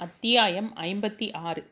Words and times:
அத்தியாயம் 0.00 0.68
ஐம்பத்தி 0.82 1.26
ஆறு. 1.48 1.62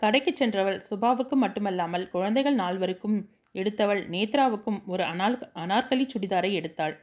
கடைக்கு 0.00 0.32
சென்றவள் 0.32 0.78
சுபாவுக்கு 0.88 1.34
மட்டுமல்லாமல் 1.34 2.04
குழந்தைகள் 2.08 2.56
நால்வருக்கும் 2.58 3.16
எடுத்தவள் 3.54 4.02
நேத்ராவுக்கும் 4.14 4.78
ஒரு 4.86 5.04
அனால் 5.04 5.36
அனார்கலி 5.62 6.04
சுடிதாரை 6.04 6.50
எடுத்தாள். 6.60 6.94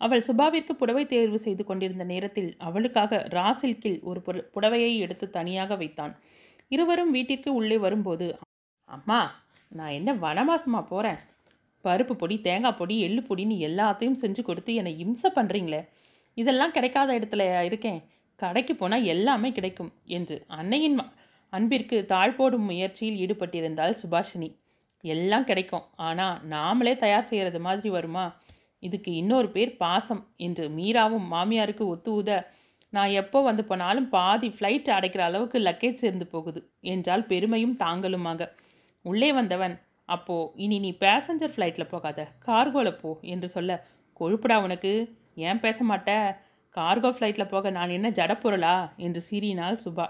அவள் 0.00 0.24
சுபாவிற்கு 0.28 0.72
புடவை 0.72 1.04
தேர்வு 1.06 1.38
செய்து 1.38 1.64
கொண்டிருந்த 1.64 2.04
நேரத்தில் 2.04 2.50
அவளுக்காக 2.58 3.20
ரா 3.36 3.46
சில்கில் 3.50 3.98
ஒரு 4.02 4.22
புடவையை 4.54 4.92
எடுத்து 4.98 5.28
தனியாக 5.30 5.76
வைத்தான். 5.76 6.14
இருவரும் 6.70 7.10
வீட்டிற்கு 7.10 7.52
உள்ளே 7.54 7.78
வரும்போது 7.78 8.28
அம்மா 8.88 9.20
நான் 9.72 9.96
என்ன 9.98 10.10
வனவாசமா 10.26 10.82
போகிறேன் 10.92 11.20
பருப்பு 11.84 12.14
பொடி 12.14 12.36
தேங்காய் 12.40 12.78
பொடி 12.80 12.94
எள்ளு 13.00 13.22
பொடின்னு 13.22 13.56
எல்லாத்தையும் 13.68 14.20
செஞ்சு 14.22 14.42
கொடுத்து 14.42 14.72
என்னை 14.74 14.94
இம்சை 14.98 15.30
பண்ணுறீங்களே 15.34 15.82
இதெல்லாம் 16.36 16.76
கிடைக்காத 16.76 17.10
இடத்துல 17.18 17.42
இருக்கேன். 17.70 18.00
கடைக்கு 18.38 18.76
போனால் 18.76 19.04
எல்லாமே 19.04 19.52
கிடைக்கும் 19.52 19.92
என்று 20.08 20.44
அன்னையின் 20.52 21.00
ம- 21.00 21.12
அன்பிற்கு 21.52 22.04
தாழ் 22.04 22.34
போடும் 22.34 22.64
முயற்சியில் 22.64 23.20
ஈடுபட்டிருந்தாள் 23.22 23.98
சுபாஷினி. 24.02 24.48
எல்லாம் 25.04 25.44
கிடைக்கும். 25.44 25.84
ஆனால் 25.98 26.40
நாமளே 26.50 26.96
தயார் 26.96 27.22
செய்கிறது 27.22 27.60
மாதிரி 27.60 27.88
வருமா? 27.88 28.24
இதுக்கு 28.82 29.14
இன்னொரு 29.14 29.48
பேர் 29.48 29.76
பாசம் 29.76 30.22
என்று 30.36 30.68
மீராவும் 30.68 31.26
மாமியாருக்கு 31.32 31.86
ஒத்து 31.86 32.12
ஊத 32.12 32.30
நான் 32.92 33.10
எப்போ 33.12 33.42
வந்து 33.42 33.64
போனாலும் 33.64 34.08
பாதி 34.08 34.48
ஃப்ளைட் 34.48 34.88
அடைக்கிற 34.90 35.18
அளவுக்கு 35.20 35.58
லக்கேஜ் 35.58 35.92
சேர்ந்து 35.94 36.26
போகுது 36.26 36.60
என்றால் 36.86 37.26
பெருமையும் 37.26 37.76
தாங்களுமாக 37.76 38.48
உள்ளே 39.04 39.32
வந்தவன் 39.32 39.74
அப்போ 40.08 40.34
இனி 40.56 40.78
நீ 40.78 40.90
பேசஞ்சர் 41.00 41.54
ஃப்ளைட்டில் 41.54 41.90
போகாத 41.90 42.28
கார்கோவில் 42.46 43.00
போ 43.00 43.18
என்று 43.26 43.48
சொல்ல 43.48 43.72
கொழுப்புடா 44.20 44.62
உனக்கு 44.62 44.92
ஏன் 45.40 45.60
பேச 45.60 45.84
மாட்ட? 45.84 46.10
கார்கோ 46.76 47.10
ஃப்ளைட்டில் 47.14 47.52
போக 47.52 47.70
நான் 47.70 47.94
என்ன 47.96 48.08
ஜடப்பொருளா? 48.18 48.76
என்று 48.96 49.20
சீறினாள் 49.28 49.78
சுபா. 49.84 50.06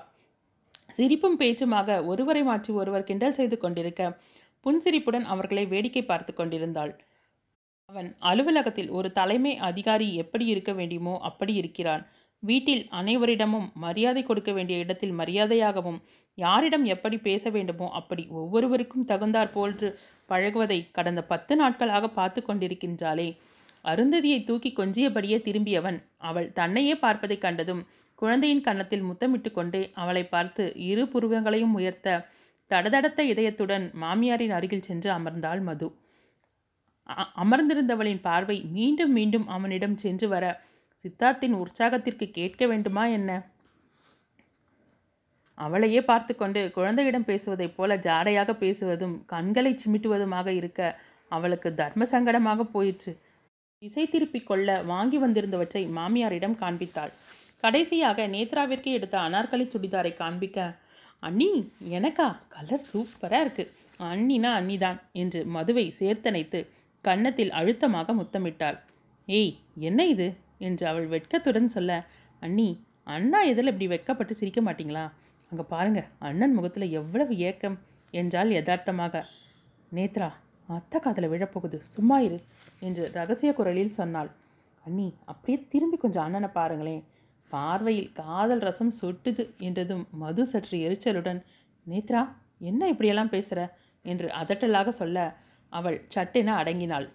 சிரிப்பும் 0.96 1.38
பேச்சுமாக 1.40 1.98
ஒருவரை 2.04 2.42
மாற்றி 2.42 2.70
ஒருவர் 2.80 3.08
கிண்டல் 3.08 3.38
செய்து 3.38 3.56
கொண்டிருக்க 3.58 4.02
புன்சிரிப்புடன் 4.66 5.26
அவர்களை 5.32 5.64
வேடிக்கை 5.66 6.02
பார்த்து 6.04 6.32
கொண்டிருந்தாள். 6.34 6.92
அவன் 7.90 8.08
அலுவலகத்தில் 8.30 8.90
ஒரு 8.90 9.08
தலைமை 9.12 9.52
அதிகாரி 9.68 10.08
எப்படி 10.22 10.44
இருக்க 10.46 10.72
வேண்டுமோ 10.72 11.14
அப்படி 11.20 11.52
இருக்கிறான். 11.54 12.02
வீட்டில் 12.42 12.82
அனைவரிடமும் 12.90 13.68
மரியாதை 13.84 14.22
கொடுக்க 14.22 14.50
வேண்டிய 14.52 14.78
இடத்தில் 14.78 15.14
மரியாதையாகவும் 15.20 16.00
யாரிடம் 16.38 16.84
எப்படி 16.94 17.16
பேச 17.18 17.50
வேண்டுமோ 17.50 17.86
அப்படி 17.90 18.22
ஒவ்வொருவருக்கும் 18.40 19.06
தகுந்தாற் 19.08 19.52
போன்று 19.52 19.88
பழகுவதை 20.28 20.78
கடந்த 20.96 21.20
பத்து 21.22 21.56
நாட்களாக 21.56 22.10
பார்த்து 22.18 22.40
கொண்டிருக்கின்றாளே. 22.42 23.28
அருந்ததியை 23.86 24.44
தூக்கி 24.44 24.72
கொஞ்சியபடியே 24.76 25.42
திரும்பியவன். 25.42 26.02
அவள் 26.16 26.52
தன்னையே 26.52 26.94
பார்ப்பதைக் 26.94 27.40
கண்டதும் 27.40 27.86
குழந்தையின் 28.14 28.60
கன்னத்தில் 28.60 29.00
முத்தமிட்டு 29.00 29.52
கொண்டே 29.52 29.90
அவளை 29.94 30.24
பார்த்து 30.24 30.74
இரு 30.74 31.04
புருவங்களையும் 31.04 31.72
உயர்த்த 31.72 32.26
தடதடத்த 32.70 33.20
இதயத்துடன் 33.20 33.94
மாமியாரின் 34.02 34.50
அருகில் 34.50 34.82
சென்று 34.82 35.12
அமர்ந்தாள் 35.12 35.62
மது. 35.62 35.94
அ- 37.08 37.44
அமர்ந்திருந்தவளின் 37.44 38.20
பார்வை 38.20 38.60
மீண்டும் 38.72 39.12
மீண்டும் 39.12 39.48
அவனிடம் 39.48 39.96
சென்று 39.96 40.28
வர 40.28 40.62
சித்தார்த்தின் 41.02 41.52
உற்சாகத்திற்கு 41.52 42.30
கேட்க 42.30 42.66
வேண்டுமா 42.66 43.06
என்ன? 43.06 43.50
அவளையே 45.54 46.02
பார்த்து 46.02 46.36
கொண்டு 46.36 46.70
குழந்தையிடம் 46.70 47.24
பேசுவதைப் 47.24 47.76
போல 47.76 47.96
ஜாடையாக 47.96 48.52
பேசுவதும் 48.52 49.24
கண்களை 49.26 49.76
சிமிட்டுவதுமாக 49.84 50.46
இருக்க 50.46 51.00
அவளுக்கு 51.28 51.74
தர்ம 51.74 52.04
சங்கடமாக 52.04 52.62
போயிற்று. 52.62 53.18
திசை 53.82 54.04
திருப்பிக் 54.06 54.46
கொள்ள 54.46 54.68
வாங்கி 54.82 55.18
வந்திருந்தவற்றை 55.18 55.80
மாமியாரிடம் 55.96 56.54
காண்பித்தாள். 56.60 57.10
கடைசியாக 57.62 58.26
நேத்ராவிற்கு 58.26 58.90
எடுத்த 58.92 59.16
அனார்கலி 59.18 59.66
சுடிதாரை 59.66 60.12
காண்பிக்க 60.14 60.58
அண்ணி 61.22 61.48
எனக்கா? 61.88 62.26
கலர் 62.48 62.86
சூப்பராக 62.92 63.40
இருக்கு. 63.40 63.64
அண்ணினா 64.00 64.50
அண்ணிதான் 64.60 64.98
என்று 65.12 65.40
மதுவை 65.46 65.84
சேர்த்தணைத்து 65.98 66.60
கன்னத்தில் 67.04 67.50
அழுத்தமாக 67.50 68.14
முத்தமிட்டாள். 68.14 68.78
ஏய் 69.28 69.54
என்ன 69.80 70.06
இது? 70.06 70.28
என்று 70.58 70.86
அவள் 70.86 71.06
வெட்கத்துடன் 71.06 71.70
சொல்ல 71.76 71.92
அண்ணி 72.42 72.68
அண்ணா 73.04 73.40
எதில் 73.42 73.66
இப்படி 73.66 73.86
வெட்கப்பட்டு 73.86 74.34
சிரிக்க 74.34 74.60
மாட்டீங்களா? 74.60 75.04
அங்கே 75.52 75.66
பாருங்க 75.68 76.00
அண்ணன் 76.18 76.54
முகத்தில் 76.54 76.94
எவ்வளவு 77.00 77.36
ஏக்கம் 77.48 77.78
என்றால் 78.14 78.50
யதார்த்தமாக. 78.50 79.24
நேத்ரா 79.92 80.28
அத்தை 80.68 80.98
காதில் 81.00 81.30
விழப்போகுது. 81.32 81.78
சும்மா 81.94 82.16
இரு 82.26 82.38
என்று 82.80 83.04
ரகசிய 83.18 83.50
குரலில் 83.52 83.96
சொன்னாள். 83.98 84.30
அண்ணி 84.84 85.06
அப்படியே 85.24 85.58
திரும்பி 85.72 85.98
கொஞ்சம் 85.98 86.24
அண்ணனை 86.26 86.50
பாருங்களேன். 86.56 87.04
பார்வையில் 87.50 88.10
காதல் 88.20 88.64
ரசம் 88.68 88.94
சொட்டுது 89.00 89.44
என்றதும் 89.58 90.04
மது 90.22 90.44
சற்று 90.52 90.76
எரிச்சலுடன் 90.86 91.40
நேத்ரா 91.86 92.22
என்ன 92.70 92.88
இப்படியெல்லாம் 92.92 93.34
பேசுகிற 93.34 93.60
என்று 94.04 94.28
அதட்டலாக 94.40 94.88
சொல்ல 95.00 95.26
அவள் 95.72 95.98
சட்டென 96.14 96.50
அடங்கினாள். 96.62 97.06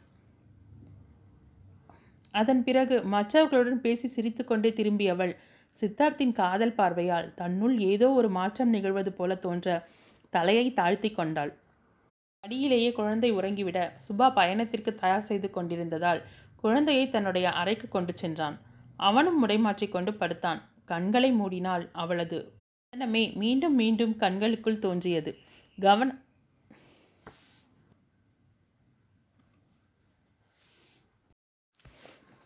அதன் 2.31 2.61
பிறகு 2.63 2.95
மற்றவர்களுடன் 3.13 3.81
பேசி 3.85 4.07
சிரித்துக்கொண்டே 4.07 4.69
திரும்பியவள் 4.77 5.33
சித்தார்த்தின் 5.81 6.37
காதல் 6.39 6.77
பார்வையால் 6.77 7.27
தன்னுள் 7.39 7.75
ஏதோ 7.91 8.07
ஒரு 8.19 8.29
மாற்றம் 8.37 8.71
நிகழ்வது 8.75 9.11
போல 9.19 9.35
தோன்ற 9.45 9.75
தலையை 10.33 10.65
தாழ்த்தி 10.79 11.09
கொண்டாள். 11.11 11.51
அடியிலேயே 12.45 12.91
குழந்தை 12.91 13.29
உறங்கிவிட 13.33 13.79
சுபா 14.05 14.27
பயணத்திற்கு 14.37 14.91
தயார் 15.01 15.27
செய்து 15.27 15.47
கொண்டிருந்ததால் 15.49 16.21
குழந்தையை 16.61 17.03
தன்னுடைய 17.09 17.47
அறைக்கு 17.51 17.87
கொண்டு 17.87 18.13
சென்றான். 18.21 18.55
அவனும் 19.07 19.37
முடைமாற்றிக் 19.41 19.93
கொண்டு 19.95 20.11
படுத்தான். 20.13 20.59
கண்களை 20.85 21.29
மூடினால் 21.41 21.83
அவளது 22.03 22.37
வதனமே 22.93 23.23
மீண்டும் 23.41 23.75
மீண்டும் 23.81 24.15
கண்களுக்குள் 24.23 24.81
தோன்றியது. 24.85 25.31
கவன 25.77 26.09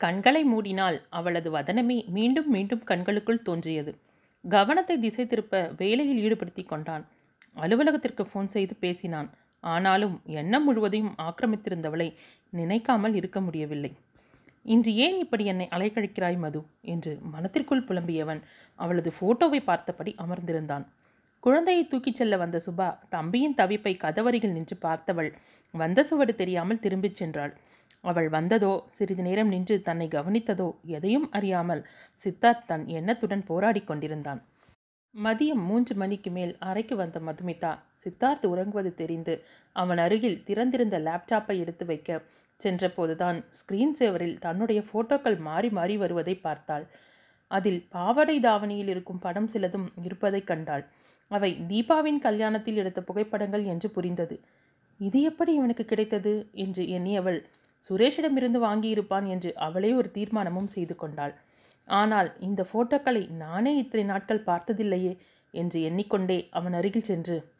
கண்களை 0.01 0.43
மூடினால் 0.53 0.99
அவளது 1.09 1.51
வதனமே 1.57 1.97
மீண்டும் 2.17 2.49
மீண்டும் 2.49 2.83
கண்களுக்குள் 2.83 3.45
தோன்றியது. 3.49 3.91
கவனத்தை 4.43 4.97
திசை 4.99 5.27
திருப்ப 5.27 5.63
வேலையில் 5.77 6.21
ஈடுபடுத்தி 6.25 6.65
கொண்டான். 6.65 7.05
அலுவலகத்திற்கு 7.63 8.23
ஃபோன் 8.29 8.53
செய்து 8.57 8.73
பேசினான். 8.85 9.29
ஆனாலும் 9.65 10.21
எண்ணம் 10.25 10.63
முழுவதையும் 10.63 11.15
ஆக்கிரமித்திருந்தவளை 11.21 12.07
நினைக்காமல் 12.49 13.15
இருக்க 13.15 13.41
முடியவில்லை. 13.41 13.91
இன்று 14.65 14.91
ஏன் 14.95 15.17
இப்படி 15.19 15.45
என்னை 15.45 15.67
அலைக்கழிக்கிறாய் 15.71 16.37
மது? 16.37 16.61
என்று 16.81 17.11
மனத்திற்குள் 17.31 17.87
புலம்பியவன் 17.87 18.41
அவளது 18.79 19.11
போட்டோவை 19.19 19.59
பார்த்தபடி 19.63 20.15
அமர்ந்திருந்தான். 20.17 20.85
குழந்தையை 21.43 21.83
தூக்கிச் 21.87 22.15
செல்ல 22.15 22.37
வந்த 22.37 22.57
சுபா 22.65 22.97
தம்பியின் 23.09 23.57
தவிப்பை 23.57 23.93
கதவருகில் 23.97 24.51
நின்று 24.51 24.77
பார்த்தவள் 24.81 25.29
வந்த 25.73 26.03
சுவடு 26.03 26.33
தெரியாமல் 26.35 26.79
திரும்பிச் 26.79 27.23
சென்றாள். 27.23 27.53
அவள் 28.01 28.29
வந்ததோ 28.29 28.71
சிறிது 28.87 29.23
நேரம் 29.23 29.47
நின்று 29.47 29.75
தன்னை 29.81 30.07
கவனித்ததோ 30.07 30.67
எதையும் 30.87 31.27
அறியாமல் 31.31 31.81
சித்தார்த் 32.19 32.65
தன் 32.65 32.85
எண்ணத்துடன் 32.87 33.43
போராடிக் 33.47 33.87
கொண்டிருந்தான். 33.87 34.41
மதியம் 35.15 35.61
மூன்று 35.65 35.95
மணிக்கு 35.95 36.31
மேல் 36.31 36.57
அறைக்கு 36.59 36.95
வந்த 36.95 37.19
மதுமிதா 37.19 37.69
சித்தார்த் 37.93 38.45
உறங்குவது 38.45 38.93
தெரிந்து 38.93 39.33
அவன் 39.75 39.97
அருகில் 39.97 40.43
திறந்திருந்த 40.43 40.99
லேப்டாப்பை 40.99 41.55
எடுத்து 41.59 41.85
வைக்க 41.85 42.17
சென்றபோதுதான் 42.59 43.37
ஸ்கிரீன் 43.49 43.91
சேவரில் 43.91 44.39
தன்னுடைய 44.39 44.83
போட்டோக்கள் 44.93 45.37
மாறி 45.39 45.69
மாறி 45.69 45.97
வருவதை 45.97 46.35
பார்த்தாள். 46.35 46.85
அதில் 47.51 47.87
பாவாடை 47.89 48.39
தாவணியில் 48.39 48.87
இருக்கும் 48.87 49.19
படம் 49.19 49.47
சிலதும் 49.47 49.91
இருப்பதைக் 50.03 50.47
கண்டாள். 50.47 50.83
அவை 51.31 51.51
தீபாவின் 51.67 52.21
கல்யாணத்தில் 52.21 52.73
எடுத்த 52.73 53.01
புகைப்படங்கள் 53.01 53.63
என்று 53.63 53.89
புரிந்தது. 53.89 54.35
இது 54.99 55.21
எப்படி 55.21 55.53
இவனுக்கு 55.53 55.85
கிடைத்தது? 55.85 56.33
என்று 56.57 56.83
எண்ணியவள் 56.89 57.39
சுரேஷிடமிருந்து 57.83 58.59
வாங்கியிருப்பான் 58.61 59.27
என்று 59.27 59.55
அவளே 59.59 59.93
ஒரு 59.93 60.11
தீர்மானமும் 60.13 60.67
செய்து 60.67 60.95
கொண்டாள். 60.95 61.33
ஆனால் 61.87 62.37
இந்த 62.39 62.67
ஃபோட்டோக்களை 62.71 63.29
நானே 63.29 63.77
இத்தனை 63.77 64.05
நாட்கள் 64.05 64.45
பார்த்ததில்லையே 64.45 65.17
என்று 65.51 65.81
எண்ணிக்கொண்டே 65.81 66.47
அவன் 66.49 66.73
அருகில் 66.73 67.03
சென்று 67.03 67.53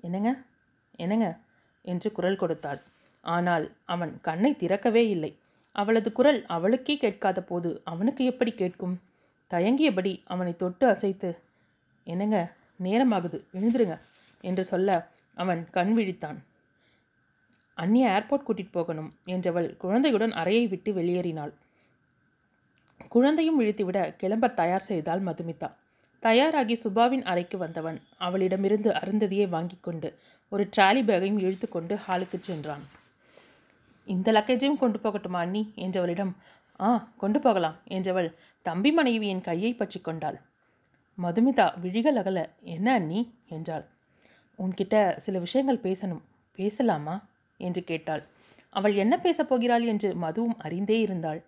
என்னங்க? 0.00 0.30
என்னங்க? 0.96 1.38
என்று 1.82 2.12
குரல் 2.12 2.36
கொடுத்தாள். 2.36 2.80
ஆனால் 3.20 3.64
அவன் 3.84 4.20
கண்ணை 4.20 4.56
திறக்கவே 4.56 5.08
இல்லை. 5.08 5.36
அவளது 5.72 6.12
குரல் 6.12 6.46
அவளுக்கே 6.46 6.96
கேட்காத 6.96 7.42
போது 7.42 7.80
அவனுக்கு 7.84 8.24
எப்படி 8.24 8.52
கேட்கும்? 8.52 9.00
தயங்கியபடி 9.50 10.22
அவனை 10.24 10.56
தொட்டு 10.56 10.86
அசைத்து 10.86 11.30
என்னங்க? 12.04 12.38
நேரமாகுது. 12.82 13.38
எழுந்துருங்க 13.52 13.96
என்று 14.40 14.64
சொல்ல 14.64 15.08
அவன் 15.34 15.70
கண் 15.70 15.92
விழித்தான். 15.98 16.38
அந்நிய 17.74 18.08
ஏர்போர்ட் 18.08 18.46
கூட்டிகிட்டு 18.48 18.72
போகணும் 18.72 19.10
என்றவள் 19.24 19.76
குழந்தையுடன் 19.76 20.32
அறையை 20.32 20.66
விட்டு 20.66 20.92
வெளியேறினாள். 20.92 21.52
குழந்தையும் 23.12 23.60
இழுத்துவிட 23.60 24.16
கிளம்ப 24.16 24.48
தயார் 24.48 24.80
செய்தாள் 24.80 25.22
மதுமிதா. 25.22 25.68
தயாராகி 26.22 26.74
சுபாவின் 26.74 27.24
அறைக்கு 27.24 27.58
வந்தவன் 27.58 27.98
அவளிடமிருந்து 28.18 28.90
அருந்ததியை 28.90 29.48
வாங்கி 29.48 29.76
கொண்டு 29.80 30.08
ஒரு 30.48 30.68
ட்ராலி 30.76 31.02
பேக்கையும் 31.02 31.38
இழுத்து 31.38 31.68
கொண்டு 31.68 31.98
ஹாலுக்கு 32.08 32.38
சென்றான். 32.40 32.84
இந்த 34.06 34.32
லக்கேஜையும் 34.32 34.78
கொண்டு 34.78 34.98
போகட்டுமா 34.98 35.36
அண்ணி? 35.36 35.72
என்றவளிடம் 35.76 36.32
ஆ 36.80 37.08
கொண்டு 37.16 37.40
போகலாம் 37.40 37.76
என்றவள் 37.88 38.34
தம்பி 38.62 38.92
மனைவியின் 38.92 39.40
கையை 39.40 39.74
பற்றி 39.74 40.00
கொண்டாள். 40.00 40.40
மதுமிதா 41.18 41.66
விழிகள் 41.80 42.16
அகல 42.16 42.38
என்ன 42.60 42.92
அண்ணி? 42.92 43.20
என்றாள். 43.48 43.84
உன்கிட்ட 44.58 45.16
சில 45.16 45.38
விஷயங்கள் 45.38 45.82
பேசணும். 45.82 46.22
பேசலாமா? 46.58 47.16
என்று 47.58 47.82
கேட்டாள். 47.82 48.22
அவள் 48.70 48.94
என்ன 48.94 49.14
பேசப் 49.16 49.48
போகிறாள்? 49.48 49.84
என்று 49.86 50.10
மதுவும் 50.14 50.56
அறிந்தே 50.58 51.00
இருந்தாள். 51.00 51.40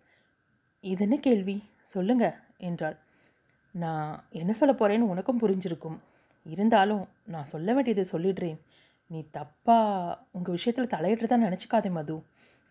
இது 0.85 1.03
என்ன 1.03 1.17
கேள்வி. 1.17 1.65
சொல்லுங்க 1.85 2.25
என்றாள். 2.59 2.97
நான் 3.75 4.25
என்ன 4.31 4.53
சொல்ல 4.53 4.73
போகிறேன்னு 4.75 5.11
உனக்கும் 5.13 5.41
புரிஞ்சிருக்கும். 5.41 5.99
இருந்தாலும் 6.47 7.09
நான் 7.25 7.45
சொல்ல 7.45 7.75
வேண்டியதை 7.75 8.05
சொல்லிடுறேன். 8.13 8.59
நீ 9.07 9.25
தப்பாக 9.33 10.19
உங்கள் 10.31 10.55
விஷயத்தில் 10.55 10.93
தலையிடுறதா 10.95 11.37
நினச்சிக்காதே 11.47 11.91
மது. 11.91 12.17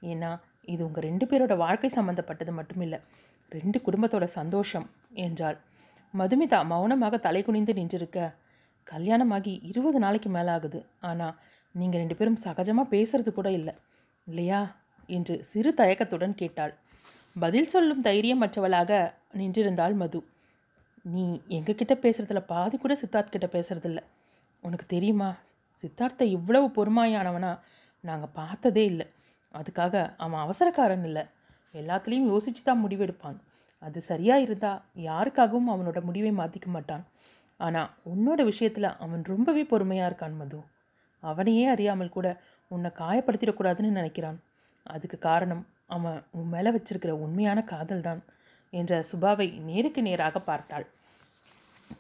ஏன்னா 0.02 0.40
இது 0.66 0.86
உங்கள் 0.86 1.04
ரெண்டு 1.04 1.26
பேரோட 1.26 1.58
வாழ்க்கை 1.58 1.90
சம்மந்தப்பட்டது 1.96 2.54
மட்டுமில்லை. 2.54 3.00
ரெண்டு 3.50 3.82
குடும்பத்தோட 3.86 4.24
சந்தோஷம் 4.24 4.90
என்றாள். 5.14 5.58
மதுமிதா 6.14 6.66
மௌனமாக 6.66 7.18
தலை 7.18 7.44
குனிந்து 7.44 7.74
நின்றிருக்க. 7.74 8.34
கல்யாணமாகி 8.84 9.60
இருபது 9.64 10.00
நாளைக்கு 10.00 10.30
மேலே 10.30 10.50
ஆகுது 10.50 10.86
ஆனால் 11.00 11.36
நீங்கள் 11.76 12.00
ரெண்டு 12.00 12.16
பேரும் 12.16 12.42
சகஜமாக 12.44 12.92
பேசுறது 12.94 13.32
கூட 13.32 13.52
இல்லை. 13.52 13.74
இல்லையா? 14.28 14.76
என்று 15.10 15.46
சிறு 15.46 15.74
தயக்கத்துடன் 15.74 16.36
கேட்டாள். 16.36 16.74
பதில் 17.36 17.68
சொல்லும் 17.68 18.02
தைரியமற்றவளாக 18.02 19.14
நின்றிருந்தாள் 19.34 19.96
மது. 19.96 20.24
நீ 21.04 21.42
எங்ககிட்ட 21.50 21.94
பேசுகிறதுல 21.96 22.40
பாதி 22.40 22.78
கூட 22.78 22.94
சித்தார்த் 22.94 23.30
கிட்ட 23.30 23.48
பேசுறதில்ல. 23.52 24.04
உனக்கு 24.62 24.86
தெரியுமா? 24.86 25.36
சித்தார்த்தை 25.82 26.22
இவ்வளவு 26.22 26.68
பொறுமையானவனா? 26.68 27.60
நாங்கள் 28.02 28.30
பார்த்ததே 28.34 28.86
இல்லை. 28.86 29.08
அதுக்காக 29.54 30.14
அவன் 30.18 30.40
அவசரக்காரன் 30.40 31.04
இல்லை. 31.04 31.24
எல்லாத்துலேயும் 31.74 32.30
யோசிச்சு 32.30 32.64
தான் 32.64 32.86
முடிவெடுப்பான். 32.86 33.38
அது 33.80 34.02
சரியாக 34.02 34.42
இருந்தால் 34.42 34.82
யாருக்காகவும் 34.96 35.70
அவனோட 35.70 36.02
முடிவை 36.02 36.32
மாற்றிக்க 36.32 36.66
மாட்டான். 36.66 37.04
ஆனால் 37.58 37.90
உன்னோட 38.06 38.44
விஷயத்தில் 38.44 38.84
அவன் 38.84 39.24
ரொம்பவே 39.24 39.64
பொறுமையாக 39.64 40.10
இருக்கான் 40.10 40.36
மது. 40.36 40.64
அவனையே 41.20 41.66
அறியாமல் 41.66 42.10
கூட 42.10 42.42
உன்னை 42.68 42.92
காயப்படுத்திடக்கூடாதுன்னு 42.98 43.98
நினைக்கிறான். 44.00 44.38
அதுக்கு 44.84 45.20
காரணம் 45.20 45.68
அவன் 45.96 46.20
உன் 46.38 46.52
மேலே 46.54 46.70
வச்சிருக்கிற 46.76 47.14
உண்மையான 47.26 47.60
காதல் 47.72 48.06
தான் 48.08 48.22
என்ற 48.74 48.94
சுபாவை 49.10 49.48
நேருக்கு 49.70 50.02
நேராக 50.08 50.40
பார்த்தாள். 50.50 50.86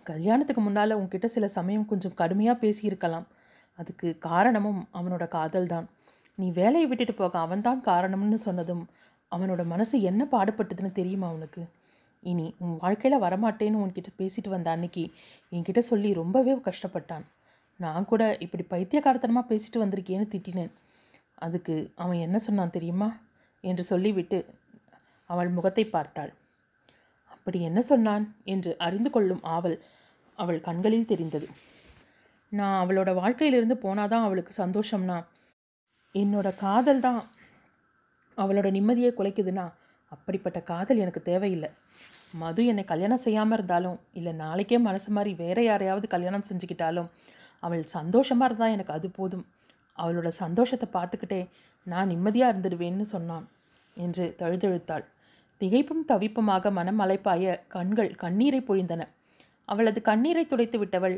கல்யாணத்துக்கு 0.09 0.61
முன்னால் 0.65 0.99
உன்கிட்ட 0.99 1.27
சில 1.35 1.47
சமயம் 1.57 1.89
கொஞ்சம் 1.91 2.17
கடுமையாக 2.21 2.61
பேசியிருக்கலாம். 2.63 3.27
அதுக்கு 3.79 4.07
காரணமும் 4.29 4.81
அவனோட 4.99 5.23
காதல் 5.37 5.71
தான் 5.73 5.87
நீ 6.37 6.47
வேலையை 6.59 6.87
விட்டுட்டு 6.89 7.13
போக 7.13 7.35
அவன்தான் 7.45 7.81
காரணம்னு 7.89 8.39
சொன்னதும் 8.47 8.83
அவனோட 9.31 9.61
மனசு 9.73 9.95
என்ன 10.09 10.21
பாடுபட்டதுன்னு 10.33 10.91
தெரியுமா 10.99 11.27
அவனுக்கு 11.31 11.61
இனி 12.23 12.45
உன் 12.63 12.75
வாழ்க்கையில் 12.83 13.23
வரமாட்டேன்னு 13.23 13.81
உன்கிட்ட 13.83 14.09
பேசிட்டு 14.19 14.49
வந்த 14.53 14.67
அன்னைக்கு 14.75 15.03
என்கிட்ட 15.51 15.81
சொல்லி 15.89 16.09
ரொம்பவே 16.21 16.53
கஷ்டப்பட்டான். 16.67 17.25
நான் 17.79 18.09
கூட 18.11 18.23
இப்படி 18.45 18.63
பைத்தியக்காரத்தனமாக 18.71 19.49
பேசிட்டு 19.51 19.81
வந்திருக்கேன்னு 19.83 20.27
திட்டினேன். 20.33 20.71
அதுக்கு 21.45 21.75
அவன் 22.03 22.23
என்ன 22.25 22.37
சொன்னான் 22.47 22.75
தெரியுமா? 22.77 23.09
என்று 23.63 23.83
சொல்லிவிட்டு 23.83 24.39
அவள் 25.29 25.49
முகத்தை 25.49 25.85
பார்த்தாள். 25.85 26.31
அப்படி 27.33 27.59
என்ன 27.61 27.79
சொன்னான்? 27.81 28.25
என்று 28.43 28.71
அறிந்து 28.77 29.09
கொள்ளும் 29.09 29.43
ஆவல் 29.55 29.77
அவள் 30.39 30.59
கண்களில் 30.61 31.09
தெரிந்தது. 31.11 31.47
நான் 32.51 32.77
அவளோட 32.83 33.09
வாழ்க்கையிலிருந்து 33.13 33.75
போனாதான் 33.85 34.25
அவளுக்கு 34.25 34.53
சந்தோஷம்னா? 34.63 35.17
என்னோட 36.15 36.47
காதல் 36.55 36.99
தான் 36.99 37.21
அவளோட 38.37 38.67
நிம்மதியை 38.71 39.11
குலைக்குதுன்னா 39.15 39.65
அப்படிப்பட்ட 40.11 40.59
காதல் 40.61 40.97
எனக்கு 40.97 41.21
தேவையில்லை. 41.21 41.69
மது 42.33 42.61
என்னை 42.65 42.83
கல்யாணம் 42.83 43.23
செய்யாமல் 43.25 43.57
இருந்தாலும் 43.57 43.97
இல்லை 44.13 44.31
நாளைக்கே 44.33 44.77
மனசு 44.77 45.09
மாதிரி 45.11 45.31
வேற 45.33 45.57
யாரையாவது 45.63 46.07
கல்யாணம் 46.07 46.47
செஞ்சுக்கிட்டாலும் 46.49 47.09
அவள் 47.63 47.83
சந்தோஷமாக 47.97 48.47
இருந்தால் 48.49 48.75
எனக்கு 48.75 48.93
அது 48.93 49.07
போதும். 49.09 49.45
அவளோட 49.97 50.29
சந்தோஷத்தை 50.43 50.87
பார்த்துக்கிட்டே 50.93 51.41
நான் 51.87 52.07
நிம்மதியாக 52.07 52.53
இருந்துடுவேன்னு 52.53 53.05
சொன்னான். 53.15 53.45
என்று 53.97 54.25
தழுதழுத்தாள். 54.39 55.05
திகைப்பும் 55.61 56.05
தவிப்புமாக 56.11 56.71
மனம் 56.71 57.01
அலைப்பாய 57.03 57.53
கண்கள் 57.67 58.11
கண்ணீரை 58.15 58.61
பொழிந்தன. 58.67 59.01
அவளது 59.67 59.99
கண்ணீரை 60.01 60.43
துடைத்து 60.45 60.77
விட்டவள் 60.79 61.17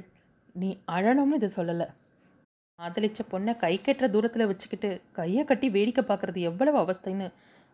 நீ 0.56 0.70
அழணும்னு 0.88 1.38
இதை 1.40 1.50
சொல்லலை. 1.56 1.88
காதலிச்ச 2.80 3.22
பொண்ணை 3.32 3.54
கை 3.58 3.74
கட்டுற 3.78 4.08
தூரத்தில் 4.10 4.48
வச்சுக்கிட்டு 4.48 4.90
கையை 5.12 5.44
கட்டி 5.44 5.68
வேடிக்கை 5.70 6.04
பார்க்குறது 6.08 6.40
எவ்வளவு 6.42 6.78
அவஸ்தைன்னு 6.84 7.28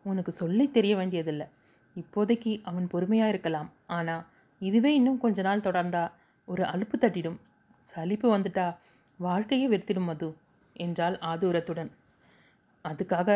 உனக்கு 0.05 0.31
சொல்லி 0.31 0.65
தெரிய 0.71 0.93
வேண்டியதில்லை. 0.95 1.47
இப்போதைக்கு 1.95 2.51
அவன் 2.63 2.87
பொறுமையாக 2.87 3.31
இருக்கலாம். 3.33 3.69
ஆனால் 3.97 4.23
இதுவே 4.61 4.91
இன்னும் 4.95 5.17
கொஞ்ச 5.17 5.41
நாள் 5.41 5.65
தொடர்ந்தா 5.67 6.03
ஒரு 6.47 6.63
அலுப்பு 6.63 6.97
தட்டிடும். 6.97 7.39
சலிப்பு 7.85 8.27
வந்துட்டா 8.35 8.67
வாழ்க்கையே 9.19 9.67
வெறுத்திடும் 9.67 10.09
மது 10.09 10.29
என்றாள் 10.75 11.17
ஆதூரத்துடன். 11.31 11.91
அதுக்காக 12.85 13.29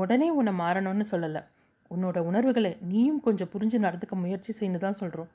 உடனே 0.00 0.28
உன்னை 0.38 0.52
மாறணும்னு 0.62 1.04
சொல்லலை. 1.12 1.42
உன்னோட 1.90 2.18
உணர்வுகளை 2.28 2.70
நீயும் 2.92 3.20
கொஞ்சம் 3.26 3.50
புரிஞ்சு 3.52 3.78
நடந்துக்க 3.86 4.14
முயற்சி 4.22 4.52
செய்யணும் 4.58 4.84
தான் 4.84 4.98
சொல்கிறோம் 5.00 5.30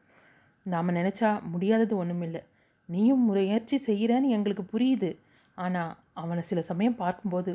நாம் 0.66 0.96
நினச்சா 0.98 1.30
முடியாதது 1.52 1.94
ஒன்றுமில்லை 2.02 2.42
நீயும் 2.90 3.24
முயற்சி 3.30 3.78
செய்கிறேன்னு 3.88 4.34
எங்களுக்கு 4.38 4.63
புரியுது. 4.74 5.10
ஆனால் 5.58 5.94
அவனை 6.22 6.42
சில 6.50 6.60
சமயம் 6.72 7.00
பார்க்கும்போது 7.04 7.52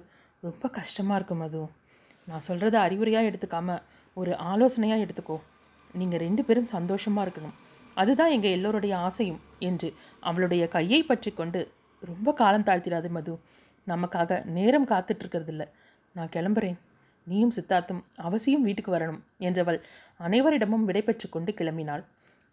ரொம்ப 0.47 0.69
கஷ்டமாக 0.79 1.19
இருக்கும் 1.19 1.45
அது 1.47 1.61
நான் 2.29 2.47
சொல்கிறத 2.49 2.77
அறிவுரையாக 2.87 3.29
எடுத்துக்காமல் 3.31 3.83
ஒரு 4.17 4.33
ஆலோசனையாக 4.51 5.05
எடுத்துக்கோ. 5.05 5.37
நீங்கள் 6.01 6.23
ரெண்டு 6.27 6.43
பேரும் 6.47 6.73
சந்தோஷமாக 6.77 7.25
இருக்கணும். 7.27 7.57
அதுதான் 7.97 8.33
எங்கள் 8.37 8.55
எல்லோருடைய 8.57 8.95
ஆசையும் 9.09 9.41
என்று 9.69 9.89
அவளுடைய 10.29 10.65
கையை 10.77 11.01
பற்றி 11.11 11.31
கொண்டு 11.41 11.61
ரொம்ப 12.03 12.33
காலம் 12.41 12.67
தாழ்த்திடாது 12.69 13.09
மது. 13.17 13.35
நமக்காக 13.87 14.41
நேரம் 14.57 14.89
காத்துட்ருக்கிறதில்ல 14.93 15.65
நான் 16.17 16.33
கிளம்புறேன். 16.35 16.77
நீயும் 17.27 17.55
சித்தார்த்தும் 17.57 18.03
அவசியம் 18.17 18.63
வீட்டுக்கு 18.63 18.91
வரணும் 18.97 19.21
என்றவள் 19.39 19.79
அனைவரிடமும் 20.21 20.85
விடை 20.85 21.03
பெற்று 21.03 21.29
கொண்டு 21.29 21.53
கிளம்பினாள். 21.53 22.03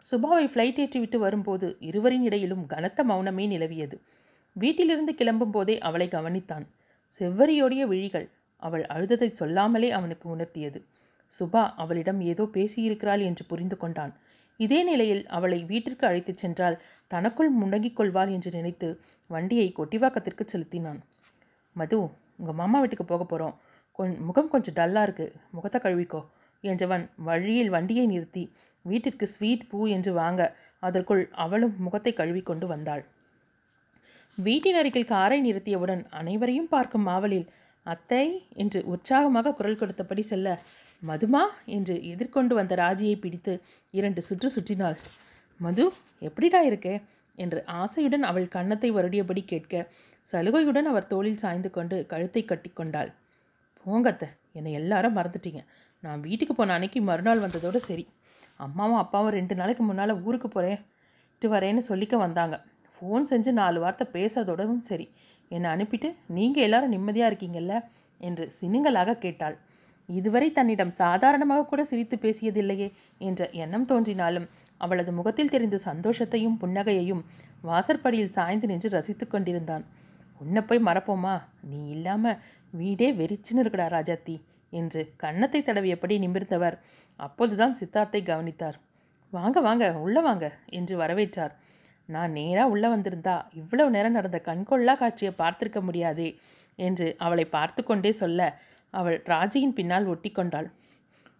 சுபாவை 0.04 0.46
ஃப்ளைட் 0.48 0.80
ஏற்றிவிட்டு 0.80 1.18
வரும்போது 1.18 1.66
இருவரின் 1.80 2.22
இடையிலும் 2.22 2.64
கனத்த 2.66 3.04
மௌனமே 3.04 3.44
நிலவியது. 3.46 3.96
வீட்டிலிருந்து 4.56 5.12
கிளம்பும் 5.14 5.50
போதே 5.50 5.76
அவளை 5.78 6.08
கவனித்தான். 6.08 6.64
செவ்வரியோடைய 7.12 7.82
விழிகள் 7.86 8.26
அவள் 8.62 8.84
அழுததை 8.86 9.28
சொல்லாமலே 9.32 9.88
அவனுக்கு 9.90 10.26
உணர்த்தியது. 10.36 10.78
சுபா 11.32 11.62
அவளிடம் 11.76 12.20
ஏதோ 12.20 12.44
பேசியிருக்கிறாள் 12.52 13.22
என்று 13.24 13.44
புரிந்து 13.44 13.76
கொண்டான். 13.76 14.12
இதே 14.60 14.80
நிலையில் 14.82 15.22
அவளை 15.26 15.58
வீட்டிற்கு 15.64 16.04
அழைத்துச் 16.06 16.42
சென்றால் 16.42 16.76
தனக்குள் 17.10 17.50
முடங்கிக் 17.50 17.96
கொள்வாள் 17.96 18.28
என்று 18.28 18.50
நினைத்து 18.50 18.88
வண்டியை 19.30 19.68
கொட்டிவாக்கத்திற்கு 19.76 20.44
செலுத்தினான். 20.44 21.00
மது 21.76 21.98
உங்கள் 22.38 22.58
மாமா 22.60 22.78
வீட்டுக்கு 22.80 23.04
போக 23.04 23.24
போகிறோம் 23.24 23.56
கொஞ் 23.98 24.14
முகம் 24.18 24.50
கொஞ்சம் 24.50 24.76
டல்லாக 24.78 25.06
இருக்குது 25.06 25.34
முகத்தை 25.50 25.78
கழுவிக்கோ. 25.80 26.20
என்றவன் 26.64 27.04
வழியில் 27.18 27.70
வண்டியை 27.70 28.04
நிறுத்தி 28.06 28.44
வீட்டிற்கு 28.84 29.26
ஸ்வீட் 29.26 29.66
பூ 29.70 29.78
என்று 29.86 30.12
வாங்க 30.12 30.42
அதற்குள் 30.82 31.22
அவளும் 31.34 31.74
முகத்தை 31.78 32.12
கழுவிக்கொண்டு 32.12 32.66
வந்தாள். 32.66 33.02
வீட்டின் 34.38 34.78
அருகில் 34.80 35.10
காரை 35.12 35.38
நிறுத்தியவுடன் 35.40 36.02
அனைவரையும் 36.10 36.68
பார்க்கும் 36.68 37.06
ஆவலில் 37.06 37.46
அத்தை 37.86 38.24
என்று 38.54 38.78
உற்சாகமாக 38.84 39.52
குரல் 39.52 39.80
கொடுத்தபடி 39.80 40.22
செல்ல 40.22 40.48
மதுமா 41.02 41.42
என்று 41.66 41.94
எதிர்கொண்டு 42.04 42.54
வந்த 42.54 42.74
ராஜியை 42.74 43.16
பிடித்து 43.18 43.52
இரண்டு 43.94 44.20
சுற்று 44.22 44.48
சுற்றினாள். 44.48 44.98
மது 45.60 45.84
எப்படிடா 46.20 46.60
இருக்கே? 46.62 46.94
என்று 47.38 47.60
ஆசையுடன் 47.74 48.22
அவள் 48.22 48.48
கன்னத்தை 48.48 48.90
வருடியபடி 48.90 49.42
கேட்க 49.44 49.74
சலுகையுடன் 50.26 50.88
அவர் 50.90 51.06
தோளில் 51.06 51.42
சாய்ந்து 51.42 51.70
கொண்டு 51.70 51.96
கழுத்தை 52.06 52.42
கட்டிக்கொண்டாள் 52.44 53.10
போங்கத்த. 53.86 54.24
என்னை 54.52 54.72
எல்லாரும் 54.72 55.16
மறந்துட்டீங்க. 55.16 55.60
நான் 56.02 56.20
வீட்டுக்கு 56.20 56.54
போன 56.54 56.72
அன்னைக்கு 56.72 57.00
மறுநாள் 57.00 57.38
வந்ததோடு 57.38 57.76
சரி. 57.76 58.08
அம்மாவும் 58.56 58.96
அப்பாவும் 58.96 59.30
ரெண்டு 59.30 59.54
நாளைக்கு 59.54 59.82
முன்னால் 59.82 60.22
ஊருக்கு 60.22 60.48
போகிறேன்ட்டு 60.48 61.48
வரேன்னு 61.54 61.82
சொல்லிக்க 61.88 62.16
வந்தாங்க. 62.16 62.56
ஃபோன் 62.96 63.24
செஞ்சு 63.30 63.52
நாலு 63.52 63.80
வார்த்தை 63.80 64.06
பேசுறதோடவும் 64.12 64.82
சரி. 64.90 65.06
என்னை 65.48 65.70
அனுப்பிட்டு 65.70 66.08
நீங்கள் 66.26 66.62
எல்லாரும் 66.62 66.88
நிம்மதியாக 66.88 67.30
இருக்கீங்கல்ல? 67.30 67.74
என்று 68.20 68.52
சினுங்களாக 68.60 69.18
கேட்டாள். 69.18 69.56
இதுவரை 70.08 70.52
தன்னிடம் 70.52 70.90
சாதாரணமாக 70.90 71.66
கூட 71.66 71.84
சிரித்து 71.84 72.16
பேசியதில்லையே 72.16 72.88
என்ற 73.18 73.50
எண்ணம் 73.52 73.84
தோன்றினாலும் 73.84 74.48
அவளது 74.76 75.12
முகத்தில் 75.12 75.48
தெரிந்த 75.48 75.78
சந்தோஷத்தையும் 75.84 76.56
புன்னகையையும் 76.60 77.22
வாசற்படியில் 77.60 78.28
சாய்ந்து 78.28 78.66
நின்று 78.66 78.88
ரசித்து 78.88 79.26
கொண்டிருந்தான். 79.26 79.84
உன்னை 80.40 80.62
போய் 80.62 80.86
மறப்போமா? 80.86 81.34
நீ 81.60 81.88
இல்லாமல் 81.88 82.38
வீடே 82.80 83.08
வெறிச்சுன்னு 83.12 83.62
இருக்கடா 83.62 83.86
ராஜாத்தி 83.96 84.36
என்று 84.72 85.00
கன்னத்தை 85.16 85.60
தடவியபடி 85.62 86.14
நிமிர்ந்தவர். 86.18 86.76
அப்போதுதான் 87.20 87.76
சித்தார்த்தை 87.80 88.20
கவனித்தார். 88.22 88.78
வாங்க 89.32 89.58
வாங்க 89.60 89.84
உள்ள 90.04 90.18
வாங்க 90.20 90.46
என்று 90.78 90.94
வரவேற்றார். 90.96 91.52
நான் 92.08 92.32
நேராக 92.32 92.72
உள்ள 92.74 92.84
வந்திருந்தா 92.94 93.36
இவ்வளவு 93.52 93.90
நேரம் 93.90 94.16
நடந்த 94.18 94.38
கண்கொள்ளா 94.46 94.94
காட்சியை 94.98 95.32
பார்த்திருக்க 95.38 95.80
முடியாதே 95.80 96.28
என்று 96.78 97.06
அவளை 97.18 97.44
பார்த்து 97.46 97.80
கொண்டே 97.84 98.12
சொல்ல 98.12 98.40
அவள் 98.94 99.18
ராஜியின் 99.26 99.76
பின்னால் 99.78 100.06
ஒட்டி 100.06 100.30
கொண்டாள் 100.30 100.68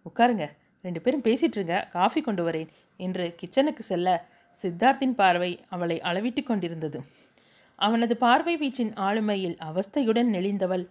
உட்காருங்க 0.05 0.45
ரெண்டு 0.83 0.99
பேரும் 1.01 1.25
பேசிட்டுருங்க 1.27 1.77
காஃபி 1.89 2.21
கொண்டு 2.21 2.43
வரேன் 2.47 2.71
என்று 2.99 3.25
கிச்சனுக்கு 3.39 3.83
செல்ல 3.83 4.09
சித்தார்த்தின் 4.57 5.15
பார்வை 5.21 5.51
அவளை 5.69 5.97
அளவிட்டு 6.01 6.41
கொண்டிருந்தது. 6.43 6.99
அவனது 7.79 8.13
பார்வை 8.17 8.53
வீச்சின் 8.57 8.93
ஆளுமையில் 9.07 9.57
அவஸ்தையுடன் 9.69 10.29
நெளிந்தவள். 10.35 10.85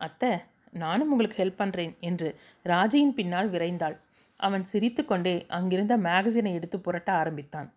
அத்தை 0.00 0.30
நானும் 0.72 1.10
உங்களுக்கு 1.10 1.38
ஹெல்ப் 1.42 1.60
பண்ணுறேன் 1.60 1.92
என்று 2.00 2.28
ராஜியின் 2.64 3.16
பின்னால் 3.18 3.50
விரைந்தாள். 3.50 3.96
அவன் 4.40 4.64
சிரித்துக்கொண்டே 4.72 5.34
அங்கிருந்த 5.48 5.96
மேகசினை 5.96 6.52
எடுத்து 6.52 6.78
புரட்ட 6.78 7.12
ஆரம்பித்தான். 7.12 7.68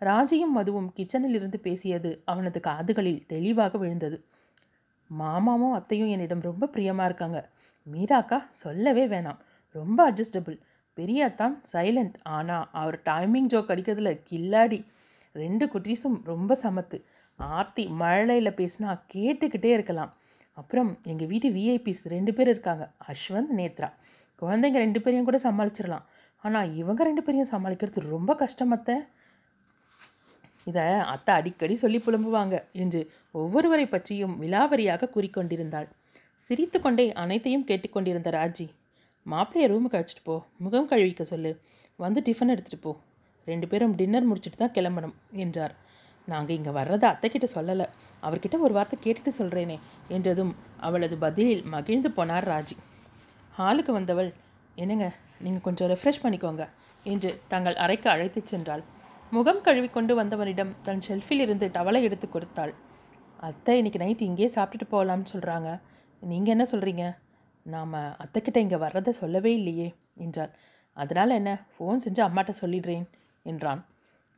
ராஜியும் 0.00 0.54
மதுவும் 0.56 0.88
கிச்சனில் 0.96 1.36
இருந்து 1.38 1.58
பேசியது 1.58 2.22
அவனது 2.24 2.60
காதுகளில் 2.60 3.24
தெளிவாக 3.26 3.78
விழுந்தது. 3.78 4.18
மாமாவும் 5.10 5.72
அத்தையும் 5.72 6.08
என்னிடம் 6.08 6.40
ரொம்ப 6.40 6.66
பிரியமாக 6.66 7.08
இருக்காங்க. 7.08 7.40
மீராக்கா 7.92 8.38
சொல்லவே 8.48 9.06
வேணாம். 9.06 9.40
ரொம்ப 9.74 10.12
அட்ஜஸ்டபிள் 10.12 10.58
பெரிய 10.94 11.20
அத்தான் 11.28 11.56
சைலண்ட் 11.72 12.16
ஆனால் 12.22 12.68
அவர் 12.72 12.98
டைமிங் 13.04 13.50
ஜோக் 13.52 13.72
அடிக்கிறதுல 13.74 14.10
கில்லாடி. 14.30 14.80
ரெண்டு 15.32 15.66
குட்டீஸும் 15.66 16.18
ரொம்ப 16.24 16.56
சமத்து. 16.62 16.98
ஆர்த்தி 17.36 17.84
மழையில் 17.86 18.58
பேசினா 18.60 19.00
கேட்டுக்கிட்டே 19.14 19.70
இருக்கலாம். 19.78 20.12
அப்புறம் 20.58 20.90
எங்கள் 21.12 21.30
வீட்டு 21.32 21.48
விஐபிஸ் 21.48 22.02
ரெண்டு 22.14 22.34
பேர் 22.34 22.48
இருக்காங்க. 22.48 22.84
அஸ்வந்த் 23.12 23.54
நேத்ரா. 23.60 23.88
குழந்தைங்க 24.42 24.78
ரெண்டு 24.84 25.00
பேரையும் 25.00 25.28
கூட 25.30 25.38
சமாளிச்சிடலாம். 25.48 26.04
ஆனால் 26.44 26.74
இவங்க 26.74 27.04
ரெண்டு 27.04 27.22
பேரையும் 27.22 27.52
சமாளிக்கிறது 27.52 28.00
ரொம்ப 28.14 28.34
கஷ்டம் 28.34 28.70
அத்தை. 28.70 28.96
இதை 30.70 30.84
அத்தை 31.14 31.32
அடிக்கடி 31.34 31.74
சொல்லி 31.74 31.98
புலம்புவாங்க 31.98 32.56
என்று 32.72 33.00
ஒவ்வொருவரை 33.34 33.86
பற்றியும் 33.88 34.34
விலாவரியாக 34.40 35.10
கூறிக்கொண்டிருந்தாள். 35.14 35.88
சிரித்துக்கொண்டே 36.46 37.12
அனைத்தையும் 37.12 37.64
கேட்டுக்கொண்டிருந்த 37.64 38.30
ராஜி 38.30 38.66
மாப்பிள்ளைய 39.26 39.68
ரூமுக்கு 39.72 39.98
அழைச்சிட்டு 39.98 40.24
போ. 40.24 40.34
முகம் 40.58 40.88
கழுவிக்க 40.88 41.24
சொல்லு. 41.24 41.50
வந்து 41.96 42.20
டிஃபன் 42.20 42.52
எடுத்துகிட்டு 42.54 42.80
போ. 42.80 42.92
ரெண்டு 43.44 43.66
பேரும் 43.68 43.94
டின்னர் 43.94 44.28
முடிச்சுட்டு 44.30 44.58
தான் 44.62 44.74
கிளம்பணும் 44.74 45.14
என்றார். 45.44 45.74
நாங்கள் 46.28 46.56
இங்கே 46.56 46.70
வர்றதை 46.70 47.08
அத்தைக்கிட்ட 47.10 47.46
சொல்லலை. 47.54 47.86
அவர்கிட்ட 48.26 48.56
ஒரு 48.66 48.74
வார்த்தை 48.76 48.96
கேட்டுட்டு 49.04 49.32
சொல்கிறேனே 49.40 49.76
என்றதும் 50.16 50.52
அவளது 50.86 51.16
பதிலில் 51.24 51.64
மகிழ்ந்து 51.74 52.10
போனார் 52.16 52.48
ராஜி. 52.52 52.76
ஹாலுக்கு 53.52 53.92
வந்தவள் 53.98 54.30
என்னங்க 54.76 55.06
நீங்கள் 55.44 55.64
கொஞ்சம் 55.66 55.90
ரெஃப்ரெஷ் 55.92 56.22
பண்ணிக்கோங்க 56.24 56.64
என்று 57.06 57.30
தங்கள் 57.52 57.76
அறைக்கு 57.84 58.08
அழைத்துச் 58.12 58.50
சென்றாள். 58.52 58.82
முகம் 59.32 59.62
கழுவிக்கொண்டு 59.66 60.12
வந்தவனிடம் 60.20 60.72
தன் 60.86 61.02
ஷெல்ஃபில் 61.06 61.42
இருந்து 61.44 61.66
டவலை 61.76 62.00
எடுத்து 62.08 62.26
கொடுத்தாள். 62.28 62.72
அத்தை 63.48 63.74
இன்னைக்கு 63.80 64.02
நைட் 64.02 64.28
இங்கேயே 64.28 64.48
சாப்பிட்டுட்டு 64.56 64.86
போகலாம்னு 64.94 65.32
சொல்கிறாங்க 65.32 65.70
நீங்கள் 66.22 66.54
என்ன 66.54 66.64
சொல்கிறீங்க 66.72 67.04
நாம் 67.66 67.94
அத்தைக்கிட்ட 68.22 68.58
இங்கே 68.64 68.78
வர்றதை 68.84 69.12
சொல்லவே 69.20 69.50
இல்லையே 69.58 69.88
என்றாள். 70.24 70.52
அதனால் 70.96 71.36
என்ன? 71.38 71.52
ஃபோன் 71.72 72.02
செஞ்சு 72.04 72.22
அம்மாட்ட 72.26 72.52
சொல்லிடுறேன் 72.60 73.06
என்றான். 73.46 73.80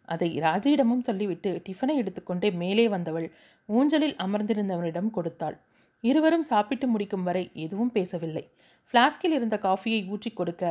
அதை 0.09 0.29
ராஜியிடமும் 0.47 1.07
சொல்லிவிட்டு 1.09 1.51
டிஃபனை 1.67 1.95
எடுத்துக்கொண்டே 2.03 2.49
மேலே 2.63 2.85
வந்தவள் 2.95 3.27
ஊஞ்சலில் 3.69 4.17
அமர்ந்திருந்தவனிடம் 4.25 5.11
கொடுத்தாள். 5.11 5.57
இருவரும் 6.05 6.49
சாப்பிட்டு 6.51 6.87
முடிக்கும் 6.87 7.25
வரை 7.29 7.45
எதுவும் 7.65 7.95
பேசவில்லை. 7.97 8.45
ஃப்ளாஸ்கில் 8.89 9.35
இருந்த 9.37 9.57
காஃபியை 9.63 10.01
ஊற்றி 10.09 10.31
கொடுக்க 10.33 10.65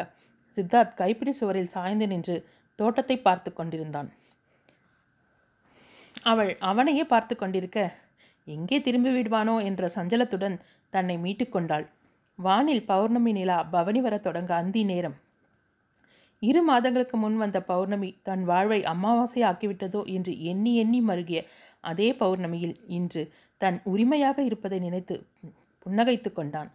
சித்தார்த் 0.58 0.98
கைப்பிடி 1.00 1.34
சுவரில் 1.40 1.74
சாய்ந்து 1.75 2.08
நின்று 2.08 2.36
தோட்டத்தை 2.80 3.18
பார்த்து 3.18 3.50
கொண்டிருந்தான். 3.54 4.10
அவள் 6.24 6.52
அவனையே 6.70 7.04
பார்த்து 7.04 7.34
கொண்டிருக்க 7.36 7.80
எங்கே 8.48 8.78
திரும்பி 8.82 9.12
விடுவானோ? 9.16 9.56
என்ற 9.70 9.90
சஞ்சலத்துடன் 9.96 10.56
தன்னை 10.94 11.16
மீட்டுக்கொண்டாள் 11.18 11.86
வானில் 12.40 12.86
பௌர்ணமி 12.86 13.32
நிலா 13.32 13.58
பவனி 13.74 14.00
வரத் 14.02 14.25
தொடங்க 14.25 14.52
அந்தி 14.56 14.82
நேரம். 14.84 15.16
இரு 16.42 16.62
மாதங்களுக்கு 16.62 17.16
முன் 17.18 17.38
வந்த 17.38 17.60
பௌர்ணமி 17.70 18.10
தன் 18.24 18.44
வாழ்வை 18.44 18.80
அமாவாசை 18.94 19.42
ஆக்கிவிட்டதோ 19.44 20.02
என்று 20.16 20.34
எண்ணி 20.52 20.72
எண்ணி 20.75 21.00
மருகிய 21.02 21.40
அதே 21.86 22.08
பௌர்ணமியில் 22.20 22.75
இன்று 22.98 23.22
தன் 23.62 23.77
உரிமையாக 23.84 24.38
இருப்பதை 24.44 24.80
நினைத்து 24.80 25.15
புன்னகைத்து 25.86 26.30
கொண்டான். 26.32 26.70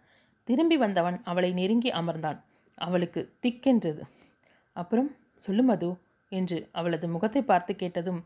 திரும்பி 0.47 0.77
வந்தவன் 0.77 1.17
அவளை 1.23 1.51
நெருங்கி 1.53 1.89
அமர்ந்தான். 1.91 2.39
அவளுக்கு 2.77 3.21
திக்கென்றது. 3.43 4.01
அப்புறம் 4.75 5.09
சொல்லு 5.35 5.63
மது 5.63 5.89
என்று 6.31 6.57
அவளது 6.71 7.05
முகத்தை 7.07 7.41
பார்த்து 7.43 7.71
கேட்டதும் 7.75 8.19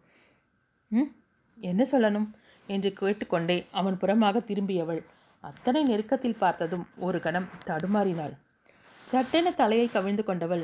ம் 0.92 1.12
என்ன 1.58 1.82
சொல்லணும்? 1.92 2.28
என்று 2.70 2.90
கேட்டுக்கொண்டே 2.94 3.58
அவன் 3.72 4.00
புறமாக 4.02 4.42
திரும்பியவள். 4.50 5.02
அத்தனை 5.44 5.82
நெருக்கத்தில் 5.84 6.42
பார்த்ததும் 6.44 6.86
ஒரு 6.98 7.18
கணம் 7.20 7.52
தடுமாறினாள். 7.68 8.34
சட்டென 9.08 9.48
தலையை 9.52 9.88
கவிழ்ந்து 9.90 10.24
கொண்டவள் 10.24 10.64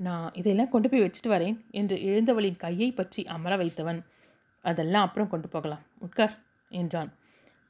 நான் 0.00 0.26
இதெல்லாம் 0.40 0.72
கொண்டு 0.72 0.88
போய் 0.88 1.04
வச்சுட்டு 1.04 1.30
வரேன் 1.32 1.56
என்று 1.70 1.96
எழுந்தவளின் 2.08 2.58
கையை 2.64 2.88
பற்றி 2.92 3.20
அமர 3.34 3.52
வைத்தவன் 3.56 4.00
அதெல்லாம் 4.64 5.06
அப்புறம் 5.06 5.28
கொண்டு 5.28 5.48
போகலாம். 5.48 5.84
உட்கார் 5.98 6.34
என்றான். 6.70 7.10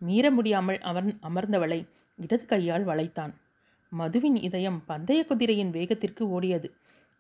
மீற 0.01 0.31
முடியாமல் 0.31 0.79
அவன் 0.81 1.09
அமர்ந்தவளை 1.23 1.81
இடது 2.19 2.45
கையால் 2.45 2.85
வளைத்தான். 2.85 3.33
மதுவின் 3.93 4.37
இதயம் 4.37 4.79
பந்தய 4.87 5.21
குதிரையின் 5.25 5.71
வேகத்திற்கு 5.71 6.23
ஓடியது. 6.37 6.69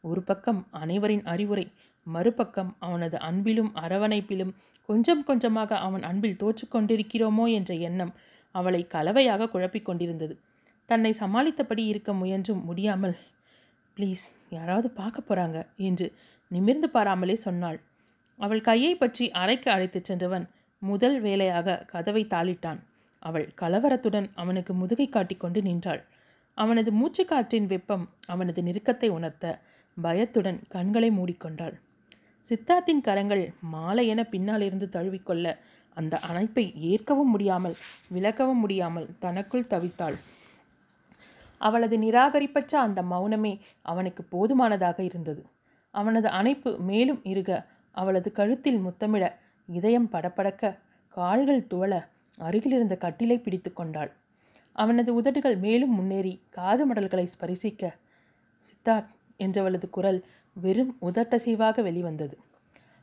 ஒரு 0.05 0.23
பக்கம் 0.23 0.61
அனைவரின் 0.71 1.25
அறிவுரை 1.25 1.67
மறுபக்கம் 2.07 2.77
அவனது 2.79 3.17
அன்பிலும் 3.19 3.71
அரவணைப்பிலும் 3.75 4.53
கொஞ்சம் 4.89 5.25
கொஞ்சமாக 5.25 5.79
அவன் 5.79 6.03
அன்பில் 6.03 6.41
தோற்றுக்கொண்டிருக்கிறோமோ 6.41 7.45
என்ற 7.53 7.75
எண்ணம் 7.89 8.13
அவளை 8.55 8.83
கலவையாக 8.87 9.49
குழப்பிக் 9.49 9.85
கொண்டிருந்தது. 9.85 10.35
தன்னை 10.89 11.11
சமாளித்தபடி 11.21 11.83
இருக்க 11.87 12.11
முயன்றும் 12.13 12.63
முடியாமல் 12.65 13.17
ப்ளீஸ் 13.97 14.25
யாராவது 14.51 14.89
பார்க்க 14.91 15.21
போகிறாங்க 15.21 15.59
என்று 15.77 16.07
நிமிர்ந்து 16.51 16.89
பாராமலே 16.91 17.37
சொன்னாள். 17.37 17.79
அவள் 18.41 18.61
கையை 18.61 18.93
பற்றி 18.95 19.25
அறைக்கு 19.31 19.69
அழைத்துச் 19.71 20.05
சென்றவன் 20.05 20.45
முதல் 20.83 21.17
வேலையாக 21.21 21.79
கதவை 21.93 22.23
தாளிட்டான். 22.25 22.81
அவள் 23.23 23.47
கலவரத்துடன் 23.61 24.29
அவனுக்கு 24.35 24.73
முதுகை 24.75 25.07
காட்டிக்கொண்டு 25.09 25.61
நின்றாள். 25.63 26.03
அவனது 26.59 26.91
மூச்சுக்காற்றின் 26.93 27.67
வெப்பம் 27.67 28.05
அவனது 28.27 28.61
நெருக்கத்தை 28.63 29.09
உணர்த்த 29.09 29.47
பயத்துடன் 29.97 30.59
கண்களை 30.69 31.11
மூடிக்கொண்டாள் 31.11 31.77
சித்தார்த்தின் 32.45 33.01
கரங்கள் 33.01 33.43
மாலையென 33.73 34.21
பின்னாலிருந்து 34.31 34.87
தழுவிக்கொள்ள 34.89 35.47
அந்த 35.97 36.15
அணைப்பை 36.19 36.65
ஏற்கவும் 36.91 37.31
முடியாமல் 37.31 37.75
விலக்கவும் 38.15 38.61
முடியாமல் 38.65 39.09
தனக்குள் 39.19 39.71
தவித்தாள். 39.71 40.17
அவளது 41.61 41.97
நிராகரிப்பற்ற 41.99 42.73
அந்த 42.79 43.01
மௌனமே 43.03 43.53
அவனுக்கு 43.83 44.23
போதுமானதாக 44.31 44.99
இருந்தது. 45.03 45.43
அவனது 45.95 46.29
அணைப்பு 46.29 46.71
மேலும் 46.81 47.21
இருக 47.25 47.51
அவளது 48.01 48.29
கழுத்தில் 48.33 48.81
முத்தமிட 48.87 49.25
இதயம் 49.69 50.09
படபடக்க 50.13 50.73
கால்கள் 51.15 51.69
துவள 51.71 51.93
அருகிலிருந்த 52.39 52.95
கட்டிலை 53.05 53.37
பிடித்து 53.43 53.71
கொண்டாள். 53.73 54.11
அவனது 54.77 55.11
உதடுகள் 55.15 55.57
மேலும் 55.57 55.95
முன்னேறி 55.95 56.35
காது 56.57 56.83
மடல்களை 56.89 57.25
ஸ்பரிசிக்க 57.33 57.91
சித்தார்த் 58.63 59.11
என்றவளது 59.41 59.87
குரல் 59.91 60.21
வெறும் 60.57 60.93
உதட்டசைவாக 61.03 61.83
வெளிவந்தது. 61.83 62.37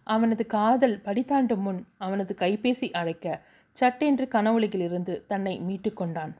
அவனது 0.08 0.44
காதல் 0.56 0.96
படித்தாண்டும் 1.04 1.64
முன் 1.66 1.82
அவனது 1.98 2.34
கைபேசி 2.40 2.88
அழைக்க 3.00 3.28
சட்டென்று 3.76 4.26
கனவுலகிலிருந்து 4.32 5.14
தன்னை 5.32 5.54
மீட்டு 5.68 5.92
கொண்டான். 5.94 6.34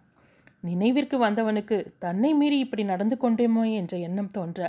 நினைவிற்கு 0.64 1.18
வந்தவனுக்கு 1.24 1.78
தன்னை 1.98 2.32
மீறி 2.34 2.58
இப்படி 2.60 2.84
நடந்து 2.84 3.16
கொண்டேமோ 3.24 3.64
என்ற 3.80 3.94
எண்ணம் 4.08 4.32
தோன்ற 4.32 4.60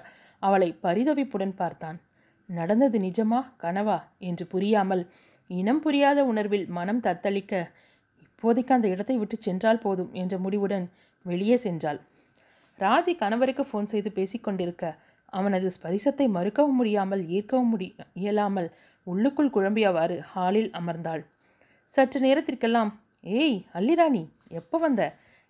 அவளை 0.43 0.69
பரிதவிப்புடன் 0.83 1.55
பார்த்தான். 1.57 1.99
நடந்தது 2.49 2.99
நிஜமா 2.99 3.45
கனவா? 3.63 4.03
என்று 4.19 4.47
புரியாமல் 4.47 5.07
இனம் 5.47 5.81
புரியாத 5.81 6.25
உணர்வில் 6.25 6.67
மனம் 6.69 7.01
தத்தளிக்க 7.01 7.71
இப்போதைக்கு 8.23 8.73
அந்த 8.73 8.89
இடத்தை 8.89 9.17
விட்டு 9.17 9.37
சென்றால் 9.41 9.79
போதும் 9.79 10.13
என்ற 10.13 10.39
முடிவுடன் 10.39 10.91
வெளியே 11.23 11.57
சென்றாள். 11.57 12.01
ராஜி 12.79 13.17
கணவருக்கு 13.17 13.63
ஃபோன் 13.63 13.85
செய்து 13.85 14.11
பேசிக்கொண்டிருக்க 14.11 14.95
அவனது 15.27 15.71
ஸ்பரிசத்தை 15.71 16.27
மறுக்கவும் 16.29 16.79
முடியாமல் 16.81 17.29
ஏற்கவும் 17.29 17.69
முடி 17.69 17.97
இயலாமல் 18.13 18.69
உள்ளுக்குள் 19.03 19.51
குழம்பியவாறு 19.51 20.19
ஹாலில் 20.19 20.71
அமர்ந்தாள். 20.71 21.23
சற்று 21.85 22.21
நேரத்திற்கெல்லாம் 22.21 22.91
ஏய் 23.23 23.67
அல்லிராணி 23.75 24.29
எப்போ 24.49 24.79
வந்த? 24.79 25.03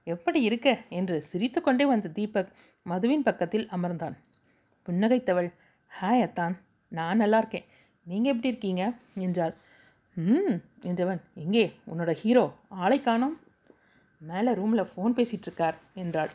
எப்படி 0.05 0.43
இருக்க? 0.43 0.69
என்று 0.89 1.23
சிரித்துக்கொண்டே 1.23 1.87
வந்த 1.87 2.09
தீபக் 2.09 2.53
மதுவின் 2.83 3.23
பக்கத்தில் 3.23 3.69
அமர்ந்தான். 3.69 4.17
புன்னகைத்தவள் 4.89 5.51
ஹாய் 5.93 6.23
அத்தான். 6.23 6.55
நான் 6.93 7.17
நல்லா 7.17 7.39
இருக்கேன். 7.39 7.67
நீங்கள் 8.07 8.33
எப்படி 8.33 8.49
இருக்கீங்க? 8.49 8.83
என்றாள். 9.15 9.55
ம் 10.17 10.57
என்றவன் 10.83 11.21
எங்கே 11.35 11.73
உன்னோட 11.87 12.11
ஹீரோ 12.13 12.45
ஆளை 12.69 13.01
காணோம். 13.01 13.37
மேலே 14.21 14.53
ரூமில் 14.53 14.91
ஃபோன் 14.91 15.17
பேசிகிட்ருக்கார் 15.17 15.75
என்றாள். 15.95 16.31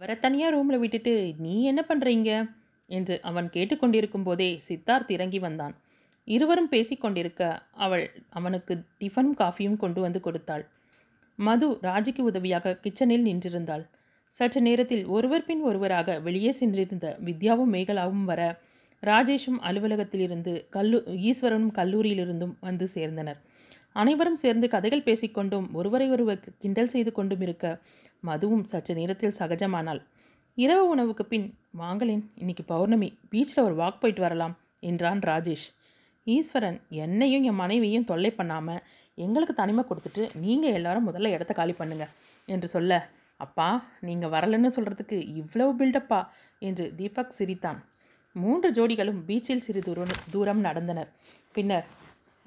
அவரை 0.00 0.18
தனியாக 0.18 0.54
ரூமில் 0.56 0.78
விட்டுட்டு 0.78 1.12
நீ 1.38 1.62
என்ன 1.62 1.80
பண்ணுறீங்க 1.88 2.30
என்று 2.86 3.14
அவன் 3.22 3.48
கேட்டுக்கொண்டிருக்கும் 3.48 4.22
போதே 4.22 4.48
சித்தார்த் 4.68 5.10
இறங்கி 5.10 5.38
வந்தான். 5.38 5.74
இருவரும் 6.24 6.70
பேசிக்கொண்டிருக்க 6.70 7.42
அவள் 7.72 8.04
அவனுக்கு 8.30 8.74
டிஃபனும் 9.00 9.38
காஃபியும் 9.38 9.76
கொண்டு 9.76 10.00
வந்து 10.00 10.20
கொடுத்தாள். 10.20 10.64
மது 11.38 11.66
ராஜிக்கு 11.82 12.22
உதவியாக 12.22 12.78
கிச்சனில் 12.82 13.26
நின்றிருந்தாள். 13.28 13.84
சற்று 14.36 14.60
நேரத்தில் 14.60 15.04
ஒருவர் 15.06 15.44
பின் 15.44 15.60
ஒருவராக 15.60 16.18
வெளியே 16.18 16.50
சென்றிருந்த 16.50 17.08
வித்யாவும் 17.24 17.72
மேகலாவும் 17.72 18.24
வர 18.24 18.40
ராஜேஷும் 19.10 19.60
அலுவலகத்திலிருந்து 19.68 20.52
கல்லு 20.74 20.98
ஈஸ்வரனும் 21.30 21.74
கல்லூரியிலிருந்தும் 21.78 22.54
வந்து 22.66 22.86
சேர்ந்தனர். 22.94 23.38
அனைவரும் 24.02 24.38
சேர்ந்து 24.42 24.66
கதைகள் 24.74 25.06
பேசிக்கொண்டும் 25.08 25.66
ஒருவரை 25.78 26.06
ஒருவர் 26.14 26.40
கிண்டல் 26.62 26.92
செய்து 26.94 27.10
கொண்டும் 27.18 27.42
இருக்க 27.46 27.64
மதுவும் 28.28 28.64
சற்று 28.72 28.92
நேரத்தில் 28.98 29.38
சகஜமானாள். 29.38 30.00
இரவு 30.58 30.84
உணவுக்கு 30.94 31.24
பின் 31.32 31.46
வாங்களேன் 31.80 32.24
இன்னைக்கு 32.40 32.64
பௌர்ணமி 32.72 33.08
பீச்சில் 33.30 33.64
ஒரு 33.66 33.74
வாக் 33.80 34.00
போயிட்டு 34.02 34.22
வரலாம் 34.24 34.54
என்றான் 34.90 35.22
ராஜேஷ். 35.30 35.66
ஈஸ்வரன் 36.26 36.78
என்னையும் 37.04 37.46
என் 37.48 37.60
மனைவியும் 37.62 38.08
தொல்லை 38.10 38.30
பண்ணாமல் 38.36 38.84
எங்களுக்கு 39.18 39.54
தனிமை 39.60 39.82
கொடுத்துட்டு 39.88 40.22
நீங்கள் 40.44 40.76
எல்லாரும் 40.78 41.06
முதல்ல 41.08 41.32
இடத்த 41.36 41.52
காலி 41.58 41.74
பண்ணுங்க 41.80 42.06
என்று 42.48 42.68
சொல்ல 42.74 43.00
அப்பா 43.40 43.68
நீங்கள் 44.08 44.32
வரலன்னு 44.34 44.70
சொல்கிறதுக்கு 44.76 45.16
இவ்வளவு 45.40 45.72
பில்டப்பா 45.80 46.20
என்று 46.62 46.84
தீபக் 46.98 47.36
சிரித்தான். 47.38 47.80
மூன்று 48.42 48.68
ஜோடிகளும் 48.70 49.20
பீச்சில் 49.28 49.64
சிறு 49.66 49.80
தூரம் 49.80 50.14
தூரம் 50.30 50.64
நடந்தனர். 50.64 51.10
பின்னர் 51.52 51.86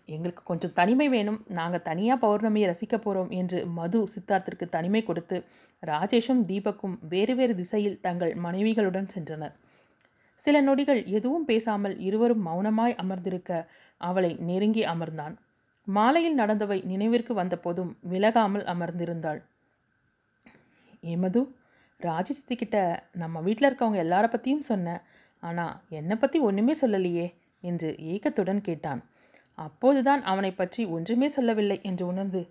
எங்களுக்கு 0.05 0.43
கொஞ்சம் 0.43 0.73
தனிமை 0.73 1.09
வேணும். 1.09 1.39
நாங்கள் 1.47 1.81
தனியாக 1.81 2.17
பௌர்ணமியை 2.25 2.67
ரசிக்க 2.71 2.95
போகிறோம் 2.97 3.29
என்று 3.29 3.65
மது 3.77 4.03
சித்தார்த்திற்கு 4.13 4.65
தனிமை 4.69 5.03
கொடுத்து 5.03 5.37
ராஜேஷும் 5.83 6.43
தீபக்கும் 6.49 6.95
வேறு 7.09 7.35
வேறு 7.35 7.55
திசையில் 7.55 7.99
தங்கள் 8.01 8.33
மனைவிகளுடன் 8.35 9.09
சென்றனர். 9.15 9.55
சில 10.35 10.61
நொடிகள் 10.61 11.05
எதுவும் 11.17 11.45
பேசாமல் 11.45 11.99
இருவரும் 11.99 12.45
மௌனமாய் 12.47 12.95
அமர்ந்திருக்க 12.95 13.51
அவளை 14.01 14.31
நெருங்கி 14.49 14.83
அமர்ந்தான். 14.85 15.35
மாலையில் 15.87 16.39
நடந்தவை 16.39 16.85
நினைவிற்கு 16.85 17.33
வந்தபோதும் 17.33 17.91
விலகாமல் 18.09 18.65
அமர்ந்திருந்தாள். 18.73 19.39
ஏமது 21.03 21.41
ராஜி 21.99 22.33
நம்ம 23.11 23.41
வீட்டில் 23.41 23.67
இருக்கவங்க 23.69 23.99
எல்லார 24.07 24.25
பற்றியும் 24.27 24.67
சொன்னேன் 24.71 25.01
ஆனால் 25.43 25.73
என்னை 25.89 26.15
பற்றி 26.15 26.37
ஒன்றுமே 26.39 26.73
சொல்லலையே 26.81 27.27
என்று 27.63 27.89
ஏக்கத்துடன் 28.13 28.61
கேட்டான். 28.61 29.01
அப்போதுதான் 29.57 30.21
அவனை 30.23 30.51
பற்றி 30.51 30.81
ஒன்றுமே 30.85 31.27
சொல்லவில்லை 31.27 31.77
என்று 31.83 32.03
உணர்ந்து 32.05 32.41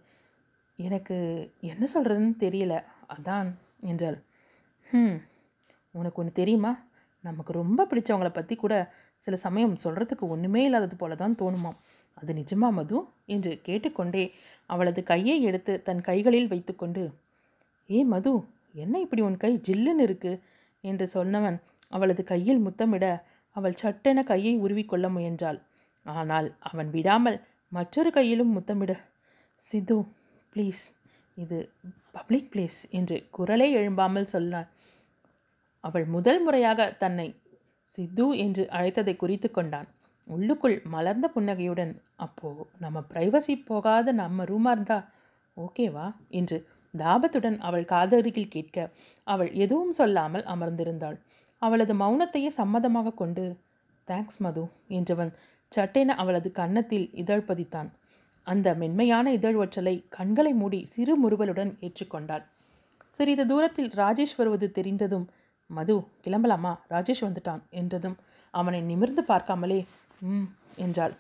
எனக்கு 0.79 1.17
என்ன 1.61 1.85
சொல்கிறதுன்னு 1.95 2.37
தெரியல 2.41 2.75
அதான் 3.09 3.49
என்றாள். 3.81 4.19
ம் 4.91 5.17
உனக்கு 5.95 6.21
ஒன்று 6.21 6.33
தெரியுமா? 6.33 6.73
நமக்கு 7.25 7.53
ரொம்ப 7.53 7.87
பிடிச்சவங்கள 7.91 8.29
பற்றி 8.29 8.55
கூட 8.57 8.75
சில 9.17 9.37
சமயம் 9.37 9.77
சொல்கிறதுக்கு 9.85 10.25
ஒன்றுமே 10.29 10.63
இல்லாதது 10.65 10.97
போல 10.97 11.15
தான் 11.15 11.39
தோணுமாம். 11.39 11.79
அது 12.17 12.33
நிஜமா 12.35 12.69
மது? 12.71 12.99
என்று 13.27 13.53
கேட்டுக்கொண்டே 13.63 14.25
அவளது 14.71 15.01
கையை 15.03 15.37
எடுத்து 15.43 15.73
தன் 15.83 16.01
கைகளில் 16.01 16.49
வைத்துக்கொண்டு 16.49 17.03
ஏ 17.91 17.99
மது 18.05 18.33
என்ன 18.75 18.95
இப்படி 19.01 19.23
உன் 19.23 19.37
கை 19.37 19.53
ஜில்லுன்னு 19.69 20.05
இருக்கு? 20.09 20.33
என்று 20.85 21.07
சொன்னவன் 21.15 21.57
அவளது 21.93 22.23
கையில் 22.33 22.61
முத்தமிட 22.67 23.07
அவள் 23.57 23.81
சட்டென 23.83 24.19
கையை 24.31 24.55
உருவிக்கொள்ள 24.65 25.07
முயன்றாள். 25.17 25.59
ஆனால் 26.07 26.49
அவன் 26.71 26.89
விடாமல் 26.97 27.39
மற்றொரு 27.73 28.11
கையிலும் 28.17 28.55
முத்தமிட 28.57 28.93
சிது 29.69 29.99
ப்ளீஸ் 30.53 30.85
இது 31.37 31.59
பப்ளிக் 32.17 32.51
பிளேஸ் 32.53 32.79
என்று 32.99 33.17
குரலே 33.37 33.67
எழும்பாமல் 33.79 34.33
சொன்னாள். 34.35 34.69
அவள் 35.85 36.07
முதல் 36.15 36.41
முறையாக 36.45 36.87
தன்னை 37.03 37.27
சித்து 37.95 38.27
என்று 38.45 38.63
அழைத்ததை 38.77 39.15
குறித்து 39.17 39.49
கொண்டான். 39.51 39.89
உள்ளுக்குள் 40.29 40.77
மலர்ந்த 40.95 41.27
புன்னகையுடன் 41.35 41.93
அப்போ 42.25 42.49
நம்ம 42.85 43.03
பிரைவசி 43.11 43.55
போகாத 43.69 44.13
நம்ம 44.23 44.45
ரூமாக 44.45 44.75
இருந்தா 44.77 44.99
ஓகேவா 45.57 46.07
என்று 46.39 46.59
தாபத்துடன் 46.95 47.59
அவள் 47.69 47.87
காதருகில் 47.93 48.53
கேட்க 48.55 48.77
அவள் 49.27 49.51
எதுவும் 49.65 49.95
சொல்லாமல் 50.01 50.45
அமர்ந்திருந்தாள். 50.55 51.19
அவளது 51.63 51.95
மௌனத்தையே 51.95 52.51
சம்மதமாக 52.59 53.15
கொண்டு 53.15 53.45
தேங்க்ஸ் 54.09 54.41
மது 54.45 54.65
என்றவன் 54.99 55.33
சட்டென 55.73 56.15
அவளது 56.15 56.49
கன்னத்தில் 56.53 57.07
இதழ் 57.15 57.47
பதித்தான். 57.49 57.89
அந்த 58.47 58.69
மென்மையான 58.75 59.33
இதழ் 59.33 59.59
ஒற்றலை 59.63 59.95
கண்களை 60.09 60.53
மூடி 60.53 60.81
சிறு 60.93 61.15
முறுவலுடன் 61.23 61.73
ஏற்றுக்கொண்டாள். 61.81 62.45
சிறிது 63.13 63.45
தூரத்தில் 63.47 63.91
ராஜேஷ் 63.95 64.37
வருவது 64.37 64.67
தெரிந்ததும் 64.71 65.27
மது 65.71 65.97
கிளம்பலாமா? 66.25 66.73
ராஜேஷ் 66.89 67.25
வந்துட்டான் 67.27 67.63
என்றதும் 67.81 68.17
அவனை 68.55 68.81
நிமிர்ந்து 68.91 69.23
பார்க்காமலே 69.23 69.81
ம் 70.31 70.47
என்றாள். 70.77 71.15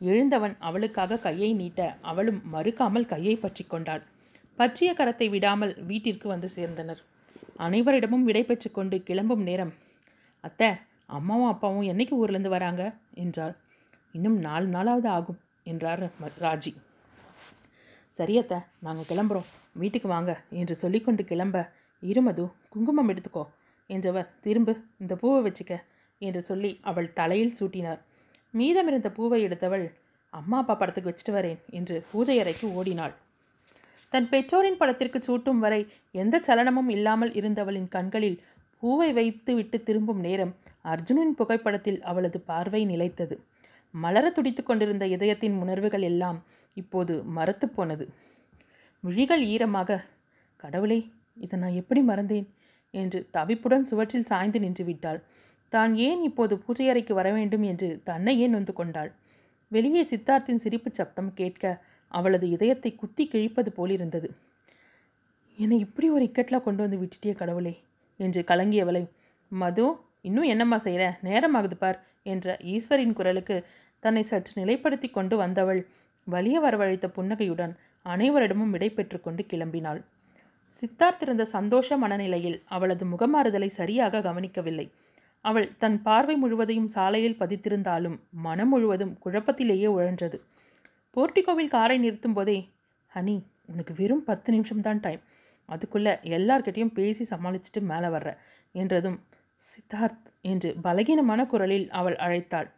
எழுந்தவன் 0.00 0.54
அவளுக்காக 0.58 1.20
கையை 1.26 1.50
நீட்ட 1.54 1.80
அவளும் 2.10 2.40
மறுக்காமல் 2.52 3.10
கையை 3.12 3.34
பற்றி 3.36 3.64
கொண்டாள். 3.64 4.02
பற்றிய 4.58 4.90
கரத்தை 4.92 5.26
விடாமல் 5.30 5.72
வீட்டிற்கு 5.88 6.26
வந்து 6.28 6.48
சேர்ந்தனர். 6.56 7.00
அனைவரிடமும் 7.66 8.26
விடை 8.28 8.42
கொண்டு 8.70 8.96
கிளம்பும் 9.08 9.44
நேரம். 9.48 9.72
அத்தை 10.44 10.68
அம்மாவும் 11.16 11.50
அப்பாவும் 11.52 11.88
என்னைக்கு 11.92 12.14
ஊர்லேருந்து 12.20 12.56
வராங்க? 12.56 12.82
என்றாள். 13.22 13.54
இன்னும் 14.14 14.38
நாலு 14.46 14.66
நாளாவது 14.74 15.08
ஆகும் 15.16 15.40
என்றார் 15.64 16.02
ராஜி. 16.44 16.72
சரி 18.18 18.34
அத்தை 18.38 18.58
நாங்கள் 18.86 19.08
கிளம்புறோம். 19.10 19.48
வீட்டுக்கு 19.80 20.08
வாங்க 20.14 20.32
என்று 20.60 20.74
சொல்லிக்கொண்டு 20.82 21.22
கிளம்ப 21.30 21.56
இருமது 22.02 22.44
குங்குமம் 22.74 23.10
எடுத்துக்கோ 23.12 23.44
என்றவர் 23.90 24.28
திரும்பு 24.44 24.72
இந்த 25.02 25.14
பூவை 25.22 25.40
வச்சுக்க 25.46 25.74
என்று 26.20 26.40
சொல்லி 26.50 26.70
அவள் 26.90 27.08
தலையில் 27.18 27.56
சூட்டினார். 27.58 28.00
மீதமிருந்த 28.58 29.08
பூவை 29.16 29.38
எடுத்தவள் 29.46 29.86
அம்மா 30.32 30.58
அப்பா 30.62 30.74
படத்துக்கு 30.74 31.10
வச்சுட்டு 31.10 31.32
வரேன் 31.36 31.60
என்று 31.78 31.96
பூஜை 32.10 32.36
அறைக்கு 32.42 32.66
ஓடினாள். 32.78 33.14
தன் 34.12 34.28
பெற்றோரின் 34.28 34.76
படத்திற்கு 34.76 35.18
சூட்டும் 35.18 35.58
வரை 35.58 35.80
எந்த 36.12 36.40
சலனமும் 36.46 36.88
இல்லாமல் 36.88 37.32
இருந்தவளின் 37.32 37.88
கண்களில் 37.88 38.38
பூவை 38.82 39.12
வைத்து 39.12 39.54
விட்டு 39.54 39.82
திரும்பும் 39.82 40.20
நேரம் 40.20 40.52
அர்ஜுனின் 40.84 41.34
புகைப்படத்தில் 41.34 42.02
அவளது 42.02 42.40
பார்வை 42.40 42.84
நிலைத்தது. 42.84 43.34
மலர 43.94 44.30
துடித்து 44.30 44.62
கொண்டிருந்த 44.62 45.06
இதயத்தின் 45.06 45.56
உணர்வுகள் 45.58 46.02
எல்லாம் 46.02 46.38
இப்போது 46.76 47.22
மரத்துப் 47.24 47.76
போனது. 47.76 48.04
விழிகள் 49.04 49.42
ஈரமாக 49.44 50.00
கடவுளே 50.56 50.98
இதை 51.36 51.58
நான் 51.58 51.72
எப்படி 51.72 52.00
மறந்தேன்? 52.00 52.46
என்று 52.94 53.28
தவிப்புடன் 53.32 53.82
சுவற்றில் 53.82 54.24
சாய்ந்து 54.24 54.60
நின்று 54.60 54.84
விட்டாள். 54.84 55.20
தான் 55.72 55.96
ஏன் 55.96 56.22
இப்போது 56.22 56.54
பூஜையறைக்கு 56.56 57.12
வர 57.12 57.32
வேண்டும்? 57.32 57.62
என்று 57.62 58.00
தன்னையே 58.04 58.46
நொந்து 58.46 58.72
கொண்டாள். 58.72 59.10
வெளியே 59.68 60.02
சித்தார்த்தின் 60.02 60.62
சிரிப்புச் 60.64 60.94
சப்தம் 60.94 61.32
கேட்க 61.34 61.64
அவளது 62.10 62.46
இதயத்தை 62.48 62.90
குத்தி 62.94 63.24
கிழிப்பது 63.32 63.70
போலிருந்தது. 63.76 64.28
என்னை 65.58 65.78
இப்படி 65.78 66.10
ஒரு 66.10 66.24
இக்கட்டில் 66.24 66.64
கொண்டு 66.64 66.82
வந்து 66.82 67.00
விட்டுட்டிய 67.02 67.34
கடவுளே 67.34 67.74
என்று 68.20 68.42
கலங்கியவளை 68.42 69.02
மது 69.52 69.84
இன்னும் 70.20 70.42
என்னம்மா 70.42 70.78
செய்கிற 70.78 71.04
நேரமாகுது 71.22 71.76
பார் 71.78 71.98
என்ற 72.22 72.56
ஈஸ்வரின் 72.64 73.12
குரலுக்கு 73.12 73.56
தன்னை 74.02 74.22
சற்று 74.22 74.52
நிலைப்படுத்தி 74.62 75.08
கொண்டு 75.10 75.36
வந்தவள் 75.36 75.80
வலிய 76.26 76.56
வரவழைத்த 76.60 77.06
புன்னகையுடன் 77.06 77.72
அனைவரிடமும் 78.06 78.70
விடை 78.70 78.88
பெற்றுக்கொண்டு 78.90 79.42
கிளம்பினாள். 79.42 80.00
சித்தார்த் 80.72 81.22
இருந்த 81.22 81.44
சந்தோஷ 81.44 81.96
மனநிலையில் 81.96 82.58
அவளது 82.66 83.04
முகமாறுதலை 83.04 83.66
சரியாக 83.66 84.20
கவனிக்கவில்லை. 84.20 84.86
அவள் 85.44 85.66
தன் 85.78 86.02
பார்வை 86.02 86.36
முழுவதையும் 86.36 86.88
சாலையில் 86.88 87.38
பதித்திருந்தாலும் 87.38 88.16
மனம் 88.30 88.68
முழுவதும் 88.68 89.16
குழப்பத்திலேயே 89.24 89.88
உழன்றது. 89.96 90.38
போர்ட்டிகோவில் 91.16 91.68
காரை 91.68 91.98
நிறுத்தும் 91.98 92.32
போதே 92.32 92.56
ஹனி 93.12 93.34
உனக்கு 93.66 93.92
வெறும் 93.94 94.24
பத்து 94.24 94.48
நிமிஷம்தான் 94.52 95.00
டைம். 95.00 95.22
அதுக்குள்ளே 95.68 96.12
எல்லார்கிட்டையும் 96.36 96.92
பேசி 96.92 97.24
சமாளிச்சுட்டு 97.30 97.80
மேலே 97.80 98.06
வர்ற 98.06 98.30
என்றதும் 98.74 99.18
சித்தார்த் 99.60 100.28
என்று 100.42 100.68
பலகீனமான 100.82 101.40
குரலில் 101.46 101.86
அவள் 101.90 102.16
அழைத்தாள். 102.16 102.68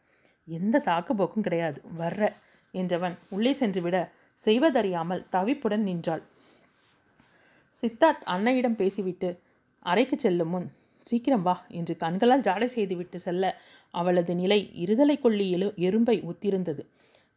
எந்த 0.49 0.77
சாக்கு 0.85 1.12
போக்கும் 1.12 1.42
கிடையாது. 1.42 1.79
வர்ற 1.99 2.23
என்றவன் 2.75 3.16
உள்ளே 3.29 3.53
சென்றுவிட 3.53 3.97
செய்வதறியாமல் 4.38 5.27
தவிப்புடன் 5.33 5.85
நின்றாள். 5.85 6.23
சித்தார்த் 7.75 8.25
அன்னையிடம் 8.25 8.75
பேசிவிட்டு 8.75 9.29
அறைக்கு 9.83 10.18
செல்லும் 10.18 10.49
முன் 10.49 10.68
சீக்கிரம் 11.05 11.42
வா 11.42 11.55
என்று 11.68 11.95
கண்களால் 11.97 12.40
ஜாடை 12.40 12.64
செய்துவிட்டு 12.64 13.18
செல்ல 13.18 13.45
அவளது 13.95 14.35
நிலை 14.35 14.61
இருதலை 14.85 15.16
கொள்ளி 15.21 15.47
எழு 15.51 15.68
எறும்பை 15.87 16.16
ஒத்திருந்தது 16.31 16.83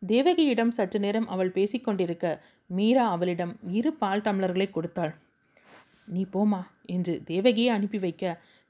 தேவகியிடம் 0.02 0.74
சற்று 0.78 1.00
நேரம் 1.00 1.28
அவள் 1.28 1.56
பேசிக்கொண்டிருக்க 1.56 2.26
மீரா 2.70 3.06
அவளிடம் 3.10 3.54
இரு 3.72 3.92
பால் 3.94 4.22
டம்ளர்களை 4.22 4.68
கொடுத்தாள். 4.70 5.14
நீ 6.06 6.26
போமா 6.34 6.62
என்று 6.86 7.14
தேவகியை 7.26 7.70
அனுப்பி 7.70 7.98
வைக்க 7.98 8.24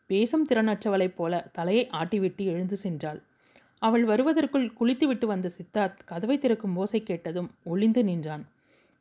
பேசும் 0.10 0.46
திறனற்றவளைப் 0.48 1.16
போல 1.16 1.34
தலையை 1.54 1.86
ஆட்டிவிட்டு 1.92 2.44
எழுந்து 2.46 2.78
சென்றாள். 2.84 3.20
அவள் 3.82 4.06
வருவதற்குள் 4.06 4.68
குளித்துவிட்டு 4.74 5.26
வந்த 5.28 5.48
சித்தார்த் 5.58 6.04
கதவை 6.06 6.38
திறக்கும் 6.38 6.76
ஓசை 6.76 7.02
கேட்டதும் 7.04 7.50
ஒளிந்து 7.64 8.04
நின்றான். 8.04 8.44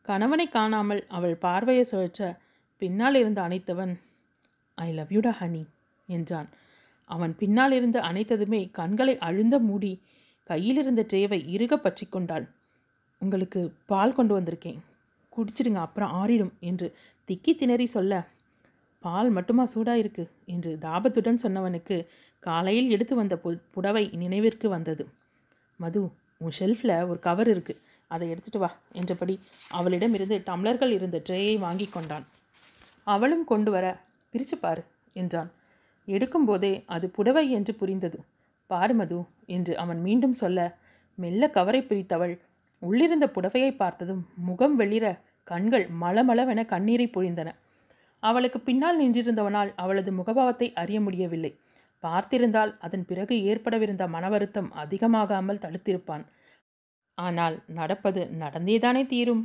கணவனை 0.08 0.46
காணாமல் 0.48 1.02
அவள் 1.08 1.36
பார்வையை 1.36 1.84
சுழற்ற 1.90 2.22
பின்னால் 2.82 3.14
இருந்து 3.14 3.40
அணைத்தவன் 3.40 3.92
ஐ 4.78 4.88
லவ் 4.92 5.12
யூடா 5.12 5.32
ஹனி 5.40 5.62
என்றான். 6.08 6.48
அவன் 7.10 7.32
பின்னால் 7.38 7.72
இருந்து 7.72 7.98
அணைத்ததுமே 8.00 8.60
கண்களை 8.72 9.14
அழுந்த 9.18 9.56
மூடி 9.58 9.92
கையில் 10.50 10.80
இருந்த 10.82 11.02
ட்ரேவை 11.10 11.38
இறுக 11.54 11.74
பற்றி 11.76 12.04
கொண்டாள். 12.06 12.46
உங்களுக்கு 13.22 13.60
பால் 13.90 14.16
கொண்டு 14.16 14.32
வந்திருக்கேன். 14.38 14.80
குடிச்சிடுங்க 15.32 15.80
அப்புறம் 15.86 16.12
ஆறிடும் 16.20 16.52
என்று 16.70 16.86
திக்கி 17.28 17.52
திணறி 17.54 17.86
சொல்ல 17.96 18.12
பால் 19.04 19.30
மட்டுமா 19.36 19.64
சூடாக 19.72 20.02
இருக்கு 20.02 20.24
என்று 20.54 20.70
தாபத்துடன் 20.84 21.42
சொன்னவனுக்கு 21.44 21.96
காலையில் 22.42 22.92
எடுத்து 22.94 23.14
வந்த 23.14 23.34
பு 23.42 23.50
புடவை 23.74 24.04
நினைவிற்கு 24.22 24.66
வந்தது. 24.74 25.04
மது 25.80 26.00
உன் 26.44 26.54
ஷெல்ஃபில் 26.58 26.94
ஒரு 27.10 27.18
கவர் 27.26 27.48
இருக்குது 27.54 27.82
அதை 28.10 28.26
எடுத்துட்டு 28.32 28.60
வா 28.62 28.70
என்றபடி 29.00 29.34
அவளிடமிருந்து 29.78 30.36
டம்ளர்கள் 30.48 30.92
இருந்த 30.96 31.18
ட்ரேயை 31.28 31.54
வாங்கி 31.58 31.86
கொண்டான். 31.86 32.26
அவளும் 33.06 33.44
கொண்டு 33.44 33.70
வர 33.70 33.86
பிரிச்சுப்பார் 34.32 34.82
என்றான். 35.22 35.50
எடுக்கும்போதே 36.08 36.72
அது 36.94 37.06
புடவை 37.16 37.44
என்று 37.58 37.74
புரிந்தது. 37.80 38.18
பாரு 38.70 38.94
மது 38.94 39.18
என்று 39.46 39.72
அவன் 39.76 40.00
மீண்டும் 40.00 40.32
சொல்ல 40.32 40.58
மெல்ல 41.18 41.48
கவரை 41.48 41.80
பிரித்தவள் 41.82 42.34
உள்ளிருந்த 42.82 43.26
புடவையை 43.26 43.76
பார்த்ததும் 43.76 44.22
முகம் 44.34 44.76
வெளிர 44.76 45.06
கண்கள் 45.44 45.86
மளமளவென 46.00 46.60
கண்ணீரை 46.66 47.06
பொழிந்தன. 47.06 47.48
அவளுக்கு 48.22 48.60
பின்னால் 48.60 49.00
நின்றிருந்தவனால் 49.00 49.70
அவளது 49.74 50.10
முகபாவத்தை 50.12 50.68
அறிய 50.72 50.98
முடியவில்லை. 51.00 51.52
பார்த்திருந்தால் 52.02 52.72
அதன் 52.78 53.04
பிறகு 53.04 53.34
ஏற்படவிருந்த 53.42 54.04
மனவருத்தம் 54.08 54.70
அதிகமாகாமல் 54.74 55.62
தடுத்திருப்பான். 55.64 56.24
ஆனால் 57.18 57.56
நடப்பது 57.66 58.20
நடந்தேதானே 58.38 59.06
தீரும்? 59.06 59.44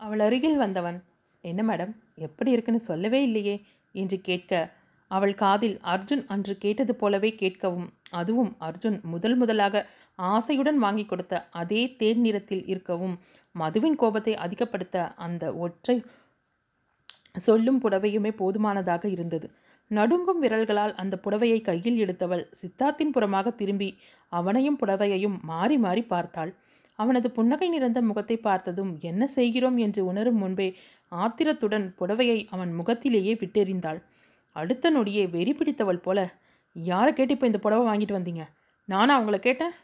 அவள் 0.00 0.18
அருகில் 0.18 0.56
வந்தவன் 0.56 0.98
என்ன 1.44 1.60
மேடம் 1.62 1.92
எப்படி 2.18 2.50
இருக்குன்னு 2.50 2.80
சொல்லவே 2.80 3.20
இல்லையே? 3.22 3.56
என்று 3.94 4.20
கேட்க 4.20 4.52
அவள் 5.16 5.34
காதில் 5.34 5.76
அர்ஜுன் 5.92 6.24
அன்று 6.26 6.54
கேட்டது 6.64 6.92
போலவே 6.94 7.30
கேட்கவும் 7.42 7.88
அதுவும் 8.10 8.52
அர்ஜுன் 8.68 8.98
முதல் 9.12 9.36
முதலாக 9.36 9.84
ஆசையுடன் 10.18 10.78
வாங்கி 10.84 11.04
கொடுத்த 11.06 11.34
அதே 11.60 11.82
தேன் 12.00 12.20
நிறத்தில் 12.20 12.64
இருக்கவும் 12.66 13.16
மதுவின் 13.54 13.98
கோபத்தை 14.02 14.34
அதிகப்படுத்த 14.36 14.96
அந்த 15.24 15.44
ஒற்றை 15.64 15.96
சொல்லும் 17.46 17.80
புடவையுமே 17.84 18.30
போதுமானதாக 18.40 19.04
இருந்தது. 19.08 19.46
நடுங்கும் 19.90 20.40
விரல்களால் 20.44 20.94
அந்த 20.94 21.14
புடவையை 21.24 21.58
கையில் 21.62 21.98
எடுத்தவள் 22.04 22.44
சித்தார்த்தின் 22.60 23.14
புறமாக 23.14 23.50
திரும்பி 23.60 23.88
அவனையும் 24.32 24.78
புடவையையும் 24.82 25.36
மாறி 25.50 25.76
மாறி 25.76 26.02
பார்த்தாள். 26.12 26.52
அவனது 26.98 27.28
புன்னகை 27.30 27.68
நிறைந்த 27.68 28.00
முகத்தை 28.08 28.36
பார்த்ததும் 28.38 28.92
என்ன 29.10 29.22
செய்கிறோம்? 29.36 29.78
என்று 29.86 30.00
உணரும் 30.10 30.40
முன்பே 30.42 30.68
ஆத்திரத்துடன் 31.12 31.86
புடவையை 32.00 32.38
அவன் 32.54 32.72
முகத்திலேயே 32.72 33.34
விட்டெறிந்தாள். 33.42 34.00
அடுத்த 34.52 34.90
நொடியே 34.90 35.30
வெறி 35.30 35.52
பிடித்தவள் 35.52 36.04
போல. 36.06 36.18
யாரை 36.76 37.12
கேட்டு 37.12 37.34
இப்போ 37.34 37.46
இந்த 37.46 37.58
புடவை 37.58 37.84
வாங்கிட்டு 37.88 38.18
வந்தீங்க? 38.18 38.44
நானா 38.88 39.12
அவங்கள 39.18 39.38
கேட்டேன். 39.38 39.74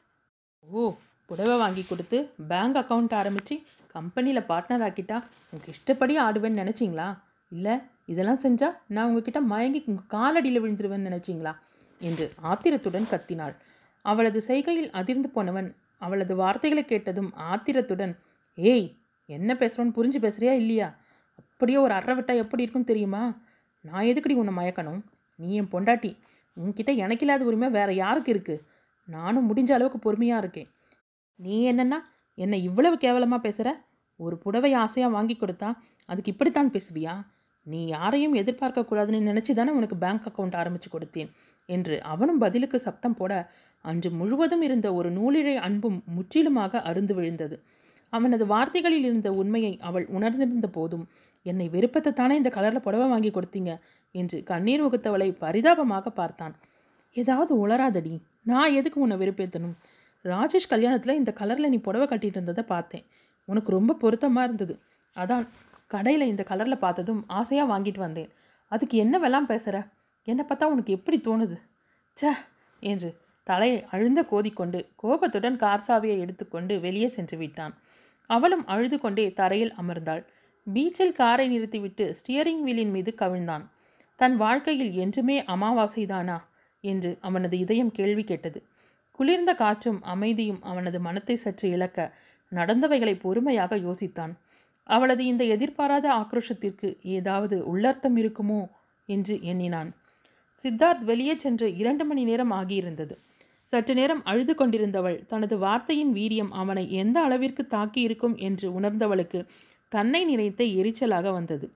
ஓ 0.68 0.92
புடவை 1.30 1.56
வாங்கி 1.58 1.82
கொடுத்து 1.82 2.18
பேங்க் 2.50 2.78
அக்கௌண்ட் 2.82 3.14
ஆரம்பித்து 3.14 3.54
கம்பெனியில் 3.94 4.48
பார்ட்னர் 4.50 4.84
ஆக்கிட்டா 4.86 5.16
உங்கள் 5.50 5.72
இஷ்டப்படி 5.74 6.14
ஆடுவேன்னு 6.18 6.62
நினச்சிங்களா? 6.62 7.08
இல்லை 7.52 7.74
இதெல்லாம் 8.12 8.42
செஞ்சால் 8.42 8.76
நான் 8.86 9.08
உங்ககிட்ட 9.08 9.40
மயங்கி 9.40 9.80
உங்கள் 9.86 10.10
காலடியில் 10.14 10.62
விழுந்துருவேன்னு 10.62 11.08
நினச்சிங்களா? 11.10 11.52
என்று 12.00 12.26
ஆத்திரத்துடன் 12.50 13.10
கத்தினாள். 13.12 13.54
அவளது 14.04 14.40
செய்கையில் 14.48 14.90
அதிர்ந்து 14.90 15.28
போனவன் 15.28 15.68
அவளது 15.98 16.34
வார்த்தைகளை 16.36 16.84
கேட்டதும் 16.84 17.30
ஆத்திரத்துடன் 17.50 18.14
ஏய் 18.58 18.86
என்ன 19.28 19.54
பேசுகிறோன்னு 19.54 19.96
புரிஞ்சு 19.96 20.18
பேசுகிறியா 20.24 20.54
இல்லையா? 20.62 20.88
அப்படியே 21.38 21.78
ஒரு 21.78 21.92
அறை 21.92 22.14
விட்டா 22.16 22.34
எப்படி 22.36 22.62
இருக்கும் 22.62 22.90
தெரியுமா? 22.90 23.22
நான் 23.88 24.08
எதுக்குடி 24.10 24.34
உன்னை 24.42 24.54
மயக்கணும்? 24.60 25.00
நீ 25.38 25.48
என் 25.60 25.72
பொண்டாட்டி. 25.72 26.10
உன்கிட்ட 26.56 26.90
எனக்கு 27.04 27.24
இல்லாத 27.24 27.44
உரிமை 27.48 27.68
வேற 27.78 27.90
யாருக்கு 28.02 28.30
இருக்குது 28.34 28.62
நானும் 29.08 29.48
முடிஞ்ச 29.50 29.70
அளவுக்கு 29.76 29.98
பொறுமையாக 29.98 30.42
இருக்கேன். 30.42 30.68
நீ 31.38 31.56
என்னென்னா 31.72 31.98
என்னை 32.38 32.58
இவ்வளவு 32.68 32.96
கேவலமாக 33.04 33.40
பேசுகிற 33.46 33.68
ஒரு 34.20 34.36
புடவை 34.44 34.70
ஆசையாக 34.84 35.14
வாங்கி 35.16 35.34
கொடுத்தா 35.40 35.68
அதுக்கு 36.08 36.32
இப்படித்தான் 36.32 36.72
பேசுவியா? 36.74 37.14
நீ 37.66 37.80
யாரையும் 37.86 38.34
எதிர்பார்க்கக்கூடாதுன்னு 38.34 39.28
நினச்சி 39.30 39.52
தானே 39.54 39.70
உனக்கு 39.78 39.96
பேங்க் 40.04 40.26
அக்கௌண்ட் 40.28 40.56
ஆரம்பித்து 40.60 40.88
கொடுத்தேன் 40.90 41.30
என்று 41.68 41.96
அவனும் 42.12 42.38
பதிலுக்கு 42.38 42.78
சப்தம் 42.78 43.16
போட 43.18 43.32
அன்று 43.84 44.10
முழுவதும் 44.20 44.62
இருந்த 44.62 44.88
ஒரு 44.98 45.08
நூலிழை 45.10 45.56
அன்பும் 45.66 45.98
முற்றிலுமாக 46.16 46.80
அருந்து 46.90 47.14
விழுந்தது. 47.14 47.56
அவனது 48.12 48.44
வார்த்தைகளில் 48.52 49.06
இருந்த 49.08 49.28
உண்மையை 49.40 49.72
அவள் 49.88 50.06
உணர்ந்திருந்த 50.16 50.68
போதும் 50.76 51.04
என்னை 51.46 51.66
விருப்பத்தை 51.74 52.10
தானே 52.12 52.34
இந்த 52.40 52.50
கலரில் 52.56 52.84
புடவை 52.86 53.06
வாங்கி 53.12 53.30
கொடுத்தீங்க 53.30 53.72
என்று 54.14 54.38
கண்ணீர் 54.50 54.84
உகுத்தவளை 54.86 55.28
பரிதாபமாக 55.44 56.10
பார்த்தான். 56.20 56.54
ஏதாவது 57.16 57.52
உளராதடி 57.64 58.14
நான் 58.50 58.74
எதுக்கு 58.78 58.98
உன்னை 59.04 59.16
வெறுப்பேற்றணும் 59.22 59.76
ராஜேஷ் 60.24 60.72
கல்யாணத்தில் 60.72 61.18
இந்த 61.20 61.30
கலரில் 61.40 61.72
நீ 61.72 61.78
புடவை 61.86 62.06
கட்டிட்டு 62.08 62.38
இருந்ததை 62.38 62.64
பார்த்தேன். 62.74 63.04
உனக்கு 63.48 63.70
ரொம்ப 63.78 63.96
பொருத்தமாக 64.02 64.46
இருந்தது. 64.48 64.74
அதான் 65.16 65.44
கடையில் 65.94 66.30
இந்த 66.32 66.42
கலரில் 66.50 66.82
பார்த்ததும் 66.84 67.20
ஆசையாக 67.38 67.70
வாங்கிட்டு 67.72 68.00
வந்தேன். 68.06 68.30
அதுக்கு 68.72 68.96
என்ன 69.04 69.16
வெல்லாம் 69.18 69.50
பேசுகிற 69.52 69.76
என்னை 70.26 70.44
பார்த்தா 70.46 70.72
உனக்கு 70.74 70.96
எப்படி 70.98 71.18
தோணுது? 71.28 71.56
ச 72.16 72.32
என்று 72.82 73.10
தலையை 73.46 73.78
அழுந்த 73.94 74.20
கோதிக்கொண்டு 74.30 74.78
கோபத்துடன் 75.02 75.56
கார் 75.62 75.84
சாவியை 75.86 76.16
எடுத்துக்கொண்டு 76.24 76.74
வெளியே 76.80 77.08
சென்று 77.14 77.36
விட்டான். 77.42 77.74
அவளும் 78.30 78.64
அழுது 78.72 78.96
கொண்டே 79.04 79.24
தரையில் 79.40 79.72
அமர்ந்தாள். 79.80 80.22
பீச்சில் 80.66 81.12
காரை 81.12 81.48
நிறுத்திவிட்டு 81.48 82.14
ஸ்டியரிங் 82.18 82.62
வீலின் 82.62 82.90
மீது 82.90 83.14
கவிழ்ந்தான். 83.18 83.64
தன் 84.16 84.36
வாழ்க்கையில் 84.36 84.92
என்றுமே 84.94 85.42
அமாவாசைதானா? 85.42 86.38
என்று 86.84 87.18
அவனது 87.20 87.58
இதயம் 87.58 87.92
கேள்வி 87.92 88.24
கேட்டது. 88.24 88.62
குளிர்ந்த 89.12 89.54
காற்றும் 89.54 90.02
அமைதியும் 90.02 90.62
அவனது 90.62 91.00
மனத்தை 91.00 91.36
சற்று 91.36 91.68
இழக்க 91.68 92.12
நடந்தவைகளை 92.52 93.20
பொறுமையாக 93.20 93.76
யோசித்தான். 93.76 94.32
அவளது 94.86 95.24
இந்த 95.24 95.44
எதிர்பாராத 95.44 96.06
ஆக்ரோஷத்திற்கு 96.14 96.96
ஏதாவது 97.02 97.56
உள்ளர்த்தம் 97.66 98.16
இருக்குமோ? 98.16 98.60
என்று 99.08 99.42
எண்ணினான். 99.42 99.90
சித்தார்த் 100.64 101.04
வெளியே 101.04 101.34
சென்று 101.38 101.76
இரண்டு 101.76 102.04
மணி 102.04 102.24
நேரம் 102.24 102.52
ஆகியிருந்தது. 102.52 103.14
சற்று 103.62 103.94
நேரம் 103.94 104.22
அழுது 104.24 104.52
கொண்டிருந்தவள் 104.54 105.26
தனது 105.26 105.58
வார்த்தையின் 105.58 106.12
வீரியம் 106.14 106.52
அவனை 106.52 106.92
எந்த 106.92 107.20
அளவிற்கு 107.20 107.66
தாக்கி 107.66 108.00
இருக்கும் 108.00 108.36
என்று 108.38 108.80
உணர்ந்தவளுக்கு 108.80 109.40
தன்னை 109.92 110.20
நினைத்த 110.24 110.62
எரிச்சலாக 110.78 111.32
வந்தது. 111.32 111.66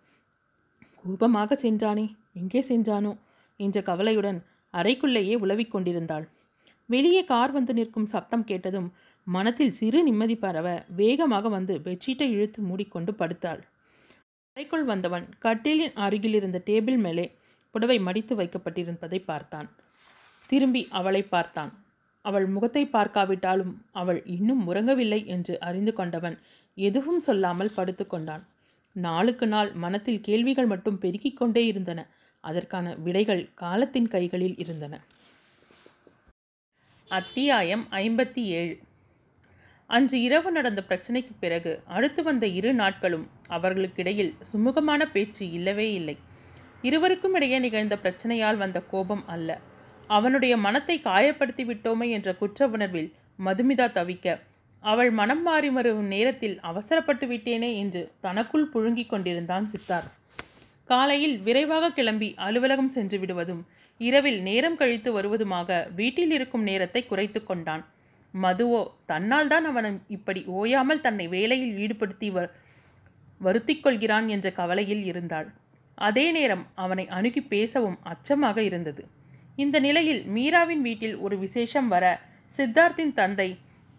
கோபமாக 1.00 1.56
சென்றானே 1.62 2.06
எங்கே 2.32 2.60
சென்றானோ? 2.68 3.12
என்ற 3.60 3.78
கவலையுடன் 3.82 4.38
அறைக்குள்ளேயே 4.74 5.34
உலவிக் 5.34 5.72
கொண்டிருந்தாள். 5.72 6.26
வெளியே 6.88 7.22
கார் 7.24 7.52
வந்து 7.52 7.72
நிற்கும் 7.74 8.06
சத்தம் 8.06 8.44
கேட்டதும் 8.44 8.88
மனத்தில் 9.26 9.72
சிறு 9.72 9.98
நிம்மதி 10.02 10.36
பரவ 10.36 10.68
வேகமாக 10.96 11.48
வந்து 11.48 11.74
பெட்ஷீட்டை 11.78 12.28
இழுத்து 12.30 12.60
மூடிக்கொண்டு 12.62 13.12
படுத்தாள். 13.12 13.60
அறைக்குள் 14.56 14.84
வந்தவன் 14.84 15.26
கட்டிலின் 15.40 15.94
அருகில் 15.96 16.34
இருந்த 16.34 16.58
டேபிள் 16.66 16.98
மேலே 16.98 17.26
புடவை 17.74 17.98
மடித்து 17.98 18.34
வைக்கப்பட்டிருப்பதை 18.36 19.20
பார்த்தான். 19.24 19.68
திரும்பி 20.50 20.82
அவளை 20.90 21.22
பார்த்தான். 21.24 21.72
அவள் 22.24 22.46
முகத்தை 22.46 22.82
பார்க்காவிட்டாலும் 22.86 23.72
அவள் 23.92 24.20
இன்னும் 24.26 24.62
உறங்கவில்லை 24.68 25.20
என்று 25.26 25.54
அறிந்து 25.60 25.92
கொண்டவன் 25.92 26.36
எதுவும் 26.74 27.20
சொல்லாமல் 27.20 27.76
படுத்துக்கொண்டான் 27.76 28.42
நாளுக்கு 28.92 29.46
நாள் 29.46 29.72
மனத்தில் 29.72 30.20
கேள்விகள் 30.20 30.66
மட்டும் 30.66 30.98
பெருக்கிக் 30.98 31.36
கொண்டே 31.36 31.66
இருந்தன. 31.66 32.06
அதற்கான 32.40 32.94
விடைகள் 32.94 33.48
காலத்தின் 33.54 34.08
கைகளில் 34.08 34.56
இருந்தன. 34.56 35.00
அத்தியாயம் 37.08 37.86
ஐம்பத்தி 37.90 38.42
ஏழு 38.58 38.78
அன்று 39.86 40.20
இரவு 40.20 40.50
நடந்த 40.50 40.84
பிரச்சனைக்கு 40.88 41.32
பிறகு 41.40 41.82
அடுத்து 41.86 42.22
வந்த 42.22 42.46
இரு 42.46 42.74
நாட்களும் 42.74 43.28
அவர்களுக்கிடையில் 43.48 44.32
சுமூகமான 44.52 45.04
பேச்சு 45.12 45.50
இல்லவே 45.50 45.92
இல்லை. 45.92 46.16
இருவருக்கும் 46.82 47.34
இடையே 47.34 47.58
நிகழ்ந்த 47.58 47.96
பிரச்சனையால் 47.96 48.56
வந்த 48.56 48.80
கோபம் 48.82 49.26
அல்ல. 49.26 49.60
அவனுடைய 50.06 50.56
மனத்தை 50.56 51.00
காயப்படுத்தி 51.04 51.64
விட்டோமே 51.64 52.08
என்ற 52.10 52.34
குற்ற 52.34 52.66
உணர்வில் 52.66 53.12
மதுமிதா 53.44 53.86
தவிக்க 53.98 54.40
அவள் 54.84 55.10
மனம் 55.18 55.42
மாறி 55.46 55.68
வரும் 55.76 56.08
நேரத்தில் 56.14 56.56
அவசரப்பட்டு 56.68 57.26
விட்டேனே 57.32 57.70
என்று 57.82 58.02
தனக்குள் 58.26 58.70
புழுங்கிக் 58.72 59.12
கொண்டிருந்தான் 59.12 59.66
சித்தார். 59.72 60.08
காலையில் 60.90 61.36
விரைவாக 61.46 61.92
கிளம்பி 61.98 62.28
அலுவலகம் 62.46 62.92
சென்று 62.96 63.18
விடுவதும் 63.22 63.62
இரவில் 64.00 64.40
நேரம் 64.48 64.78
கழித்து 64.80 65.10
வருவதுமாக 65.16 65.70
வீட்டில் 65.98 66.32
இருக்கும் 66.36 66.64
நேரத்தை 66.70 67.02
குறைத்து 67.10 67.40
கொண்டான். 67.42 67.84
மதுவோ 68.34 68.82
தன்னால் 69.10 69.50
தான் 69.52 69.66
அவன் 69.70 69.98
இப்படி 70.16 70.40
ஓயாமல் 70.58 71.04
தன்னை 71.06 71.26
வேலையில் 71.36 71.74
ஈடுபடுத்தி 71.84 72.28
வ 72.36 72.46
வருத்திக் 73.40 73.82
கொள்கிறான் 73.84 74.26
என்ற 74.34 74.46
கவலையில் 74.60 75.04
இருந்தாள். 75.10 75.48
அதே 75.98 76.26
நேரம் 76.36 76.64
அவனை 76.84 77.04
அணுகி 77.16 77.42
பேசவும் 77.54 77.98
அச்சமாக 78.12 78.58
இருந்தது. 78.68 79.02
இந்த 79.62 79.76
நிலையில் 79.86 80.22
மீராவின் 80.34 80.82
வீட்டில் 80.86 81.16
ஒரு 81.24 81.36
விசேஷம் 81.44 81.88
வர 81.94 82.04
சித்தார்த்தின் 82.54 83.14
தந்தை 83.18 83.48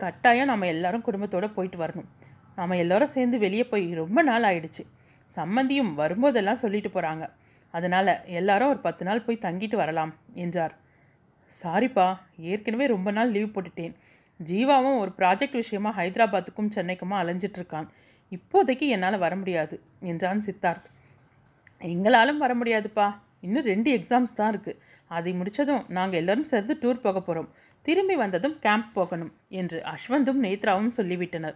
கட்டாயம் 0.04 0.52
நம்ம 0.52 0.68
எல்லாரும் 0.74 1.06
குடும்பத்தோடு 1.08 1.48
போயிட்டு 1.58 1.78
வரணும். 1.84 2.10
நாம் 2.58 2.82
எல்லாரும் 2.84 3.14
சேர்ந்து 3.16 3.38
வெளியே 3.46 3.66
போய் 3.72 3.86
ரொம்ப 4.02 4.20
நாள் 4.30 4.46
ஆயிடுச்சு. 4.50 4.84
சம்மந்தியும் 5.32 5.92
வரும்போதெல்லாம் 6.00 6.62
சொல்லிட்டு 6.64 6.90
போகிறாங்க 6.96 7.26
அதனால் 7.74 8.12
எல்லாரும் 8.40 8.72
ஒரு 8.74 8.80
பத்து 8.88 9.04
நாள் 9.08 9.24
போய் 9.26 9.44
தங்கிட்டு 9.46 9.78
வரலாம் 9.82 10.12
என்றார். 10.44 10.74
சாரிப்பா 11.54 12.08
ஏற்கனவே 12.52 12.86
ரொம்ப 12.94 13.10
நாள் 13.18 13.34
லீவ் 13.36 13.54
போட்டுட்டேன். 13.56 13.94
ஜீவாவும் 14.40 15.00
ஒரு 15.02 15.12
ப்ராஜெக்ட் 15.20 15.60
விஷயமா 15.62 15.92
ஹைதராபாத்துக்கும் 16.00 16.72
சென்னைக்குமா 16.76 17.18
அலைஞ்சிட்ருக்கான் 17.24 17.88
இப்போதைக்கு 18.32 18.86
என்னால் 18.96 19.24
வர 19.24 19.34
முடியாது 19.42 19.76
என்றான் 20.12 20.46
சித்தார்த். 20.48 20.88
எங்களாலும் 21.82 22.42
வர 22.44 22.52
முடியாதுப்பா. 22.60 23.08
இன்னும் 23.46 23.68
ரெண்டு 23.72 23.90
எக்ஸாம்ஸ் 23.98 24.38
தான் 24.40 24.52
இருக்குது 24.54 24.80
அதை 25.12 25.32
முடிச்சதும் 25.40 25.84
நாங்கள் 25.98 26.20
எல்லாரும் 26.22 26.50
சேர்ந்து 26.52 26.74
டூர் 26.82 27.04
போக 27.06 27.18
போகிறோம் 27.20 27.50
திரும்பி 27.86 28.16
வந்ததும் 28.16 28.58
கேம்ப் 28.66 28.92
போகணும் 28.94 29.32
என்று 29.62 29.78
அஸ்வந்தும் 29.94 30.42
நேத்ராவும் 30.46 30.96
சொல்லிவிட்டனர். 30.98 31.56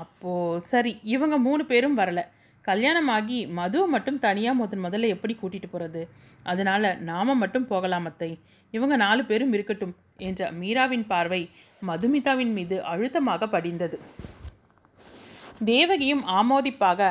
அப்போ 0.00 0.32
சரி 0.70 0.92
இவங்க 1.14 1.36
மூணு 1.46 1.62
பேரும் 1.66 1.98
வரல. 1.98 2.20
கல்யாணமாகி 2.64 3.38
மதுவை 3.58 3.86
மட்டும் 3.94 4.18
தனியாக 4.18 4.58
முதன் 4.58 4.82
முதல்ல 4.84 5.08
எப்படி 5.14 5.34
கூட்டிகிட்டு 5.34 5.68
போகிறது 5.70 6.02
அதனால 6.42 6.92
நாம 7.10 7.34
மட்டும் 7.34 7.66
போகலாமத்தை 7.70 8.28
இவங்க 8.74 8.94
நாலு 8.96 9.22
பேரும் 9.30 9.52
இருக்கட்டும் 9.52 9.94
என்ற 10.28 10.50
மீராவின் 10.60 11.06
பார்வை 11.06 11.40
மதுமிதாவின் 11.82 12.52
மீது 12.58 12.76
அழுத்தமாக 12.92 13.48
படிந்தது. 13.54 13.96
தேவகியும் 15.70 16.22
ஆமோதிப்பாக 16.38 17.10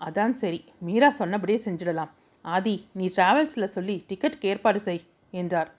அதான் 0.00 0.34
சரி 0.40 0.60
மீரா 0.86 1.10
சொன்னபடியே 1.20 1.58
செஞ்சிடலாம். 1.64 2.12
ஆதி 2.44 2.76
நீ 2.98 3.06
டிராவல்ஸில் 3.16 3.74
சொல்லி 3.76 3.96
டிக்கெட்டுக்கு 4.08 4.50
ஏற்பாடு 4.52 4.80
செய் 4.80 5.02
என்றார். 5.42 5.70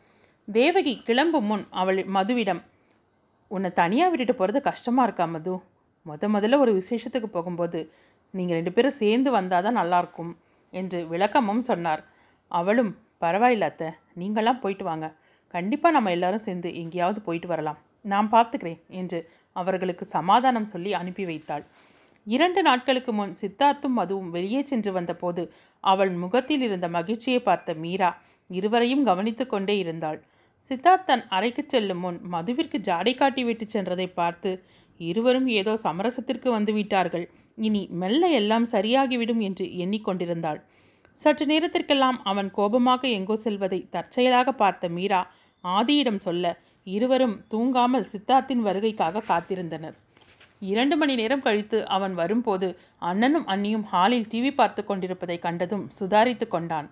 தேவகி 0.47 0.93
கிளம்பும் 1.07 1.45
முன் 1.49 1.63
அவள் 1.81 1.99
மதுவிடம் 2.15 2.59
உன்னை 3.51 3.69
தனியாக 3.73 4.09
விட்டுட்டு 4.11 4.33
போகிறது 4.33 4.59
கஷ்டமாக 4.61 5.05
இருக்கா 5.07 5.25
மது? 5.25 5.53
முத 6.05 6.27
முதல்ல 6.35 6.57
ஒரு 6.63 6.71
விசேஷத்துக்கு 6.79 7.27
போகும்போது 7.27 7.79
நீங்கள் 8.33 8.57
ரெண்டு 8.59 8.71
பேரும் 8.75 8.95
சேர்ந்து 9.01 9.29
வந்தால் 9.35 9.65
தான் 9.65 9.79
நல்லாயிருக்கும் 9.79 10.31
என்று 10.73 10.99
விளக்கமும் 11.11 11.61
சொன்னார். 11.69 12.01
அவளும் 12.51 12.91
பரவாயில்ல 13.21 13.69
அத்தை 13.71 13.89
நீங்களாம் 14.21 14.59
போயிட்டு 14.63 14.85
வாங்க. 14.89 15.07
கண்டிப்பாக 15.53 15.95
நம்ம 15.97 16.11
எல்லாரும் 16.17 16.45
சேர்ந்து 16.47 16.69
எங்கேயாவது 16.81 17.21
போயிட்டு 17.27 17.49
வரலாம். 17.53 17.79
நான் 18.05 18.31
பார்த்துக்கிறேன் 18.35 18.81
என்று 19.01 19.21
அவர்களுக்கு 19.55 20.07
சமாதானம் 20.17 20.71
சொல்லி 20.73 20.93
அனுப்பி 21.01 21.25
வைத்தாள். 21.31 21.65
இரண்டு 22.27 22.61
நாட்களுக்கு 22.69 23.11
முன் 23.13 23.33
சித்தார்த்தும் 23.41 23.97
மதுவும் 23.99 24.29
வெளியே 24.29 24.63
சென்று 24.63 24.91
வந்தபோது 24.91 25.43
அவள் 25.83 26.13
முகத்தில் 26.25 26.63
இருந்த 26.69 26.87
மகிழ்ச்சியை 26.99 27.39
பார்த்த 27.39 27.79
மீரா 27.85 28.11
இருவரையும் 28.49 29.03
கவனித்து 29.03 29.45
கொண்டே 29.47 29.75
இருந்தாள். 29.83 30.19
சித்தார்த் 30.69 31.07
தன் 31.07 31.23
அறைக்கு 31.27 31.63
செல்லும் 31.63 32.01
முன் 32.03 32.19
மதுவிற்கு 32.33 32.77
ஜாடை 32.87 33.13
காட்டி 33.13 33.43
விட்டு 33.43 33.65
சென்றதை 33.73 34.05
பார்த்து 34.19 34.51
இருவரும் 34.99 35.47
ஏதோ 35.59 35.73
சமரசத்திற்கு 35.85 36.49
வந்து 36.51 36.73
விட்டார்கள். 36.73 37.25
இனி 37.57 37.81
மெல்ல 38.01 38.29
எல்லாம் 38.39 38.67
சரியாகிவிடும் 38.71 39.41
என்று 39.47 39.65
எண்ணிக்கொண்டிருந்தாள் 39.83 40.61
சற்று 41.17 41.45
நேரத்திற்கெல்லாம் 41.45 42.19
அவன் 42.23 42.49
கோபமாக 42.51 43.01
எங்கோ 43.17 43.35
செல்வதை 43.45 43.79
தற்செயலாக 43.95 44.51
பார்த்த 44.61 44.89
மீரா 44.89 45.21
ஆதியிடம் 45.63 46.21
சொல்ல 46.27 46.45
இருவரும் 46.87 47.35
தூங்காமல் 47.51 48.09
சித்தார்த்தின் 48.13 48.63
வருகைக்காக 48.67 49.25
காத்திருந்தனர். 49.27 49.95
இரண்டு 50.71 50.95
மணி 50.97 51.13
நேரம் 51.19 51.45
கழித்து 51.45 51.77
அவன் 51.95 52.13
வரும்போது 52.21 52.67
அண்ணனும் 53.09 53.47
அண்ணியும் 53.53 53.85
ஹாலில் 53.91 54.29
டிவி 54.31 54.51
பார்த்து 54.55 54.81
கொண்டிருப்பதை 54.85 55.37
கண்டதும் 55.45 55.85
சுதாரித்து 55.99 56.45
கொண்டான். 56.47 56.87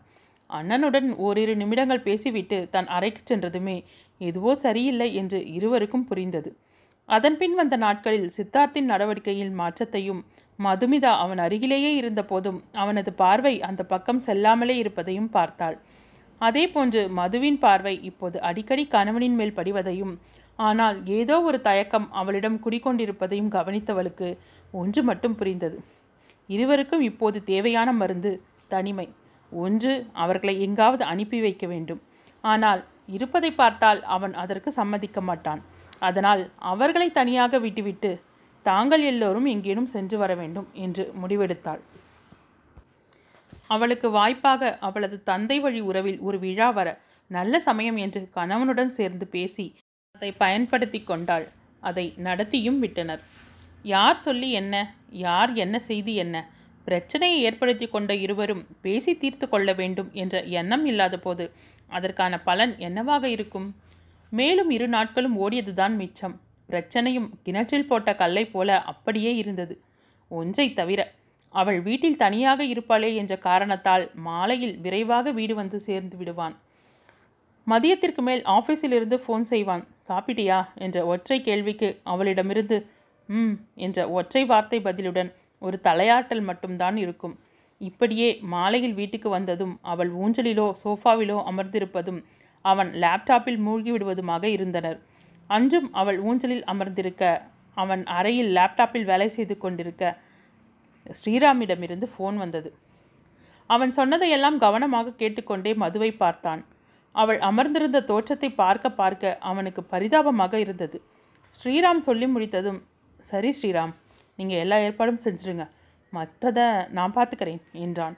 அண்ணனுடன் 0.57 1.09
ஓரிரு 1.25 1.53
நிமிடங்கள் 1.55 2.05
பேசிவிட்டு 2.07 2.57
தன் 2.73 2.89
அறைக்கு 2.95 3.21
சென்றதுமே 3.29 3.77
எதுவோ 4.21 4.51
சரியில்லை 4.63 5.09
என்று 5.13 5.39
இருவருக்கும் 5.55 6.07
புரிந்தது. 6.09 6.51
அதன்பின் 7.09 7.55
வந்த 7.59 7.75
நாட்களில் 7.83 8.27
சித்தார்த்தின் 8.35 8.89
நடவடிக்கையில் 8.91 9.53
மாற்றத்தையும் 9.61 10.21
மதுமிதா 10.59 11.11
அவன் 11.23 11.39
அருகிலேயே 11.45 11.91
இருந்த 11.95 12.21
போதும் 12.23 12.59
அவனது 12.73 13.11
பார்வை 13.13 13.53
அந்த 13.69 13.81
பக்கம் 13.83 14.21
செல்லாமலே 14.27 14.75
இருப்பதையும் 14.81 15.29
பார்த்தாள். 15.29 15.77
அதே 16.41 16.63
போன்று 16.67 17.01
மதுவின் 17.19 17.59
பார்வை 17.63 17.95
இப்போது 18.09 18.37
அடிக்கடி 18.49 18.83
கணவனின் 18.87 19.37
மேல் 19.39 19.57
படிவதையும் 19.57 20.13
ஆனால் 20.59 20.97
ஏதோ 21.19 21.35
ஒரு 21.41 21.59
தயக்கம் 21.67 22.07
அவளிடம் 22.11 22.57
குடிக்கொண்டிருப்பதையும் 22.65 23.53
கவனித்தவளுக்கு 23.55 24.29
ஒன்று 24.73 25.01
மட்டும் 25.03 25.35
புரிந்தது. 25.35 25.77
இருவருக்கும் 26.49 27.03
இப்போது 27.09 27.37
தேவையான 27.43 27.89
மருந்து 27.91 28.31
தனிமை. 28.67 29.07
ஒன்று 29.63 29.93
அவர்களை 30.13 30.61
எங்காவது 30.61 31.03
அனுப்பி 31.03 31.39
வைக்க 31.41 31.65
வேண்டும். 31.67 32.01
ஆனால் 32.43 32.81
இருப்பதை 33.07 33.51
பார்த்தால் 33.51 34.01
அவன் 34.03 34.33
அதற்கு 34.33 34.71
சம்மதிக்க 34.71 35.21
மாட்டான். 35.21 35.61
அதனால் 35.99 36.43
அவர்களை 36.57 37.07
தனியாக 37.11 37.59
விட்டுவிட்டு 37.59 38.11
தாங்கள் 38.65 39.01
எல்லோரும் 39.01 39.45
எங்கேனும் 39.45 39.91
சென்று 39.95 40.17
வர 40.17 40.31
வேண்டும் 40.35 40.67
என்று 40.73 41.03
முடிவெடுத்தாள். 41.21 41.81
அவளுக்கு 43.67 44.07
வாய்ப்பாக 44.09 44.77
அவளது 44.79 45.17
தந்தை 45.23 45.57
வழி 45.59 45.79
உறவில் 45.79 46.19
ஒரு 46.19 46.39
விழா 46.39 46.69
வர 46.69 46.89
நல்ல 47.27 47.59
சமயம் 47.59 47.97
என்று 47.97 48.21
கணவனுடன் 48.37 48.91
சேர்ந்து 48.91 49.27
பேசி 49.27 49.65
அதை 50.15 50.31
பயன்படுத்தி 50.31 50.99
கொண்டாள். 51.03 51.45
அதை 51.79 52.13
நடத்தியும் 52.17 52.79
விட்டனர். 52.79 53.21
யார் 53.83 54.19
சொல்லி 54.25 54.51
என்ன? 54.51 54.75
யார் 55.09 55.53
என்ன 55.53 55.79
செய்தி 55.79 56.15
என்ன? 56.15 56.37
பிரச்சனையை 56.85 57.41
ஏற்படுத்தி 57.43 57.87
கொண்ட 57.87 58.15
இருவரும் 58.15 58.65
பேசி 58.81 59.17
தீர்த்து 59.17 59.49
கொள்ள 59.49 59.73
வேண்டும் 59.73 60.09
என்ற 60.13 60.43
எண்ணம் 60.43 60.85
இல்லாத 60.85 61.17
போது 61.17 61.51
அதற்கான 61.87 62.39
பலன் 62.39 62.77
என்னவாக 62.77 63.29
இருக்கும்? 63.29 63.75
மேலும் 64.29 64.69
இரு 64.69 64.87
நாட்களும் 64.87 65.35
ஓடியதுதான் 65.37 65.95
மிச்சம். 65.95 66.39
பிரச்சனையும் 66.69 67.29
கிணற்றில் 67.43 67.87
போட்ட 67.87 68.15
கல்லை 68.15 68.45
போல 68.45 68.81
அப்படியே 68.81 69.35
இருந்தது. 69.35 69.81
ஒன்றை 70.27 70.73
தவிர 70.73 71.11
அவள் 71.53 71.81
வீட்டில் 71.81 72.17
தனியாக 72.17 72.63
இருப்பாளே 72.63 73.15
என்ற 73.15 73.35
காரணத்தால் 73.37 74.11
மாலையில் 74.13 74.75
விரைவாக 74.79 75.31
வீடு 75.31 75.55
வந்து 75.55 75.79
சேர்ந்து 75.79 76.17
விடுவான். 76.17 76.55
மதியத்திற்கு 77.67 78.21
மேல் 78.21 78.43
ஆஃபீஸிலிருந்து 78.45 79.17
ஃபோன் 79.25 79.41
செய்வான். 79.41 79.83
சாப்பிட்டியா? 80.07 80.59
என்ற 80.75 81.05
ஒற்றை 81.05 81.41
கேள்விக்கு 81.41 81.99
அவளிடமிருந்து 82.03 82.77
ம் 83.29 83.55
என்ற 83.75 84.09
ஒற்றை 84.09 84.45
வார்த்தை 84.45 84.79
பதிலுடன் 84.79 85.31
ஒரு 85.65 85.77
தலையாட்டல் 85.87 86.43
மட்டும்தான் 86.49 86.97
இருக்கும். 87.03 87.35
இப்படியே 87.81 88.29
மாலையில் 88.53 88.97
வீட்டுக்கு 88.99 89.29
வந்ததும் 89.35 89.73
அவள் 89.91 90.11
ஊஞ்சலிலோ 90.23 90.67
சோஃபாவிலோ 90.81 91.37
அமர்ந்திருப்பதும் 91.51 92.19
அவன் 92.65 92.89
லேப்டாப்பில் 93.03 93.59
மூழ்கிவிடுவதுமாக 93.67 94.43
இருந்தனர். 94.57 94.99
அன்றும் 95.49 95.87
அவள் 96.01 96.19
ஊஞ்சலில் 96.29 96.65
அமர்ந்திருக்க 96.73 97.23
அவன் 97.77 98.03
அறையில் 98.17 98.51
லேப்டாப்பில் 98.57 99.09
வேலை 99.11 99.27
செய்து 99.35 99.55
கொண்டிருக்க 99.57 100.03
ஸ்ரீராமிடமிருந்து 101.19 102.07
ஃபோன் 102.13 102.37
வந்தது. 102.43 102.69
அவன் 103.69 103.91
சொன்னதையெல்லாம் 103.97 104.57
கவனமாக 104.65 105.15
கேட்டுக்கொண்டே 105.21 105.71
மதுவை 105.83 106.11
பார்த்தான். 106.21 106.61
அவள் 107.15 107.39
அமர்ந்திருந்த 107.49 107.99
தோற்றத்தை 108.09 108.49
பார்க்க 108.61 108.97
பார்க்க 109.01 109.37
அவனுக்கு 109.49 109.81
பரிதாபமாக 109.93 110.53
இருந்தது. 110.65 110.97
ஸ்ரீராம் 111.53 112.01
சொல்லி 112.07 112.27
முடித்ததும் 112.33 112.79
சரி 113.29 113.49
ஸ்ரீராம் 113.57 113.93
நீங்கள் 114.41 114.61
எல்லா 114.63 114.77
ஏற்பாடும் 114.87 115.23
செஞ்சிருங்க. 115.25 115.65
மற்றதை 116.13 116.67
நான் 116.89 117.15
பார்த்துக்கிறேன் 117.15 117.61
என்றான். 117.85 118.17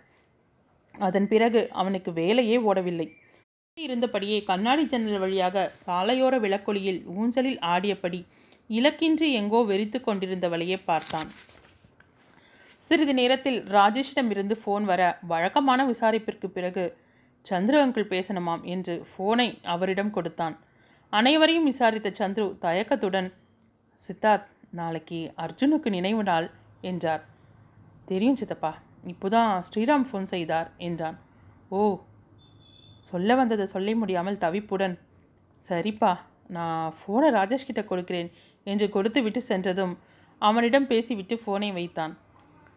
அதன் 0.95 1.27
பிறகு 1.27 1.61
அவனுக்கு 1.71 2.11
வேலையே 2.13 2.57
ஓடவில்லை. 2.69 3.07
இருந்தபடியே 3.77 4.37
கண்ணாடி 4.43 4.83
ஜன்னல் 4.85 5.21
வழியாக 5.23 5.61
சாலையோர 5.85 6.35
விளக்கொலியில் 6.39 6.99
ஊஞ்சலில் 7.19 7.59
ஆடியபடி 7.73 8.19
இலக்கின்றி 8.69 9.27
எங்கோ 9.39 9.59
வெறித்து 9.69 9.99
கொண்டிருந்தவளையே 9.99 10.77
பார்த்தான். 10.85 11.29
சிறிது 12.87 13.13
நேரத்தில் 13.13 13.59
ராஜேஷிடமிருந்து 13.77 14.55
ஃபோன் 14.61 14.83
வர 14.83 15.01
வழக்கமான 15.31 15.79
விசாரிப்பிற்கு 15.87 16.47
பிறகு 16.57 16.83
சந்துரு 17.45 17.77
அங்கிள் 17.83 18.11
பேசணுமாம்? 18.13 18.63
என்று 18.73 18.93
ஃபோனை 19.11 19.47
அவரிடம் 19.73 20.11
கொடுத்தான். 20.11 20.55
அனைவரையும் 21.13 21.69
விசாரித்த 21.71 22.11
சந்துரு 22.19 22.47
தயக்கத்துடன் 22.57 23.29
சித்தார்த் 24.01 24.49
நாளைக்கு 24.79 25.19
அர்ஜுனுக்கு 25.43 25.89
நினைவு 25.95 26.23
நாள் 26.23 26.47
என்றார். 26.89 27.23
தெரியும் 28.09 28.39
சித்தப்பா 28.39 28.71
இப்போதான் 29.11 29.51
ஸ்ரீராம் 29.67 30.05
ஃபோன் 30.09 30.27
செய்தார் 30.33 30.69
என்றான். 30.87 31.17
ஓ 31.69 31.79
சொல்ல 33.01 33.35
வந்ததை 33.35 33.65
சொல்ல 33.65 33.95
முடியாமல் 34.01 34.41
தவிப்புடன் 34.43 34.95
சரிப்பா 35.69 36.11
நான் 36.49 36.93
ஃபோனை 36.97 37.29
ராஜேஷ் 37.37 37.67
கிட்ட 37.67 37.81
கொடுக்கிறேன் 37.83 38.29
என்று 38.67 38.85
கொடுத்து 38.89 39.19
விட்டு 39.21 39.41
சென்றதும் 39.41 39.93
அவனிடம் 40.41 40.87
பேசிவிட்டு 40.87 41.35
ஃபோனை 41.43 41.69
வைத்தான். 41.73 42.13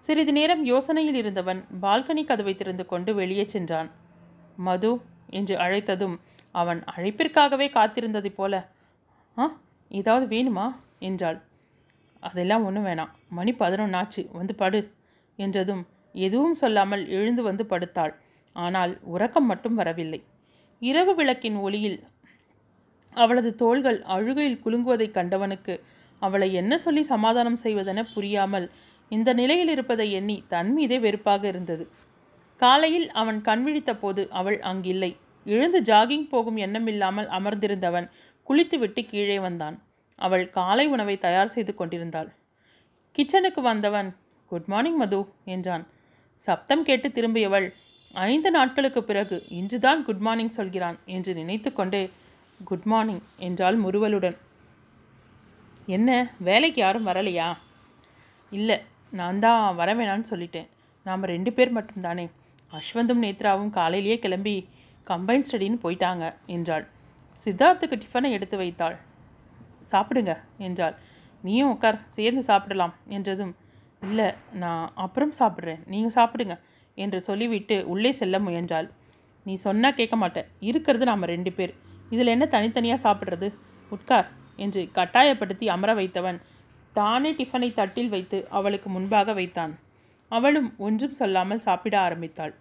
சிறிது 0.05 0.33
நேரம் 0.33 0.63
யோசனையில் 0.67 1.19
இருந்தவன் 1.23 1.61
பால்கனி 1.83 2.23
கதவை 2.25 2.55
திறந்து 2.55 2.85
கொண்டு 2.87 3.11
வெளியே 3.15 3.45
சென்றான். 3.55 3.89
மது 4.67 4.93
என்று 5.31 5.55
அழைத்ததும் 5.57 6.17
அவன் 6.55 6.81
அழைப்பிற்காகவே 6.95 7.67
காத்திருந்ததைப் 7.77 8.37
போல 8.37 8.55
ஆ 9.37 9.47
ஏதாவது 9.91 10.27
வேணுமா? 10.35 10.67
என்றாள். 10.99 11.39
அதெல்லாம் 12.21 12.65
ஒன்றும் 12.65 12.87
வேணாம். 12.87 13.13
மணி 13.29 13.53
பதினொன்னாச்சு. 13.53 14.23
வந்து 14.33 14.55
படு 14.55 14.81
என்றதும் 15.39 15.83
எதுவும் 16.15 16.55
சொல்லாமல் 16.55 17.09
எழுந்து 17.09 17.43
வந்து 17.43 17.65
படுத்தாள். 17.67 18.15
ஆனால் 18.57 18.93
உறக்கம் 19.05 19.47
மட்டும் 19.47 19.75
வரவில்லை. 19.75 20.21
இரவு 20.83 21.15
விளக்கின் 21.15 21.57
ஒளியில் 21.57 21.99
அவளது 23.13 23.55
தோள்கள் 23.55 23.99
அழுகையில் 24.03 24.63
குலுங்குவதைக் 24.65 25.17
கண்டவனுக்கு 25.19 25.75
அவளை 26.23 26.49
என்ன 26.53 26.79
சொல்லி 26.79 27.03
சமாதானம் 27.03 27.63
செய்வதென 27.65 28.03
புரியாமல் 28.15 28.67
இந்த 29.09 29.33
நிலையில் 29.33 29.69
இருப்பதை 29.69 30.07
எண்ணி 30.13 30.37
தன் 30.49 30.73
மீதே 30.73 30.99
வெறுப்பாக 30.99 31.47
இருந்தது. 31.49 31.85
காலையில் 32.57 33.11
அவன் 33.11 33.39
கண்விழித்த 33.41 33.93
போது 33.95 34.23
அவள் 34.31 34.59
அங்கில்லை. 34.61 35.11
எழுந்து 35.45 35.81
ஜாகிங் 35.81 36.29
போகும் 36.29 36.57
எண்ணமில்லாமல் 36.57 37.29
அமர்ந்திருந்தவன் 37.29 38.11
குளித்துவிட்டு 38.43 39.05
கீழே 39.05 39.39
வந்தான். 39.39 39.77
அவள் 40.19 40.45
காலை 40.51 40.87
உணவை 40.87 41.17
தயார் 41.19 41.55
செய்து 41.55 41.75
கொண்டிருந்தாள். 41.75 42.29
கிச்சனுக்கு 43.17 43.61
வந்தவன் 43.61 44.09
குட் 44.51 44.69
மார்னிங் 44.73 44.97
மது 44.97 45.21
என்றான். 45.45 45.85
சப்தம் 46.37 46.85
கேட்டு 46.85 47.09
திரும்பியவள் 47.09 47.67
ஐந்து 48.15 48.51
நாட்களுக்கு 48.51 49.01
பிறகு 49.05 49.37
இன்றுதான் 49.49 50.03
குட் 50.03 50.25
மார்னிங் 50.27 50.57
சொல்கிறான் 50.59 50.99
என்று 51.05 51.35
நினைத்து 51.35 51.71
கொண்டே 51.73 52.03
குட் 52.65 52.87
மார்னிங் 52.93 53.23
என்றாள் 53.37 53.77
முறுவலுடன். 53.77 54.37
என்ன 55.87 56.11
வேலைக்கு 56.39 56.81
யாரும் 56.81 57.07
வரலையா? 57.07 57.49
இல்லை 58.53 58.79
நான் 59.11 59.39
தான் 59.39 59.75
வர 59.75 59.95
வேணான்னு 59.95 60.31
சொல்லிட்டேன். 60.31 60.69
நாம் 61.07 61.31
ரெண்டு 61.33 61.51
பேர் 61.53 61.77
மட்டும்தானே. 61.77 62.27
அஸ்வந்தும் 62.73 63.23
நேத்ராவும் 63.25 63.71
காலையிலேயே 63.71 64.19
கிளம்பி 64.19 64.57
கம்பைன் 65.07 65.47
ஸ்டடின்னு 65.49 65.79
போயிட்டாங்க 65.83 66.25
என்றாள். 66.47 66.87
சித்தார்த்துக்கு 67.45 67.97
டிஃபனை 68.03 68.31
எடுத்து 68.31 68.57
வைத்தாள். 68.57 68.97
சாப்பிடுங்க 69.93 70.33
என்றாள். 70.67 70.97
நீயும் 71.45 71.73
உட்கார் 71.75 71.99
சேர்ந்து 72.17 72.43
சாப்பிடலாம் 72.51 72.95
என்றதும் 73.17 73.55
இல்லை 74.03 74.29
நான் 74.63 74.87
அப்புறம் 75.05 75.35
சாப்பிட்றேன் 75.39 75.83
நீங்கள் 75.93 76.17
சாப்பிடுங்க 76.19 76.55
என்று 76.99 77.19
சொல்லிவிட்டு 77.29 77.77
உள்ளே 77.93 78.11
செல்ல 78.21 78.39
முயன்றாள். 78.47 78.89
நீ 79.47 79.55
சொன்னால் 79.67 79.97
கேட்க 80.01 80.17
மாட்டேன் 80.17 80.51
இருக்கிறது 80.69 81.05
நாம் 81.11 81.31
ரெண்டு 81.35 81.51
பேர். 81.57 81.73
இதில் 82.15 82.33
என்ன 82.35 82.45
தனித்தனியாக 82.55 83.05
சாப்பிட்றது? 83.07 83.49
உட்கார் 83.91 84.29
என்று 84.65 84.83
கட்டாயப்படுத்தி 84.99 85.67
அமர 85.75 85.91
வைத்தவன் 86.01 86.39
தானே 86.99 87.31
டிஃபனை 87.39 87.69
தட்டில் 87.81 88.13
வைத்து 88.15 88.39
அவளுக்கு 88.59 88.89
முன்பாக 88.97 89.33
வைத்தான். 89.39 89.73
அவளும் 90.31 90.71
ஒன்றும் 90.87 91.19
சொல்லாமல் 91.19 91.65
சாப்பிட 91.67 91.95
ஆரம்பித்தாள். 92.07 92.55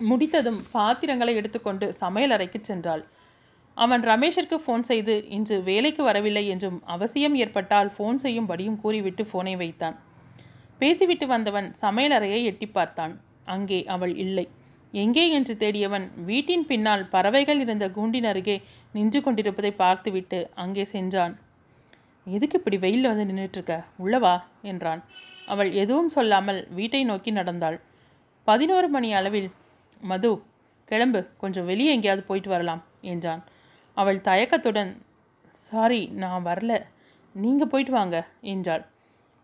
முடித்ததும் 0.00 0.60
பாத்திரங்களை 0.74 1.32
எடுத்துக்கொண்டு 1.40 1.86
சமையல் 2.02 2.34
அறைக்கு 2.36 2.58
சென்றாள். 2.68 3.02
அவன் 3.84 4.02
ரமேஷிற்கு 4.10 4.56
ஃபோன் 4.64 4.82
செய்து 4.90 5.14
இன்று 5.36 5.56
வேலைக்கு 5.68 6.02
வரவில்லை 6.02 6.44
என்றும் 6.54 6.78
அவசியம் 6.94 7.36
ஏற்பட்டால் 7.42 7.90
ஃபோன் 7.96 8.18
செய்யும்படியும் 8.24 8.78
கூறிவிட்டு 8.82 9.22
ஃபோனை 9.30 9.54
வைத்தான். 9.56 9.96
பேசிவிட்டு 10.78 11.26
வந்தவன் 11.26 11.68
சமையலறையை 11.82 12.40
எட்டி 12.50 12.66
பார்த்தான். 12.66 13.14
அங்கே 13.44 13.78
அவள் 13.94 14.14
இல்லை. 14.24 14.46
எங்கே 14.94 15.24
என்று 15.30 15.54
தேடியவன் 15.56 16.06
வீட்டின் 16.28 16.64
பின்னால் 16.70 17.04
பறவைகள் 17.08 17.60
இருந்த 17.64 17.86
கூண்டின் 17.90 18.28
அருகே 18.30 18.56
நின்று 18.92 19.20
கொண்டிருப்பதை 19.22 19.72
பார்த்துவிட்டு 19.82 20.38
அங்கே 20.54 20.84
சென்றான். 20.84 21.34
எதுக்கு 22.26 22.58
இப்படி 22.58 22.78
வெயிலில் 22.84 23.10
வந்து 23.10 23.26
நின்றுட்டுருக்க? 23.28 23.76
உள்ளவா? 24.04 24.34
என்றான். 24.62 25.02
அவள் 25.46 25.70
எதுவும் 25.82 26.10
சொல்லாமல் 26.16 26.60
வீட்டை 26.70 27.02
நோக்கி 27.04 27.30
நடந்தாள். 27.30 27.78
பதினோரு 28.48 28.88
மணி 28.88 29.08
அளவில் 29.12 29.48
மது 30.00 30.30
கிளம்பு. 30.88 31.22
கொஞ்சம் 31.36 31.68
வெளியே 31.70 31.90
எங்கேயாவது 31.96 32.24
போயிட்டு 32.28 32.50
வரலாம் 32.50 32.82
என்றான். 33.14 33.42
அவள் 33.96 34.20
தயக்கத்துடன் 34.20 34.92
சாரி 35.66 36.00
நான் 36.22 36.44
வரல. 36.44 36.72
நீங்கள் 37.34 37.70
போயிட்டு 37.72 37.92
வாங்க 37.92 38.16
என்றாள். 38.52 38.84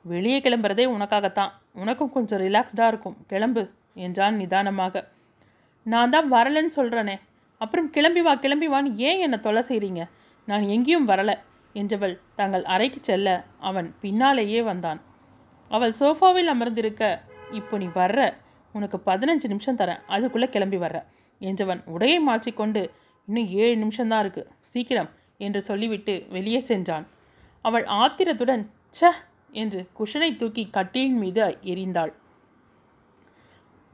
வெளியே 0.04 0.38
கிளம்புறதே 0.40 0.85
உனக்காகத்தான். 0.96 1.52
உனக்கும் 1.72 2.12
கொஞ்சம் 2.12 2.40
ரிலாக்ஸ்டாக 2.40 2.90
இருக்கும். 2.92 3.16
கிளம்பு 3.26 3.62
என்றான் 3.94 4.37
நிதானமாக. 4.37 5.04
நான் 5.87 6.11
தான் 6.11 6.32
வரலன்னு 6.32 6.72
சொல்கிறேனே 6.76 7.16
அப்புறம் 7.61 7.90
கிளம்பி 7.90 8.20
வா 8.20 8.32
கிளம்பி 8.35 8.68
வான்னு 8.68 8.90
ஏன் 9.09 9.18
என்னை 9.18 9.38
தொலை 9.40 9.62
செய்கிறீங்க 9.68 10.02
நான் 10.48 10.64
எங்கேயும் 10.74 11.09
வரலை 11.09 11.35
என்றவள் 11.74 12.14
தங்கள் 12.35 12.64
அறைக்கு 12.64 13.00
செல்ல 13.00 13.28
அவன் 13.59 13.88
பின்னாலேயே 14.00 14.61
வந்தான். 14.62 15.00
அவள் 15.70 15.94
சோஃபாவில் 16.00 16.50
அமர்ந்திருக்க 16.54 17.02
இப்போ 17.50 17.74
நீ 17.78 17.87
வர்ற. 17.94 18.20
உனக்கு 18.74 18.96
பதினஞ்சு 19.06 19.46
நிமிஷம் 19.46 19.76
தரேன். 19.76 20.00
அதுக்குள்ளே 20.06 20.48
கிளம்பி 20.48 20.76
வர்ற 20.76 20.98
என்றவன் 21.40 21.82
உடையை 21.94 22.18
மாற்றிக்கொண்டு 22.20 22.82
இன்னும் 23.28 23.46
ஏழு 23.56 23.74
நிமிஷம்தான் 23.76 24.20
இருக்கு. 24.20 24.42
சீக்கிரம் 24.62 25.10
என்று 25.40 25.62
சொல்லிவிட்டு 25.62 26.26
வெளியே 26.30 26.60
சென்றான். 26.60 27.06
அவள் 27.64 27.84
ஆத்திரத்துடன் 27.94 28.62
ச்ச! 28.94 29.10
என்று 29.52 29.80
குஷனை 29.98 30.36
தூக்கி 30.36 30.68
கட்டிலின் 30.72 31.18
மீது 31.18 31.40
எரிந்தாள் 31.64 32.12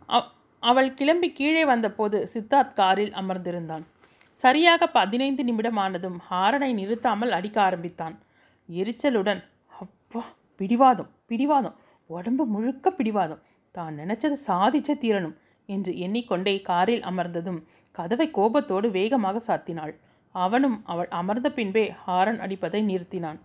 அவ்- 0.08 0.30
அவள் 0.62 0.94
கிளம்பி 0.94 1.32
கீழே 1.32 1.64
வந்தபோது 1.64 2.28
சித்தார்த் 2.34 2.74
காரில் 2.74 3.12
அமர்ந்திருந்தான். 3.12 3.84
சரியாக 4.38 4.86
பதினைந்து 4.88 5.44
நிமிடம் 5.44 5.76
ஆனதும் 5.76 6.18
ஹாரனை 6.30 6.70
நிறுத்தாமல் 6.74 7.30
அடிக்க 7.30 7.62
ஆரம்பித்தான். 7.62 8.14
எரிச்சலுடன் 8.68 9.40
அப்பா 9.80 10.22
பிடிவாதம் 10.60 11.10
பிடிவாதம் 11.26 11.76
உடம்பு 12.10 12.44
முழுக்க 12.46 12.90
பிடிவாதம். 12.90 13.42
தான் 13.74 13.98
நினைச்சது 13.98 14.36
சாதிச்சே 14.46 14.94
தீரணும் 15.00 15.36
என்று 15.68 15.92
எண்ணிக்கொண்டே 16.04 16.54
காரில் 16.70 17.04
அமர்ந்ததும் 17.10 17.60
கதவை 17.94 18.26
கோபத்தோடு 18.30 18.88
வேகமாக 18.90 19.40
சாத்தினாள். 19.46 19.94
அவனும் 20.34 20.76
அவள் 20.84 21.10
அமர்ந்த 21.20 21.48
பின்பே 21.50 21.84
ஹாரன் 22.04 22.40
அடிப்பதை 22.44 22.80
நிறுத்தினான். 22.90 23.38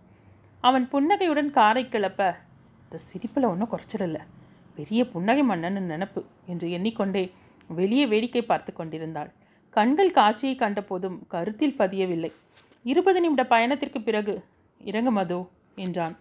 அவன் 0.64 0.86
புன்னகையுடன் 0.88 1.50
காரை 1.50 1.84
கிளப்ப 1.84 2.22
இந்த 2.84 2.98
சிரிப்பில் 3.08 3.50
ஒன்றும் 3.50 3.70
குறைச்சிடல 3.72 4.18
பெரிய 4.76 5.00
புன்னகை 5.12 5.42
மன்னன் 5.42 5.90
நினப்பு 5.92 6.20
என்று 6.46 6.66
எண்ணிக்கொண்டே 6.76 7.24
வெளியே 7.70 8.04
வேடிக்கை 8.06 8.42
பார்த்து 8.42 8.72
கொண்டிருந்தாள். 8.72 9.30
கண்கள் 9.76 10.16
காட்சியை 10.18 10.54
கண்டபோதும் 10.56 11.18
கருத்தில் 11.28 11.78
பதியவில்லை. 11.78 12.30
இருபது 12.84 13.18
நிமிட 13.20 13.42
பயணத்திற்கு 13.44 14.00
பிறகு 14.02 14.34
இறங்க 14.80 15.10
மதோ 15.10 15.40
என்றான். 15.84 16.14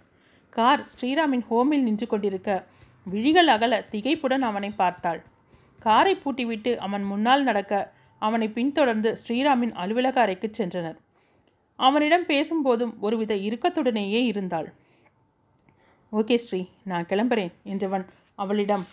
கார் 0.53 0.83
ஸ்ரீராமின் 0.91 1.45
ஹோமில் 1.49 1.85
நின்று 1.87 2.05
கொண்டிருக்க 2.07 2.51
விழிகள் 3.07 3.49
அகல 3.55 3.73
திகைப்புடன் 3.91 4.45
அவனை 4.49 4.69
பார்த்தாள். 4.81 5.21
காரை 5.79 6.13
பூட்டிவிட்டு 6.15 6.71
அவன் 6.85 7.03
முன்னால் 7.03 7.43
நடக்க 7.43 7.73
அவனை 8.21 8.47
பின்தொடர்ந்து 8.49 9.09
ஸ்ரீராமின் 9.21 9.73
அலுவலக 9.81 10.17
அறைக்கு 10.21 10.47
சென்றனர். 10.59 10.97
அவனிடம் 11.79 12.25
பேசும்போதும் 12.31 12.93
ஒருவித 12.99 13.33
இறுக்கத்துடனேயே 13.47 14.21
இருந்தாள். 14.31 14.69
ஓகே 16.11 16.35
ஸ்ரீ 16.35 16.61
நான் 16.83 17.09
கிளம்புறேன் 17.09 17.51
என்றவன் 17.73 18.05
அவளிடம் 18.35 18.85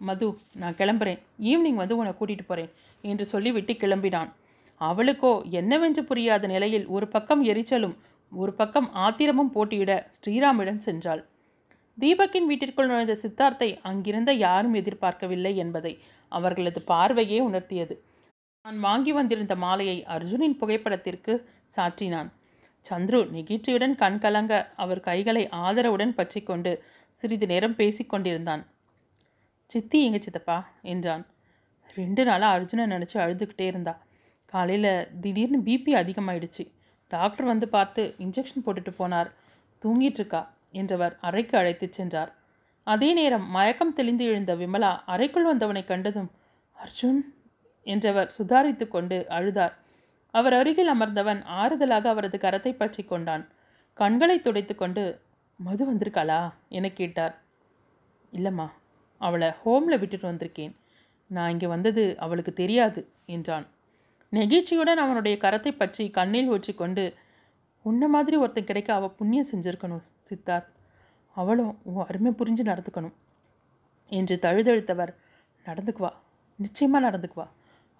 மது 0.00 0.28
நான் 0.60 0.76
கிளம்புறேன். 0.78 1.20
ஈவினிங் 1.50 1.80
வந்து 1.82 1.96
உன்னை 1.96 2.12
கூட்டிகிட்டு 2.12 2.46
போகிறேன் 2.50 2.70
என்று 3.04 3.24
சொல்லிவிட்டு 3.32 3.72
கிளம்பினான். 3.82 4.30
அவளுக்கோ 4.80 5.32
என்னவென்று 5.60 6.02
புரியாத 6.10 6.46
நிலையில் 6.46 6.86
ஒரு 6.88 7.06
பக்கம் 7.08 7.42
எரிச்சலும் 7.44 7.96
ஒரு 8.32 8.52
பக்கம் 8.52 8.88
ஆத்திரமும் 9.04 9.52
போட்டியிட 9.54 9.92
ஸ்ரீராமிடம் 10.16 10.80
சென்றாள். 10.86 11.22
தீபக்கின் 11.98 12.48
வீட்டிற்குள் 12.50 12.90
நுழைந்த 12.90 13.14
சித்தார்த்தை 13.22 13.68
அங்கிருந்த 13.90 14.30
யாரும் 14.44 14.76
எதிர்பார்க்கவில்லை 14.80 15.52
என்பதை 15.56 15.92
அவர்களது 16.30 16.82
பார்வையே 16.82 17.38
உணர்த்தியது. 17.46 17.96
நான் 18.62 18.80
வாங்கி 18.80 19.12
வந்திருந்த 19.12 19.56
மாலையை 19.56 20.04
அர்ஜுனின் 20.08 20.58
புகைப்படத்திற்கு 20.58 21.48
சாற்றினான். 21.76 22.30
சந்துரு 22.90 23.20
நெகிழ்ச்சியுடன் 23.30 23.94
கண் 23.94 24.18
கலங்க 24.18 24.72
அவர் 24.76 25.00
கைகளை 25.00 25.48
ஆதரவுடன் 25.48 26.14
பற்றிக்கொண்டு 26.14 26.84
சிறிது 27.12 27.46
நேரம் 27.46 27.76
பேசிக்கொண்டிருந்தான் 27.76 28.62
சித்தி 29.66 30.04
எங்க 30.04 30.18
சித்தப்பா? 30.18 30.68
என்றான். 30.82 31.26
ரெண்டு 31.94 32.24
நாளாக 32.24 32.54
அர்ஜுனை 32.58 32.88
நினச்சி 32.90 33.16
அழுதுகிட்டே 33.16 33.60
இருந்தா. 33.60 34.02
காலையில் 34.46 35.08
திடீர்னு 35.20 35.58
பிபி 35.58 35.92
அதிகமாயிடுச்சு. 36.02 36.64
டாக்டர் 37.08 37.46
வந்து 37.46 37.68
பார்த்து 37.68 38.14
இன்ஜெக்ஷன் 38.18 38.64
போட்டுட்டு 38.66 38.92
போனார். 38.98 39.30
தூங்கிட்டு 39.84 40.18
இருக்கா 40.20 40.54
என்றவர் 40.70 41.18
அறைக்கு 41.20 41.58
அழைத்துச் 41.58 41.92
சென்றார். 41.92 42.32
அதே 42.86 43.10
நேரம் 43.12 43.46
மயக்கம் 43.50 43.92
தெளிந்து 43.92 44.24
எழுந்த 44.24 44.52
விமலா 44.54 44.90
அறைக்குள் 45.04 45.48
வந்தவனை 45.50 45.82
கண்டதும் 45.84 46.30
அர்ஜுன் 46.76 47.20
என்றவர் 47.86 48.32
சுதாரித்து 48.38 48.88
கொண்டு 48.88 49.16
அழுதார். 49.28 49.74
அவர் 50.34 50.52
அருகில் 50.52 50.90
அமர்ந்தவன் 50.94 51.40
ஆறுதலாக 51.60 52.08
அவரது 52.08 52.38
கரத்தை 52.38 52.72
பற்றி 52.72 53.02
கொண்டான். 53.04 53.44
கண்களை 53.98 54.36
துடைத்து 54.40 54.74
கொண்டு 54.74 55.02
மது 55.60 55.84
வந்திருக்காளா? 55.90 56.40
என 56.68 56.88
கேட்டார். 56.90 57.34
இல்லைம்மா 58.32 58.66
அவளை 59.20 59.48
ஹோமில் 59.64 60.00
விட்டுட்டு 60.00 60.26
வந்திருக்கேன். 60.30 60.74
நான் 61.30 61.50
இங்கே 61.50 61.66
வந்தது 61.66 62.04
அவளுக்கு 62.16 62.52
தெரியாது 62.52 63.00
என்றான். 63.26 63.66
நெகிழ்ச்சியுடன் 64.32 65.02
அவனுடைய 65.04 65.36
கரத்தை 65.40 65.72
பற்றி 65.72 66.04
கண்ணில் 66.10 66.50
ஊற்றிக்கொண்டு 66.50 67.04
உன்ன 67.84 68.08
மாதிரி 68.08 68.36
ஒருத்தன் 68.36 68.68
கிடைக்க 68.70 68.90
அவள் 68.94 69.16
புண்ணியம் 69.18 69.50
செஞ்சுருக்கணும் 69.52 70.04
சித்தார்த் 70.28 70.70
அவளும் 71.34 71.78
உன் 71.82 72.04
அருமை 72.04 72.32
புரிஞ்சு 72.32 72.64
நடந்துக்கணும். 72.64 73.12
என்று 74.08 74.38
தழுதழுத்தவர் 74.42 75.14
நடந்துக்குவா 75.66 76.10
நிச்சயமாக 76.56 77.10
நடந்துக்குவா. 77.10 77.46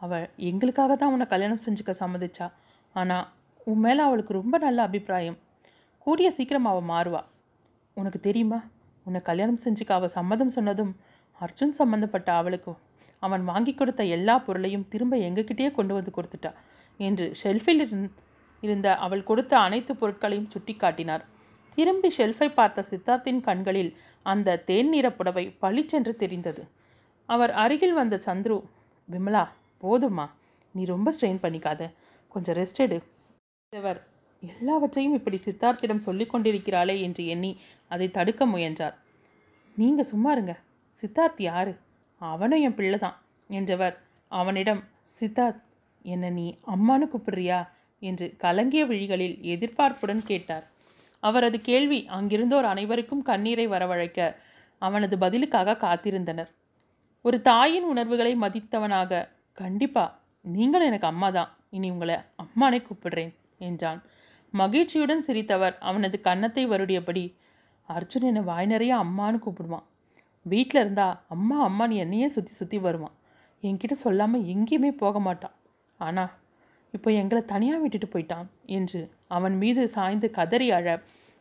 அவள் 0.00 0.30
எங்களுக்காக 0.36 0.96
தான் 0.96 1.10
உன்னை 1.10 1.26
கல்யாணம் 1.26 1.58
செஞ்சுக்க 1.66 1.94
சம்மதிச்சா. 2.00 2.52
ஆனால் 2.92 3.28
உன் 3.64 3.78
மேலே 3.78 4.00
அவளுக்கு 4.00 4.32
ரொம்ப 4.32 4.58
நல்ல 4.58 4.82
அபிப்பிராயம். 4.82 5.38
கூடிய 5.98 6.30
சீக்கிரம் 6.30 6.64
அவள் 6.64 6.96
மாறுவா. 6.96 7.24
உனக்கு 7.94 8.20
தெரியுமா? 8.20 8.62
உன்னை 9.04 9.20
கல்யாணம் 9.20 9.58
செஞ்சுக்க 9.64 9.92
அவள் 9.92 10.08
சம்மதம் 10.08 10.48
சொன்னதும் 10.48 10.96
அர்ஜுன் 11.40 11.70
சம்மந்தப்பட்ட 11.70 12.32
அவளுக்கும் 12.32 12.76
அவன் 13.18 13.44
வாங்கி 13.44 13.74
கொடுத்த 13.74 14.04
எல்லா 14.04 14.38
பொருளையும் 14.38 14.88
திரும்ப 14.88 15.16
எங்ககிட்டயே 15.16 15.70
கொண்டு 15.70 15.94
வந்து 15.94 16.10
கொடுத்துட்டா. 16.16 16.52
என்று 16.98 17.32
ஷெல்ஃபில் 17.42 17.80
இருந்- 17.80 18.10
இருந்த 18.60 18.96
அவள் 18.96 19.22
கொடுத்த 19.22 19.58
அனைத்து 19.58 19.96
பொருட்களையும் 19.96 20.50
சுட்டி 20.50 20.74
காட்டினார். 20.74 21.38
திரும்பி 21.74 22.12
ஷெல்ஃபை 22.16 22.52
பார்த்த 22.52 22.84
சித்தார்த்தின் 22.90 23.40
கண்களில் 23.40 23.96
அந்த 24.22 24.58
தேன் 24.58 24.88
நிற 24.88 25.12
புடவை 25.12 25.50
பளிச்சென்று 25.50 26.16
தெரிந்தது. 26.16 26.68
அவர் 27.26 27.50
அருகில் 27.50 27.92
வந்த 27.92 28.20
சந்துரு 28.24 28.62
விமலா 29.12 29.48
போதுமா 29.82 30.30
நீ 30.72 30.84
ரொம்ப 30.84 31.12
ஸ்ட்ரெயின் 31.20 31.42
பண்ணிக்காத. 31.42 31.94
கொஞ்சம் 32.28 32.56
ரெஸ்ட் 32.56 32.76
எடு. 32.76 33.02
அவர் 33.76 34.06
எல்லாவற்றையும் 34.40 35.14
இப்படி 35.14 35.40
சித்தார்த்திடம் 35.44 35.98
சொல்லிக் 35.98 36.34
கொண்டிருக்கிறாளே 36.34 37.00
என்று 37.00 37.26
எண்ணி 37.26 37.58
அதை 37.88 38.10
தடுக்க 38.10 38.46
முயன்றார். 38.46 38.98
நீங்கள் 39.76 40.04
சும்மா 40.04 40.32
இருங்க. 40.32 40.58
சித்தார்த் 41.00 41.42
யாரு? 41.42 41.76
அவனும் 42.18 42.60
என் 42.60 42.74
பிள்ளை 42.74 42.98
தான். 42.98 43.18
என்றவர் 43.48 43.98
அவனிடம் 44.28 44.82
சித்தார்த் 45.20 45.62
என்னை 46.02 46.30
நீ 46.30 46.58
அம்மானு 46.66 47.08
கூப்பிடுறியா? 47.16 47.68
என்று 48.00 48.34
கலங்கிய 48.38 48.86
விழிகளில் 48.86 49.38
எதிர்பார்ப்புடன் 49.42 50.22
கேட்டார். 50.24 50.69
அவரது 51.22 51.58
கேள்வி 51.60 51.98
அங்கிருந்தோர் 52.16 52.70
அனைவருக்கும் 52.72 53.26
கண்ணீரை 53.30 53.66
வரவழைக்க 53.72 54.18
அவனது 54.82 55.14
பதிலுக்காக 55.18 55.78
காத்திருந்தனர். 55.84 56.50
ஒரு 57.24 57.38
தாயின் 57.42 57.86
உணர்வுகளை 57.92 58.32
மதித்தவனாக 58.44 59.20
கண்டிப்பா 59.58 60.04
நீங்கள் 60.44 60.86
எனக்கு 60.88 61.06
அம்மா 61.06 61.28
தான். 61.30 61.50
இனி 61.76 61.88
உங்களை 61.90 62.16
அம்மானை 62.44 62.80
கூப்பிடுறேன் 62.82 63.32
என்றான். 63.68 64.00
மகிழ்ச்சியுடன் 64.54 65.24
சிரித்தவர் 65.26 65.76
அவனது 65.88 66.16
கன்னத்தை 66.20 66.64
வருடியபடி 66.66 67.24
அர்ஜுன் 67.88 68.26
என்னை 68.30 68.42
வாய் 68.42 68.70
நிறைய 68.72 68.92
அம்மான்னு 69.04 69.38
கூப்பிடுவான். 69.44 69.86
வீட்டில் 70.46 70.80
இருந்தா 70.82 71.06
அம்மா 71.34 71.56
அம்மான்னு 71.68 72.02
என்னையே 72.04 72.28
சுற்றி 72.28 72.52
சுற்றி 72.52 72.78
வருவான். 72.78 73.16
என்கிட்ட 73.62 73.94
சொல்லாமல் 74.04 74.46
எங்கேயுமே 74.54 74.90
போக 75.02 75.18
மாட்டான். 75.20 75.56
ஆனால் 76.00 76.30
இப்போ 76.96 77.08
எங்களை 77.20 77.42
தனியாக 77.52 77.80
விட்டுட்டு 77.82 78.08
போயிட்டான் 78.12 78.48
என்று 78.78 79.00
அவன் 79.36 79.56
மீது 79.62 79.82
சாய்ந்து 79.88 80.28
கதறி 80.38 80.68
அழ 80.78 80.86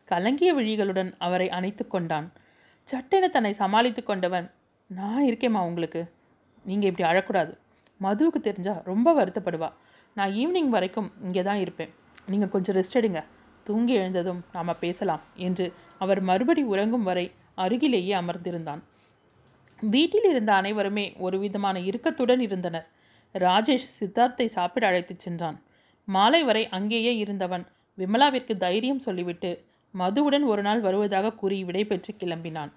கலங்கிய 0.08 0.50
விழிகளுடன் 0.58 1.10
அவரை 1.26 1.48
அணைத்து 1.56 1.84
கொண்டான். 1.86 2.26
சட்டென 2.88 3.24
தன்னை 3.28 3.52
சமாளித்து 3.62 4.02
கொண்டவன் 4.02 4.46
நான் 4.90 5.26
இருக்கேம்மா 5.28 5.60
உங்களுக்கு. 5.70 6.00
நீங்கள் 6.64 6.90
இப்படி 6.90 7.06
அழக்கூடாது. 7.10 7.52
மதுவுக்கு 8.00 8.40
தெரிஞ்சால் 8.48 8.80
ரொம்ப 8.90 9.08
வருத்தப்படுவா. 9.18 9.68
நான் 10.16 10.32
ஈவினிங் 10.40 10.70
வரைக்கும் 10.76 11.10
இங்கே 11.26 11.42
தான் 11.48 11.60
இருப்பேன். 11.64 11.92
நீங்கள் 12.30 12.52
கொஞ்சம் 12.54 12.76
ரெஸ்ட் 12.78 12.98
எடுங்க. 13.00 13.20
தூங்கி 13.66 13.94
எழுந்ததும் 14.00 14.40
நாம் 14.52 14.80
பேசலாம் 14.84 15.22
என்று 15.46 15.66
அவர் 16.04 16.20
மறுபடி 16.30 16.62
உறங்கும் 16.72 17.06
வரை 17.10 17.26
அருகிலேயே 17.64 18.14
அமர்ந்திருந்தான். 18.20 18.82
வீட்டில் 19.78 20.28
இருந்த 20.30 20.50
அனைவருமே 20.60 21.04
ஒரு 21.26 21.36
விதமான 21.44 21.78
இறுக்கத்துடன் 21.88 22.42
இருந்தனர். 22.46 22.86
ராஜேஷ் 23.34 23.90
சித்தார்த்தை 24.00 24.44
சாப்பிட 24.44 24.86
அழைத்துச் 24.86 25.18
சென்றான். 25.18 25.62
மாலை 26.04 26.42
வரை 26.42 26.68
அங்கேயே 26.68 27.16
இருந்தவன் 27.16 27.66
விமலாவிற்கு 27.98 28.56
தைரியம் 28.56 28.98
சொல்லிவிட்டு 28.98 29.64
மதுவுடன் 29.94 30.44
ஒரு 30.44 30.62
நாள் 30.62 30.80
வருவதாக 30.80 31.32
கூறி 31.32 31.64
விடைபெற்று 31.64 32.12
கிளம்பினான். 32.18 32.70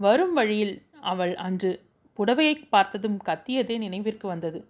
வரும் 0.00 0.32
வழியில் 0.32 0.82
அவள் 1.00 1.34
அன்று 1.34 1.86
புடவையை 2.18 2.54
பார்த்ததும் 2.68 3.18
கத்தியதே 3.26 3.78
நினைவிற்கு 3.78 4.28
வந்தது. 4.28 4.66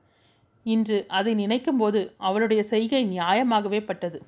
இன்று 0.62 1.04
அதை 1.08 1.34
நினைக்கும்போது 1.34 2.10
அவளுடைய 2.18 2.62
செய்கை 2.62 3.18
நியாயமாகவே 3.18 3.84
பட்டது. 3.84 4.22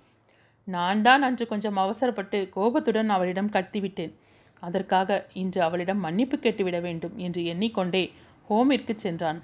நான் 0.65 1.03
தான் 1.03 1.23
அன்று 1.23 1.47
கொஞ்சம் 1.47 1.77
அவசரப்பட்டு 1.77 2.49
கோபத்துடன் 2.49 3.09
அவளிடம் 3.09 3.51
கத்திவிட்டேன். 3.51 4.13
அதற்காக 4.61 5.27
இன்று 5.33 5.63
அவளிடம் 5.63 5.99
மன்னிப்பு 5.99 6.37
கேட்டுவிட 6.37 6.81
வேண்டும் 6.81 7.17
என்று 7.17 7.45
எண்ணிக்கொண்டே 7.45 8.13
ஹோமிற்கு 8.51 8.95
சென்றான். 8.97 9.43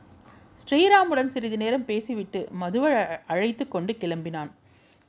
ஸ்ரீராமுடன் 0.63 1.33
சிறிது 1.33 1.57
நேரம் 1.63 1.85
பேசிவிட்டு 1.85 2.41
மதுவை 2.61 2.93
அழைத்து 3.33 3.65
கொண்டு 3.69 3.93
கிளம்பினான். 4.03 4.51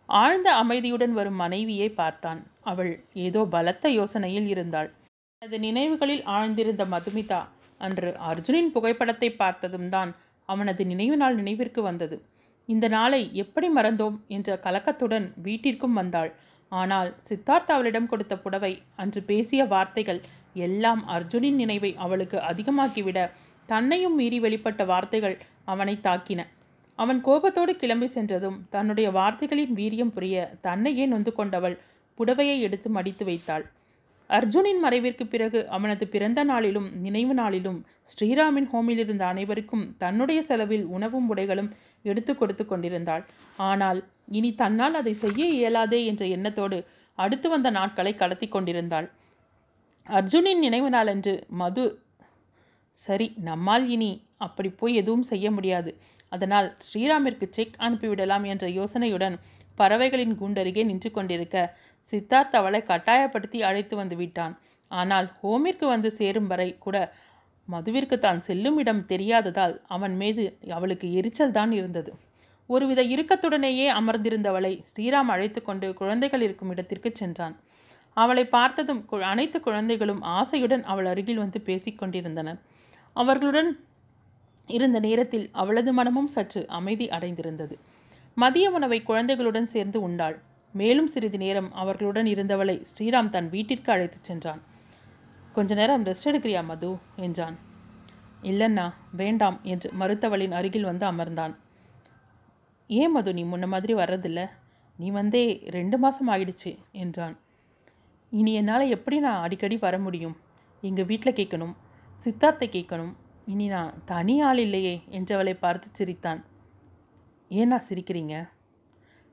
ஆழ்ந்த 0.09 0.49
அமைதியுடன் 0.61 1.13
வரும் 1.13 1.39
மனைவியை 1.43 1.89
பார்த்தான். 1.99 2.39
அவள் 2.71 2.91
ஏதோ 3.25 3.41
பலத்த 3.55 3.89
யோசனையில் 3.89 4.47
இருந்தாள். 4.53 4.89
தனது 5.41 5.57
நினைவுகளில் 5.59 6.23
ஆழ்ந்திருந்த 6.37 6.83
மதுமிதா 6.93 7.41
அன்று 7.81 8.09
அர்ஜுனின் 8.29 8.71
புகைப்படத்தை 8.75 9.29
பார்த்ததும் 9.41 9.89
தான் 9.95 10.11
அவனது 10.49 10.83
நினைவு 10.85 11.17
நாள் 11.17 11.35
நினைவிற்கு 11.35 11.81
வந்தது. 11.81 12.17
இந்த 12.69 12.85
நாளை 12.87 13.21
எப்படி 13.43 13.67
மறந்தோம்? 13.69 14.15
என்ற 14.27 14.59
கலக்கத்துடன் 14.65 15.27
வீட்டிற்கும் 15.45 15.93
வந்தாள். 15.93 16.31
ஆனால் 16.71 17.09
சித்தார்த் 17.27 17.73
அவளிடம் 17.75 18.09
கொடுத்த 18.11 18.33
புடவை 18.37 18.71
அன்று 19.01 19.21
பேசிய 19.29 19.61
வார்த்தைகள் 19.73 20.19
எல்லாம் 20.65 21.01
அர்ஜுனின் 21.15 21.59
நினைவை 21.61 21.91
அவளுக்கு 22.05 22.37
அதிகமாக்கிவிட 22.49 23.19
தன்னையும் 23.71 24.15
மீறி 24.19 24.37
வெளிப்பட்ட 24.39 24.81
வார்த்தைகள் 24.85 25.37
அவனை 25.71 25.95
தாக்கின. 26.07 26.41
அவன் 26.99 27.19
கோபத்தோடு 27.21 27.73
கிளம்பி 27.75 28.07
சென்றதும் 28.07 28.59
தன்னுடைய 28.75 29.07
வார்த்தைகளின் 29.17 29.73
வீரியம் 29.79 30.13
புரிய 30.15 30.35
தன்னையே 30.67 31.05
நொந்து 31.05 31.31
கொண்டவள் 31.33 31.75
புடவையை 32.17 32.55
எடுத்து 32.67 32.89
மடித்து 32.89 33.23
வைத்தாள். 33.25 33.65
அர்ஜுனின் 34.29 34.81
மறைவிற்கு 34.83 35.25
பிறகு 35.33 35.59
அவனது 35.75 36.05
பிறந்த 36.13 36.39
நாளிலும் 36.43 36.87
நினைவு 37.03 37.33
நாளிலும் 37.33 37.77
ஸ்ரீராமின் 38.11 38.69
ஹோமில் 38.71 39.01
இருந்த 39.03 39.23
அனைவருக்கும் 39.25 39.85
தன்னுடைய 39.97 40.39
செலவில் 40.41 40.85
உணவும் 40.95 41.27
உடைகளும் 41.33 41.69
எடுத்து 42.09 42.33
கொடுத்து 42.35 42.63
கொண்டிருந்தாள். 42.65 43.23
ஆனால் 43.69 43.99
இனி 44.37 44.51
தன்னால் 44.61 44.97
அதை 45.01 45.13
செய்ய 45.23 45.45
இயலாதே 45.59 45.99
என்ற 46.05 46.25
எண்ணத்தோடு 46.37 46.79
அடுத்து 47.17 47.47
வந்த 47.49 47.69
நாட்களை 47.69 48.13
கடத்தி 48.15 48.47
கொண்டிருந்தாள். 48.47 49.07
அர்ஜுனின் 50.05 50.61
நினைவு 50.65 50.89
நாளன்று 50.89 51.35
மது 51.61 51.85
சரி 52.97 53.33
நம்மால் 53.37 53.89
இனி 53.89 54.25
அப்படி 54.37 54.69
போய் 54.69 54.95
எதுவும் 54.95 55.23
செய்ய 55.23 55.51
முடியாது. 55.51 55.97
அதனால் 56.29 56.77
ஸ்ரீராமிற்கு 56.77 57.47
செக் 57.49 57.75
அனுப்பிவிடலாம் 57.79 58.45
என்ற 58.45 58.67
யோசனையுடன் 58.67 59.39
பறவைகளின் 59.75 60.39
கூண்டருகே 60.39 60.85
நின்று 60.85 61.11
கொண்டிருக்க 61.11 61.77
சித்தார்த் 62.11 62.55
அவளை 62.55 62.83
கட்டாயப்படுத்தி 62.83 63.63
அழைத்து 63.63 63.95
வந்து 63.95 64.15
விட்டான். 64.15 64.59
ஆனால் 64.87 65.31
ஹோமிற்கு 65.43 65.87
வந்து 65.87 66.11
சேரும் 66.11 66.47
வரை 66.47 66.77
கூட 66.77 67.13
மதுவிற்கு 67.71 68.19
தான் 68.19 68.41
செல்லும் 68.41 68.77
இடம் 68.77 69.05
தெரியாததால் 69.07 69.81
அவன் 69.87 70.15
மீது 70.15 70.57
அவளுக்கு 70.69 71.13
எரிச்சல் 71.13 71.51
தான் 71.51 71.71
இருந்தது. 71.71 72.13
ஒருவித 72.67 73.03
இறுக்கத்துடனேயே 73.03 73.89
அமர்ந்திருந்தவளை 73.89 74.83
ஸ்ரீராம் 74.95 75.31
அழைத்து 75.33 75.61
கொண்டு 75.61 75.93
குழந்தைகள் 75.93 76.41
இருக்கும் 76.41 76.69
இடத்திற்கு 76.69 77.11
சென்றான். 77.13 77.59
அவளை 78.13 78.45
பார்த்ததும் 78.45 79.05
கு- 79.11 79.19
அனைத்து 79.19 79.59
குழந்தைகளும் 79.59 80.23
ஆசையுடன் 80.23 80.83
அவள் 80.83 81.05
அருகில் 81.05 81.37
வந்து 81.37 81.61
பேசிக் 81.61 81.97
கொண்டிருந்தனர். 81.97 82.75
அவர்களுடன் 83.17 83.69
இருந்த 84.67 84.99
நேரத்தில் 84.99 85.49
அவளது 85.51 85.93
மனமும் 85.93 86.27
சற்று 86.27 86.67
அமைதி 86.67 87.05
அடைந்திருந்தது. 87.07 87.75
மதிய 88.35 88.71
உணவை 88.71 89.03
குழந்தைகளுடன் 89.03 89.67
சேர்ந்து 89.67 90.01
உண்டாள். 90.01 90.35
மேலும் 90.73 91.07
சிறிது 91.07 91.37
நேரம் 91.37 91.73
அவர்களுடன் 91.73 92.25
இருந்தவளை 92.25 92.75
ஸ்ரீராம் 92.91 93.29
தன் 93.29 93.49
வீட்டிற்கு 93.49 93.91
அழைத்துச் 93.91 94.23
சென்றான். 94.23 94.61
கொஞ்ச 95.53 95.75
நேரம் 95.75 96.03
ரெஸ்ட் 96.03 96.25
எடுக்கிறியா 96.25 96.63
மது? 96.63 96.97
என்றான். 97.15 97.57
இல்லைண்ணா 98.41 98.93
வேண்டாம் 99.11 99.59
என்று 99.63 99.89
மறுத்தவளின் 99.99 100.51
அருகில் 100.51 100.89
வந்து 100.89 101.05
அமர்ந்தான். 101.07 101.55
ஏன் 102.87 103.11
மது 103.11 103.33
நீ 103.33 103.43
முன்ன 103.43 103.67
மாதிரி 103.67 103.93
வர்றதில்ல? 103.93 104.49
நீ 104.97 105.09
வந்தே 105.09 105.43
ரெண்டு 105.67 105.97
மாதம் 105.97 106.29
ஆயிடுச்சு 106.29 106.77
என்றான். 106.91 107.35
இனி 108.31 108.53
என்னால் 108.53 108.89
எப்படி 108.89 109.19
நான் 109.19 109.41
அடிக்கடி 109.41 109.77
வர 109.77 109.99
முடியும்? 109.99 110.37
எங்கள் 110.81 111.05
வீட்டில் 111.05 111.33
கேட்கணும் 111.33 111.75
சித்தார்த்தை 112.25 112.67
கேட்கணும். 112.67 113.13
இனி 113.45 113.67
நான் 113.67 113.93
தனி 114.05 114.41
ஆள் 114.41 114.57
இல்லையே 114.57 115.03
என்றவளை 115.09 115.53
பார்த்து 115.53 115.87
சிரித்தான். 115.91 116.43
ஏன்னா 117.49 117.81
சிரிக்கிறீங்க? 117.89 118.49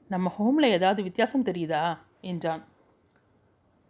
நம்ம 0.08 0.32
ஹோமில் 0.38 0.70
ஏதாவது 0.70 1.02
வித்தியாசம் 1.02 1.44
தெரியுதா? 1.44 1.98
என்றான். 2.20 2.64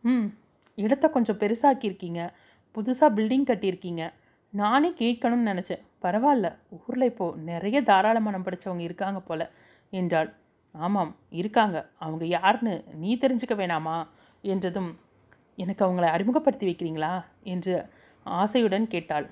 ம் 0.03 0.27
இடத்த 0.75 1.09
கொஞ்சம் 1.09 1.39
பெருசாக்கியிருக்கீங்க. 1.39 2.33
புதுசாக 2.75 3.15
பில்டிங் 3.17 3.49
கட்டியிருக்கீங்க. 3.51 4.13
நானே 4.51 4.91
கேட்கணும்னு 4.91 5.51
நினச்சேன். 5.53 5.83
பரவாயில்ல 6.03 6.57
ஊரில் 6.87 7.03
இப்போது 7.03 7.39
நிறைய 7.39 7.83
தாராள 7.83 8.21
மனம் 8.21 8.45
படித்தவங்க 8.45 8.79
இருக்காங்க 8.79 9.21
போல 9.21 9.51
என்றாள். 9.91 10.35
ஆமாம் 10.73 11.17
இருக்காங்க. 11.31 11.91
அவங்க 11.99 12.25
யாருன்னு 12.27 12.85
நீ 12.95 13.17
தெரிஞ்சுக்க 13.17 13.55
வேணாமா? 13.55 14.07
என்றதும் 14.43 14.91
எனக்கு 15.57 15.83
அவங்கள 15.87 16.07
அறிமுகப்படுத்தி 16.07 16.67
வைக்கிறீங்களா? 16.67 17.25
என்று 17.43 17.89
ஆசையுடன் 18.27 18.87
கேட்டாள். 18.87 19.31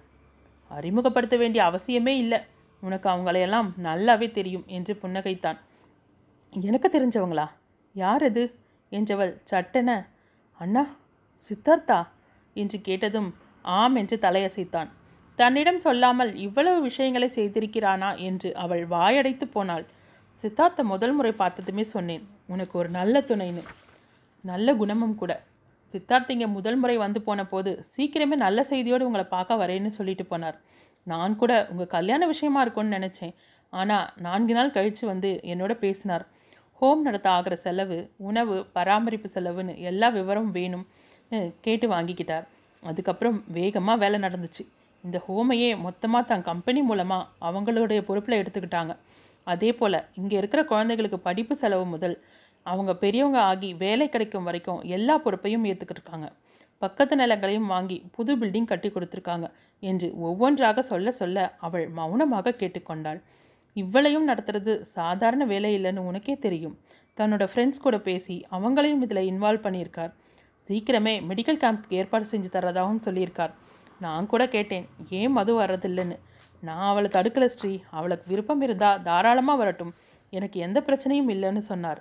அறிமுகப்படுத்த 0.69 1.37
வேண்டிய 1.37 1.65
அவசியமே 1.65 2.17
இல்லை. 2.17 2.39
உனக்கு 2.81 3.09
அவங்களையெல்லாம் 3.09 3.71
நல்லாவே 3.83 4.31
தெரியும் 4.31 4.65
என்று 4.67 4.99
புன்னகைத்தான். 5.03 5.59
எனக்கு 6.51 6.91
தெரிஞ்சவங்களா? 6.93 7.49
யார் 7.93 8.23
அது? 8.23 8.55
என்றவள் 8.91 9.41
சட்டென. 9.45 10.09
அண்ணா 10.59 10.87
சித்தார்த்தா? 11.49 12.09
என்று 12.55 12.81
கேட்டதும் 12.81 13.35
ஆம் 13.63 13.95
என்று 13.95 14.17
தலையசைத்தான். 14.17 14.89
தன்னிடம் 15.37 15.79
சொல்லாமல் 15.79 16.35
இவ்வளவு 16.35 16.81
விஷயங்களை 16.81 17.31
செய்திருக்கிறானா? 17.35 18.19
என்று 18.19 18.55
அவள் 18.55 18.89
வாயடைத்து 18.89 19.45
போனாள். 19.45 19.85
சித்தார்த்தை 20.43 20.83
முதல் 20.83 21.13
முறை 21.13 21.33
பார்த்ததுமே 21.33 21.83
சொன்னேன். 21.83 22.29
உனக்கு 22.47 22.79
ஒரு 22.79 22.89
நல்ல 22.89 23.21
துணைன்னு. 23.21 23.63
நல்ல 24.41 24.75
குணமும் 24.75 25.15
கூட. 25.15 25.43
சித்தார்த் 25.93 26.33
இங்கே 26.35 26.49
முதல் 26.57 26.79
முறை 26.83 26.97
வந்து 27.05 27.21
போன 27.29 27.41
போது 27.53 27.71
சீக்கிரமே 27.93 28.37
நல்ல 28.45 28.61
செய்தியோடு 28.71 29.07
உங்களை 29.09 29.25
பார்க்க 29.35 29.61
வரேன்னு 29.63 29.91
சொல்லிட்டு 29.97 30.25
போனார். 30.33 30.59
நான் 31.07 31.39
கூட 31.43 31.53
உங்கள் 31.73 31.93
கல்யாண 31.97 32.23
விஷயமா 32.33 32.61
இருக்கும்னு 32.65 32.97
நினச்சேன். 32.99 33.35
ஆனால் 33.73 34.07
நான்கு 34.27 34.55
நாள் 34.59 34.75
கழித்து 34.77 35.05
வந்து 35.13 35.31
என்னோட 35.53 35.73
பேசினார். 35.85 36.25
ஹோம் 36.81 37.03
நடத்த 37.07 37.29
ஆகிற 37.37 37.55
செலவு 37.65 37.99
உணவு 38.29 38.57
பராமரிப்பு 38.77 39.29
செலவுன்னு 39.35 39.75
எல்லா 39.91 40.09
விவரமும் 40.17 40.55
வேணும் 40.59 40.87
கேட்டு 41.67 41.87
வாங்கிக்கிட்டார். 41.95 42.47
அதுக்கப்புறம் 42.83 43.37
வேகமாக 43.57 44.01
வேலை 44.03 44.19
நடந்துச்சு. 44.27 44.63
இந்த 45.05 45.19
ஹோமையே 45.27 45.69
மொத்தமாக 45.87 46.29
தன் 46.31 46.49
கம்பெனி 46.51 46.81
மூலமாக 46.89 47.29
அவங்களுடைய 47.49 48.01
பொறுப்பில் 48.09 48.41
எடுத்துக்கிட்டாங்க. 48.41 48.93
அதே 49.53 49.71
போல் 49.79 49.99
இங்கே 50.21 50.37
இருக்கிற 50.41 50.61
குழந்தைகளுக்கு 50.73 51.19
படிப்பு 51.29 51.55
செலவு 51.63 51.85
முதல் 51.95 52.17
அவங்க 52.63 52.95
பெரியவங்க 52.95 53.39
ஆகி 53.41 53.75
வேலை 53.75 54.09
கிடைக்கும் 54.09 54.45
வரைக்கும் 54.45 54.81
எல்லா 54.81 55.19
பொறுப்பையும் 55.19 55.65
ஏற்றுக்கிட்டு 55.65 56.01
இருக்காங்க. 56.01 56.33
பக்கத்து 56.79 57.17
நிலங்களையும் 57.17 57.67
வாங்கி 57.67 58.07
புது 58.13 58.37
பில்டிங் 58.37 58.65
கட்டி 58.65 58.89
கொடுத்துருக்காங்க 58.89 59.51
என்று 59.81 60.13
ஒவ்வொன்றாக 60.19 60.83
சொல்ல 60.83 61.11
சொல்ல 61.11 61.55
அவள் 61.59 61.89
மௌனமாக 61.89 62.55
கேட்டுக்கொண்டாள் 62.59 63.21
இவ்வளையும் 63.77 64.29
நடத்துறது 64.29 64.81
சாதாரண 64.81 65.45
வேலை 65.45 65.71
இல்லைன்னு 65.79 65.99
உனக்கே 65.99 66.37
தெரியும். 66.37 66.79
தன்னோட 67.19 67.45
ஃப்ரெண்ட்ஸ் 67.55 67.83
கூட 67.83 67.99
பேசி 67.99 68.47
அவங்களையும் 68.51 69.03
இதில் 69.03 69.29
இன்வால்வ் 69.31 69.67
பண்ணியிருக்கார். 69.67 70.13
சீக்கிரமே 70.69 71.15
மெடிக்கல் 71.29 71.61
கேம்ப்க்கு 71.63 71.95
ஏற்பாடு 72.01 72.27
செஞ்சு 72.31 72.49
தரதாகவும் 72.53 73.05
சொல்லியிருக்கார். 73.05 73.51
நான் 74.01 74.27
கூட 74.27 74.49
கேட்டேன் 74.49 74.89
ஏன் 75.09 75.33
மது 75.33 75.61
வர்றதில்லைன்னு? 75.61 76.17
நான் 76.61 76.89
அவளை 76.89 77.11
தடுக்கல 77.13 77.45
ஸ்ரீ. 77.45 77.81
அவளுக்கு 77.91 78.25
விருப்பம் 78.29 78.61
இருந்தால் 78.61 79.03
தாராளமாக 79.03 79.59
வரட்டும். 79.59 79.95
எனக்கு 80.31 80.61
எந்த 80.61 80.81
பிரச்சனையும் 80.81 81.31
இல்லைன்னு 81.35 81.59
சொன்னார். 81.59 82.01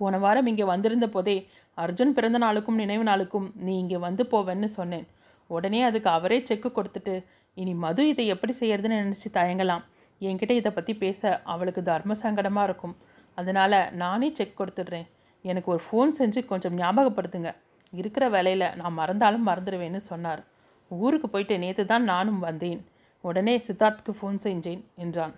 போன 0.00 0.18
வாரம் 0.24 0.48
இங்கே 0.50 0.66
வந்திருந்த 0.72 1.06
போதே 1.14 1.36
அர்ஜுன் 1.78 2.14
பிறந்த 2.16 2.38
நாளுக்கும் 2.44 2.80
நினைவு 2.82 3.04
நாளுக்கும் 3.10 3.46
நீ 3.66 3.72
இங்கே 3.82 3.98
வந்து 4.06 4.22
போவேன்னு 4.32 4.68
சொன்னேன். 4.78 5.06
உடனே 5.50 5.80
அதுக்கு 5.88 6.08
அவரே 6.16 6.38
செக்கு 6.48 6.68
கொடுத்துட்டு 6.76 7.14
இனி 7.56 7.72
மது 7.84 8.02
இதை 8.12 8.24
எப்படி 8.34 8.52
செய்யறதுன்னு 8.60 9.00
நினச்சி 9.02 9.28
தயங்கலாம். 9.38 9.82
என்கிட்ட 10.20 10.52
இதை 10.60 10.70
பற்றி 10.76 10.92
பேச 11.04 11.30
அவளுக்கு 11.52 11.82
தர்ம 11.88 12.14
சங்கடமாக 12.22 12.68
இருக்கும். 12.68 12.94
அதனால் 13.38 13.78
நானே 14.02 14.28
செக் 14.38 14.58
கொடுத்துட்றேன். 14.60 15.06
எனக்கு 15.44 15.68
ஒரு 15.74 15.82
ஃபோன் 15.86 16.10
செஞ்சு 16.18 16.40
கொஞ்சம் 16.52 16.76
ஞாபகப்படுத்துங்க. 16.80 17.50
இருக்கிற 17.92 18.24
வேலையில் 18.34 18.66
நான் 18.80 18.98
மறந்தாலும் 19.00 19.46
மறந்துடுவேன்னு 19.48 20.00
சொன்னார். 20.10 20.42
ஊருக்கு 20.90 21.28
போயிட்டு 21.32 21.54
நேற்று 21.64 21.84
தான் 21.92 22.04
நானும் 22.12 22.40
வந்தேன். 22.48 22.80
உடனே 23.24 23.54
சித்தார்த்துக்கு 23.66 24.12
ஃபோன் 24.18 24.38
செஞ்சேன் 24.44 24.82
என்றான். 25.04 25.34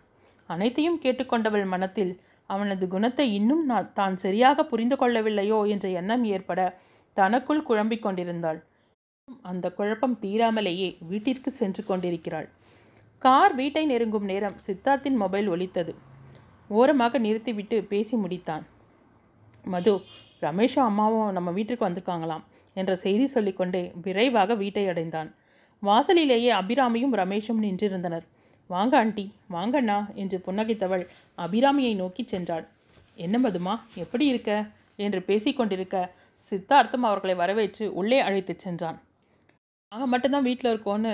அனைத்தையும் 0.50 0.98
கேட்டுக்கொண்டவள் 1.04 1.66
மனத்தில் 1.74 2.12
அவனது 2.52 2.84
குணத்தை 2.94 3.26
இன்னும் 3.38 3.64
நான் 3.70 3.92
தான் 3.98 4.16
சரியாக 4.24 4.64
புரிந்து 4.70 4.96
கொள்ளவில்லையோ 5.00 5.58
என்ற 5.74 5.86
எண்ணம் 6.00 6.24
ஏற்பட 6.34 6.60
தனக்குள் 7.16 7.66
குழம்பிக் 7.68 8.04
கொண்டிருந்தாள். 8.04 8.58
அந்த 9.50 9.66
குழப்பம் 9.78 10.16
தீராமலேயே 10.22 10.88
வீட்டிற்கு 11.10 11.50
சென்று 11.60 11.82
கொண்டிருக்கிறாள். 11.90 12.48
கார் 13.22 13.54
வீட்டை 13.60 13.84
நெருங்கும் 13.90 14.26
நேரம் 14.30 14.56
சித்தார்த்தின் 14.66 15.18
மொபைல் 15.22 15.48
ஒலித்தது. 15.54 15.92
ஓரமாக 16.70 17.18
நிறுத்திவிட்டு 17.26 17.76
பேசி 17.92 18.16
முடித்தான். 18.22 18.64
மது 19.74 19.92
ரமேஷும் 20.46 20.86
அம்மாவும் 20.90 21.34
நம்ம 21.36 21.50
வீட்டிற்கு 21.58 21.86
வந்திருக்காங்களாம் 21.88 22.44
என்ற 22.76 22.92
செய்தி 23.04 23.26
சொல்லிக்கொண்டே 23.26 23.82
விரைவாக 24.04 24.54
வீட்டை 24.62 24.84
அடைந்தான். 24.92 25.30
வாசலிலேயே 25.82 26.50
அபிராமியும் 26.60 27.14
ரமேஷும் 27.20 27.62
நின்றிருந்தனர். 27.66 28.26
வாங்க 28.74 28.94
ஆண்டி 28.98 29.24
வாங்கண்ணா 29.54 29.98
என்று 30.22 30.38
புன்னகைத்தவள் 30.46 31.04
அபிராமியை 31.38 31.94
நோக்கி 32.02 32.22
சென்றாள். 32.32 32.66
என்ன 33.24 33.36
மதுமா 33.44 33.74
எப்படி 34.02 34.24
இருக்க? 34.26 34.50
என்று 35.04 35.20
பேசிக்கொண்டிருக்க 35.28 35.96
சித்தார்த்தம் 36.52 37.06
அவர்களை 37.08 37.34
வரவேற்று 37.42 37.84
உள்ளே 38.00 38.18
அழைத்துச் 38.20 38.62
சென்றான். 38.64 38.98
நாங்கள் 39.92 40.12
மட்டும்தான் 40.12 40.46
வீட்டில் 40.48 40.72
இருக்கோன்னு 40.72 41.12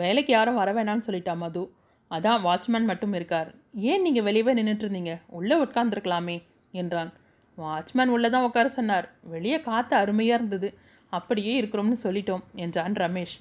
வேலைக்கு 0.00 0.32
யாரும் 0.32 0.60
வர 0.60 0.70
வேணாம்னு 0.76 1.06
சொல்லிட்டா 1.08 1.34
மது. 1.36 1.62
அதான் 2.10 2.42
வாட்ச்மேன் 2.46 2.90
மட்டும் 2.90 3.14
இருக்கார். 3.18 3.48
ஏன் 3.90 4.04
நீங்கள் 4.06 4.26
வெளியவே 4.28 4.52
நின்றுட்டு 4.58 4.84
இருந்தீங்க 4.86 5.12
உள்ளே 5.38 5.56
உட்காந்துருக்கலாமே 5.64 6.36
என்றான். 6.82 7.10
வாட்ச்மேன் 7.58 8.12
உள்ளே 8.14 8.28
தான் 8.34 8.46
உட்கார 8.48 8.68
சொன்னார். 8.78 9.06
வெளியே 9.34 9.58
காற்று 9.68 9.94
அருமையாக 10.02 10.38
இருந்தது. 10.40 10.68
அப்படியே 11.12 11.52
இருக்கிறோம்னு 11.62 11.98
சொல்லிட்டோம் 12.06 12.44
என்றான் 12.64 12.96
ரமேஷ். 13.04 13.36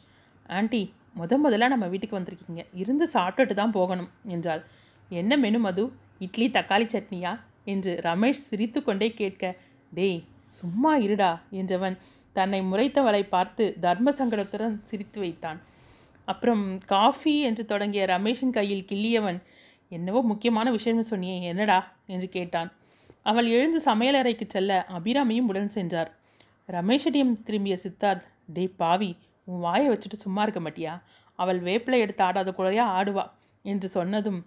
ஆண்டி 0.58 0.84
முத 1.18 1.38
முதல்ல 1.44 1.68
நம்ம 1.68 1.88
வீட்டுக்கு 1.88 2.20
வந்திருக்கீங்க. 2.20 2.66
இருந்து 2.74 3.06
சாப்பிட்டுட்டு 3.14 3.54
தான் 3.54 3.72
போகணும் 3.72 4.10
என்றாள். 4.26 4.64
என்ன 5.10 5.38
மெனு 5.38 5.60
மது? 5.60 5.92
இட்லி 6.20 6.48
தக்காளி 6.50 6.86
சட்னியா? 6.86 7.40
என்று 7.66 8.00
ரமேஷ் 8.04 8.44
சிரித்து 8.48 8.84
கொண்டே 8.84 9.12
கேட்க 9.12 9.56
டேய் 9.92 10.24
சும்மா 10.46 11.00
இருடா 11.00 11.40
என்றவன் 11.52 11.98
தன்னை 12.34 12.62
முறைத்தவளை 12.62 13.22
பார்த்து 13.30 13.76
தர்ம 13.80 14.12
சங்கடத்துடன் 14.12 14.82
சிரித்து 14.82 15.20
வைத்தான். 15.20 15.62
அப்புறம் 16.26 16.80
காஃபி 16.86 17.42
என்று 17.42 17.66
தொடங்கிய 17.66 18.06
ரமேஷின் 18.06 18.50
கையில் 18.50 18.88
கிள்ளியவன் 18.92 19.40
என்னவோ 19.90 20.22
முக்கியமான 20.22 20.72
விஷயம்னு 20.72 21.06
சொன்னியே 21.10 21.42
என்னடா? 21.42 21.80
என்று 22.06 22.30
கேட்டான். 22.30 22.72
அவள் 23.24 23.48
எழுந்து 23.48 23.80
சமையலறைக்கு 23.86 24.46
செல்ல 24.48 24.86
அபிராமியும் 24.90 25.48
உடன் 25.48 25.70
சென்றார். 25.70 26.12
ரமேஷிடம் 26.68 27.34
திரும்பிய 27.44 27.78
சித்தார்த் 27.84 28.26
டே 28.48 28.64
பாவி 28.78 29.18
உன் 29.48 29.64
வாயை 29.66 29.88
வச்சுட்டு 29.90 30.18
சும்மா 30.26 30.42
இருக்க 30.46 30.60
மாட்டியா? 30.60 30.94
அவள் 31.40 31.60
வேப்பிலை 31.60 31.98
எடுத்து 32.00 32.24
ஆடாத 32.24 32.52
குழையா 32.58 32.86
ஆடுவா 32.98 33.26
என்று 33.66 33.88
சொன்னதும் 33.88 34.40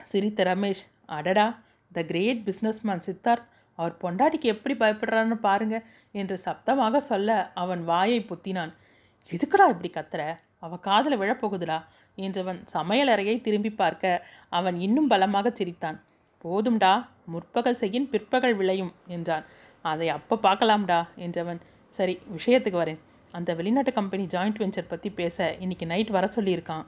சிரித்த 0.00 0.44
ரமேஷ் 0.44 0.84
அடடா 1.16 1.46
த 1.92 2.02
கிரேட் 2.10 2.40
பிஸ்னஸ்மேன் 2.48 3.04
சித்தார்த் 3.06 3.50
அவர் 3.78 3.94
பொண்டாட்டிக்கு 4.02 4.48
எப்படி 4.54 4.74
பயப்படுறான்னு 4.74 5.36
பாருங்க 5.46 5.76
என்று 6.20 6.36
சப்தமாக 6.44 6.96
சொல்ல 7.10 7.30
அவன் 7.62 7.82
வாயை 7.84 8.18
புத்தினான். 8.30 8.72
எதுக்குடா 9.30 9.66
இப்படி 9.72 9.90
கத்துற? 9.90 10.22
அவ 10.64 10.76
காதில் 10.88 11.20
விழப்போகுதுடா 11.20 11.78
என்றவன் 12.18 12.60
சமையலறையை 12.74 13.36
திரும்பி 13.40 13.70
பார்க்க 13.80 14.22
அவன் 14.58 14.76
இன்னும் 14.86 15.10
பலமாக 15.12 15.50
சிரித்தான். 15.50 15.98
போதும்டா 16.44 16.92
முற்பகல் 17.32 17.80
செய்யின் 17.80 18.08
பிற்பகல் 18.12 18.56
விளையும் 18.60 18.92
என்றான். 19.06 19.44
அதை 19.84 20.08
அப்போ 20.08 20.34
பார்க்கலாம்டா 20.46 21.00
என்றவன். 21.26 21.60
சரி 21.98 22.14
விஷயத்துக்கு 22.36 22.82
வரேன். 22.82 23.00
அந்த 23.38 23.50
வெளிநாட்டு 23.58 23.92
கம்பெனி 23.98 24.24
ஜாயிண்ட் 24.34 24.60
வெஞ்சர் 24.62 24.90
பற்றி 24.90 25.08
பேச 25.20 25.46
இன்றைக்கி 25.64 25.86
நைட் 25.92 26.10
வர 26.16 26.26
சொல்லியிருக்கான். 26.34 26.84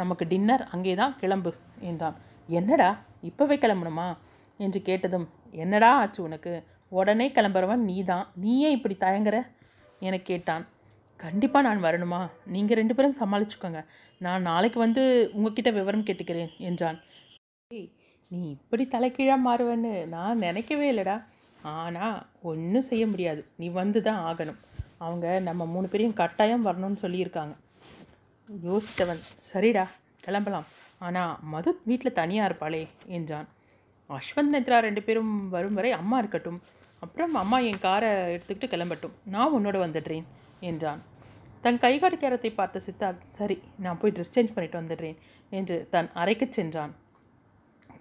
நமக்கு 0.00 0.24
டின்னர் 0.32 0.62
அங்கே 0.74 0.92
தான் 1.00 1.16
கிளம்பு 1.22 1.50
என்றான். 1.90 2.16
என்னடா 2.58 2.90
இப்போவே 3.28 3.56
கிளம்பணுமா? 3.64 4.06
என்று 4.64 4.80
கேட்டதும் 4.88 5.26
என்னடா 5.62 5.90
ஆச்சு 6.02 6.20
உனக்கு? 6.28 6.52
உடனே 6.98 7.26
கிளம்புறவன் 7.36 7.82
நீ 7.88 7.96
தான் 8.12 8.24
நீயே 8.44 8.70
இப்படி 8.76 8.96
தயங்குற? 9.04 9.36
என 10.06 10.16
கேட்டான். 10.30 10.64
கண்டிப்பாக 11.24 11.66
நான் 11.66 11.84
வரணுமா? 11.88 12.22
நீங்கள் 12.54 12.78
ரெண்டு 12.80 12.96
பேரும் 12.98 13.18
சமாளிச்சுக்கோங்க. 13.20 13.82
நான் 14.26 14.46
நாளைக்கு 14.50 14.78
வந்து 14.86 15.02
உங்ககிட்ட 15.36 15.70
விவரம் 15.78 16.06
கேட்டுக்கிறேன் 16.08 16.52
என்றான். 16.68 16.98
ஏய் 17.70 17.88
நீ 18.32 18.40
இப்படி 18.56 18.84
தலைக்கீழாக 18.94 19.46
மாறுவேன்னு 19.48 19.92
நான் 20.16 20.42
நினைக்கவே 20.46 20.86
இல்லைடா. 20.92 21.16
ஆனால் 21.78 22.18
ஒன்றும் 22.50 22.88
செய்ய 22.90 23.04
முடியாது. 23.10 23.42
நீ 23.62 23.66
வந்து 23.80 23.98
தான் 24.08 24.22
ஆகணும். 24.30 24.60
அவங்க 25.04 25.26
நம்ம 25.48 25.66
மூணு 25.74 25.86
பேரையும் 25.92 26.18
கட்டாயம் 26.20 26.66
வரணும்னு 26.66 27.02
சொல்லியிருக்காங்க. 27.04 27.54
யோசித்தவன் 28.68 29.22
சரிடா 29.50 29.84
கிளம்பலாம். 30.26 30.68
ஆனால் 31.06 31.32
மது 31.52 31.70
வீட்டில் 31.88 32.18
தனியாக 32.20 32.48
இருப்பாளே 32.48 32.82
என்றான். 33.16 33.48
அஸ்வந்த் 34.10 34.54
நேத்ரா 34.54 34.78
ரெண்டு 34.86 35.02
பேரும் 35.02 35.32
வரும் 35.54 35.76
வரை 35.78 35.90
அம்மா 36.00 36.18
இருக்கட்டும். 36.18 36.60
அப்புறம் 37.04 37.34
அம்மா 37.34 37.58
என் 37.68 37.84
காரை 37.86 38.10
எடுத்துக்கிட்டு 38.34 38.72
கிளம்பட்டும். 38.74 39.14
நான் 39.34 39.54
உன்னோட 39.56 39.78
வந்துடுறேன் 39.84 40.26
என்றான். 40.70 41.00
தன் 41.64 41.80
கைகாடிக்காரத்தை 41.84 42.50
பார்த்த 42.54 42.80
சித்தார்த் 42.86 43.24
சரி 43.36 43.56
நான் 43.84 43.98
போய் 44.00 44.14
ட்ரெஸ் 44.16 44.34
சேஞ்ச் 44.36 44.54
பண்ணிட்டு 44.54 44.80
வந்துடுறேன் 44.80 45.18
என்று 45.58 45.76
தன் 45.94 46.08
அறைக்கு 46.22 46.46
சென்றான். 46.50 46.92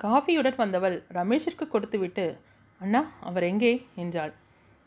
காஃபியுடன் 0.03 0.59
வந்தவள் 0.63 0.95
ரமேஷிற்கு 1.17 1.65
கொடுத்துவிட்டு 1.67 2.25
அண்ணா 2.81 3.01
அவர் 3.29 3.43
எங்கே? 3.43 3.73
என்றாள். 3.95 4.33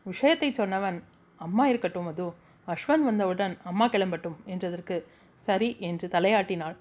விஷயத்தை 0.06 0.48
சொன்னவன் 0.52 0.98
அம்மா 1.46 1.64
இருக்கட்டும் 1.66 2.04
மது 2.04 2.26
அஸ்வந்த் 2.66 3.08
வந்தவுடன் 3.10 3.54
அம்மா 3.64 3.86
கிளம்பட்டும் 3.88 4.36
என்றதற்கு 4.46 4.96
சரி 5.46 5.76
என்று 5.80 6.08
தலையாட்டினாள். 6.08 6.76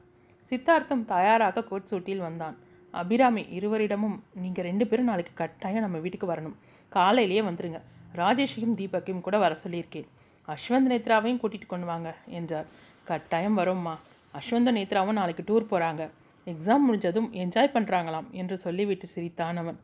சித்தார்த்தம் 0.50 1.06
தயாராக 1.06 1.64
கோட் 1.64 1.90
சூட்டில் 1.92 2.24
வந்தான். 2.28 2.56
அபிராமி 2.92 3.42
இருவரிடமும் 3.50 4.18
நீங்கள் 4.34 4.66
ரெண்டு 4.66 4.88
பேரும் 4.88 5.06
நாளைக்கு 5.06 5.34
கட்டாயம் 5.36 5.86
நம்ம 5.86 5.98
வீட்டுக்கு 5.98 6.28
வரணும். 6.34 6.56
காலையிலேயே 6.90 7.42
வந்துருங்க. 7.42 7.80
ராஜேஷையும் 8.16 8.78
தீபக்கையும் 8.80 9.26
கூட 9.28 9.38
வர 9.38 9.58
சொல்லியிருக்கேன். 9.64 10.08
அஸ்வந்த் 10.48 10.90
நேத்ராவையும் 10.92 11.40
கூட்டிகிட்டு 11.44 11.68
கொண்டு 11.68 11.86
வாங்க 11.86 12.10
என்றார். 12.26 12.66
கட்டாயம் 13.04 13.58
வரோம்மா. 13.58 13.94
அஸ்வந்த 14.34 14.72
நேத்ராவும் 14.78 15.18
நாளைக்கு 15.20 15.44
டூர் 15.48 15.72
போகிறாங்க 15.72 16.04
எக்ஸாம் 16.46 16.86
முடிஞ்சதும் 16.88 17.30
என்ஜாய் 17.34 17.76
பண்ணுறாங்களாம் 17.76 18.30
என்று 18.30 18.58
சொல்லிவிட்டு 18.58 19.08
சிரித்தான் 19.08 19.58
அவன். 19.58 19.80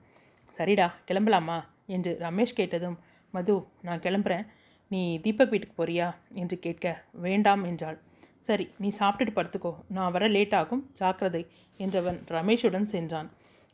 சரிடா 0.58 0.88
கிளம்பலாமா? 1.08 1.58
என்று 1.86 2.12
ரமேஷ் 2.22 2.58
கேட்டதும் 2.60 2.98
மது 3.34 3.56
நான் 3.82 4.00
கிளம்புறேன். 4.00 4.46
நீ 4.92 5.20
தீபக் 5.20 5.50
வீட்டுக்கு 5.50 5.86
போறியா 5.86 6.16
என்று 6.34 6.60
கேட்க 6.60 7.04
வேண்டாம் 7.12 7.64
என்றாள். 7.64 7.98
சரி 8.36 8.68
நீ 8.78 8.92
சாப்பிட்டுட்டு 9.00 9.34
படுத்துக்கோ. 9.36 9.76
நான் 9.88 10.12
வர 10.12 10.28
லேட் 10.28 10.56
ஆகும். 10.56 10.90
ஜாக்கிரதை 10.94 11.48
என்றவன் 11.78 12.20
ரமேஷுடன் 12.28 12.84
சென்றான். 12.84 13.30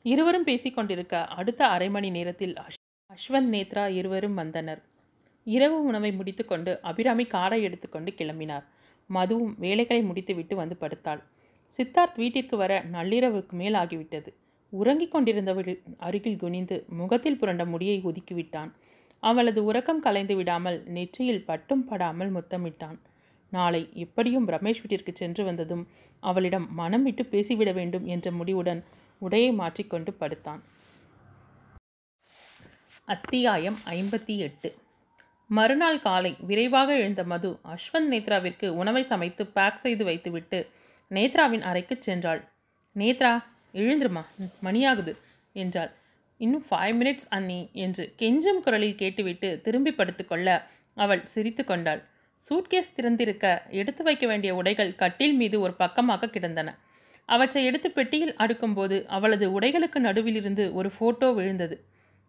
இருவரும் 0.06 0.46
பேசிக்கொண்டிருக்க 0.46 1.26
அடுத்த 1.26 1.68
அரை 1.68 1.90
மணி 1.90 2.10
நேரத்தில் 2.10 2.56
அஷ் 2.58 2.82
அஸ்வந்த் 3.12 3.52
நேத்ரா 3.52 3.90
இருவரும் 3.90 4.34
வந்தனர். 4.34 4.82
இரவு 5.44 5.84
உணவை 5.84 6.12
முடித்துக்கொண்டு 6.12 6.82
அபிராமி 6.82 7.26
காரை 7.26 7.64
எடுத்துக்கொண்டு 7.64 8.14
கிளம்பினார். 8.18 8.66
மதுவும் 9.10 9.54
வேலைகளை 9.58 10.04
முடித்துவிட்டு 10.04 10.56
வந்து 10.56 10.76
படுத்தாள். 10.80 11.22
சித்தார்த் 11.72 12.16
வீட்டிற்கு 12.16 12.58
வர 12.58 12.84
நள்ளிரவுக்கு 12.92 13.52
மேல் 13.52 13.74
ஆகிவிட்டது. 13.74 14.28
உறங்கிக் 14.74 15.16
கொண்டிருந்தவள் 15.16 15.72
அருகில் 15.98 16.38
குனிந்து 16.38 16.86
முகத்தில் 16.90 17.38
புரண்ட 17.38 17.66
முடியை 17.66 18.02
ஒதுக்கிவிட்டான் 18.04 18.72
அவளது 19.30 19.64
உறக்கம் 19.64 20.00
கலைந்து 20.00 20.36
விடாமல் 20.36 20.84
நெற்றியில் 20.86 21.46
பட்டும் 21.46 21.86
படாமல் 21.86 22.32
முத்தமிட்டான். 22.34 22.98
நாளை 23.52 23.82
எப்படியும் 23.94 24.48
ரமேஷ் 24.48 24.82
வீட்டிற்கு 24.82 25.12
சென்று 25.16 25.44
வந்ததும் 25.44 25.84
அவளிடம் 26.20 26.68
மனம் 26.74 27.04
விட்டு 27.04 27.24
பேசிவிட 27.24 27.72
வேண்டும் 27.74 28.06
என்ற 28.06 28.32
முடிவுடன் 28.32 28.82
உடையை 29.22 29.52
மாற்றிக்கொண்டு 29.54 30.14
படுத்தான். 30.14 30.62
அத்தியாயம் 33.06 33.78
ஐம்பத்தி 33.90 34.38
எட்டு. 34.38 34.70
மறுநாள் 35.50 36.00
காலை 36.00 36.32
விரைவாக 36.40 36.98
எழுந்த 36.98 37.24
மது 37.24 37.50
அஸ்வந்த் 37.74 38.12
நேத்ராவிற்கு 38.14 38.68
உணவை 38.70 39.04
சமைத்து 39.04 39.46
பேக் 39.48 39.78
செய்து 39.78 40.04
வைத்துவிட்டு 40.04 40.60
நேத்ராவின் 41.12 41.68
அறைக்கு 41.72 41.96
சென்றாள். 42.06 42.42
நேத்ரா 42.96 43.34
எழுந்துருமா? 43.74 44.24
மணியாகுது 44.64 45.14
என்றாள். 45.54 45.92
இன்னும் 46.38 46.66
ஃபைவ் 46.72 46.96
மினிட்ஸ் 47.00 47.28
அண்ணி 47.30 47.70
என்று 47.74 48.14
கெஞ்சும் 48.20 48.60
குரலில் 48.60 48.96
கேட்டுவிட்டு 48.96 49.62
திரும்பி 49.64 49.92
படுத்துக்கொள்ள 49.92 50.68
அவள் 50.94 51.26
சிரித்து 51.26 51.64
கொண்டாள். 51.64 52.02
சூட்கேஸ் 52.42 52.96
திறந்திருக்க 52.96 53.62
எடுத்து 53.70 54.04
வைக்க 54.04 54.28
வேண்டிய 54.28 54.56
உடைகள் 54.56 54.96
கட்டில் 54.96 55.34
மீது 55.34 55.60
ஒரு 55.60 55.74
பக்கமாக 55.74 56.30
கிடந்தன. 56.30 56.78
அவற்றை 57.26 57.66
எடுத்து 57.66 57.92
பெட்டியில் 57.92 58.34
அடுக்கும்போது 58.34 59.06
அவளது 59.06 59.60
உடைகளுக்கு 59.60 60.00
நடுவிலிருந்து 60.00 60.74
ஒரு 60.74 60.92
ஃபோட்டோ 61.00 61.34
விழுந்தது. 61.34 61.84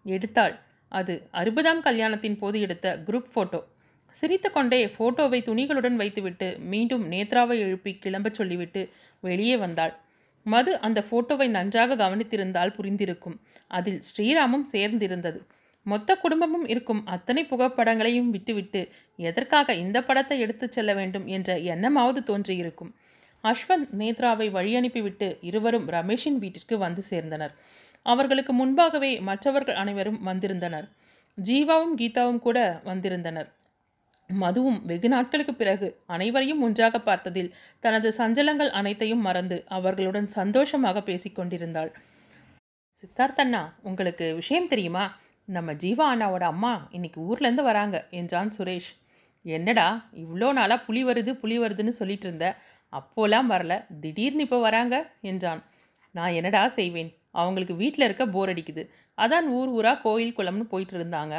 எடுத்தாள். 0.07 0.55
அது 0.89 1.15
அறுபதாம் 1.33 1.81
கல்யாணத்தின் 1.81 2.39
போது 2.39 2.61
எடுத்த 2.61 3.03
குரூப் 3.07 3.31
ஃபோட்டோ 3.35 3.61
சிரித்துக்கொண்டே 4.11 4.87
ஃபோட்டோவை 4.87 5.39
துணிகளுடன் 5.47 5.95
வைத்துவிட்டு 5.95 6.59
மீண்டும் 6.59 7.11
நேத்ராவை 7.11 7.57
எழுப்பி 7.59 7.93
கிளம்பச் 7.95 8.35
சொல்லிவிட்டு 8.35 8.83
வெளியே 9.21 9.57
வந்தாள். 9.57 9.95
மது 10.47 10.73
அந்த 10.81 11.05
ஃபோட்டோவை 11.11 11.49
நன்றாக 11.49 11.97
கவனித்திருந்தால் 11.97 12.75
புரிந்திருக்கும். 12.79 13.37
அதில் 13.67 14.03
ஸ்ரீராமும் 14.09 14.67
சேர்ந்திருந்தது. 14.73 15.41
மொத்த 15.83 16.17
குடும்பமும் 16.17 16.67
இருக்கும் 16.67 17.07
அத்தனை 17.07 17.45
புகைப்படங்களையும் 17.45 18.31
விட்டுவிட்டு 18.31 18.89
எதற்காக 19.17 19.75
இந்த 19.75 20.03
படத்தை 20.03 20.41
எடுத்துச் 20.41 20.73
செல்ல 20.73 20.95
வேண்டும் 20.95 21.27
என்ற 21.27 21.59
எண்ணமாவது 21.59 22.21
தோன்றியிருக்கும். 22.21 22.95
அஸ்வந்த் 23.45 23.91
நேத்ராவை 23.99 24.51
வழி 24.51 24.77
அனுப்பிவிட்டு 24.77 25.39
இருவரும் 25.41 25.89
ரமேஷின் 25.89 26.39
வீட்டிற்கு 26.39 26.79
வந்து 26.79 27.03
சேர்ந்தனர். 27.11 27.51
அவர்களுக்கு 28.03 28.53
முன்பாகவே 28.53 29.21
மற்றவர்கள் 29.21 29.75
அனைவரும் 29.75 30.23
வந்திருந்தனர். 30.23 30.89
ஜீவாவும் 31.45 31.95
கீதாவும் 31.97 32.39
கூட 32.39 32.81
வந்திருந்தனர். 32.85 33.49
மதுவும் 34.31 34.81
வெகு 34.83 35.09
நாட்களுக்கு 35.09 35.55
பிறகு 35.55 36.01
அனைவரையும் 36.07 36.63
ஒன்றாக 36.63 36.99
பார்த்ததில் 36.99 37.51
தனது 37.81 38.13
சஞ்சலங்கள் 38.19 38.71
அனைத்தையும் 38.71 39.21
மறந்து 39.21 39.65
அவர்களுடன் 39.69 40.29
சந்தோஷமாக 40.29 41.01
பேசிக்கொண்டிருந்தாள் 41.01 41.93
சித்தார்த்தண்ணா 43.03 43.61
உங்களுக்கு 43.83 44.27
விஷயம் 44.35 44.69
தெரியுமா? 44.69 45.03
நம்ம 45.49 45.73
ஜீவா 45.73 46.05
அண்ணாவோட 46.13 46.45
அம்மா 46.45 46.71
இன்னைக்கு 46.91 47.19
ஊர்லேருந்து 47.21 47.63
வராங்க 47.63 47.97
என்றான் 48.11 48.51
சுரேஷ். 48.57 48.89
என்னடா 49.45 49.87
இவ்வளோ 50.15 50.49
நாளாக 50.53 50.85
புலி 50.87 51.03
வருது 51.05 51.33
புலி 51.35 51.57
வருதுன்னு 51.59 51.93
சொல்லிட்டு 51.99 52.27
இருந்த? 52.29 52.47
அப்போலாம் 52.93 53.47
வரல 53.47 53.75
திடீர்னு 54.01 54.45
இப்போ 54.47 54.59
வராங்க 54.61 54.95
என்றான். 55.23 55.61
நான் 56.15 56.33
என்னடா 56.33 56.63
செய்வேன்? 56.69 57.11
அவங்களுக்கு 57.33 57.75
வீட்டில் 57.75 58.05
இருக்க 58.05 58.27
போர் 58.27 58.53
அடிக்குது. 58.53 58.83
அதான் 59.19 59.47
ஊர் 59.59 59.71
ஊராக 59.79 60.01
கோயில் 60.07 60.37
குளம்னு 60.39 60.67
போயிட்டு 60.73 60.97
இருந்தாங்க. 60.99 61.35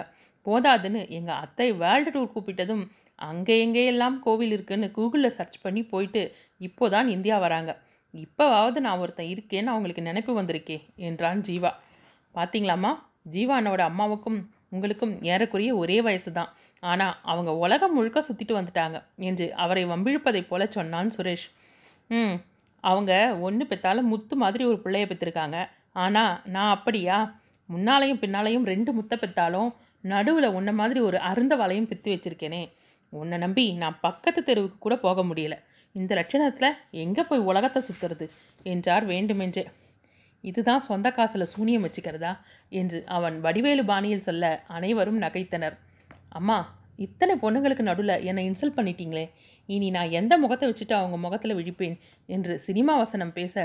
போதாதுன்னு 0.45 1.01
எங்கள் 1.09 1.41
அத்தை 1.45 1.69
வேர்ல்டு 1.83 2.11
டூர் 2.11 2.33
கூப்பிட்டதும் 2.33 2.83
அங்கே 3.19 3.55
எங்கேயெல்லாம் 3.65 4.17
கோவில் 4.19 4.51
இருக்குன்னு 4.51 4.87
கூகுளில் 4.91 5.35
சர்ச் 5.37 5.59
பண்ணி 5.61 5.81
போயிட்டு 5.85 6.21
இப்போதான் 6.61 7.07
இந்தியா 7.15 7.37
வராங்க. 7.37 7.71
இப்போவாவது 8.13 8.79
நான் 8.79 8.99
ஒருத்தன் 8.99 9.31
இருக்கேன்னு 9.33 9.73
அவங்களுக்கு 9.73 10.01
நினைப்பு 10.01 10.41
வந்திருக்கே 10.41 10.77
என்றான் 10.95 11.41
ஜீவா. 11.41 11.71
பார்த்தீங்களாம்மா 12.35 12.91
ஜீவா 13.31 13.53
அண்ணாவோட 13.59 13.79
அம்மாவுக்கும் 13.79 14.39
உங்களுக்கும் 14.69 15.13
ஏறக்குறைய 15.21 15.75
ஒரே 15.75 16.01
வயசு 16.01 16.31
தான் 16.31 16.51
ஆனால் 16.83 17.15
அவங்க 17.21 17.51
உலகம் 17.55 17.93
முழுக்க 17.93 18.19
சுற்றிட்டு 18.21 18.53
வந்துட்டாங்க 18.57 18.97
என்று 19.15 19.53
அவரை 19.53 19.85
வம்பிழுப்பதைப் 19.85 20.47
போல 20.47 20.65
சொன்னான் 20.65 21.09
சுரேஷ். 21.09 21.47
ம் 22.09 22.35
அவங்க 22.83 23.37
ஒன்று 23.39 23.65
பெற்றாலும் 23.65 24.07
முத்து 24.07 24.35
மாதிரி 24.35 24.63
ஒரு 24.63 24.77
பிள்ளைய 24.83 25.05
பெற்றிருக்காங்க 25.07 25.57
ஆனால் 25.91 26.41
நான் 26.45 26.73
அப்படியா? 26.77 27.17
முன்னாலையும் 27.69 28.21
பின்னாலையும் 28.21 28.63
ரெண்டு 28.63 28.91
முத்தை 28.93 29.15
பெற்றாலும் 29.17 29.69
நடுவில் 30.03 30.47
உன்ன 30.47 30.71
மாதிரி 30.71 30.99
ஒரு 30.99 31.17
அருந்த 31.19 31.53
வலையும் 31.55 31.89
பித்து 31.89 32.09
வச்சிருக்கேனே. 32.13 32.61
உன்னை 33.13 33.37
நம்பி 33.37 33.65
நான் 33.71 33.97
பக்கத்து 34.01 34.43
தெருவுக்கு 34.43 34.77
கூட 34.79 34.95
போக 34.97 35.23
முடியல. 35.23 35.55
இந்த 35.95 36.11
லட்சணத்தில் 36.15 36.77
எங்கே 37.03 37.23
போய் 37.23 37.47
உலகத்தை 37.49 37.81
சுற்றுறது 37.81 38.25
என்றார் 38.63 39.05
வேண்டுமென்றே. 39.05 39.63
இதுதான் 40.43 40.79
சொந்த 40.79 41.07
காசில் 41.11 41.51
சூனியம் 41.53 41.85
வச்சுக்கிறதா? 41.85 42.31
என்று 42.69 42.99
அவன் 43.07 43.35
வடிவேலு 43.41 43.83
பாணியில் 43.85 44.25
சொல்ல 44.27 44.63
அனைவரும் 44.67 45.21
நகைத்தனர். 45.21 45.75
அம்மா 46.29 46.57
இத்தனை 46.99 47.33
பொண்ணுங்களுக்கு 47.35 47.83
நடுவில் 47.89 48.15
என்னை 48.29 48.43
இன்சல்ட் 48.49 48.77
பண்ணிட்டீங்களே. 48.77 49.25
இனி 49.69 49.87
நான் 49.89 50.09
எந்த 50.09 50.33
முகத்தை 50.37 50.65
வச்சுட்டு 50.69 50.91
அவங்க 50.91 51.17
முகத்தில் 51.17 51.57
விழிப்பேன்? 51.59 51.97
என்று 52.29 52.53
சினிமா 52.59 52.93
வசனம் 52.97 53.33
பேச 53.33 53.55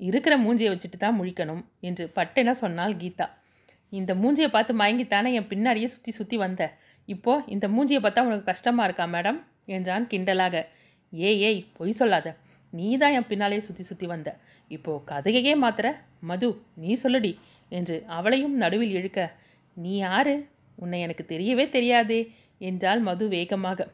இருக்கிற 0.00 0.34
மூஞ்சியை 0.38 0.70
வச்சுட்டு 0.72 0.98
தான் 0.98 1.18
முழிக்கணும் 1.18 1.62
என்று 1.80 2.04
பட்டென 2.16 2.50
சொன்னாள் 2.62 2.94
கீதா. 2.96 3.26
இந்த 3.92 4.12
மூஞ்சியை 4.14 4.48
பார்த்து 4.50 4.72
மயங்கித்தானே 4.74 5.30
என் 5.32 5.50
பின்னாடியே 5.52 5.84
சுற்றி 5.84 6.10
சுற்றி 6.10 6.36
வந்த. 6.36 6.62
இப்போது 7.08 7.44
இந்த 7.46 7.68
மூஞ்சியை 7.68 8.00
பார்த்தா 8.02 8.26
உனக்கு 8.28 8.44
கஷ்டமாக 8.44 8.86
இருக்கா 8.88 9.06
மேடம்? 9.16 9.38
என்றான் 9.66 10.06
கிண்டலாக. 10.06 10.64
ஏய் 11.12 11.40
ஏய் 11.48 11.60
பொய் 11.76 11.98
சொல்லாத. 12.00 12.28
நீ 12.72 12.88
தான் 12.96 13.14
என் 13.16 13.28
பின்னாலே 13.30 13.60
சுற்றி 13.60 13.84
சுற்றி 13.88 14.06
வந்த. 14.06 14.28
இப்போ 14.70 14.92
கதையையே 15.10 15.54
மாத்திர 15.64 15.86
மது 16.30 16.48
நீ 16.82 16.90
சொல்லுடி 17.02 17.32
என்று 17.72 17.96
அவளையும் 18.18 18.54
நடுவில் 18.62 18.94
இழுக்க. 18.98 19.20
நீ 19.76 19.92
யாரு? 19.96 20.34
உன்னை 20.78 21.00
எனக்கு 21.00 21.24
தெரியவே 21.32 21.64
தெரியாதே 21.70 22.20
என்றாள் 22.68 23.00
மது 23.08 23.24
வேகமாக. 23.28 23.88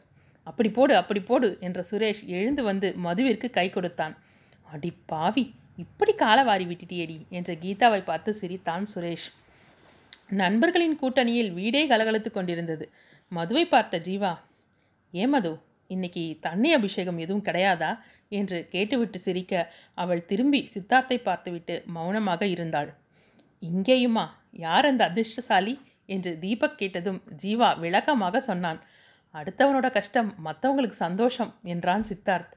அப்படி 0.47 0.71
போடு 0.77 0.93
அப்படி 0.97 1.21
போடு 1.21 1.49
என்ற 1.67 1.79
சுரேஷ் 1.91 2.23
எழுந்து 2.37 2.63
வந்து 2.63 2.89
மதுவிற்கு 3.07 3.49
கை 3.51 3.67
கொடுத்தான். 3.71 4.15
அடி 4.69 4.91
பாவி 5.13 5.45
இப்படி 5.85 6.13
காலை 6.13 6.43
வாரி 6.45 6.65
விட்டுட்டியேடி 6.71 7.17
என்ற 7.39 7.51
கீதாவை 7.55 8.01
பார்த்து 8.05 8.31
சிரித்தான் 8.41 8.87
சுரேஷ். 8.95 9.29
நண்பர்களின் 10.41 10.97
கூட்டணியில் 11.03 11.51
வீடே 11.59 11.83
கலகலத்து 11.87 12.31
கொண்டிருந்தது. 12.33 12.87
மதுவை 13.33 13.65
பார்த்த 13.67 14.01
ஜீவா 14.09 14.33
ஏன் 15.15 15.33
மது? 15.35 15.53
இன்னைக்கு 15.91 16.37
தண்ணி 16.41 16.73
அபிஷேகம் 16.73 17.19
எதுவும் 17.19 17.45
கிடையாதா? 17.45 17.99
என்று 18.29 18.67
கேட்டுவிட்டு 18.71 19.19
சிரிக்க 19.19 19.73
அவள் 19.95 20.27
திரும்பி 20.27 20.69
சித்தார்த்தை 20.75 21.23
பார்த்துவிட்டு 21.23 21.83
மௌனமாக 21.87 22.47
இருந்தாள். 22.47 22.95
இங்கேயுமா? 23.63 24.27
யார் 24.53 24.87
அந்த 24.87 25.05
அதிர்ஷ்டசாலி? 25.05 25.81
என்று 26.07 26.39
தீபக் 26.39 26.79
கேட்டதும் 26.79 27.23
ஜீவா 27.43 27.79
விளக்கமாக 27.79 28.41
சொன்னான். 28.41 28.81
அடுத்தவனோட 29.35 29.91
கஷ்டம் 29.91 30.35
மற்றவங்களுக்கு 30.45 30.99
சந்தோஷம் 31.05 31.55
என்றான் 31.63 32.05
சித்தார்த். 32.09 32.53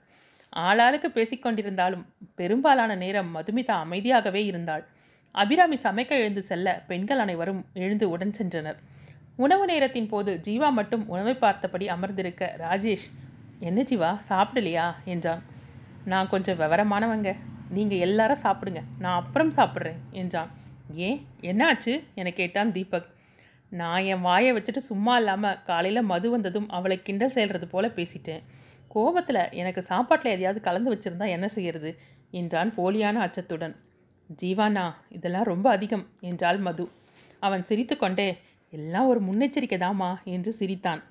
ஆளாளுக்கு 0.55 1.09
பேசிக்கொண்டிருந்தாலும் 1.09 2.05
பெரும்பாலான 2.35 2.95
நேரம் 2.95 3.35
மதுமிதா 3.35 3.75
அமைதியாகவே 3.85 4.43
இருந்தாள். 4.45 4.87
அபிராமி 5.31 5.77
சமைக்க 5.83 6.09
எழுந்து 6.09 6.41
செல்ல 6.41 6.83
பெண்கள் 6.87 7.19
அனைவரும் 7.19 7.65
எழுந்து 7.73 8.09
உடன் 8.09 8.33
சென்றனர். 8.37 8.77
உணவு 9.35 9.65
நேரத்தின் 9.65 10.07
போது 10.07 10.39
ஜீவா 10.47 10.71
மட்டும் 10.71 11.07
உணவை 11.07 11.33
பார்த்தபடி 11.33 11.87
அமர்ந்திருக்க 11.87 12.55
ராஜேஷ் 12.59 13.07
என்ன 13.61 13.81
ஜீவா 13.81 14.17
சாப்பிடலையா? 14.29 14.95
என்றான். 15.05 15.41
நான் 16.05 16.29
கொஞ்சம் 16.29 16.59
விவரமானவங்க. 16.59 17.35
நீங்கள் 17.69 17.97
எல்லாரும் 17.97 18.43
சாப்பிடுங்க. 18.43 18.81
நான் 18.99 19.19
அப்புறம் 19.21 19.51
சாப்பிட்றேன் 19.51 19.99
என்றான். 20.11 20.49
ஏன்? 20.93 21.27
என்னாச்சு 21.41 22.03
என 22.15 22.31
கேட்டான் 22.31 22.71
தீபக். 22.71 23.09
நான் 23.69 24.03
என் 24.03 24.21
வாயை 24.21 24.53
வச்சுட்டு 24.53 24.77
சும்மா 24.77 25.17
இல்லாமல் 25.17 25.63
காலையில் 25.63 26.01
மது 26.01 26.29
வந்ததும் 26.29 26.69
அவளை 26.69 27.01
கிண்டல் 27.01 27.29
செய்கிறது 27.29 27.67
போல 27.67 27.87
பேசிட்டேன். 27.87 28.41
கோபத்தில் 28.87 29.49
எனக்கு 29.51 29.81
சாப்பாட்டில் 29.81 30.31
எதையாவது 30.31 30.61
கலந்து 30.61 30.95
வச்சுருந்தா 30.95 31.27
என்ன 31.27 31.47
செய்கிறது 31.47 31.99
என்றான் 32.31 32.73
போலியான 32.77 33.21
அச்சத்துடன். 33.27 33.75
ஜீவானா 34.43 34.93
இதெல்லாம் 35.09 35.43
ரொம்ப 35.43 35.69
அதிகம் 35.69 36.09
என்றாள் 36.21 36.57
மது. 36.57 36.89
அவன் 37.39 37.63
சிரித்துக்கொண்டே 37.63 38.37
எல்லாம் 38.71 39.07
ஒரு 39.07 39.21
முன்னெச்சரிக்கை 39.21 39.77
தாமா 39.77 40.23
என்று 40.23 40.53
சிரித்தான். 40.53 41.03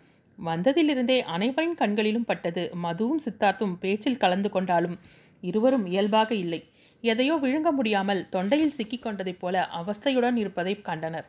வந்ததிலிருந்தே 0.44 1.22
அனைவரின் 1.22 1.74
கண்களிலும் 1.74 2.24
பட்டது. 2.24 2.72
மதுவும் 2.82 3.22
சித்தார்த்தும் 3.24 3.74
பேச்சில் 3.74 4.16
கலந்து 4.16 4.50
கொண்டாலும் 4.50 4.98
இருவரும் 5.40 5.86
இயல்பாக 5.86 6.34
இல்லை. 6.34 6.60
எதையோ 7.00 7.34
விழுங்க 7.42 7.70
முடியாமல் 7.70 8.28
தொண்டையில் 8.32 8.76
சிக்கிக் 8.78 9.06
கொண்டதைப் 9.06 9.40
போல 9.40 9.68
அவஸ்தையுடன் 9.80 10.36
இருப்பதை 10.36 10.80
கண்டனர். 10.80 11.28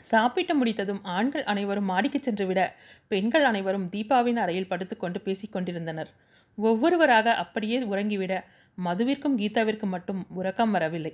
சாப்பிட்டு 0.00 0.54
முடித்ததும் 0.54 1.04
ஆண்கள் 1.04 1.44
அனைவரும் 1.44 1.84
மாடிக்கு 1.84 2.18
சென்றுவிட 2.22 2.76
பெண்கள் 3.08 3.44
அனைவரும் 3.44 3.88
தீபாவின் 3.92 4.36
அறையில் 4.36 4.68
படுத்துக்கொண்டு 4.68 5.20
பேசிக் 5.20 5.52
கொண்டிருந்தனர். 5.52 6.10
ஒவ்வொருவராக 6.58 7.34
அப்படியே 7.34 7.78
உறங்கிவிட 7.82 8.44
மதுவிற்கும் 8.84 9.38
கீதாவிற்கும் 9.38 9.94
மட்டும் 9.96 10.26
உறக்கம் 10.28 10.70
வரவில்லை. 10.70 11.12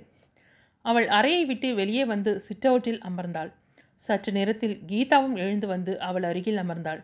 அவள் 0.81 1.07
அறையை 1.07 1.45
விட்டு 1.45 1.75
வெளியே 1.75 2.05
வந்து 2.05 2.43
சிட்டவுட்டில் 2.47 2.99
அமர்ந்தாள். 3.09 3.51
சற்று 3.95 4.31
நேரத்தில் 4.31 4.81
கீதாவும் 4.87 5.35
எழுந்து 5.35 5.67
வந்து 5.67 5.99
அவள் 5.99 6.23
அருகில் 6.23 6.57
அமர்ந்தாள். 6.57 7.01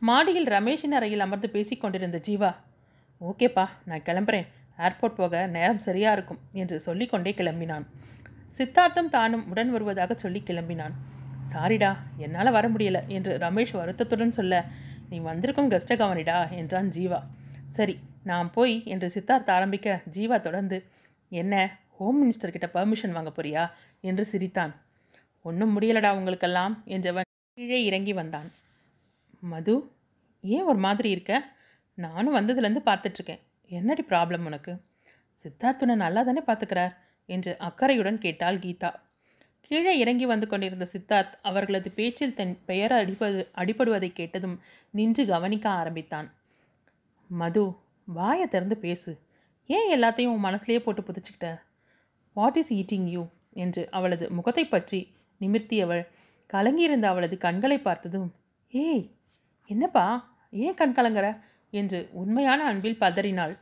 மாடியில் 0.00 0.48
ரமேஷின் 0.48 0.96
அறையில் 0.98 1.20
அமர்ந்து 1.20 1.48
பேசிக் 1.48 1.80
கொண்டிருந்த 1.80 2.20
ஜீவா 2.28 2.54
ஓகேப்பா 3.20 3.68
நான் 3.84 4.00
கிளம்புறேன். 4.00 4.46
ஏர்போர்ட் 4.78 5.14
போக 5.14 5.46
நேரம் 5.46 5.78
சரியாக 5.78 6.16
இருக்கும் 6.16 6.38
என்று 6.52 6.80
சொல்லிக்கொண்டே 6.80 7.30
கிளம்பினான். 7.30 7.86
சித்தார்த்தம் 8.58 9.08
தானும் 9.08 9.48
உடன் 9.50 9.70
வருவதாக 9.70 10.14
சொல்லி 10.14 10.42
கிளம்பினான். 10.46 10.94
சாரிடா 11.52 11.96
என்னால் 12.16 12.50
வர 12.50 12.68
முடியல 12.68 13.06
என்று 13.06 13.38
ரமேஷ் 13.38 13.72
வருத்தத்துடன் 13.72 14.32
சொல்ல 14.32 14.64
நீ 15.08 15.18
வந்திருக்கும் 15.18 15.70
கெஸ்ட 15.70 15.94
கவனிடா 15.94 16.50
என்றான் 16.50 16.88
ஜீவா. 16.88 17.20
சரி 17.64 17.98
நான் 18.24 18.50
போய் 18.50 18.82
என்று 18.84 19.10
சித்தார்த் 19.14 19.50
ஆரம்பிக்க 19.50 20.00
ஜீவா 20.10 20.40
தொடர்ந்து 20.40 20.84
என்ன 21.28 21.78
ஹோம் 21.98 22.18
மினிஸ்டர் 22.22 22.54
கிட்ட 22.56 22.68
பர்மிஷன் 22.74 23.12
வாங்க 23.12 23.32
போறியா? 23.36 23.70
என்று 24.00 24.24
சிரித்தான். 24.24 24.74
ஒன்றும் 25.48 25.72
முடியலடா 25.74 26.10
உங்களுக்கெல்லாம் 26.12 26.74
என்றவன் 26.86 27.28
கீழே 27.58 27.78
இறங்கி 27.84 28.12
வந்தான். 28.12 28.48
மது 29.42 29.74
ஏன் 30.44 30.66
ஒரு 30.70 30.78
மாதிரி 30.78 31.08
இருக்க? 31.10 31.32
நானும் 31.98 32.36
வந்ததுலேருந்து 32.36 32.82
பார்த்துட்ருக்கேன். 32.88 33.42
என்னடி 33.70 34.02
ப்ராப்ளம் 34.08 34.44
உனக்கு? 34.44 34.72
சித்தார்த்துனை 35.44 35.94
நல்லா 35.94 36.20
தானே 36.22 36.42
பார்த்துக்கிறார் 36.46 36.92
என்று 37.28 37.52
அக்கறையுடன் 37.58 38.18
கேட்டாள் 38.18 38.58
கீதா. 38.58 38.90
கீழே 39.66 39.92
இறங்கி 39.98 40.26
வந்து 40.26 40.46
கொண்டிருந்த 40.48 40.86
சித்தார்த் 40.92 41.34
அவர்களது 41.42 41.88
பேச்சில் 41.90 42.36
தன் 42.38 42.54
பெயர் 42.64 42.92
அடிப்பது 42.92 43.40
அடிபடுவதை 43.56 44.10
கேட்டதும் 44.12 44.56
நின்று 44.94 45.24
கவனிக்க 45.26 45.66
ஆரம்பித்தான். 45.80 46.28
மது 47.30 47.64
வாயை 48.08 48.46
திறந்து 48.48 48.76
பேசு. 48.76 49.12
ஏன் 49.70 49.88
எல்லாத்தையும் 49.96 50.32
உன் 50.34 50.44
மனசுலேயே 50.44 50.80
போட்டு 50.80 51.02
புதிச்சுக்கிட்ட? 51.02 51.48
வாட் 52.36 52.56
இஸ் 52.56 52.72
ஈட்டிங் 52.72 53.08
யூ 53.14 53.22
என்று 53.54 53.82
அவளது 53.90 54.26
முகத்தை 54.30 54.64
பற்றி 54.66 55.00
நிமிர்த்தியவள். 55.40 56.06
கலங்கியிருந்த 56.50 57.04
அவளது 57.04 57.38
கண்களை 57.38 57.78
பார்த்ததும் 57.78 58.28
ஏய் 58.72 59.10
என்னப்பா 59.66 60.36
ஏன் 60.50 60.74
கண் 60.74 60.94
கலங்குற? 60.96 61.40
என்று 61.70 62.08
உண்மையான 62.12 62.64
அன்பில் 62.64 63.00
பதறினாள். 63.00 63.54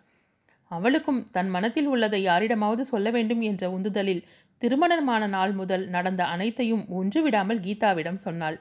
அவளுக்கும் 0.71 1.31
தன் 1.31 1.49
மனத்தில் 1.49 1.87
உள்ளதை 1.87 2.23
யாரிடமாவது 2.23 2.85
சொல்ல 2.85 3.11
வேண்டும் 3.11 3.41
என்ற 3.41 3.71
உந்துதலில் 3.71 4.25
திருமணமான 4.59 5.27
நாள் 5.27 5.53
முதல் 5.53 5.89
நடந்த 5.89 6.25
அனைத்தையும் 6.25 6.89
ஒன்று 6.89 7.23
விடாமல் 7.23 7.61
கீதாவிடம் 7.61 8.15
சொன்னாள். 8.15 8.61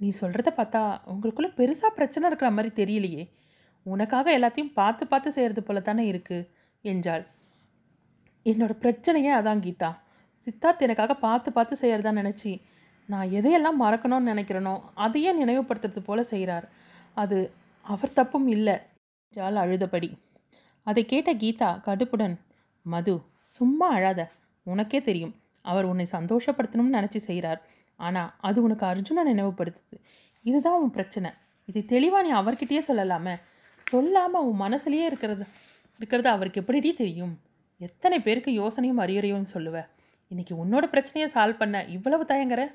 நீ 0.00 0.08
சொல்கிறத 0.20 0.50
பார்த்தா 0.56 1.00
உங்களுக்குள்ள 1.06 1.48
பெருசாக 1.56 1.92
பிரச்சனை 1.94 2.28
இருக்கிற 2.28 2.50
மாதிரி 2.50 2.70
தெரியலையே. 2.74 3.24
உனக்காக 3.82 4.38
எல்லாத்தையும் 4.38 4.72
பார்த்து 4.72 5.06
பார்த்து 5.06 5.32
செய்கிறது 5.32 5.62
போல 5.62 5.80
தானே 5.80 6.06
இருக்கு? 6.06 6.38
என்றாள். 6.80 7.26
என்னோட 8.44 8.72
பிரச்சனையே 8.80 9.32
அதான் 9.32 9.62
கீதா. 9.62 9.90
சித்தார்த் 10.46 10.84
எனக்காக 10.86 11.14
பார்த்து 11.16 11.52
பார்த்து 11.52 11.74
செய்கிறதா 11.80 12.10
நினச்சி 12.12 12.50
நான் 13.08 13.28
எதையெல்லாம் 13.28 13.80
மறக்கணும்னு 13.80 14.30
நினைக்கிறேனோ 14.32 14.74
அதையே 14.94 15.30
நினைவுபடுத்துறது 15.32 15.98
போல 15.98 16.22
செய்கிறார் 16.22 16.66
அது 17.14 17.38
அவர் 17.84 18.12
தப்பும் 18.12 18.46
இல்லை. 18.48 18.76
ஜால் 19.34 19.56
அழுதபடி. 19.56 20.08
அதை 20.86 21.02
கேட்ட 21.04 21.30
கீதா 21.34 21.70
கடுப்புடன் 21.86 22.36
மது 22.86 23.14
சும்மா 23.54 23.86
அழாத. 23.88 24.20
உனக்கே 24.66 25.00
தெரியும். 25.02 25.34
அவர் 25.64 25.84
உன்னை 25.84 26.06
சந்தோஷப்படுத்தணும்னு 26.12 26.96
நினச்சி 26.98 27.20
செய்கிறார் 27.28 27.60
ஆனால் 28.00 28.30
அது 28.40 28.58
உனக்கு 28.62 28.86
அர்ஜுனை 28.86 29.22
நினைவுபடுத்துது. 29.32 29.98
இதுதான் 30.44 30.78
உன் 30.82 30.90
பிரச்சனை. 30.90 31.30
இதை 31.68 31.84
தெளிவாக 31.84 32.24
நீ 32.26 32.32
அவர்கிட்டயே 32.32 32.82
சொல்லலாமே. 32.88 33.34
சொல்லாமல் 33.86 34.46
உன் 34.48 34.60
மனசுலேயே 34.60 35.04
இருக்கிறது 35.10 35.44
இருக்கிறது 36.00 36.28
அவருக்கு 36.28 36.60
எப்படிடி 36.60 36.90
தெரியும்? 36.94 37.34
எத்தனை 37.80 38.20
பேருக்கு 38.20 38.50
யோசனையும் 38.62 39.02
அறிவுரையும் 39.04 39.52
சொல்லுவேன் 39.54 39.88
இன்றைக்கி 40.30 40.54
உன்னோட 40.62 40.84
பிரச்சனையை 40.86 41.26
சால்வ் 41.34 41.56
பண்ண 41.56 41.84
இவ்வளவு 41.84 42.24
தயங்குற? 42.24 42.72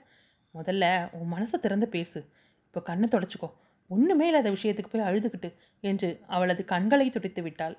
முதல்ல 0.54 0.86
உன் 1.12 1.32
மனசை 1.34 1.60
திறந்து 1.60 1.88
பேசு. 1.88 2.20
இப்போ 2.66 2.82
கண்ணை 2.82 3.10
தொடச்சிக்கோ. 3.12 3.50
ஒன்றுமே 3.88 4.28
இல்லாத 4.28 4.52
விஷயத்துக்கு 4.52 4.92
போய் 4.92 5.02
அழுதுகிட்டு 5.02 5.50
என்று 5.80 6.20
அவளது 6.28 6.66
கண்களை 6.66 7.10
துடித்து 7.10 7.42
விட்டாள். 7.42 7.78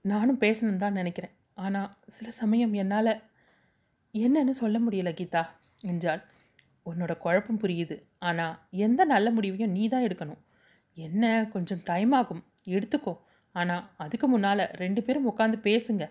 நானும் 0.00 0.38
பேசணும் 0.38 0.76
தான் 0.76 0.92
நினைக்கிறேன். 0.92 1.34
ஆனால் 1.54 1.96
சில 2.06 2.30
சமயம் 2.30 2.72
என்னால் 2.72 3.22
என்னன்னு 4.14 4.50
சொல்ல 4.50 4.78
முடியல 4.78 5.12
கீதா 5.12 5.42
என்றாள். 5.82 6.22
உன்னோட 6.86 7.18
குழப்பம் 7.18 7.60
புரியுது. 7.60 8.02
ஆனால் 8.18 8.58
எந்த 8.70 9.04
நல்ல 9.04 9.30
முடிவையும் 9.30 9.70
நீ 9.70 9.88
தான் 9.88 10.02
எடுக்கணும். 10.02 10.40
என்ன? 10.94 11.48
கொஞ்சம் 11.52 11.82
டைம் 11.84 12.12
ஆகும். 12.12 12.44
எடுத்துக்கோ. 12.64 13.18
ஆனால் 13.52 13.90
அதுக்கு 13.96 14.28
முன்னால் 14.28 14.64
ரெண்டு 14.74 15.02
பேரும் 15.02 15.28
உட்காந்து 15.30 15.58
பேசுங்க. 15.68 16.10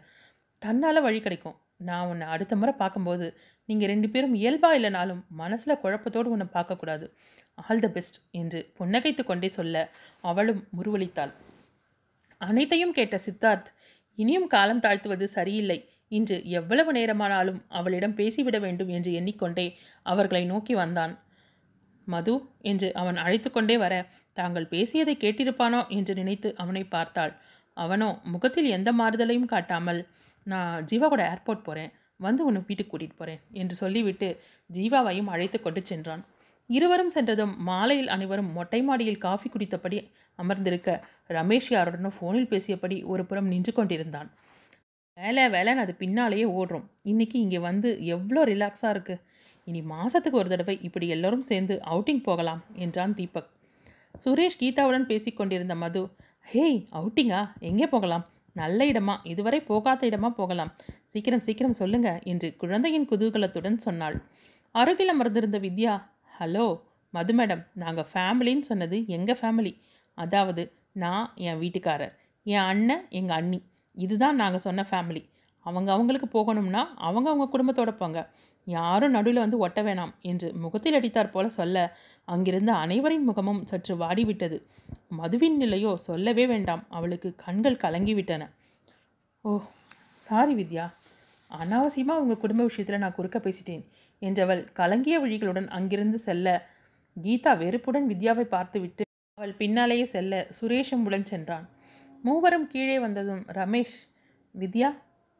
தன்னால் 0.60 1.02
வழி 1.02 1.20
கிடைக்கும். 1.20 1.58
நான் 1.82 2.10
உன்னை 2.12 2.26
அடுத்த 2.28 2.54
முறை 2.56 2.74
பார்க்கும்போது 2.74 3.28
நீங்கள் 3.70 3.92
ரெண்டு 3.94 4.08
பேரும் 4.10 4.36
இயல்பாக 4.42 4.78
இல்லைனாலும் 4.80 5.22
மனசில் 5.42 5.82
குழப்பத்தோடு 5.84 6.34
உன்னை 6.34 6.48
பார்க்கக்கூடாது. 6.54 7.06
ஆல் 7.58 7.84
த 7.86 7.88
பெஸ்ட் 7.88 8.18
என்று 8.32 8.60
புன்னகைத்து 8.78 9.24
கொண்டே 9.24 9.50
சொல்ல 9.50 9.76
அவளும் 10.24 10.62
முருவளித்தாள் 10.78 11.34
அனைத்தையும் 12.42 12.94
கேட்ட 12.94 13.16
சித்தார்த் 13.26 13.70
இனியும் 14.18 14.48
காலம் 14.48 14.84
தாழ்த்துவது 14.86 15.26
சரியில்லை 15.38 15.80
இன்று 16.12 16.38
எவ்வளவு 16.60 16.92
நேரமானாலும் 16.94 17.60
அவளிடம் 17.70 18.16
பேசிவிட 18.16 18.58
வேண்டும் 18.60 18.90
என்று 18.90 19.12
எண்ணிக்கொண்டே 19.14 19.66
அவர்களை 20.06 20.44
நோக்கி 20.46 20.74
வந்தான். 20.76 21.14
மது 22.08 22.34
என்று 22.62 22.88
அவன் 22.94 23.18
அழைத்து 23.18 23.50
கொண்டே 23.52 23.76
வர 23.78 23.94
தாங்கள் 24.38 24.72
பேசியதை 24.74 25.16
கேட்டிருப்பானோ? 25.16 25.80
என்று 25.90 26.14
நினைத்து 26.16 26.50
அவனை 26.56 26.84
பார்த்தாள். 26.86 27.34
அவனோ 27.78 28.10
முகத்தில் 28.34 28.70
எந்த 28.70 28.90
மாறுதலையும் 28.92 29.52
காட்டாமல் 29.54 30.02
நான் 30.48 30.86
ஜீவா 30.90 31.08
கூட 31.08 31.24
ஏர்போர்ட் 31.34 31.68
போகிறேன் 31.68 31.92
வந்து 32.20 32.42
உன்னை 32.46 32.62
வீட்டுக்கு 32.68 32.92
கூட்டிகிட்டு 32.92 33.20
போகிறேன் 33.20 33.42
என்று 33.62 33.76
சொல்லிவிட்டு 33.76 34.28
ஜீவாவையும் 34.70 35.32
அழைத்து 35.34 35.58
கொண்டு 35.60 35.82
சென்றான். 35.82 36.24
இருவரும் 36.70 37.14
சென்றதும் 37.16 37.54
மாலையில் 37.70 38.12
அனைவரும் 38.16 38.52
மொட்டை 38.58 38.80
மாடியில் 38.88 39.24
காஃபி 39.26 39.48
குடித்தபடி 39.50 39.98
அமர்ந்திருக்க 40.40 40.90
ரமேஷ் 41.38 41.72
யாருடனும் 41.74 42.16
ஃபோனில் 42.18 42.50
பேசியபடி 42.52 42.98
ஒரு 43.14 43.24
புறம் 43.26 43.50
நின்று 43.54 43.72
கொண்டிருந்தான். 43.74 44.30
வேலை 45.18 45.44
வேலைன்னு 45.56 45.84
அது 45.86 45.94
பின்னாலேயே 46.04 46.46
ஓடுறோம். 46.60 46.86
இன்றைக்கி 47.12 47.38
இங்கே 47.46 47.60
வந்து 47.70 47.90
எவ்வளோ 48.16 48.44
ரிலாக்ஸாக 48.52 48.94
இருக்குது 48.96 49.22
இனி 49.68 49.82
மாதத்துக்கு 49.94 50.40
ஒரு 50.42 50.50
தடவை 50.50 50.76
இப்படி 50.88 51.08
எல்லோரும் 51.16 51.48
சேர்ந்து 51.50 51.76
அவுட்டிங் 51.92 52.24
போகலாம் 52.30 52.62
என்றான் 52.86 53.14
தீபக். 53.20 53.50
சுரேஷ் 54.16 54.60
கீதாவுடன் 54.62 55.10
பேசிக்கொண்டிருந்த 55.12 55.76
மது 55.84 56.02
ஹேய் 56.48 56.80
அவுட்டிங்கா 57.00 57.42
எங்கே 57.70 57.88
போகலாம்? 57.88 58.26
நல்ல 58.56 58.86
இடமா? 58.86 59.18
இதுவரை 59.24 59.60
போகாத 59.62 60.08
இடமா 60.08 60.30
போகலாம். 60.30 60.72
சீக்கிரம் 61.06 61.40
சீக்கிரம் 61.40 61.74
சொல்லுங்க 61.74 62.10
என்று 62.24 62.48
குழந்தையின் 62.58 63.08
குதூகலத்துடன் 63.12 63.78
சொன்னாள். 63.78 64.18
அருகில் 64.76 65.10
அமர்ந்திருந்த 65.10 65.60
வித்யா 65.60 65.94
ஹலோ 66.40 66.68
மது 67.14 67.34
மேடம் 67.34 67.64
நாங்கள் 67.74 68.10
ஃபேமிலின்னு 68.14 68.60
சொன்னது 68.60 68.98
எங்கள் 69.08 69.40
ஃபேமிலி? 69.42 69.74
அதாவது 70.18 70.64
நான் 70.94 71.34
என் 71.36 71.60
வீட்டுக்காரர் 71.60 72.14
என் 72.46 72.66
அண்ணன் 72.66 73.06
எங்கள் 73.10 73.38
அண்ணி. 73.38 73.60
இதுதான் 73.98 74.36
நாங்கள் 74.36 74.60
சொன்ன 74.60 74.86
ஃபேமிலி. 74.92 75.22
அவங்க 75.66 75.90
அவங்களுக்கு 75.92 76.28
போகணும்னா 76.38 76.82
அவங்க 76.96 77.28
அவங்க 77.30 77.48
குடும்பத்தோட 77.48 77.92
போங்க. 77.98 78.20
யாரும் 78.68 79.12
நடுவில் 79.12 79.44
வந்து 79.44 79.58
ஒட்ட 79.58 79.80
வேணாம் 79.82 80.14
என்று 80.22 80.48
முகத்தில் 80.54 80.94
அடித்தார் 80.94 81.32
போல 81.32 81.50
சொல்ல 81.50 81.78
அங்கிருந்த 82.28 82.72
அனைவரின் 82.74 83.24
முகமும் 83.24 83.62
சற்று 83.66 83.94
வாடிவிட்டது. 83.96 84.58
மதுவின் 85.20 85.58
நிலையோ 85.62 85.92
சொல்லவே 85.96 86.46
வேண்டாம். 86.46 86.84
அவளுக்கு 86.90 87.30
கண்கள் 87.36 87.82
கலங்கிவிட்டன. 87.84 88.44
ஓ 89.42 89.52
சாரி 90.16 90.54
வித்யா. 90.56 90.86
அனாவசியமாக 91.52 92.24
உங்கள் 92.24 92.42
குடும்ப 92.44 92.64
விஷயத்தில் 92.64 93.02
நான் 93.04 93.16
குறுக்க 93.16 93.38
பேசிட்டேன் 93.40 93.84
என்றவள் 94.22 94.62
கலங்கிய 94.74 95.16
விழிகளுடன் 95.20 95.68
அங்கிருந்து 95.68 96.18
செல்ல. 96.18 96.48
கீதா 97.18 97.54
வெறுப்புடன் 97.58 98.10
வித்யாவை 98.10 98.46
பார்த்துவிட்டு 98.56 99.04
அவள் 99.38 99.54
பின்னாலேயே 99.54 100.06
செல்ல 100.06 100.48
சுரேஷும் 100.60 101.06
உடன் 101.06 101.26
சென்றான். 101.26 101.66
மூவரும் 102.24 102.68
கீழே 102.68 103.00
வந்ததும் 103.00 103.44
ரமேஷ் 103.58 103.98
வித்யா 104.56 104.90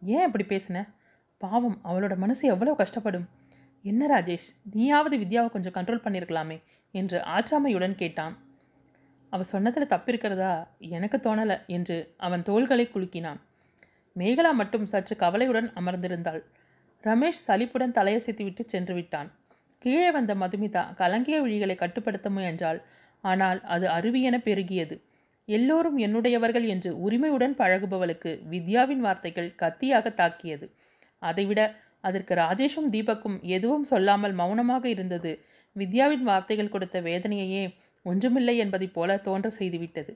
ஏன் 0.02 0.26
அப்படி 0.26 0.44
பேசின? 0.44 0.78
பாவம் 1.38 1.78
அவளோட 1.84 2.14
மனசு 2.18 2.44
எவ்வளோ 2.48 2.76
கஷ்டப்படும். 2.78 3.28
என்ன 3.86 4.08
ராஜேஷ் 4.08 4.48
நீயாவது 4.74 5.16
வித்யாவை 5.18 5.50
கொஞ்சம் 5.50 5.74
கண்ட்ரோல் 5.74 6.04
பண்ணியிருக்கலாமே 6.06 6.58
என்று 6.92 7.18
ஆச்சாமையுடன் 7.20 7.96
கேட்டான். 7.96 8.36
அவ 9.34 9.44
சொன்னதில் 9.44 9.92
தப்பிருக்கிறதா 9.94 10.54
எனக்கு 10.80 11.18
தோணலை 11.18 11.58
என்று 11.68 11.98
அவன் 12.18 12.44
தோள்களை 12.44 12.86
குலுக்கினான். 12.86 13.40
மேகலா 14.16 14.52
மட்டும் 14.52 14.86
சற்று 14.86 15.16
கவலையுடன் 15.16 15.70
அமர்ந்திருந்தாள். 15.76 16.42
ரமேஷ் 17.04 17.44
சலிப்புடன் 17.48 17.96
தலையசைத்துவிட்டு 17.96 18.64
சென்று 18.66 18.94
விட்டான். 18.94 19.30
கீழே 19.78 20.10
வந்த 20.12 20.36
மதுமிதா 20.36 20.94
கலங்கிய 20.94 21.38
விழிகளை 21.42 21.76
கட்டுப்படுத்த 21.76 22.30
முயன்றாள். 22.30 22.80
ஆனால் 23.24 23.60
அது 23.66 23.88
அருவியென 23.88 24.36
பெருகியது. 24.46 24.96
எல்லோரும் 25.48 25.98
என்னுடையவர்கள் 25.98 26.66
என்று 26.68 26.90
உரிமையுடன் 27.00 27.56
பழகுபவளுக்கு 27.56 28.32
வித்யாவின் 28.50 29.00
வார்த்தைகள் 29.00 29.50
கத்தியாக 29.62 30.14
தாக்கியது. 30.14 30.68
அதைவிட 31.22 31.62
அதற்கு 32.00 32.34
ராஜேஷும் 32.36 32.92
தீபக்கும் 32.92 33.38
எதுவும் 33.42 33.84
சொல்லாமல் 33.84 34.34
மௌனமாக 34.34 34.86
இருந்தது. 34.90 35.32
வித்யாவின் 35.76 36.24
வார்த்தைகள் 36.24 36.70
கொடுத்த 36.70 37.00
வேதனையையே 37.02 37.64
ஒன்றுமில்லை 38.06 38.58
என்பதைப் 38.58 38.94
போல 38.94 39.18
தோன்ற 39.18 39.50
செய்துவிட்டது. 39.60 40.14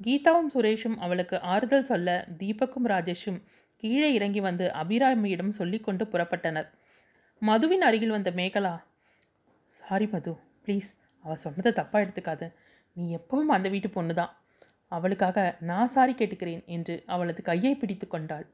கீதாவும் 0.00 0.50
சுரேஷும் 0.54 0.96
அவளுக்கு 0.96 1.40
ஆறுதல் 1.40 1.82
சொல்ல 1.82 2.26
தீபக்கும் 2.38 2.86
ராஜேஷும் 2.86 3.40
கீழே 3.82 4.12
இறங்கி 4.12 4.40
வந்து 4.40 4.64
அபிராமியிடம் 4.68 5.48
சொல்லிக்கொண்டு 5.48 6.04
புறப்பட்டனர். 6.04 6.68
மதுவின் 7.42 7.80
அருகில் 7.80 8.10
வந்த 8.10 8.30
மேகலா 8.30 8.74
சாரி 9.66 10.06
மது. 10.06 10.32
ப்ளீஸ் 10.64 10.90
அவள் 11.24 11.36
சொன்னதை 11.36 11.72
தப்பாக 11.72 12.04
எடுத்துக்காத. 12.04 12.52
நீ 12.96 13.16
எப்பவும் 13.16 13.52
அந்த 13.56 13.68
வீட்டு 13.68 13.90
பொண்ணு 13.90 14.14
தான் 14.14 14.32
அவளுக்காக 14.88 15.56
நான் 15.60 15.86
சாரி 15.86 16.12
கேட்டுக்கிறேன் 16.12 16.64
என்று 16.64 17.02
அவளது 17.06 17.42
கையை 17.42 17.74
பிடித்து 17.74 18.08
கொண்டாள். 18.08 18.46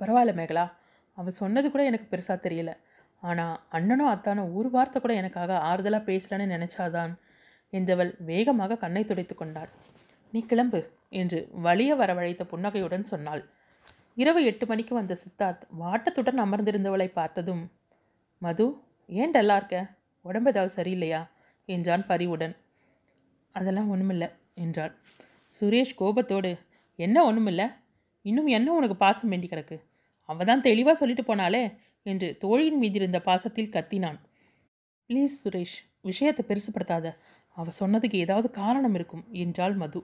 பரவாயில்ல 0.00 0.32
மேகலா. 0.32 0.70
அவள் 1.18 1.32
சொன்னது 1.32 1.70
கூட 1.70 1.84
எனக்கு 1.84 2.16
பெருசாக 2.16 2.38
தெரியல. 2.42 2.72
ஆனால் 3.22 3.60
அண்ணனும் 3.68 4.12
அத்தானும் 4.14 4.52
ஒரு 4.54 4.70
வார்த்தை 4.70 5.02
கூட 5.02 5.14
எனக்காக 5.14 5.58
ஆறுதலாக 5.70 6.08
பேசலன்னு 6.10 6.46
நினச்சாதான் 6.54 7.12
என்றவள் 7.72 8.10
வேகமாக 8.24 8.76
கண்ணை 8.76 9.04
துடைத்து 9.04 9.34
கொண்டாள். 9.34 9.70
நீ 10.32 10.40
கிளம்பு 10.46 10.80
என்று 11.08 11.38
வலிய 11.52 11.94
வரவழைத்த 11.94 12.42
புன்னகையுடன் 12.44 13.02
சொன்னாள். 13.02 13.42
இரவு 14.16 14.44
எட்டு 14.44 14.66
மணிக்கு 14.66 14.94
வந்த 14.94 15.14
சித்தார்த் 15.14 15.62
வாட்டத்துடன் 15.80 16.40
அமர்ந்திருந்தவளை 16.44 17.08
பார்த்ததும் 17.12 17.62
மது 18.42 18.66
ஏன் 19.08 19.30
டல்லா 19.30 19.56
இருக்க? 19.56 19.78
உடம்பு 20.24 20.50
ஏதாவது 20.50 20.72
சரியில்லையா? 20.76 21.20
என்றான் 21.68 22.06
பரிவுடன். 22.06 22.54
அதெல்லாம் 23.54 23.90
ஒன்றுமில்ல 23.94 24.24
என்றாள். 24.54 24.92
சுரேஷ் 25.52 25.94
கோபத்தோடு 25.96 26.50
என்ன 26.98 27.32
ஒன்றுமில்ல 27.32 27.62
இன்னும் 28.24 28.46
என்ன 28.46 28.68
உனக்கு 28.72 28.96
பாசம் 28.96 29.30
வேண்டி 29.30 29.48
கிடக்கு? 29.48 29.76
அவள் 30.28 30.46
தான் 30.46 30.60
தெளிவாக 30.60 30.96
சொல்லிட்டு 30.98 31.22
போனாலே 31.22 31.62
என்று 32.06 32.28
தோழியின் 32.40 32.78
மீதி 32.78 32.98
இருந்த 32.98 33.18
பாசத்தில் 33.20 33.72
கத்தினான். 33.72 34.18
ப்ளீஸ் 35.10 35.36
சுரேஷ் 35.42 35.76
விஷயத்தை 36.00 36.42
பெருசுப்படுத்தாத. 36.48 37.06
அவ 37.56 37.72
சொன்னதுக்கு 37.80 38.18
ஏதாவது 38.24 38.48
காரணம் 38.50 38.94
இருக்கும் 38.98 39.24
என்றாள் 39.42 39.74
மது. 39.82 40.00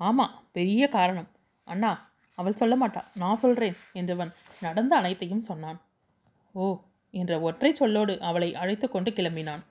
ஆமாம் 0.00 0.34
பெரிய 0.52 0.82
காரணம். 0.88 1.28
அண்ணா 1.66 1.90
அவள் 2.38 2.60
சொல்ல 2.60 2.74
மாட்டா. 2.76 3.00
நான் 3.22 3.40
சொல்கிறேன் 3.42 3.76
என்றவன் 4.00 4.32
நடந்த 4.60 4.92
அனைத்தையும் 4.96 5.46
சொன்னான். 5.48 5.78
ஓ 6.54 6.66
என்ற 7.14 7.34
ஒற்றை 7.40 7.70
சொல்லோடு 7.80 8.14
அவளை 8.28 8.48
அழைத்து 8.54 8.86
கொண்டு 8.88 9.10
கிளம்பினான். 9.10 9.62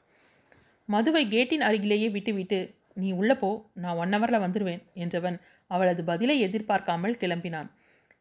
மதுவை 0.89 1.24
கேட்டின் 1.28 1.65
அருகிலேயே 1.68 2.09
விட்டுவிட்டு 2.09 2.59
நீ 2.93 3.09
உள்ளே 3.11 3.36
போ. 3.36 3.49
நான் 3.84 3.99
ஒன் 4.03 4.13
ஹவரில் 4.15 4.43
வந்துடுவேன் 4.45 4.84
என்றவன் 5.03 5.38
அவளது 5.72 6.01
பதிலை 6.03 6.36
எதிர்பார்க்காமல் 6.39 7.20
கிளம்பினான். 7.22 7.70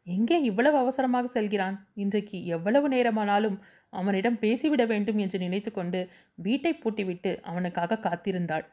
எங்கே 0.06 0.36
இவ்வளவு 0.42 0.76
அவசரமாக 0.78 1.26
செல்கிறான்? 1.26 1.76
இன்றைக்கு 1.94 2.38
எவ்வளவு 2.46 2.86
நேரமானாலும் 2.88 3.56
அவனிடம் 3.92 4.38
பேசிவிட 4.38 4.82
வேண்டும் 4.86 5.18
என்று 5.18 5.38
நினைத்துக்கொண்டு 5.38 6.00
வீட்டை 6.46 6.72
பூட்டிவிட்டு 6.82 7.32
அவனுக்காக 7.42 8.00
காத்திருந்தாள். 8.06 8.66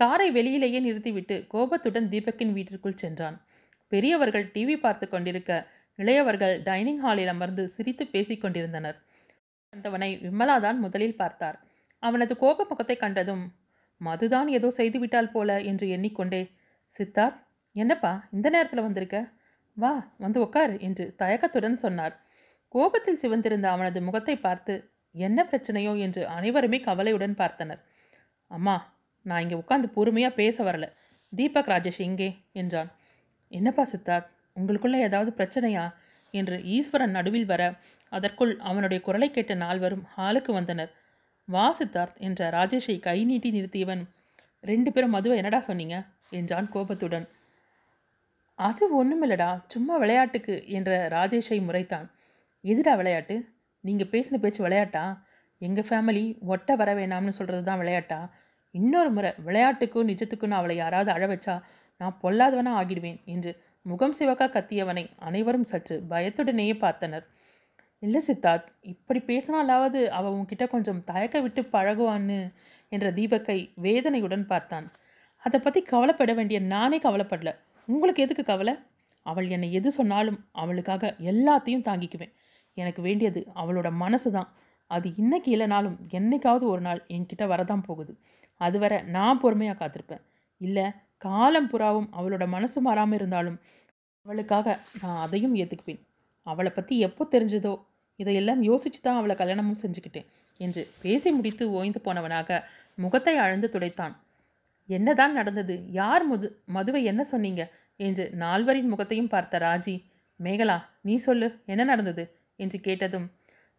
காரை 0.00 0.28
வெளியிலேயே 0.36 0.80
நிறுத்திவிட்டு 0.86 1.36
கோபத்துடன் 1.54 2.08
தீபக்கின் 2.12 2.54
வீட்டிற்குள் 2.56 3.00
சென்றான். 3.02 3.36
பெரியவர்கள் 3.92 4.46
டிவி 4.54 4.76
பார்த்து 4.76 5.06
கொண்டிருக்க 5.08 5.52
இளையவர்கள் 5.98 6.54
டைனிங் 6.68 7.00
ஹாலில் 7.04 7.32
அமர்ந்து 7.32 7.62
சிரித்து 7.68 8.04
பேசிக் 8.12 8.42
கொண்டிருந்தனர். 8.42 8.98
வந்தவனை 9.72 10.10
விமலாதான் 10.24 10.78
முதலில் 10.84 11.18
பார்த்தார். 11.20 11.58
அவனது 12.02 12.32
கோப 12.36 12.64
முகத்தை 12.70 12.96
கண்டதும் 12.96 13.44
மதுதான் 14.00 14.48
ஏதோ 14.58 14.68
செய்துவிட்டால் 14.78 15.32
போல 15.32 15.58
என்று 15.70 15.86
எண்ணிக்கொண்டே 15.96 16.42
சித்தார் 16.94 17.34
என்னப்பா 17.76 18.12
இந்த 18.36 18.46
நேரத்தில் 18.54 18.86
வந்திருக்க? 18.86 19.18
வா 19.76 19.92
வந்து 20.24 20.38
உட்கார் 20.44 20.72
என்று 20.86 21.04
தயக்கத்துடன் 21.20 21.76
சொன்னார். 21.84 22.14
கோபத்தில் 22.74 23.20
சிவந்திருந்த 23.22 23.66
அவனது 23.74 23.98
முகத்தை 24.08 24.34
பார்த்து 24.46 24.74
என்ன 25.14 25.38
பிரச்சனையோ 25.50 25.92
என்று 26.06 26.22
அனைவருமே 26.36 26.78
கவலையுடன் 26.88 27.36
பார்த்தனர். 27.42 27.80
அம்மா 28.50 28.76
நான் 29.22 29.42
இங்கே 29.42 29.54
உட்காந்து 29.54 29.82
பொறுமையாக 29.82 30.34
பேச 30.34 30.64
வரல. 30.64 30.92
தீபக் 31.36 31.66
ராஜேஷ் 31.66 31.98
எங்கே? 31.98 32.36
என்றான். 32.52 32.92
என்னப்பா 33.48 33.86
சித்தார்த் 33.92 34.26
உங்களுக்குள்ளே 34.56 35.00
ஏதாவது 35.00 35.30
பிரச்சனையா? 35.36 35.94
என்று 36.30 36.64
ஈஸ்வரன் 36.64 37.10
நடுவில் 37.10 37.44
வர 37.44 37.74
அதற்குள் 38.08 38.58
அவனுடைய 38.58 39.02
குரலை 39.02 39.30
கேட்ட 39.30 39.54
நால்வரும் 39.54 40.06
ஹாலுக்கு 40.16 40.52
வந்தனர். 40.52 40.92
வா 41.44 41.76
சித்தார்த் 41.78 42.16
என்ற 42.16 42.50
ராஜேஷை 42.50 43.00
கை 43.00 43.24
நீட்டி 43.24 43.50
நிறுத்தியவன் 43.50 44.06
ரெண்டு 44.60 44.92
பேரும் 44.92 45.10
மதுவை 45.10 45.36
என்னடா 45.36 45.60
சொன்னீங்க? 45.60 46.04
என்றான் 46.30 46.68
கோபத்துடன். 46.68 47.28
அது 48.54 49.04
ஒன்றுமில்லடா 49.04 49.62
சும்மா 49.66 49.96
விளையாட்டுக்கு 49.96 50.68
என்ற 50.68 51.08
ராஜேஷை 51.08 51.62
முறைத்தான். 51.62 52.10
எதுடா 52.64 52.96
விளையாட்டு? 52.96 53.48
நீங்கள் 53.80 54.06
பேசின 54.06 54.34
பேச்சு 54.34 54.62
விளையாட்டா? 54.62 55.24
எங்கள் 55.58 55.84
ஃபேமிலி 55.88 56.46
ஒட்ட 56.46 56.76
வர 56.76 56.94
வேணாம்னு 56.94 57.28
சொல்கிறது 57.28 57.64
தான் 57.64 57.78
விளையாட்டா? 57.78 58.30
இன்னொரு 58.74 59.10
முறை 59.10 59.30
விளையாட்டுக்கும் 59.46 60.08
நிஜத்துக்கும் 60.10 60.50
அவளை 60.50 60.76
யாராவது 60.76 61.10
அழ 61.10 61.26
வச்சா 61.26 61.54
நான் 62.00 62.18
பொல்லாதவனா 62.22 62.72
ஆகிடுவேன் 62.80 63.18
என்று 63.24 63.50
முகம் 63.86 64.14
சிவக்கா 64.18 64.46
கத்தியவனை 64.48 65.04
அனைவரும் 65.18 65.64
சற்று 65.64 65.96
பயத்துடனேயே 66.10 66.74
பார்த்தனர். 66.80 67.24
இல்லை 67.98 68.20
சித்தார்த் 68.26 68.68
இப்படி 68.82 69.20
பேசினாலாவது 69.20 70.00
அவ 70.08 70.30
உன்கிட்ட 70.36 70.64
கொஞ்சம் 70.68 71.04
தயக்க 71.04 71.40
விட்டு 71.40 71.62
பழகுவான்னு 71.72 72.38
என்ற 72.92 73.06
தீபக்கை 73.12 73.58
வேதனையுடன் 73.76 74.46
பார்த்தான். 74.46 74.86
அதை 75.42 75.60
பற்றி 75.60 75.80
கவலைப்பட 75.82 76.32
வேண்டிய 76.34 76.60
நானே 76.60 76.98
கவலைப்படல. 76.98 77.50
உங்களுக்கு 77.88 78.22
எதுக்கு 78.22 78.44
கவலை? 78.44 78.74
அவள் 79.26 79.48
என்னை 79.48 79.72
எது 79.72 79.90
சொன்னாலும் 79.90 80.38
அவளுக்காக 80.52 81.16
எல்லாத்தையும் 81.20 81.86
தாங்கிக்குவேன். 81.88 82.32
எனக்கு 82.76 83.02
வேண்டியது 83.02 83.40
அவளோட 83.54 83.92
மனசு 83.92 84.30
தான் 84.30 84.48
அது 84.90 85.08
இன்னைக்கு 85.16 85.56
இல்லைனாலும் 85.56 85.96
என்னைக்காவது 86.10 86.64
ஒரு 86.64 86.80
நாள் 86.80 87.00
என்கிட்ட 87.08 87.44
வரதான் 87.46 87.86
போகுது. 87.86 88.12
அதுவரை 88.60 88.98
நான் 89.16 89.40
பொறுமையாக 89.42 89.78
காத்திருப்பேன். 89.80 90.22
இல்லை 90.60 90.86
காலம் 91.26 91.70
புறாவும் 91.72 92.08
அவளோட 92.18 92.44
மனசு 92.48 92.78
மாறாமல் 92.80 93.18
இருந்தாலும் 93.18 93.58
அவளுக்காக 94.26 94.76
நான் 95.02 95.20
அதையும் 95.24 95.54
ஏற்றுக்குவேன் 95.62 96.02
அவளை 96.46 96.70
பற்றி 96.72 96.94
எப்போ 96.98 97.22
தெரிஞ்சதோ 97.32 97.74
இதையெல்லாம் 98.18 98.62
யோசிச்சு 98.62 99.00
தான் 99.00 99.18
அவளை 99.20 99.34
கல்யாணமும் 99.36 99.82
செஞ்சுக்கிட்டேன் 99.82 100.28
என்று 100.60 100.82
பேசி 101.02 101.28
முடித்து 101.30 101.64
ஓய்ந்து 101.70 102.00
போனவனாக 102.06 102.58
முகத்தை 102.98 103.34
அழுந்து 103.36 103.68
துடைத்தான். 103.74 104.14
என்னதான் 104.88 105.32
நடந்தது? 105.32 105.74
யார் 105.90 106.24
முது 106.24 106.46
மதுவை 106.66 107.00
என்ன 107.04 107.22
சொன்னீங்க? 107.22 107.62
என்று 108.00 108.24
நால்வரின் 108.42 108.90
முகத்தையும் 108.92 109.32
பார்த்த 109.34 109.58
ராஜி 109.58 109.94
மேகலா 110.40 110.76
நீ 111.00 111.14
சொல்லு 111.26 111.48
என்ன 111.72 111.82
நடந்தது? 111.84 112.24
என்று 112.58 112.78
கேட்டதும் 112.80 113.26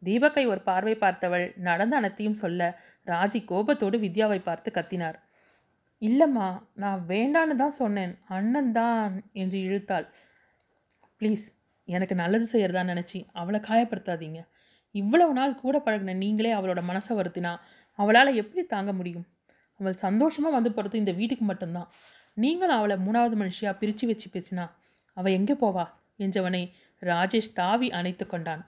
தீபக்கை 0.04 0.43
ஒரு 0.52 0.62
பார்வை 0.70 0.95
பார்த்தவள் 0.95 1.45
நடந்த 1.68 1.95
அனைத்தையும் 1.95 2.39
சொல்ல 2.43 2.62
ராஜி 3.08 3.39
கோபத்தோடு 3.45 3.97
வித்யாவை 3.99 4.39
பார்த்து 4.43 4.70
கத்தினார். 4.72 5.18
இல்லைம்மா 6.02 6.47
நான் 6.74 7.02
வேண்டான்னு 7.08 7.56
தான் 7.56 7.80
சொன்னேன். 7.82 8.14
அண்ணன் 8.28 8.72
தான் 8.72 9.16
என்று 9.41 9.58
இழுத்தாள். 9.68 10.08
ப்ளீஸ் 11.20 11.45
எனக்கு 11.88 12.16
நல்லது 12.16 12.45
செய்யறதா 12.54 12.84
நினச்சி 12.84 13.20
அவளை 13.32 13.60
காயப்படுத்தாதீங்க. 13.70 14.39
இவ்வளவு 14.95 15.34
நாள் 15.34 15.60
கூட 15.64 15.76
பழகின 15.80 16.16
நீங்களே 16.24 16.52
அவளோட 16.60 16.80
மனசை 16.89 17.14
வருத்தினா 17.20 17.52
அவளால் 17.99 18.39
எப்படி 18.41 18.64
தாங்க 18.66 18.91
முடியும்? 18.93 19.26
அவள் 19.80 20.02
சந்தோஷமாக 20.06 20.56
வந்து 20.56 20.72
போகிறது 20.74 20.97
இந்த 20.97 21.14
வீட்டுக்கு 21.20 21.45
மட்டும்தான். 21.45 21.89
நீங்களும் 22.38 22.78
அவளை 22.80 22.95
மூணாவது 23.06 23.36
மனுஷியாக 23.41 23.80
பிரித்து 23.80 24.06
வச்சு 24.08 24.28
பேசினா 24.34 24.66
அவள் 25.18 25.38
எங்கே 25.39 25.56
போவா? 25.64 25.86
என்றவனை 26.20 26.64
ராஜேஷ் 27.02 27.54
தாவி 27.54 27.88
அணைத்து 27.99 28.26
கொண்டான். 28.28 28.64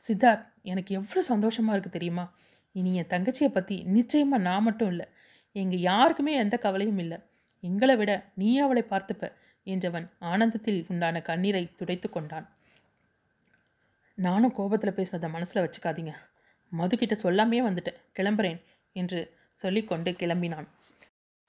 சித்தார்த் 0.00 0.46
எனக்கு 0.64 0.90
எவ்வளோ 0.98 1.22
சந்தோஷமாக 1.32 1.74
இருக்குது 1.74 1.96
தெரியுமா? 1.96 2.24
இனி 2.74 2.90
என் 3.00 3.10
தங்கச்சியை 3.12 3.50
பற்றி 3.52 3.76
நிச்சயமாக 3.96 4.44
நான் 4.48 4.66
மட்டும் 4.68 4.90
இல்லை. 4.92 5.06
எங்கள் 5.56 5.86
யாருக்குமே 5.90 6.32
எந்த 6.42 6.56
கவலையும் 6.64 7.00
இல்லை. 7.04 7.18
எங்களை 7.62 7.94
விட 8.00 8.12
நீ 8.40 8.48
அவளை 8.64 8.82
பார்த்துப்ப 8.92 9.30
என்றவன் 9.66 10.06
ஆனந்தத்தில் 10.30 10.80
உண்டான 10.92 11.20
கண்ணீரை 11.28 11.64
துடைத்து 11.80 12.08
கொண்டான். 12.10 12.46
நானும் 14.18 14.54
கோபத்தில் 14.58 14.96
பேசுனதை 14.98 15.28
மனசில் 15.36 15.62
வச்சுக்காதீங்க. 15.64 16.12
மதுக்கிட்ட 16.72 17.14
சொல்லாமே 17.22 17.60
வந்துட்டேன். 17.68 18.00
கிளம்புறேன் 18.18 18.60
என்று 18.96 19.20
சொல்லிக்கொண்டு 19.60 20.10
கிளம்பினான். 20.20 20.68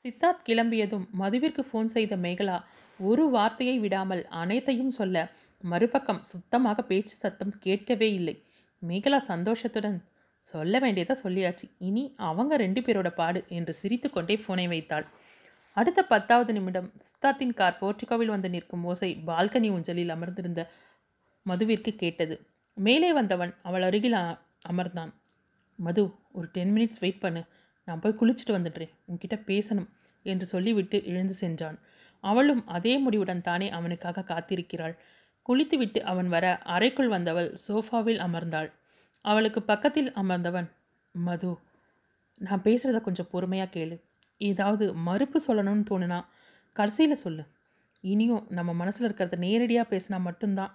சித்தார்த் 0.06 0.46
கிளம்பியதும் 0.50 1.06
மதுவிற்கு 1.22 1.62
ஃபோன் 1.70 1.88
செய்த 1.96 2.14
மேகலா 2.26 2.58
ஒரு 3.00 3.24
வார்த்தையை 3.36 3.78
விடாமல் 3.86 4.22
அனைத்தையும் 4.42 4.94
சொல்ல 4.98 5.24
மறுபக்கம் 5.64 6.22
சுத்தமாக 6.32 6.80
பேச்சு 6.90 7.16
சத்தம் 7.22 7.54
கேட்கவே 7.66 8.10
இல்லை. 8.20 8.36
மேகலா 8.88 9.18
சந்தோஷத்துடன் 9.18 10.04
சொல்ல 10.42 10.80
வேண்டியதை 10.80 11.18
சொல்லியாச்சு. 11.24 11.72
இனி 11.78 12.14
அவங்க 12.18 12.58
ரெண்டு 12.58 12.82
பேரோட 12.82 13.10
பாடு 13.10 13.44
என்று 13.48 13.74
சிரித்துக்கொண்டே 13.74 14.44
ஃபோனை 14.48 14.68
வைத்தாள். 14.68 15.08
அடுத்த 15.74 16.04
பத்தாவது 16.04 16.54
நிமிடம் 16.54 16.92
சித்தார்த்தின் 16.98 17.54
கார் 17.54 17.78
போர்ச்சுகோவில் 17.82 18.26
வந்து 18.26 18.50
நிற்கும் 18.50 18.84
ஓசை 18.84 19.22
பால்கனி 19.28 19.70
ஊஞ்சலில் 19.70 20.10
அமர்ந்திருந்த 20.10 20.72
மதுவிற்கு 21.50 21.96
கேட்டது. 21.96 22.48
மேலே 22.74 23.14
வந்தவன் 23.14 23.54
அவள் 23.64 23.82
அருகில் 23.82 24.14
அ- 24.14 24.38
அமர்ந்தான். 24.72 25.14
மது 25.76 26.12
ஒரு 26.32 26.48
டென் 26.52 26.76
மினிட்ஸ் 26.76 27.00
வெயிட் 27.00 27.20
பண்ணு. 27.20 27.44
நான் 27.86 28.00
போய் 28.00 28.16
குளிச்சுட்டு 28.20 28.50
வந்துடுறேன். 28.50 28.90
உன்கிட்ட 29.08 29.34
பேசணும் 29.34 29.90
என்று 30.24 30.46
சொல்லிவிட்டு 30.46 31.06
எழுந்து 31.06 31.34
சென்றான். 31.34 31.78
அவளும் 32.22 32.68
அதே 32.68 32.98
முடிவுடன் 32.98 33.42
தானே 33.42 33.70
அவனுக்காக 33.70 34.22
காத்திருக்கிறாள். 34.22 34.98
குளித்துவிட்டு 35.46 36.00
அவன் 36.12 36.30
வர 36.36 36.46
அறைக்குள் 36.76 37.14
வந்தவள் 37.16 37.50
சோஃபாவில் 37.66 38.22
அமர்ந்தாள். 38.28 38.70
அவளுக்கு 39.26 39.60
பக்கத்தில் 39.72 40.10
அமர்ந்தவன் 40.22 40.68
மது 41.16 41.52
நான் 42.42 42.64
பேசுகிறத 42.64 43.00
கொஞ்சம் 43.02 43.32
பொறுமையாக 43.34 43.70
கேளு. 43.76 43.96
ஏதாவது 44.42 44.86
மறுப்பு 45.08 45.38
சொல்லணும்னு 45.48 45.86
தோணுனா 45.90 46.20
கடைசியில் 46.76 47.24
சொல்லு. 47.26 47.44
இனியும் 48.04 48.44
நம்ம 48.58 48.72
மனசில் 48.74 49.08
இருக்கிறத 49.08 49.38
நேரடியாக 49.46 49.88
பேசினா 49.94 50.18
மட்டும்தான் 50.28 50.74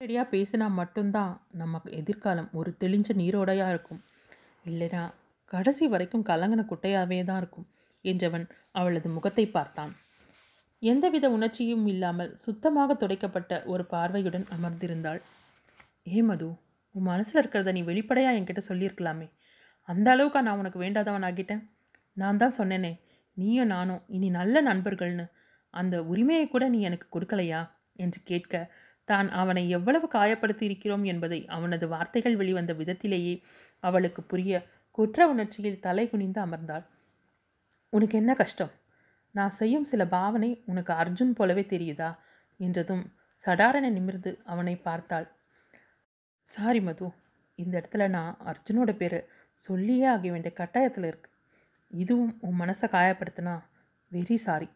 நேரடியாக 0.00 0.26
பேசினா 0.34 0.66
மட்டும்தான் 0.80 1.32
நமக்கு 1.62 1.88
எதிர்காலம் 2.00 2.48
ஒரு 2.58 2.70
தெளிஞ்ச 2.82 3.08
நீரோடையாக 3.22 3.72
இருக்கும். 3.74 4.00
இல்லைனா 4.66 5.02
கடைசி 5.50 5.84
வரைக்கும் 5.86 6.26
கலங்கின 6.30 6.62
குட்டையாகவே 6.70 7.18
தான் 7.24 7.40
இருக்கும் 7.42 7.66
என்றவன் 8.04 8.46
அவளது 8.72 9.08
முகத்தை 9.16 9.44
பார்த்தான். 9.56 9.92
எந்தவித 10.82 11.26
உணர்ச்சியும் 11.30 11.86
இல்லாமல் 11.86 12.30
சுத்தமாக 12.36 12.94
துடைக்கப்பட்ட 12.94 13.52
ஒரு 13.64 13.84
பார்வையுடன் 13.84 14.46
அமர்ந்திருந்தாள். 14.56 15.20
ஏ 16.08 16.22
மது 16.22 16.48
உன் 16.94 17.08
மனசில் 17.10 17.40
இருக்கிறத 17.42 17.72
நீ 17.72 17.82
வெளிப்படையாக 17.82 18.38
என்கிட்ட 18.38 18.62
சொல்லியிருக்கலாமே. 18.68 19.26
அந்த 19.88 20.06
அளவுக்கா 20.14 20.40
நான் 20.40 20.60
உனக்கு 20.62 20.78
வேண்டாதவன் 20.78 21.26
ஆகிட்டேன் 21.28 21.62
நான் 22.16 22.40
தான் 22.42 22.56
சொன்னேனே. 22.58 22.92
நீயும் 23.36 23.66
நானும் 23.66 24.02
இனி 24.08 24.28
நல்ல 24.30 24.56
நண்பர்கள்னு. 24.62 25.26
அந்த 25.74 25.96
உரிமையை 26.04 26.46
கூட 26.48 26.64
நீ 26.68 26.80
எனக்கு 26.80 27.06
கொடுக்கலையா? 27.14 27.60
என்று 27.96 28.18
கேட்க 28.24 28.54
தான் 29.08 29.28
அவனை 29.32 29.62
எவ்வளவு 29.68 30.06
காயப்படுத்தி 30.14 30.64
இருக்கிறோம் 30.68 31.04
என்பதை 31.04 31.40
அவனது 31.46 31.86
வார்த்தைகள் 31.88 32.38
வெளிவந்த 32.40 32.72
விதத்திலேயே 32.72 33.34
அவளுக்கு 33.82 34.20
புரிய 34.22 34.60
குற்ற 34.98 35.26
உணர்ச்சியில் 35.28 35.82
தலை 35.86 36.04
குனிந்து 36.08 36.40
அமர்ந்தாள். 36.46 36.84
உனக்கு 37.92 38.16
என்ன 38.18 38.32
கஷ்டம்? 38.34 38.72
நான் 39.34 39.52
செய்யும் 39.58 39.86
சில 39.90 40.02
பாவனை 40.06 40.50
உனக்கு 40.70 40.92
அர்ஜுன் 40.92 41.36
போலவே 41.38 41.64
தெரியுதா? 41.64 42.10
என்றதும் 42.60 43.04
சடாரண 43.40 43.86
நிமிர்ந்து 43.90 44.30
அவனை 44.44 44.74
பார்த்தாள். 44.88 45.26
சாரி 46.50 46.80
மது 46.80 47.06
இந்த 47.58 47.74
இடத்துல 47.80 48.06
நான் 48.08 48.32
அர்ஜுனோட 48.50 48.90
பேர் 48.96 49.18
சொல்லியே 49.60 50.06
ஆக 50.14 50.30
வேண்டிய 50.30 50.52
கட்டாயத்தில் 50.60 51.06
இருக்கு. 51.10 51.28
இதுவும் 51.90 52.32
உன் 52.40 52.60
மனசை 52.60 52.86
காயப்படுத்தினா 52.88 53.54
வெரி 54.12 54.36
சாரி. 54.46 54.68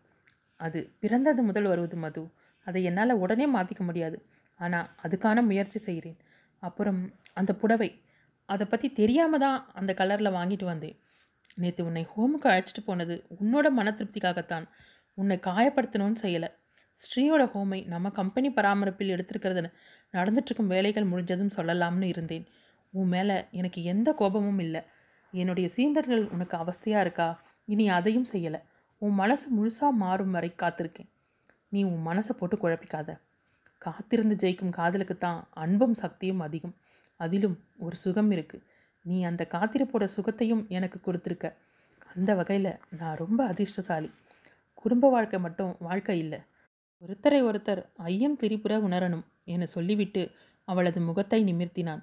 அது 0.61 0.81
பிறந்தது 1.01 1.41
முதல் 1.43 1.69
வருவது 1.73 1.97
மது. 1.97 2.23
அதை 2.67 2.81
என்னால் 2.85 3.21
உடனே 3.25 3.47
மாற்றிக்க 3.47 3.83
முடியாது. 3.85 4.19
ஆனால் 4.61 4.91
அதுக்கான 5.05 5.43
முயற்சி 5.43 5.79
செய்கிறேன். 5.79 6.19
அப்புறம் 6.63 7.01
அந்த 7.33 7.53
புடவை 7.53 7.91
அதை 8.49 8.65
பற்றி 8.67 8.89
தெரியாமல் 8.93 9.43
தான் 9.45 9.59
அந்த 9.73 9.93
கலரில் 9.93 10.37
வாங்கிட்டு 10.39 10.65
வந்தேன். 10.65 10.97
நேற்று 11.55 11.85
உன்னை 11.85 12.07
ஹோமுக்கு 12.17 12.45
அழைச்சிட்டு 12.45 12.83
போனது 12.85 13.25
உன்னோட 13.43 13.71
மன 13.71 13.91
திருப்திக்காகத்தான். 13.91 14.69
உன்னை 15.15 15.39
காயப்படுத்தணும்னு 15.43 16.17
செய்யலை. 16.23 16.49
ஸ்ரீயோட 16.97 17.43
ஹோமை 17.55 17.87
நம்ம 17.87 18.11
கம்பெனி 18.11 18.51
பராமரிப்பில் 18.51 19.13
எடுத்திருக்கிறது 19.15 19.73
நடந்துட்டுருக்கும் 20.13 20.67
வேலைகள் 20.67 21.05
முடிஞ்சதும் 21.05 21.51
சொல்லலாம்னு 21.57 22.03
இருந்தேன். 22.03 22.47
உன் 22.91 23.09
மேலே 23.09 23.45
எனக்கு 23.51 23.83
எந்த 23.83 24.13
கோபமும் 24.13 24.59
இல்லை. 24.59 24.83
என்னுடைய 25.31 25.69
சீண்டர்கள் 25.77 26.31
உனக்கு 26.31 26.57
அவஸ்தையாக 26.57 27.01
இருக்கா? 27.01 27.41
இனி 27.65 27.89
அதையும் 27.89 28.27
செய்யலை. 28.33 28.61
உன் 28.99 29.15
மனசு 29.15 29.47
முழுசாக 29.57 29.91
மாறும் 29.91 30.31
வரை 30.31 30.55
காத்திருக்கேன். 30.57 31.09
நீ 31.69 31.83
உன் 31.83 32.07
மனசை 32.07 32.31
போட்டு 32.39 32.57
குழப்பிக்காத. 32.57 33.19
காத்திருந்து 33.79 34.35
ஜெயிக்கும் 34.35 34.71
காதலுக்கு 34.71 35.19
தான் 35.19 35.49
அன்பும் 35.51 35.95
சக்தியும் 35.95 36.41
அதிகம். 36.41 36.75
அதிலும் 37.17 37.59
ஒரு 37.79 37.97
சுகம் 37.97 38.31
இருக்குது 38.31 38.63
நீ 39.07 39.23
அந்த 39.23 39.47
காத்திருப்போட 39.51 40.09
சுகத்தையும் 40.17 40.69
எனக்கு 40.69 41.01
கொடுத்துருக்க. 41.05 41.53
அந்த 42.15 42.35
வகையில் 42.35 42.79
நான் 42.91 43.17
ரொம்ப 43.17 43.47
அதிர்ஷ்டசாலி. 43.47 44.11
குடும்ப 44.75 45.11
வாழ்க்கை 45.11 45.41
மட்டும் 45.41 45.77
வாழ்க்கை 45.79 46.19
இல்லை. 46.19 46.41
ஒருத்தரை 47.07 47.41
ஒருத்தர் 47.43 47.83
ஐயம் 47.97 48.37
திரிபுர 48.37 48.79
உணரணும் 48.79 49.25
என 49.45 49.67
சொல்லிவிட்டு 49.67 50.31
அவளது 50.65 51.01
முகத்தை 51.01 51.45
நிமிர்த்தினான். 51.45 52.03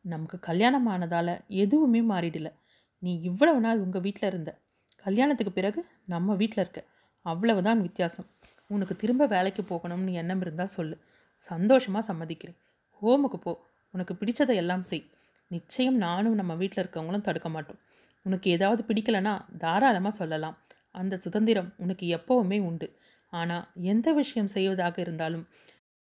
நமக்கு 0.00 0.38
கல்யாணம் 0.38 0.88
ஆனதால் 0.88 1.40
எதுவுமே 1.48 2.00
மாறிடல. 2.02 2.52
நீ 2.98 3.20
இவ்வளவு 3.20 3.60
நாள் 3.60 3.78
உங்கள் 3.78 4.00
வீட்டில் 4.00 4.28
இருந்த. 4.28 4.58
கல்யாணத்துக்கு 4.96 5.52
பிறகு 5.52 5.86
நம்ம 6.04 6.34
வீட்டில் 6.34 6.62
இருக்க. 6.64 6.84
அவ்வளவுதான் 7.20 7.80
வித்தியாசம். 7.80 8.26
உனக்கு 8.68 8.96
திரும்ப 8.96 9.26
வேலைக்கு 9.26 9.62
போகணும்னு 9.62 10.12
எண்ணம் 10.12 10.40
இருந்தால் 10.40 10.74
சொல்லு. 10.78 10.98
சந்தோஷமாக 11.36 12.12
சம்மதிக்கிறேன். 12.12 12.56
ஹோமுக்கு 13.02 13.36
போ. 13.40 13.64
உனக்கு 13.90 14.14
பிடிச்சதை 14.14 14.54
எல்லாம் 14.54 14.82
செய். 14.82 15.10
நிச்சயம் 15.50 15.96
நானும் 15.96 16.38
நம்ம 16.40 16.54
வீட்டில் 16.54 16.82
இருக்கவங்களும் 16.82 17.26
தடுக்க 17.28 17.48
மாட்டோம். 17.48 17.80
உனக்கு 18.26 18.50
ஏதாவது 18.50 18.82
பிடிக்கலனா 18.88 19.34
தாராளமாக 19.58 20.14
சொல்லலாம். 20.20 20.56
அந்த 20.94 21.14
சுதந்திரம் 21.16 21.70
உனக்கு 21.76 22.06
எப்போவுமே 22.16 22.58
உண்டு. 22.68 22.88
ஆனால் 23.32 23.64
எந்த 23.92 24.08
விஷயம் 24.12 24.52
செய்வதாக 24.56 24.96
இருந்தாலும் 25.00 25.44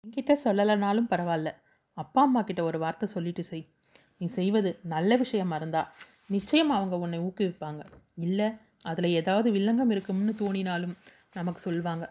என்கிட்ட 0.03 0.33
சொல்லலைனாலும் 0.45 1.09
பரவாயில்ல. 1.13 1.49
அப்பா 1.97 2.21
அம்மா 2.21 2.41
கிட்ட 2.41 2.61
ஒரு 2.63 2.77
வார்த்தை 2.79 3.07
சொல்லிட்டு 3.15 3.43
செய். 3.43 3.65
நீ 4.17 4.27
செய்வது 4.39 4.69
நல்ல 4.93 5.15
விஷயமா 5.15 5.55
இருந்தா 5.55 5.81
நிச்சயம் 6.27 6.71
அவங்க 6.71 6.95
உன்னை 6.97 7.19
ஊக்குவிப்பாங்க. 7.19 7.81
இல்லை 8.17 8.47
அதில் 8.81 9.15
ஏதாவது 9.19 9.47
வில்லங்கம் 9.51 9.91
இருக்கும்னு 9.91 10.33
தோணினாலும் 10.41 10.95
நமக்கு 11.33 11.61
சொல்வாங்க 11.67 12.05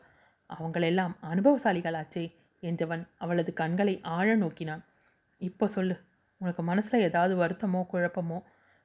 அவங்களெல்லாம் 0.51 1.15
அனுபவசாலிகளாச்சே 1.31 2.25
என்றவன் 2.63 3.03
அவளது 3.19 3.51
கண்களை 3.53 3.95
ஆழ 4.17 4.29
நோக்கினான். 4.37 4.83
இப்போ 5.41 5.67
சொல்லு. 5.77 5.97
உனக்கு 6.41 6.63
மனசில் 6.63 7.05
ஏதாவது 7.09 7.35
வருத்தமோ 7.43 7.81
குழப்பமோ 7.93 8.39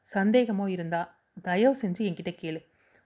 சந்தேகமோ 0.07 0.65
இருந்தால் 0.75 1.11
தயவு 1.41 1.75
செஞ்சு 1.81 2.01
என்கிட்ட 2.09 2.31
கேளு. 2.41 2.59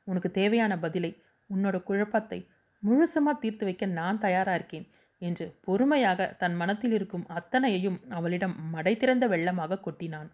உனக்கு 0.07 0.29
தேவையான 0.31 0.73
பதிலை 0.77 1.11
உன்னோட 1.49 1.77
குழப்பத்தை 1.83 2.39
முழுசமாக 2.83 3.41
தீர்த்து 3.43 3.63
வைக்க 3.67 3.85
நான் 3.99 4.19
தயாராக 4.19 4.57
இருக்கேன் 4.59 4.87
என்று 5.21 5.45
பொறுமையாக 5.65 6.27
தன் 6.41 6.55
மனத்தில் 6.55 6.93
இருக்கும் 6.97 7.25
அத்தனையையும் 7.37 7.97
அவளிடம் 8.17 8.55
மடை 8.73 8.93
திறந்த 8.97 9.25
வெள்ளமாக 9.27 9.79
கொட்டினான். 9.85 10.29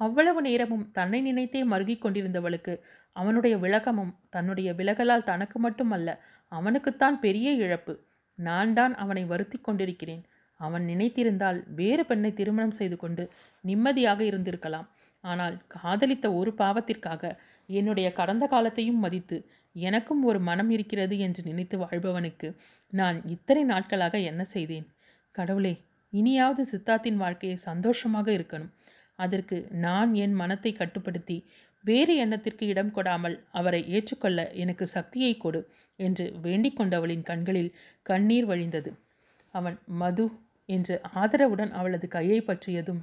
அவ்வளவு 0.00 0.40
நேரமும் 0.48 0.84
தன்னை 0.92 1.20
நினைத்தே 1.20 1.60
மருகிக் 1.72 2.02
கொண்டிருந்தவளுக்கு 2.04 2.72
அவனுடைய 3.16 3.54
விலகமும் 3.64 4.12
தன்னுடைய 4.30 4.68
விலகலால் 4.80 5.28
தனக்கு 5.30 5.58
மட்டுமல்ல 5.58 6.08
அவனுக்குத்தான் 6.52 7.16
பெரிய 7.20 7.48
இழப்பு. 7.64 7.94
நான் 8.38 8.72
தான் 8.78 8.94
அவனை 9.02 9.22
வருத்தி 9.32 9.58
கொண்டிருக்கிறேன். 9.58 10.22
அவன் 10.60 10.84
நினைத்திருந்தால் 10.90 11.58
வேறு 11.74 12.04
பெண்ணை 12.04 12.30
திருமணம் 12.32 12.76
செய்து 12.78 12.96
கொண்டு 12.96 13.24
நிம்மதியாக 13.64 14.20
இருந்திருக்கலாம். 14.30 14.88
ஆனால் 15.24 15.56
காதலித்த 15.74 16.26
ஒரு 16.32 16.50
பாவத்திற்காக 16.54 17.22
என்னுடைய 17.68 18.08
கடந்த 18.12 18.44
காலத்தையும் 18.46 19.02
மதித்து 19.04 19.36
எனக்கும் 19.76 20.22
ஒரு 20.24 20.38
மனம் 20.48 20.70
இருக்கிறது 20.70 21.14
என்று 21.18 21.40
நினைத்து 21.42 21.76
வாழ்பவனுக்கு 21.78 22.48
நான் 22.92 23.16
இத்தனை 23.26 23.62
நாட்களாக 23.64 24.18
என்ன 24.30 24.42
செய்தேன்? 24.54 24.86
கடவுளே 25.34 25.74
இனியாவது 26.12 26.62
சித்தார்த்தின் 26.72 27.20
வாழ்க்கையை 27.22 27.56
சந்தோஷமாக 27.68 28.28
இருக்கணும். 28.38 28.72
அதற்கு 29.18 29.56
நான் 29.84 30.10
என் 30.24 30.34
மனத்தை 30.34 30.72
கட்டுப்படுத்தி 30.72 31.36
வேறு 31.84 32.12
எண்ணத்திற்கு 32.16 32.64
இடம் 32.66 32.92
கொடாமல் 32.96 33.36
அவரை 33.50 33.80
ஏற்றுக்கொள்ள 33.96 34.40
எனக்கு 34.62 34.84
சக்தியை 34.86 35.32
கொடு 35.36 35.60
என்று 35.98 36.24
வேண்டிக் 36.42 36.78
கொண்டவளின் 36.78 37.26
கண்களில் 37.30 37.74
கண்ணீர் 38.06 38.46
வழிந்தது. 38.52 38.90
அவன் 39.54 39.76
மது 40.02 40.24
என்று 40.68 41.00
ஆதரவுடன் 41.14 41.70
அவளது 41.70 42.08
கையை 42.08 42.40
பற்றியதும் 42.40 43.02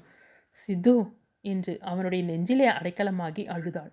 சித்து 0.53 0.95
என்று 1.41 1.73
அவனுடைய 1.81 2.25
நெஞ்சிலே 2.25 2.67
அடைக்கலமாகி 2.67 3.43
அழுதாள். 3.47 3.91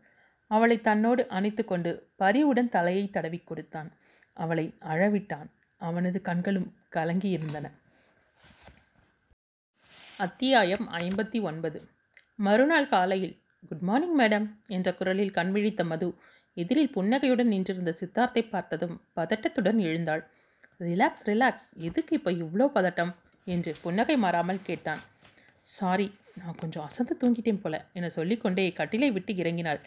அவளை 0.50 0.76
தன்னோடு 0.80 1.26
அணைத்து 1.28 1.64
கொண்டு 1.64 1.90
பரிவுடன் 2.16 2.68
தலையை 2.68 3.10
தடவி 3.10 3.38
கொடுத்தான். 3.38 3.90
அவளை 4.32 4.74
அழவிட்டான். 4.80 5.48
அவனது 5.80 6.18
கண்களும் 6.20 6.68
கலங்கியிருந்தன. 6.94 7.66
அத்தியாயம் 10.16 10.86
ஐம்பத்தி 10.92 11.40
ஒன்பது. 11.40 11.78
மறுநாள் 12.36 12.88
காலையில் 12.88 13.36
குட் 13.68 13.80
மார்னிங் 13.80 14.18
மேடம் 14.18 14.46
என்ற 14.66 14.88
குரலில் 14.94 15.30
கண்விழித்த 15.30 15.84
மது 15.84 16.08
எதிரில் 16.56 16.92
புன்னகையுடன் 16.92 17.48
நின்றிருந்த 17.48 17.90
சித்தார்த்தை 18.00 18.42
பார்த்ததும் 18.48 19.00
பதட்டத்துடன் 19.16 19.78
எழுந்தாள். 19.78 20.22
Relax 20.78 21.24
relax. 21.24 21.68
எதுக்கு 21.74 22.16
இப்போ 22.16 22.30
இவ்வளோ 22.30 22.66
பதட்டம்? 22.74 23.12
என்று 23.54 23.72
புன்னகை 23.84 24.16
மாறாமல் 24.24 24.66
கேட்டான். 24.68 25.02
சாரி 25.76 26.06
நான் 26.40 26.58
கொஞ்சம் 26.60 26.84
அசந்து 26.88 27.14
தூங்கிட்டேன் 27.22 27.62
போல 27.62 27.76
என 27.98 28.10
சொல்லிக்கொண்டே 28.18 28.64
கட்டிலை 28.78 29.08
விட்டு 29.16 29.32
இறங்கினாள். 29.42 29.80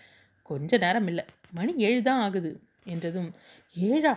கொஞ்ச 0.49 0.77
நேரம் 0.83 1.07
இல்லை 1.11 1.23
மணி 1.57 1.73
ஏழு 1.87 2.01
தான் 2.09 2.21
ஆகுது 2.25 2.51
என்றதும் 2.93 3.31
ஏழா 3.75 4.13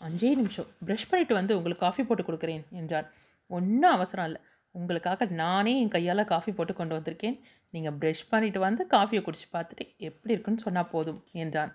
அஞ்சே 0.00 0.30
நிமிஷம் 0.40 0.70
ப்ரஷ் 0.86 1.08
பண்ணிட்டு 1.10 1.34
வந்து 1.38 1.56
உங்களுக்கு 1.58 1.84
காஃபி 1.86 2.02
போட்டு 2.06 2.24
கொடுக்குறேன் 2.28 2.64
என்றார் 2.80 3.06
ஒன்றும் 3.50 3.94
அவசரம் 3.96 4.28
இல்லை 4.28 4.40
உங்களுக்காக 4.74 5.26
நானே 5.40 5.72
என் 5.80 5.94
கையால் 5.94 6.30
காஃபி 6.32 6.50
போட்டு 6.58 6.72
கொண்டு 6.76 6.96
வந்திருக்கேன். 6.96 7.36
நீங்கள் 7.74 7.96
ப்ரஷ் 8.00 8.22
பண்ணிட்டு 8.30 8.58
வந்து 8.66 8.82
காஃபியை 8.94 9.20
குடிச்சு 9.24 9.48
பார்த்துட்டு 9.56 9.84
எப்படி 10.08 10.34
இருக்குன்னு 10.34 10.64
சொன்னால் 10.66 10.90
போதும் 10.94 11.20
என்றான். 11.42 11.72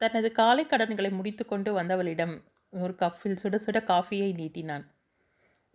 தனது 0.00 0.28
காலை 0.40 0.64
கடன்களை 0.72 1.10
முடித்து 1.18 1.44
கொண்டு 1.52 1.70
வந்தவளிடம் 1.78 2.34
ஒரு 2.72 2.94
கப்பில் 3.02 3.40
சுட 3.42 3.56
சுட 3.64 3.78
காஃபியை 3.92 4.28
நீட்டினான். 4.40 4.84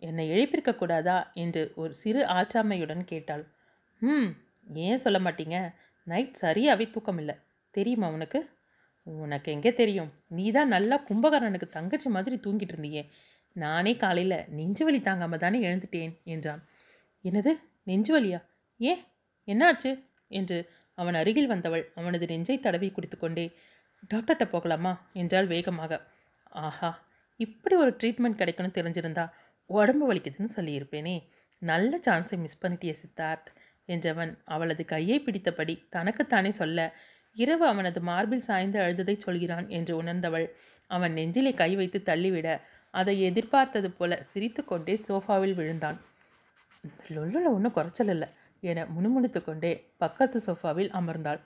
என்னை 0.02 0.24
எழுப்பியிருக்க 0.30 0.72
கூடாதா? 0.76 1.32
என்று 1.34 1.72
ஒரு 1.74 1.94
சிறு 1.94 2.20
ஆச்சாமையுடன் 2.26 3.04
கேட்டாள். 3.04 3.44
ம் 4.02 4.30
ஏன் 4.86 4.98
சொல்ல 4.98 5.18
மாட்டீங்க? 5.18 5.56
நைட் 6.06 6.34
சரியாகவே 6.40 6.90
தூக்கம் 6.90 7.18
இல்லை 7.18 7.34
தெரியுமா 7.74 8.08
உனக்கு? 8.08 8.40
உனக்கு 9.06 9.52
எங்கே 9.52 9.72
தெரியும்? 9.72 10.10
நீ 10.28 10.50
தான் 10.50 10.68
நல்லா 10.68 10.96
கும்பகரனுக்கு 11.08 11.68
தங்கச்சி 11.68 12.08
மாதிரி 12.08 12.36
தூங்கிட்டு 12.36 12.74
இருந்தியே. 12.74 13.02
நானே 13.56 13.96
காலையில் 13.96 14.44
நெஞ்சு 14.48 14.84
வலி 14.84 15.00
தாங்காமல் 15.00 15.38
தானே 15.38 15.58
எழுந்துட்டேன் 15.60 16.12
என்றான். 16.24 16.62
என்னது? 17.24 17.52
நெஞ்சு 17.82 18.12
வலியா? 18.18 18.40
ஏன்? 18.80 19.00
என்னாச்சு? 19.48 19.90
என்று 20.30 20.58
அவன் 20.98 21.14
அருகில் 21.14 21.46
வந்தவள் 21.46 21.84
அவனது 21.94 22.26
நெஞ்சை 22.26 22.56
தடவி 22.60 22.88
குடித்துக்கொண்டே 22.90 23.46
டாக்டர்கிட்ட 24.14 24.44
போகலாமா? 24.50 24.92
என்றாள் 25.12 25.46
வேகமாக. 25.46 26.00
ஆஹா 26.64 26.90
இப்படி 27.40 27.74
ஒரு 27.76 27.90
ட்ரீட்மெண்ட் 27.90 28.40
கிடைக்கணும் 28.40 28.76
தெரிஞ்சிருந்தா 28.78 29.24
உடம்பு 29.68 30.04
வலிக்குதுன்னு 30.08 30.56
சொல்லியிருப்பேனே. 30.56 31.16
நல்ல 31.62 31.98
சான்ஸை 32.06 32.36
மிஸ் 32.38 32.60
பண்ணிட்டிய 32.62 32.92
சித்தார்த் 33.02 33.48
என்றவன் 33.88 34.32
அவளது 34.44 34.82
கையை 34.84 35.18
பிடித்தபடி 35.20 35.74
தனக்குத்தானே 35.90 36.50
சொல்ல 36.50 36.78
இரவு 37.36 37.64
அவனது 37.66 38.00
மார்பில் 38.00 38.46
சாய்ந்து 38.48 38.78
அழுததை 38.80 39.14
சொல்கிறான் 39.18 39.66
என்று 39.68 39.92
உணர்ந்தவள். 40.02 40.46
அவன் 40.90 41.12
நெஞ்சிலே 41.12 41.52
கை 41.54 41.70
வைத்து 41.76 41.98
தள்ளிவிட 42.02 42.48
அதை 42.94 43.14
எதிர்பார்த்தது 43.22 43.88
போல 43.90 44.12
சிரித்துக்கொண்டே 44.22 44.94
சோஃபாவில் 45.08 45.54
விழுந்தான். 45.54 45.98
லொல்லுல 47.08 47.48
ஒன்றும் 47.48 47.72
குறைச்சல் 47.72 48.08
இல்லை 48.08 48.28
என 48.62 48.84
முணுமுணுத்து 48.94 49.40
கொண்டே 49.44 49.72
பக்கத்து 49.96 50.38
சோஃபாவில் 50.46 50.90
அமர்ந்தாள். 51.00 51.40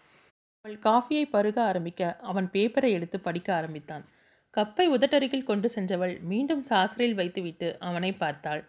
அவள் 0.65 0.79
காஃபியை 0.79 1.25
பருக 1.31 1.57
ஆரம்பிக்க 1.63 2.17
அவன் 2.31 2.49
பேப்பரை 2.53 2.91
எடுத்து 2.91 3.21
படிக்க 3.21 3.49
ஆரம்பித்தான். 3.55 4.05
கப்பை 4.55 4.87
உதட்டருகில் 4.95 5.49
கொண்டு 5.51 5.69
சென்றவள் 5.69 6.15
மீண்டும் 6.31 6.63
சாஸ்திரில் 6.71 7.19
வைத்துவிட்டு 7.21 7.69
அவனை 7.89 8.11
பார்த்தாள். 8.23 8.63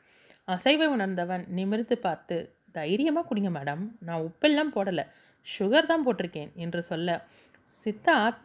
அசைவை 0.47 0.87
உணர்ந்தவன் 0.95 1.43
நிமிர்ந்து 1.57 1.95
பார்த்து 1.97 2.37
தைரியமாக 2.77 3.25
குடிங்க 3.29 3.49
மேடம். 3.57 3.83
நான் 4.07 4.25
உப்பெல்லாம் 4.27 4.71
போடலை. 4.75 5.05
சுகர் 5.47 5.89
தான் 5.91 6.05
போட்டிருக்கேன் 6.05 6.51
என்று 6.55 6.81
சொல்ல 6.91 7.17
சித்தார்த் 7.69 8.41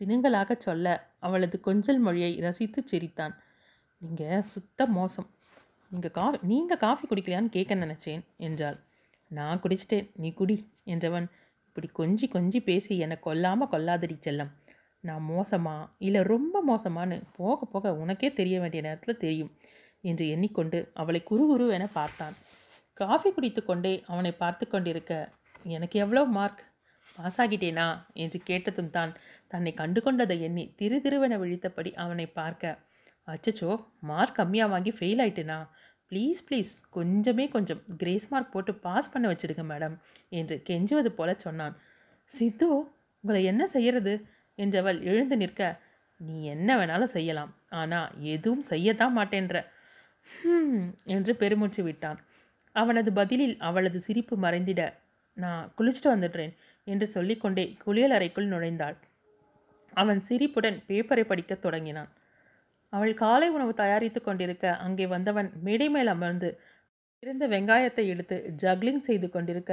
சினுங்களாகச் 0.00 0.64
சொல்ல 0.66 0.86
அவளது 1.18 1.56
கொஞ்சல் 1.60 2.00
மொழியை 2.06 2.32
ரசித்து 2.46 2.80
சிரித்தான். 2.90 3.34
நீங்கள் 4.02 4.46
சுத்த 4.52 4.86
மோசம். 4.98 5.28
நீங்கள் 5.92 6.14
கா 6.18 6.24
நீங்கள் 6.50 6.82
காஃபி 6.84 7.04
குடிக்கலையான்னு 7.06 7.54
கேட்க 7.56 7.74
நினச்சேன் 7.74 8.22
என்றாள். 8.48 8.78
நான் 9.30 9.62
குடிச்சிட்டேன். 9.64 10.06
நீ 10.22 10.28
குடி 10.32 10.56
என்றவன் 10.94 11.26
இப்படி 11.68 11.88
கொஞ்சி 11.98 12.26
கொஞ்சி 12.36 12.60
பேசி 12.68 12.92
என்னை 13.04 13.16
கொல்லாமல் 13.26 13.72
கொல்லாதடி 13.74 14.16
செல்லம். 14.26 14.50
நான் 15.08 15.24
மோசமா 15.32 15.76
இல்லை 16.06 16.22
ரொம்ப 16.32 16.56
மோசமான்னு 16.70 17.16
போக 17.38 17.66
போக 17.72 17.92
உனக்கே 18.02 18.28
தெரிய 18.40 18.56
வேண்டிய 18.62 18.80
நேரத்தில் 18.86 19.22
தெரியும் 19.24 19.52
என்று 20.10 20.24
எண்ணிக்கொண்டு 20.34 20.78
அவளை 21.00 21.20
குறுகுரு 21.30 21.66
என 21.76 21.86
பார்த்தான். 21.98 22.34
காஃபி 23.00 23.30
குடித்து 23.32 23.62
கொண்டே 23.64 23.92
அவனை 24.12 24.32
பார்த்து 24.42 24.64
கொண்டிருக்க 24.66 25.12
எனக்கு 25.76 25.96
எவ்வளோ 26.04 26.22
மார்க்? 26.36 26.60
பாஸ் 27.18 27.38
ஆகிட்டேனா? 27.42 27.86
என்று 28.22 28.38
கேட்டதும் 28.50 28.92
தான் 28.96 29.12
தன்னை 29.52 29.72
கண்டு 29.80 30.00
கொண்டதை 30.02 30.36
எண்ணி 30.46 30.64
திரு 30.78 30.98
திருவென 31.04 31.36
விழித்தபடி 31.42 31.90
அவனை 32.04 32.26
பார்க்க 32.38 32.78
அச்சச்சோ 33.28 33.70
மார்க் 34.10 34.38
கம்மியாக 34.38 34.72
வாங்கி 34.74 34.92
ஃபெயில் 34.98 35.22
ஆயிட்டேனா? 35.24 35.58
ப்ளீஸ் 36.10 36.40
ப்ளீஸ் 36.46 36.72
கொஞ்சமே 36.96 37.44
கொஞ்சம் 37.54 37.80
கிரேஸ் 38.00 38.26
மார்க் 38.32 38.52
போட்டு 38.54 38.72
பாஸ் 38.86 39.10
பண்ண 39.12 39.26
வச்சுடுங்க 39.32 39.64
மேடம் 39.72 39.96
என்று 40.38 40.56
கெஞ்சுவது 40.68 41.10
போல 41.18 41.30
சொன்னான். 41.44 41.74
சித்து 42.30 42.66
உங்களை 42.74 43.40
என்ன 43.52 43.62
செய்யறது? 43.74 44.14
என்றவள் 44.64 44.98
எழுந்து 45.10 45.36
நிற்க 45.36 45.70
நீ 46.20 46.36
என்ன 46.54 46.70
வேணாலும் 46.78 47.14
செய்யலாம். 47.16 47.52
ஆனால் 47.80 48.08
எதுவும் 48.34 48.64
செய்யத்தான் 48.70 49.16
மாட்டேன்ற. 49.18 49.58
என்று 51.14 51.32
பெருமூச்சு 51.42 51.82
விட்டான். 51.82 52.18
அவனது 52.76 53.10
பதிலில் 53.12 53.54
அவளது 53.68 53.98
சிரிப்பு 54.00 54.34
மறைந்திட 54.44 54.82
நான் 55.36 55.62
குளிச்சுட்டு 55.78 56.10
வந்துடுறேன் 56.12 56.52
என்று 56.86 57.06
சொல்லிக்கொண்டே 57.06 57.64
குளியல் 57.84 58.14
அறைக்குள் 58.16 58.52
நுழைந்தாள். 58.52 58.96
அவன் 59.92 60.20
சிரிப்புடன் 60.20 60.78
பேப்பரை 60.88 61.24
படிக்கத் 61.26 61.64
தொடங்கினான். 61.64 62.10
அவள் 62.92 63.12
காலை 63.14 63.48
உணவு 63.48 63.72
தயாரித்து 63.74 64.20
கொண்டிருக்க 64.22 64.66
அங்கே 64.84 65.06
வந்தவன் 65.06 65.48
மேடை 65.66 65.88
மேல் 65.88 66.10
அமர்ந்து 66.14 66.48
இருந்த 67.22 67.44
வெங்காயத்தை 67.48 68.04
எடுத்து 68.12 68.36
ஜக்லிங் 68.62 69.02
செய்து 69.08 69.28
கொண்டிருக்க 69.30 69.72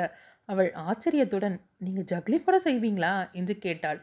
அவள் 0.50 0.70
ஆச்சரியத்துடன் 0.88 1.56
நீங்கள் 1.86 2.10
ஜக்லிங் 2.12 2.46
கூட 2.48 2.58
செய்வீங்களா? 2.66 3.14
என்று 3.32 3.54
கேட்டாள். 3.66 4.00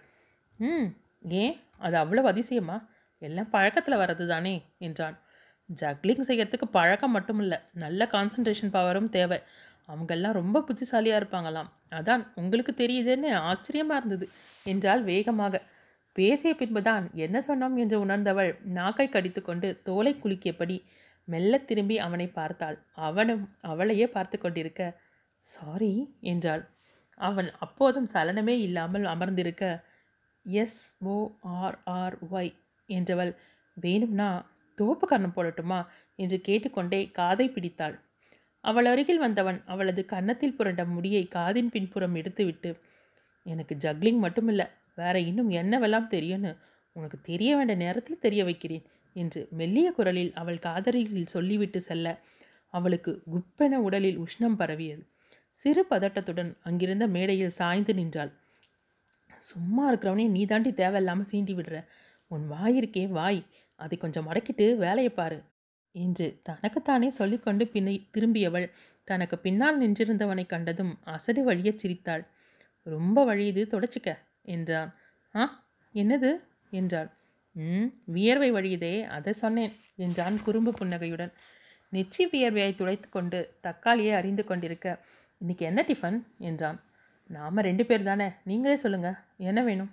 ம் 0.61 0.89
ஏன்? 1.35 1.55
அது 1.79 1.97
அவ்வளவு 1.97 2.29
அதிசயமா? 2.33 2.77
எல்லாம் 3.23 3.51
பழக்கத்தில் 3.51 3.97
வர்றது 3.97 4.27
தானே? 4.27 4.55
என்றான். 4.79 5.17
ஜக்லிங் 5.69 6.27
செய்யறதுக்கு 6.29 6.67
பழக்கம் 6.71 7.11
மட்டும் 7.11 7.39
இல்லை 7.39 7.59
நல்ல 7.75 8.09
கான்சன்ட்ரேஷன் 8.13 8.73
பவரும் 8.73 9.09
தேவை. 9.09 9.39
அவங்கெல்லாம் 9.89 10.33
ரொம்ப 10.33 10.63
புத்திசாலியாக 10.63 11.21
இருப்பாங்களாம். 11.21 11.71
அதான் 11.91 12.23
உங்களுக்கு 12.35 12.73
தெரியுதுன்னு 12.73 13.31
ஆச்சரியமாக 13.43 13.99
இருந்தது 13.99 14.27
என்றால் 14.67 15.03
வேகமாக. 15.03 15.61
பேசிய 16.17 16.53
பின்புதான் 16.55 17.11
என்ன 17.17 17.39
சொன்னோம் 17.49 17.77
என்று 17.77 17.97
உணர்ந்தவள் 18.07 18.51
நாக்கை 18.73 19.09
கடித்துக்கொண்டு 19.09 19.69
தோலை 19.83 20.13
குலுக்கியபடி 20.23 20.77
மெல்ல 21.29 21.59
திரும்பி 21.61 21.97
அவனை 21.99 22.27
பார்த்தாள். 22.31 22.77
அவனும் 23.01 23.45
அவளையே 23.63 24.07
பார்த்து 24.07 24.39
கொண்டிருக்க 24.39 24.83
சாரி 25.45 25.93
என்றாள். 26.21 26.63
அவன் 27.21 27.49
அப்போதும் 27.59 28.09
சலனமே 28.13 28.57
இல்லாமல் 28.59 29.05
அமர்ந்திருக்க 29.05 29.65
எஸ் 30.47 30.81
ஒய் 32.31 32.53
என்றவள் 32.89 33.33
வேணும்னா 33.77 34.29
தோப்பு 34.79 35.07
கண்ணம் 35.09 35.37
போடட்டுமா? 35.37 35.79
என்று 36.19 36.41
கேட்டுக்கொண்டே 36.41 37.01
காதை 37.11 37.49
பிடித்தாள். 37.49 37.95
அவள் 38.65 38.85
அருகில் 38.85 39.19
வந்தவன் 39.19 39.63
அவளது 39.65 40.05
கன்னத்தில் 40.05 40.57
புரண்ட 40.57 40.85
முடியை 40.85 41.29
காதின் 41.35 41.71
பின்புறம் 41.71 42.15
எடுத்துவிட்டு 42.15 42.71
எனக்கு 43.47 43.75
ஜக்லிங் 43.75 44.21
மட்டுமில்லை 44.23 44.67
வேற 44.95 45.19
இன்னும் 45.21 45.51
என்னவெல்லாம் 45.51 46.07
தெரியும்னு 46.07 46.53
உனக்கு 46.97 47.19
தெரிய 47.21 47.57
வேண்டிய 47.57 47.79
நேரத்தில் 47.79 48.19
தெரிய 48.19 48.45
வைக்கிறேன் 48.45 48.85
என்று 49.17 49.49
மெல்லிய 49.51 49.89
குரலில் 49.93 50.33
அவள் 50.35 50.59
காதலியில் 50.59 51.27
சொல்லிவிட்டு 51.27 51.81
செல்ல 51.81 52.07
அவளுக்கு 52.75 53.13
குப்பென 53.33 53.75
உடலில் 53.79 54.19
உஷ்ணம் 54.19 54.57
பரவியது. 54.57 55.03
சிறு 55.59 55.83
பதட்டத்துடன் 55.91 56.51
அங்கிருந்த 56.63 57.07
மேடையில் 57.07 57.51
சாய்ந்து 57.51 57.95
நின்றாள். 57.95 58.33
சும்மா 59.45 59.93
இருக்கிறவனே 59.93 60.27
நீ 60.29 60.43
தாண்டி 60.45 60.73
தேவையில்லாமல் 60.73 61.27
சீண்டி 61.31 61.55
விடுற. 61.55 61.77
உன் 62.31 62.45
வாய் 62.49 62.77
இருக்கே 62.81 63.09
வாய். 63.09 63.41
அதை 63.81 63.99
கொஞ்சம் 63.99 64.27
மடக்கிட்டு 64.29 64.67
வேலையை 64.77 65.09
பாரு. 65.09 65.39
என்று 65.95 66.27
தனக்குத்தானே 66.43 67.09
சொல்லிக்கொண்டு 67.11 67.65
பின்னை 67.65 67.95
திரும்பியவள் 68.11 68.67
தனக்கு 69.05 69.39
பின்னால் 69.39 69.81
நின்றிருந்தவனை 69.83 70.47
கண்டதும் 70.47 70.99
அசடு 71.05 71.43
வழியச் 71.45 71.79
சிரித்தாள். 71.79 72.25
ரொம்ப 72.87 73.25
வழியுது 73.25 73.63
தொடச்சிக்க 73.67 74.19
என்றான். 74.43 74.91
ஆ 75.35 75.43
என்னது? 75.95 76.31
என்றாள். 76.71 77.11
ம் 77.57 77.89
வியர்வை 78.05 78.51
வழியுதே 78.53 78.95
அதை 79.09 79.33
சொன்னேன் 79.33 79.75
என்றான் 79.97 80.43
குறும்பு 80.43 80.73
புன்னகையுடன். 80.73 81.33
நெச்சி 81.93 82.23
வியர்வையை 82.33 82.75
துடைத்து 82.75 83.09
கொண்டு 83.09 83.41
தக்காளியை 83.63 84.15
அறிந்து 84.15 84.45
கொண்டிருக்க. 84.45 84.89
இன்னைக்கு 85.39 85.67
என்ன 85.67 85.81
டிஃபன்? 85.83 86.19
என்றான். 86.39 86.79
நாம் 87.27 87.57
ரெண்டு 87.57 87.85
பேர் 87.85 88.03
தானே? 88.03 88.33
நீங்களே 88.45 88.77
சொல்லுங்க. 88.77 89.21
என்ன 89.37 89.63
வேணும்? 89.63 89.91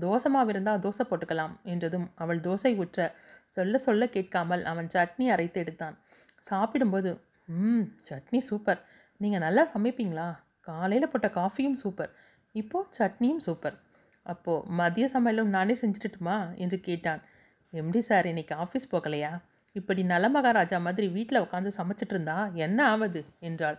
தோசை 0.00 0.48
இருந்தால் 0.48 0.78
தோசை 0.78 1.04
போட்டுக்கலாம் 1.10 1.60
என்றதும் 1.62 2.10
அவள் 2.14 2.40
தோசை 2.40 2.70
ஊற்ற 2.78 3.12
சொல்ல 3.46 3.78
சொல்ல 3.78 4.08
கேட்காமல் 4.08 4.64
அவன் 4.64 4.86
சட்னி 4.86 5.28
அரைத்து 5.28 5.60
எடுத்தான். 5.60 5.96
சாப்பிடும்போது 6.38 7.20
ம் 7.46 7.82
சட்னி 8.10 8.38
சூப்பர். 8.38 8.84
நீங்கள் 9.16 9.40
நல்லா 9.40 9.70
சமைப்பீங்களா? 9.74 10.36
காலையில் 10.60 11.08
போட்ட 11.08 11.28
காஃபியும் 11.28 11.72
சூப்பர். 11.72 12.10
இப்போது 12.52 12.88
சட்னியும் 12.98 13.36
சூப்பர். 13.36 13.78
அப்போது 14.22 14.70
மதிய 14.70 15.08
சமையலும் 15.12 15.44
நானே 15.44 15.76
செஞ்சுட்டுமா 15.80 16.54
என்று 16.54 16.80
கேட்டான். 16.80 17.20
எம்டி 17.72 17.98
சார் 17.98 18.26
இன்னைக்கு 18.26 18.54
ஆஃபீஸ் 18.54 18.92
போகலையா? 18.92 19.40
இப்படி 19.72 20.02
நல 20.02 20.28
மகாராஜா 20.28 20.78
மாதிரி 20.78 21.08
வீட்டில் 21.08 21.40
உட்காந்து 21.40 21.70
சமைச்சிட்டு 21.76 22.14
இருந்தா 22.14 22.50
என்ன 22.54 22.88
ஆவது? 22.88 23.24
என்றாள். 23.40 23.78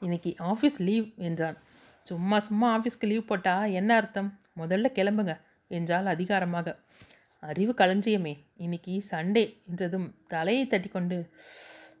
இன்னைக்கு 0.00 0.34
ஆஃபீஸ் 0.38 0.78
லீவ் 0.78 1.08
என்றான். 1.16 1.56
சும்மா 2.02 2.40
சும்மா 2.40 2.68
ஆஃபீஸ்க்கு 2.78 3.06
லீவ் 3.06 3.26
போட்டா 3.26 3.64
என்ன 3.64 3.96
அர்த்தம்? 3.96 4.40
முதல்ல 4.56 4.88
கிளம்புங்க 4.94 5.40
என்றால் 5.68 6.06
அதிகாரமாக. 6.06 6.78
அறிவு 7.42 7.72
களஞ்சியமே. 7.72 8.32
இன்னைக்கு 8.56 9.02
சண்டே 9.10 9.44
என்றதும் 9.70 10.14
தலையை 10.28 10.66
தட்டிக்கொண்டு 10.66 11.30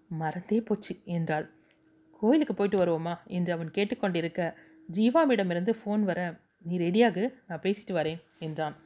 மறந்தே 0.08 0.60
போச்சு 0.60 1.00
என்றாள். 1.04 1.46
கோயிலுக்கு 2.20 2.54
போயிட்டு 2.54 2.78
வருவோமா? 2.78 3.14
என்று 3.26 3.52
அவன் 3.52 3.70
கேட்டுக்கொண்டிருக்க 3.70 4.54
ஜீவாவிடமிருந்து 4.92 5.72
ஃபோன் 5.80 6.02
வர 6.02 6.20
நீ 6.62 6.78
ரெடியாகு 6.78 7.34
நான் 7.46 7.60
பேசிட்டு 7.60 7.92
வரேன் 7.92 8.20
என்றான். 8.38 8.76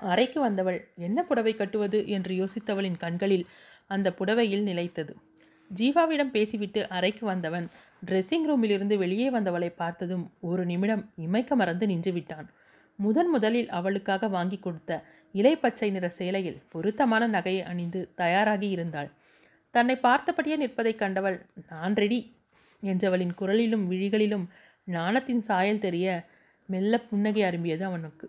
அறைக்கு 0.00 0.40
வந்தவள் 0.40 0.78
என்ன 0.96 1.22
புடவை 1.22 1.54
கட்டுவது? 1.54 2.08
என்று 2.08 2.34
யோசித்தவளின் 2.34 2.96
கண்களில் 2.96 3.46
அந்த 3.86 4.10
புடவையில் 4.10 4.62
நிலைத்தது. 4.62 5.16
ஜீவாவிடம் 5.76 6.30
பேசிவிட்டு 6.30 6.88
அறைக்கு 6.88 7.26
வந்தவன் 7.26 7.66
ட்ரெஸ்ஸிங் 8.06 8.46
ரூமிலிருந்து 8.48 8.96
வெளியே 8.96 9.30
வந்தவளை 9.30 9.72
பார்த்ததும் 9.76 10.30
ஒரு 10.40 10.64
நிமிடம் 10.64 11.10
இமைக்க 11.26 11.54
மறந்து 11.54 11.86
நின்று 11.86 12.12
விட்டான். 12.12 12.48
முதன் 12.98 13.30
முதலில் 13.30 13.68
அவளுக்காக 13.68 14.28
வாங்கி 14.28 14.58
கொடுத்த 14.58 15.02
இலை 15.32 15.56
பச்சை 15.56 15.90
நிற 15.90 16.08
சேலையில் 16.08 16.62
பொருத்தமான 16.68 17.28
நகையை 17.28 17.62
அணிந்து 17.62 18.08
தயாராகி 18.14 18.68
இருந்தாள். 18.70 19.10
தன்னை 19.70 19.98
பார்த்தபடியே 20.02 20.56
நிற்பதைக் 20.56 20.98
கண்டவள் 20.98 21.46
நான் 21.68 21.94
ரெடி 21.94 22.32
என்றவளின் 22.82 23.34
குரலிலும் 23.40 23.86
விழிகளிலும் 23.88 24.46
நாணத்தின் 24.92 25.38
சாயல் 25.38 25.78
தெரிய 25.78 26.24
மெல்ல 26.66 26.98
புன்னகை 27.00 27.42
அரும்பியது 27.42 27.82
அவனுக்கு. 27.82 28.26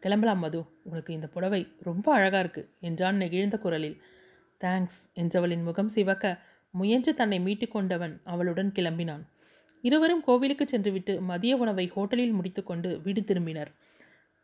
கிளம்பலாம் 0.00 0.38
மது 0.38 0.64
உனக்கு 0.82 1.14
இந்த 1.14 1.26
புடவை 1.26 1.68
ரொம்ப 1.82 2.12
அழகாக 2.12 2.38
இருக்கு 2.38 2.68
என்றான் 2.80 3.16
நெகிழ்ந்த 3.16 3.58
குரலில். 3.58 3.96
தேங்க்ஸ் 4.60 5.00
என்றவளின் 5.14 5.62
முகம் 5.62 5.88
சிவக்க 5.88 6.38
முயன்று 6.70 7.14
தன்னை 7.14 7.40
மீட்டு 7.40 7.68
கொண்டவன் 7.68 8.20
அவளுடன் 8.24 8.72
கிளம்பினான். 8.74 9.22
இருவரும் 9.84 10.22
கோவிலுக்கு 10.22 10.68
சென்றுவிட்டு 10.68 11.20
மதிய 11.20 11.56
உணவை 11.56 11.92
ஹோட்டலில் 11.96 12.32
முடித்துக்கொண்டு 12.32 13.00
வீடு 13.02 13.20
திரும்பினர். 13.20 13.70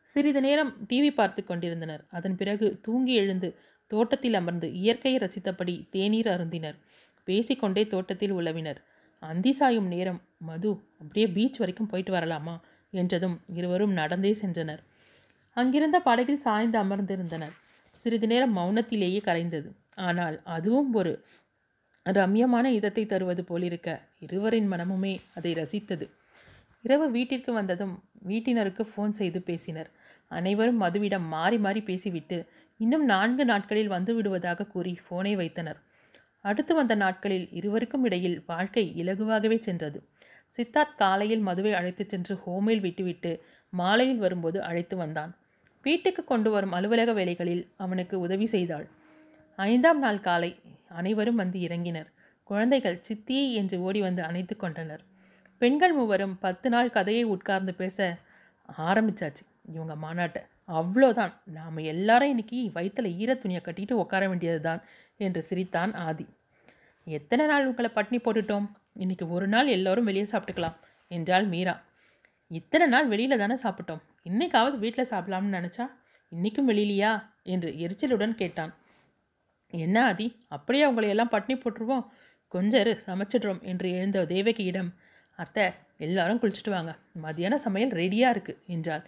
சிறிது 0.02 0.40
நேரம் 0.40 0.72
டிவி 0.88 1.10
பார்த்து 1.14 1.44
கொண்டிருந்தனர். 1.44 2.04
அதன் 2.10 2.36
பிறகு 2.36 2.78
தூங்கி 2.82 3.14
எழுந்து 3.14 3.58
தோட்டத்தில் 3.86 4.34
அமர்ந்து 4.34 4.72
இயற்கையை 4.72 5.20
ரசித்தபடி 5.20 5.88
தேநீர் 5.90 6.26
அருந்தினர். 6.26 6.74
பேசிக்கொண்டே 7.24 7.86
தோட்டத்தில் 7.86 8.32
உலவினர் 8.32 8.80
அந்தி 9.22 9.52
சாயும் 9.52 9.86
நேரம் 9.86 10.20
மது 10.38 10.70
அப்படியே 10.98 11.26
பீச் 11.26 11.58
வரைக்கும் 11.58 11.86
போயிட்டு 11.86 12.12
வரலாமா? 12.12 12.60
என்றதும் 12.90 13.40
இருவரும் 13.54 13.92
நடந்தே 13.92 14.32
சென்றனர். 14.32 14.82
அங்கிருந்த 15.56 16.00
படகில் 16.00 16.38
சாய்ந்து 16.38 16.78
அமர்ந்திருந்தனர். 16.78 17.54
சிறிது 18.04 18.26
நேரம் 18.26 18.56
மௌனத்திலேயே 18.56 19.20
கரைந்தது. 19.22 19.68
ஆனால் 19.94 20.36
அதுவும் 20.44 20.94
ஒரு 20.94 21.12
ரம்யமான 22.06 22.64
இதத்தை 22.64 23.06
தருவது 23.06 23.42
போலிருக்க 23.42 23.88
இருவரின் 24.18 24.70
மனமுமே 24.72 25.20
அதை 25.34 25.52
ரசித்தது. 25.52 26.06
இரவு 26.82 27.10
வீட்டிற்கு 27.10 27.52
வந்ததும் 27.52 27.94
வீட்டினருக்கு 28.28 28.82
ஃபோன் 28.92 29.08
செய்து 29.08 29.42
பேசினர். 29.42 29.90
அனைவரும் 30.28 30.80
மதுவிடம் 30.82 31.26
மாறி 31.28 31.58
மாறி 31.58 31.80
பேசிவிட்டு 31.80 32.38
இன்னும் 32.76 33.04
நான்கு 33.04 33.44
நாட்களில் 33.44 33.88
வந்து 33.88 34.14
விடுவதாக 34.14 34.66
கூறி 34.66 34.98
ஃபோனை 35.04 35.34
வைத்தனர். 35.36 35.78
அடுத்து 36.44 36.74
வந்த 36.74 36.94
நாட்களில் 36.94 37.46
இருவருக்கும் 37.52 38.04
இடையில் 38.04 38.42
வாழ்க்கை 38.46 38.84
இலகுவாகவே 39.02 39.58
சென்றது. 39.58 39.98
சித்தார்த் 40.56 40.96
காலையில் 40.96 41.40
மதுவை 41.40 41.72
அழைத்துச் 41.72 42.08
சென்று 42.08 42.34
ஹோமில் 42.46 42.80
விட்டுவிட்டு 42.80 43.32
மாலையில் 43.72 44.18
வரும்போது 44.18 44.62
அழைத்து 44.62 44.96
வந்தான். 44.96 45.32
வீட்டுக்கு 45.84 46.22
கொண்டு 46.24 46.50
வரும் 46.50 46.74
அலுவலக 46.78 47.12
வேலைகளில் 47.12 47.62
அவனுக்கு 47.76 48.14
உதவி 48.20 48.46
செய்தாள். 48.46 48.86
ஐந்தாம் 49.58 49.98
நாள் 49.98 50.20
காலை 50.20 50.50
அனைவரும் 50.88 51.40
வந்து 51.42 51.58
இறங்கினர். 51.58 52.08
குழந்தைகள் 52.50 52.98
சித்தி 53.00 53.38
என்று 53.54 53.76
ஓடி 53.80 54.00
வந்து 54.00 54.22
அணைத்து 54.22 54.54
கொண்டனர். 54.56 55.02
பெண்கள் 55.60 55.92
மூவரும் 55.92 56.36
பத்து 56.38 56.68
நாள் 56.70 56.90
கதையை 56.90 57.24
உட்கார்ந்து 57.34 57.72
பேச 57.74 58.18
ஆரம்பிச்சாச்சு. 58.88 59.42
இவங்க 59.74 59.94
மாநாட்டை 60.04 60.42
அவ்வளோதான். 60.80 61.32
நாம் 61.56 61.78
எல்லாரும் 61.92 62.28
இன்னைக்கு 62.28 62.58
வயிற்றில் 62.72 63.16
ஈர 63.20 63.30
துணியை 63.34 63.62
கட்டிட்டு 63.64 63.94
உட்கார 64.02 64.22
வேண்டியது 64.28 64.60
தான் 64.60 64.80
என்று 65.16 65.42
சிரித்தான் 65.42 65.92
ஆதி. 66.06 66.26
எத்தனை 67.06 67.44
நாள் 67.46 67.66
உங்களை 67.66 67.90
பட்னி 67.94 68.18
போட்டுட்டோம்? 68.24 68.66
இன்னைக்கு 68.94 69.26
ஒரு 69.28 69.46
நாள் 69.46 69.68
எல்லோரும் 69.76 70.08
வெளியே 70.10 70.26
சாப்பிட்டுக்கலாம் 70.32 70.76
என்றாள் 71.10 71.46
மீரா. 71.46 71.74
இத்தனை 72.50 72.86
நாள் 72.86 73.06
வெளியில் 73.06 73.42
தானே 73.42 73.56
சாப்பிட்டோம்? 73.62 74.02
இன்னைக்காவது 74.26 74.76
வீட்டில் 74.78 75.10
சாப்பிடலாம்னு 75.10 75.56
நினச்சா 75.58 75.84
இன்றைக்கும் 76.32 76.68
வெளியிலையா? 76.68 77.12
என்று 77.42 77.68
எரிச்சலுடன் 77.84 78.34
கேட்டான். 78.34 78.72
என்ன 79.72 80.04
ஆதி 80.04 80.26
அப்படியே 80.48 80.82
அவங்களையெல்லாம் 80.86 81.08
எல்லாம் 81.08 81.30
பட்னி 81.30 81.54
போட்டுருவோம்? 81.56 82.04
கொஞ்சரு 82.54 82.92
சமைச்சிடுறோம் 83.06 83.60
என்று 83.62 83.88
எழுந்த 83.90 84.24
தேவகியிடம் 84.24 84.90
அத்தை 85.38 85.64
எல்லாரும் 85.96 86.40
குளிச்சுட்டு 86.42 86.70
வாங்க. 86.70 86.92
மதியான 87.22 87.54
சமையல் 87.56 87.90
ரெடியாக 87.90 88.34
இருக்குது 88.34 88.60
என்றாள். 88.66 89.04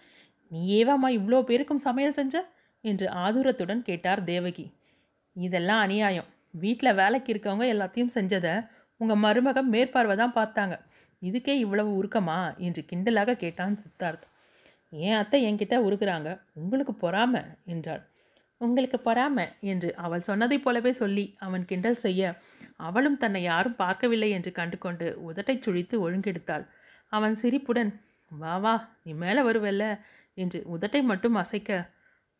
நீ 0.51 0.59
ஏவாம்மா 0.79 1.09
இவ்வளோ 1.19 1.41
பேருக்கும் 1.41 1.77
சமையல் 1.77 2.13
செஞ்ச? 2.13 2.35
என்று 2.81 3.07
ஆதூரத்துடன் 3.09 3.81
கேட்டார் 3.81 4.23
தேவகி. 4.23 4.65
இதெல்லாம் 5.35 5.79
அநியாயம். 5.79 6.29
வீட்டில் 6.51 6.93
வேலைக்கு 6.93 7.29
இருக்கவங்க 7.33 7.65
எல்லாத்தையும் 7.73 8.15
செஞ்சதை 8.15 8.53
உங்கள் 8.97 9.23
மருமகம் 9.23 9.71
மேற்பார்வை 9.75 10.15
தான் 10.17 10.35
பார்த்தாங்க. 10.35 10.75
இதுக்கே 11.21 11.53
இவ்வளவு 11.55 12.03
உருக்கமா? 12.03 12.39
என்று 12.57 12.85
கிண்டலாக 12.89 13.33
கேட்டான் 13.33 13.75
சித்தார்த். 13.83 14.25
ஏன் 14.93 15.17
அத்தை 15.17 15.39
என்கிட்ட 15.47 15.75
உருகிறாங்க? 15.87 16.29
உங்களுக்கு 16.53 16.93
பொறாம? 17.01 17.33
என்றாள். 17.65 18.03
உங்களுக்கு 18.61 18.97
பொறாம? 19.07 19.37
என்று 19.71 19.89
அவள் 19.97 20.27
சொன்னதைப் 20.27 20.65
போலவே 20.65 20.91
சொல்லி 20.93 21.25
அவன் 21.37 21.63
கிண்டல் 21.65 22.03
செய்ய 22.05 22.21
அவளும் 22.79 23.17
தன்னை 23.17 23.41
யாரும் 23.43 23.75
பார்க்கவில்லை 23.75 24.29
என்று 24.29 24.51
கண்டுகொண்டு 24.51 25.07
உதட்டைச் 25.27 25.65
சுழித்து 25.65 25.95
ஒழுங்கெடுத்தாள். 26.05 26.65
அவன் 27.11 27.35
சிரிப்புடன் 27.35 27.91
வா 28.31 28.55
வா 28.57 28.73
நீ 29.03 29.11
மேலே 29.15 29.41
வருவல்ல 29.41 29.83
என்று 30.37 30.59
உதட்டை 30.67 31.01
மட்டும் 31.03 31.35
அசைக்க 31.35 31.71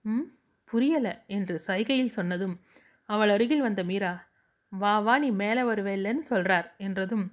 ம் 0.05 0.25
புரியலை 0.69 1.13
என்று 1.27 1.55
சைகையில் 1.67 2.15
சொன்னதும் 2.17 2.55
அவள் 3.09 3.29
அருகில் 3.29 3.61
வந்த 3.61 3.81
மீரா 3.83 4.13
வா 4.71 4.93
வா 4.99 5.15
நீ 5.17 5.29
மேலே 5.41 5.63
வருவேல்லன்னு 5.63 6.23
சொல்கிறார் 6.31 6.67
என்றதும் 6.77 7.25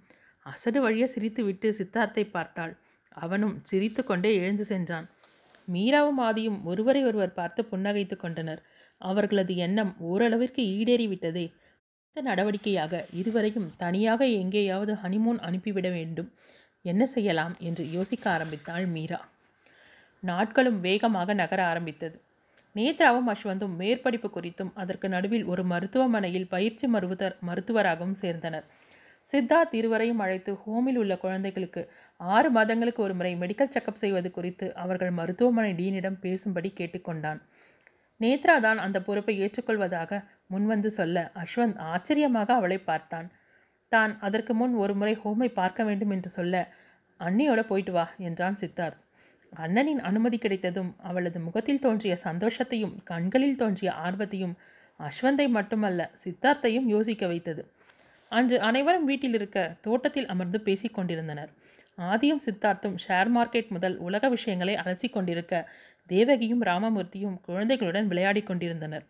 அசடு 0.47 0.81
வழியாக 0.81 1.13
சிரித்துவிட்டு 1.15 1.69
சித்தார்த்தை 1.79 2.25
பார்த்தாள். 2.31 2.73
அவனும் 3.15 3.61
சிரித்து 3.63 4.05
கொண்டே 4.05 4.35
எழுந்து 4.35 4.65
சென்றான். 4.65 5.11
மீராவும் 5.73 6.21
ஆதியும் 6.21 6.63
ஒருவரை 6.63 7.05
ஒருவர் 7.05 7.33
பார்த்து 7.33 7.67
புன்னகைத்து 7.71 8.17
கொண்டனர். 8.17 8.63
அவர்களது 8.99 9.57
எண்ணம் 9.57 9.95
ஓரளவிற்கு 9.99 10.63
ஈடேறிவிட்டதே. 10.63 11.53
அடுத்த 12.07 12.35
நடவடிக்கையாக 12.35 13.05
இருவரையும் 13.13 13.73
தனியாக 13.77 14.27
எங்கேயாவது 14.27 14.93
ஹனிமூன் 14.93 15.39
அனுப்பிவிட 15.39 15.91
வேண்டும். 15.91 16.33
என்ன 16.83 17.07
செய்யலாம் 17.07 17.57
என்று 17.59 17.91
யோசிக்க 17.91 18.31
ஆரம்பித்தாள் 18.31 18.87
மீரா. 18.87 19.29
நாட்களும் 20.21 20.81
வேகமாக 20.81 21.35
நகர 21.35 21.65
ஆரம்பித்தது. 21.65 22.21
நேத்ராவும் 22.75 23.29
அஸ்வந்தும் 23.29 23.75
மேற்படிப்பு 23.79 24.29
குறித்தும் 24.29 24.73
அதற்கு 24.75 25.09
நடுவில் 25.09 25.45
ஒரு 25.45 25.65
மருத்துவமனையில் 25.65 26.47
பயிற்சி 26.47 26.87
மருத்துவர் 26.87 27.37
மருத்துவராகவும் 27.47 28.17
சேர்ந்தனர். 28.21 28.65
சித்தார்த் 29.27 29.75
இருவரையும் 29.75 30.19
அழைத்து 30.19 30.53
ஹோமில் 30.65 30.97
உள்ள 30.97 31.17
குழந்தைகளுக்கு 31.17 31.83
ஆறு 32.21 32.51
மாதங்களுக்கு 32.51 33.03
ஒரு 33.03 33.15
முறை 33.15 33.33
மெடிக்கல் 33.37 33.73
செக்கப் 33.75 34.01
செய்வது 34.03 34.31
குறித்து 34.31 34.75
அவர்கள் 34.75 35.11
மருத்துவமனை 35.11 35.73
டீனிடம் 35.75 36.19
பேசும்படி 36.21 36.73
கேட்டுக்கொண்டான். 36.81 37.41
நேத்ரா 38.21 38.61
தான் 38.61 38.79
அந்த 38.79 38.99
பொறுப்பை 39.01 39.35
ஏற்றுக்கொள்வதாக 39.43 40.21
முன்வந்து 40.51 40.87
சொல்ல 40.87 41.33
அஸ்வந்த் 41.35 41.79
ஆச்சரியமாக 41.93 42.55
அவளை 42.55 42.79
பார்த்தான். 42.79 43.29
தான் 43.89 44.19
அதற்கு 44.21 44.55
முன் 44.55 44.75
ஒரு 44.75 44.95
முறை 44.95 45.15
ஹோமை 45.25 45.49
பார்க்க 45.55 45.85
வேண்டும் 45.85 46.11
என்று 46.11 46.29
சொல்ல 46.29 46.69
அன்னியோட 47.21 47.61
போயிட்டு 47.63 47.93
வா 47.93 48.05
என்றான் 48.19 48.59
சித்தார்த். 48.61 49.01
அண்ணனின் 49.53 49.99
அனுமதி 49.99 50.39
கிடைத்ததும் 50.39 50.91
அவளது 51.03 51.41
முகத்தில் 51.41 51.79
தோன்றிய 51.79 52.15
சந்தோஷத்தையும் 52.25 52.95
கண்களில் 53.05 53.57
தோன்றிய 53.57 53.93
ஆர்வத்தையும் 54.07 54.55
அஸ்வந்தை 55.01 55.47
மட்டுமல்ல 55.49 56.11
சித்தார்த்தையும் 56.25 56.87
யோசிக்க 56.87 57.27
வைத்தது. 57.27 57.63
அன்று 58.33 58.57
அனைவரும் 58.61 59.05
வீட்டில் 59.05 59.37
இருக்க 59.39 59.59
தோட்டத்தில் 59.81 60.29
அமர்ந்து 60.29 60.59
பேசிக் 60.61 60.95
கொண்டிருந்தனர். 60.95 61.51
ஆதியும் 61.99 62.45
சித்தார்த்தும் 62.47 62.97
ஷேர் 63.05 63.31
மார்க்கெட் 63.37 63.69
முதல் 63.69 63.97
உலக 63.99 64.29
விஷயங்களை 64.29 64.75
அலசி 64.75 65.09
கொண்டிருக்க 65.11 65.55
தேவகியும் 66.11 66.63
ராமமூர்த்தியும் 66.63 67.37
குழந்தைகளுடன் 67.41 68.07
விளையாடிக் 68.07 68.49
கொண்டிருந்தனர். 68.51 69.05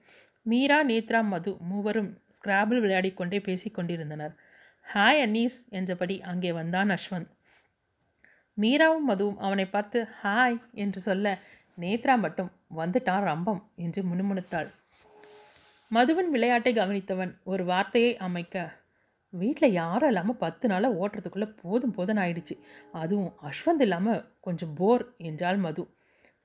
மீரா 0.47 0.79
நேத்ரா 0.85 1.21
மது 1.25 1.51
மூவரும் 1.71 2.11
ஸ்கிராபிள் 2.37 2.81
விளையாடி 2.81 3.11
கொண்டே 3.13 3.39
பேசிக் 3.41 3.77
கொண்டிருந்தனர். 3.77 4.35
ஹாய் 4.87 5.21
அன்னீஸ் 5.25 5.59
என்றபடி 5.71 6.17
அங்கே 6.31 6.51
வந்தான் 6.53 6.91
அஸ்வந்த் 6.91 7.31
மீராவும் 8.59 9.09
மதுவும் 9.11 9.39
அவனை 9.39 9.67
பார்த்து 9.67 9.99
ஹாய் 10.23 10.59
என்று 10.75 11.01
சொல்ல 11.01 11.27
நேத்ரா 11.79 12.15
மட்டும் 12.19 12.51
வந்துட்டான் 12.77 13.27
ரம்பம் 13.29 13.63
என்று 13.77 14.01
முணுமுணுத்தாள். 14.03 14.69
மதுவின் 15.91 16.31
விளையாட்டை 16.31 16.73
கவனித்தவன் 16.75 17.33
ஒரு 17.45 17.63
வார்த்தையை 17.65 18.13
அமைக்க 18.27 18.57
வீட்டில் 19.41 19.77
யாரும் 19.81 20.11
இல்லாமல் 20.13 20.39
பத்து 20.43 20.65
நாளாக 20.73 20.99
ஓட்டுறதுக்குள்ளே 21.03 21.49
போதும் 21.63 21.95
போதும் 21.97 22.21
ஆயிடுச்சு. 22.23 22.55
அதுவும் 23.03 23.33
அஸ்வந்த் 23.49 23.85
இல்லாமல் 23.87 24.25
கொஞ்சம் 24.47 24.73
போர் 24.81 25.05
என்றால் 25.29 25.61
மது. 25.67 25.85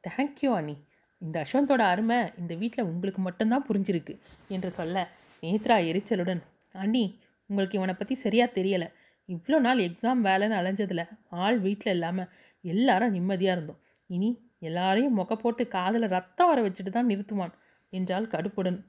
தேங்க்யூ 0.03 0.51
அண்ணி. 0.59 0.75
இந்த 1.21 1.35
அஸ்வந்தோட 1.45 1.83
அருமை 1.93 2.17
இந்த 2.41 2.53
வீட்டில் 2.61 2.89
உங்களுக்கு 2.91 3.21
மட்டும்தான் 3.27 3.65
புரிஞ்சிருக்கு 3.69 4.13
என்று 4.55 4.69
சொல்ல 4.79 5.05
நேத்ரா 5.43 5.77
எரிச்சலுடன் 5.89 6.41
அண்ணி 6.83 7.03
உங்களுக்கு 7.49 7.77
இவனை 7.79 7.93
பற்றி 7.95 8.15
சரியாக 8.25 8.49
தெரியலை. 8.57 8.87
இவ்வளோ 9.29 9.57
நாள் 9.67 9.85
எக்ஸாம் 9.85 10.21
வேலைன்னு 10.27 10.59
அலைஞ்சதில் 10.59 11.03
ஆள் 11.43 11.57
வீட்டில் 11.65 11.95
இல்லாமல் 11.95 12.29
எல்லாரும் 12.63 13.15
நிம்மதியாக 13.15 13.55
இருந்தோம். 13.57 13.79
இனி 14.09 14.29
எல்லாரையும் 14.67 15.17
மொக்க 15.19 15.33
போட்டு 15.41 15.63
காதில் 15.75 16.13
ரத்தம் 16.15 16.49
வர 16.51 16.59
வச்சுட்டு 16.65 16.91
தான் 16.93 17.09
நிறுத்துவான் 17.11 17.53
என்றால் 17.93 18.31
கடுப்புடன். 18.33 18.79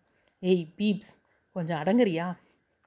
ஏய் 0.42 0.64
பீப்ஸ் 0.78 1.12
கொஞ்சம் 1.56 1.80
அடங்குறியா? 1.82 2.26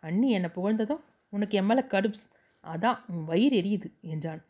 அண்ணி 0.04 0.30
என்னை 0.38 0.50
புகழ்ந்ததும் 0.56 1.02
உனக்கு 1.34 1.58
என் 1.60 1.68
மேலே 1.70 1.84
கடுப்ஸ். 1.94 2.26
அதான் 2.64 3.00
உன் 3.12 3.24
வயிறு 3.30 3.56
எரியுது 3.62 3.90
என்றான். 4.14 4.42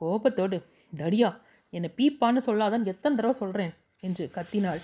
கோபத்தோடு 0.00 0.56
தடியா 0.92 1.30
என்னை 1.72 1.88
பீப்பான்னு 1.98 2.40
சொல்லாதான் 2.48 2.86
எத்தனை 2.92 3.14
தடவை 3.16 3.34
சொல்கிறேன் 3.42 3.72
என்று 4.02 4.24
கத்தினாள். 4.36 4.80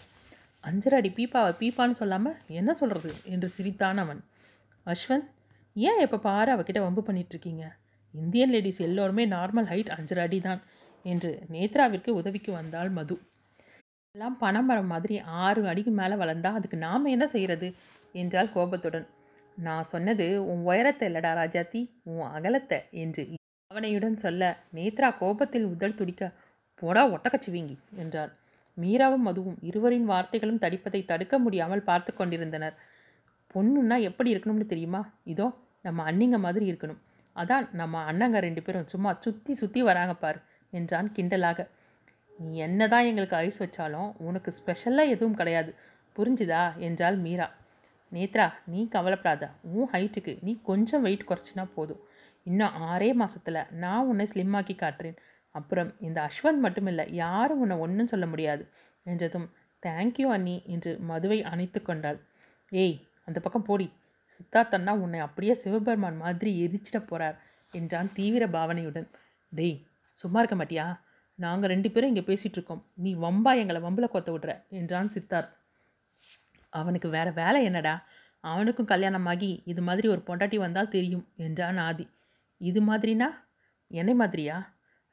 அஞ்சரை 0.65 0.97
அடி 1.01 1.11
பீப்பாவை 1.19 1.53
பீப்பான்னு 1.61 1.97
சொல்லாமல் 2.01 2.37
என்ன 2.59 2.71
சொல்கிறது 2.81 3.13
என்று 3.35 3.49
சிரித்தான் 3.57 4.01
அவன். 4.05 4.21
அஸ்வந்த் 4.87 5.29
ஏன் 5.77 6.01
எப்போ 6.05 6.19
பாரு 6.27 6.51
அவகிட்ட 6.55 6.81
வம்பு 6.85 7.03
பண்ணிகிட்ருக்கீங்க 7.09 7.65
இந்தியன் 8.15 8.53
லேடிஸ் 8.55 8.81
எல்லோருமே 8.87 9.25
நார்மல் 9.27 9.69
ஹைட் 9.73 9.93
அஞ்சரை 9.97 10.23
அடி 10.27 10.39
தான் 10.41 10.61
என்று 11.05 11.31
நேத்ராவிற்கு 11.55 12.11
உதவிக்கு 12.21 12.51
வந்தாள் 12.53 12.91
மது. 12.99 13.17
எல்லாம் 14.15 14.37
பனைமரம் 14.39 14.91
மாதிரி 14.93 15.15
ஆறு 15.43 15.61
அடிக்கு 15.71 15.93
மேலே 16.01 16.17
வளர்ந்தா 16.23 16.51
அதுக்கு 16.59 16.79
நாம் 16.87 17.13
என்ன 17.15 17.27
செய்கிறது 17.27 17.69
என்றால் 18.15 18.53
கோபத்துடன். 18.57 19.07
நான் 19.57 19.83
சொன்னது 19.83 20.45
உன் 20.45 20.63
உயரத்தை 20.63 21.09
இல்லடா 21.09 21.33
ராஜாத்தி 21.33 21.81
உன் 22.03 22.29
அகலத்தை 22.29 22.81
என்று 22.91 23.25
அவனையுடன் 23.71 24.17
சொல்ல 24.17 24.57
நேத்ரா 24.75 25.17
கோபத்தில் 25.19 25.65
உதல் 25.65 25.95
துடிக்க 25.95 26.33
போடா 26.75 27.03
ஒட்டக்கச்சுவீங்கி 27.13 27.77
என்றார் 27.97 28.33
மீராவும் 28.79 29.27
மதுவும் 29.27 29.59
இருவரின் 29.61 30.11
வார்த்தைகளும் 30.11 30.61
தடிப்பதை 30.61 31.05
தடுக்க 31.05 31.39
முடியாமல் 31.39 31.83
பார்த்து 31.83 32.15
கொண்டிருந்தனர். 32.15 32.77
பொண்ணுன்னா 33.55 34.01
எப்படி 34.01 34.35
இருக்கணும்னு 34.35 34.67
தெரியுமா? 34.67 35.13
இதோ 35.25 35.47
நம்ம 35.83 36.05
அண்ணிங்க 36.11 36.39
மாதிரி 36.39 36.73
இருக்கணும். 36.73 37.01
அதான் 37.37 37.71
நம்ம 37.73 38.03
அண்ணங்க 38.03 38.39
ரெண்டு 38.41 38.63
பேரும் 38.63 38.87
சும்மா 38.87 39.19
சுற்றி 39.21 39.55
சுற்றி 39.55 39.83
வராங்க 39.83 40.15
பார் 40.15 40.39
என்றான் 40.71 41.13
கிண்டலாக. 41.17 41.67
நீ 42.39 42.57
என்னதான் 42.59 43.05
எங்களுக்கு 43.05 43.37
ஐஸ் 43.37 43.63
வச்சாலும் 43.63 44.13
உனக்கு 44.19 44.53
ஸ்பெஷலாக 44.53 45.09
எதுவும் 45.09 45.35
கிடையாது. 45.35 45.75
புரிஞ்சுதா? 46.17 46.77
என்றாள் 46.79 47.17
மீரா. 47.17 47.49
நேத்ரா 48.13 48.53
நீ 48.67 48.89
கவலைப்படாத. 48.89 49.51
உன் 49.63 49.91
ஹைட்டுக்கு 49.93 50.33
நீ 50.43 50.61
கொஞ்சம் 50.63 51.03
வெயிட் 51.03 51.29
குறைச்சினா 51.29 51.65
போதும். 51.75 52.03
இன்னும் 52.43 52.69
ஆறே 52.69 53.15
மாதத்தில் 53.15 53.61
நான் 53.71 54.07
உன்னை 54.07 54.27
ஸ்லிம் 54.35 54.55
ஆக்கி 54.55 54.75
காட்டுறேன். 54.75 55.17
அப்புறம் 55.55 55.91
இந்த 56.01 56.19
அஸ்வந்த் 56.21 56.65
மட்டும் 56.65 56.87
இல்லை 56.87 57.05
யாரும் 57.15 57.61
உன்னை 57.61 57.77
ஒன்றும் 57.77 58.07
சொல்ல 58.07 58.27
முடியாது. 58.27 58.67
என்றதும் 59.05 59.49
தேங்க்யூ 59.87 60.27
அண்ணி 60.27 60.63
என்று 60.67 60.99
மதுவை 60.99 61.43
அணைத்து 61.43 61.83
கொண்டாள். 61.83 62.19
ஏய் 62.71 62.97
அந்த 63.25 63.41
பக்கம் 63.41 63.63
போடி. 63.63 63.93
சித்தார்த்தன்னா 64.37 64.91
உன்னை 64.91 65.21
அப்படியே 65.21 65.55
சிவபெருமான் 65.55 66.17
மாதிரி 66.17 66.51
எரிச்சிட 66.67 66.99
போகிறார் 66.99 67.39
என்றான் 67.71 68.13
தீவிர 68.13 68.47
பாவனையுடன். 68.47 69.09
டேய் 69.49 69.87
சும்மா 70.13 70.41
இருக்க 70.41 70.65
மாட்டியா? 70.65 70.87
நாங்கள் 71.39 71.71
ரெண்டு 71.71 71.91
பேரும் 71.91 72.15
இங்கே 72.15 72.25
பேசிகிட்ருக்கோம் 72.27 72.83
நீ 72.95 73.15
வம்பா 73.15 73.53
எங்களை 73.57 73.81
வம்பில் 73.83 74.15
கொத்த 74.15 74.31
விடுற 74.35 74.53
என்றான் 74.69 75.13
சித்தார்த். 75.15 75.53
அவனுக்கு 76.73 77.09
வேற 77.09 77.31
வேலை 77.31 77.65
என்னடா? 77.65 77.95
அவனுக்கும் 78.45 78.91
கல்யாணமாகி 78.93 79.51
இது 79.65 79.83
மாதிரி 79.83 80.07
ஒரு 80.09 80.23
பொண்டாட்டி 80.27 80.57
வந்தால் 80.57 80.89
தெரியும் 80.89 81.27
என்றான் 81.37 81.79
ஆதி. 81.79 82.07
இது 82.61 82.81
மாதிரினா? 82.81 83.29
என்னை 83.91 84.15
மாதிரியா? 84.15 84.57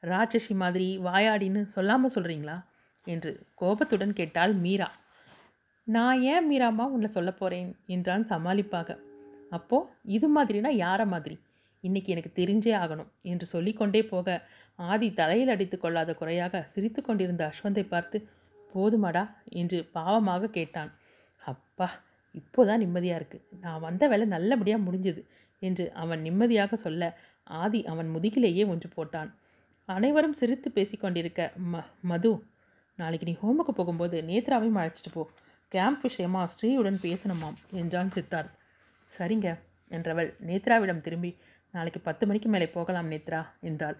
ராட்சசி 0.02 0.54
மாதிரி 0.54 0.88
வாயாடின்னு 0.98 1.62
சொல்லாமல் 1.64 2.14
சொல்கிறீங்களா 2.14 2.56
என்று 3.06 3.30
கோபத்துடன் 3.54 4.12
கேட்டாள் 4.12 4.52
மீரா. 4.54 4.88
நான் 5.86 6.20
ஏன் 6.22 6.46
மீராம்மா 6.50 6.84
உன்னை 6.86 7.08
சொல்ல 7.08 7.30
போகிறேன் 7.30 7.70
என்றான் 7.86 8.24
சமாளிப்பாக. 8.24 8.98
அப்போது 9.50 9.88
இது 10.16 10.26
மாதிரினா 10.36 10.70
யார 10.76 11.04
மாதிரி? 11.06 11.36
இன்னைக்கு 11.84 12.12
எனக்கு 12.12 12.30
தெரிஞ்சே 12.34 12.72
ஆகணும் 12.82 13.10
என்று 13.22 13.46
சொல்லிக்கொண்டே 13.46 14.02
போக 14.04 14.28
ஆதி 14.78 15.08
தலையில் 15.14 15.48
அடித்து 15.48 15.76
கொள்ளாத 15.78 16.10
குறையாக 16.14 16.62
சிரித்து 16.64 17.00
கொண்டிருந்த 17.02 17.42
அஸ்வந்தை 17.50 17.84
பார்த்து 17.88 18.18
போதுமாடா 18.74 19.24
என்று 19.52 19.78
பாவமாக 19.94 20.50
கேட்டான். 20.50 20.90
அப்பா 21.42 21.88
இப்போதான் 22.34 22.82
நிம்மதியாக 22.84 23.20
இருக்குது 23.20 23.60
நான் 23.60 23.84
வந்த 23.86 24.02
வேலை 24.08 24.26
நல்லபடியாக 24.26 24.84
முடிஞ்சது 24.86 25.22
என்று 25.62 25.84
அவன் 26.02 26.20
நிம்மதியாக 26.20 26.76
சொல்ல 26.76 27.12
ஆதி 27.60 27.80
அவன் 27.84 28.08
முதுகிலேயே 28.14 28.64
ஒன்று 28.66 28.88
போட்டான். 28.96 29.30
அனைவரும் 29.88 30.38
சிரித்து 30.40 30.68
பேசிக்கொண்டிருக்க 30.74 31.40
ம 31.72 31.82
மது 32.02 32.32
நாளைக்கு 32.98 33.26
நீ 33.28 33.34
ஹோமுக்கு 33.42 33.72
போகும்போது 33.78 34.16
நேத்ராவையும் 34.22 34.78
அழைச்சிட்டு 34.80 35.12
போ. 35.14 35.22
கேம்ப் 35.72 36.02
விஷயமா 36.02 36.42
ஸ்ரீயுடன் 36.54 36.98
பேசணுமாம் 37.04 37.58
என்றான் 37.70 38.12
சித்தார்த். 38.14 38.54
சரிங்க 39.10 39.48
என்றவள் 39.90 40.30
நேத்ராவிடம் 40.48 41.00
திரும்பி 41.00 41.30
நாளைக்கு 41.74 42.00
பத்து 42.00 42.24
மணிக்கு 42.26 42.48
மேலே 42.48 42.66
போகலாம் 42.68 43.10
நேத்ரா 43.12 43.40
என்றாள். 43.60 43.96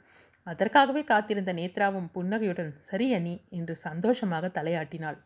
அதற்காகவே 0.46 1.02
காத்திருந்த 1.04 1.52
நேத்ராவும் 1.52 2.08
புன்னகையுடன் 2.12 2.72
சரி 2.88 3.06
அணி 3.14 3.34
என்று 3.50 3.76
சந்தோஷமாக 3.76 4.48
தலையாட்டினாள். 4.48 5.18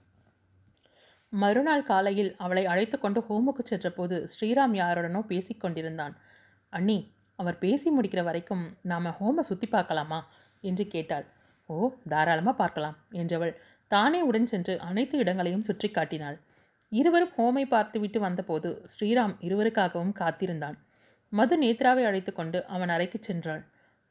மறுநாள் 1.34 1.82
காலையில் 1.82 2.30
அவளை 2.36 2.64
அழைத்து 2.66 2.96
கொண்டு 2.98 3.20
ஹோமுக்கு 3.28 3.62
சென்றபோது 3.64 4.16
ஸ்ரீராம் 4.32 4.74
யாருடனோ 4.74 5.20
பேசிக்கொண்டிருந்தான் 5.28 6.14
அண்ணி 6.72 6.98
அவர் 7.38 7.58
பேசி 7.58 7.88
முடிக்கிற 7.90 8.22
வரைக்கும் 8.22 8.64
நாம் 8.82 9.08
ஹோமை 9.20 9.40
சுற்றி 9.40 9.66
பார்க்கலாமா? 9.66 10.18
என்று 10.60 10.84
கேட்டாள். 10.86 11.26
ஓ 11.68 11.76
தாராளமாக 12.08 12.56
பார்க்கலாம் 12.56 12.96
என்றவள் 13.12 13.54
தானே 13.90 14.20
உடன் 14.20 14.46
சென்று 14.46 14.74
அனைத்து 14.80 15.16
இடங்களையும் 15.18 15.64
சுற்றி 15.64 15.88
காட்டினாள். 15.88 16.36
இருவரும் 16.92 17.34
ஹோமை 17.36 17.64
பார்த்துவிட்டு 17.68 18.18
வந்தபோது 18.20 18.70
ஸ்ரீராம் 18.92 19.34
இருவருக்காகவும் 19.40 20.12
காத்திருந்தான். 20.12 20.76
மது 21.32 21.54
நேத்ராவை 21.58 22.02
அழைத்து 22.04 22.32
கொண்டு 22.32 22.58
அவன் 22.66 22.88
அறைக்கு 22.88 23.18
சென்றாள். 23.20 23.62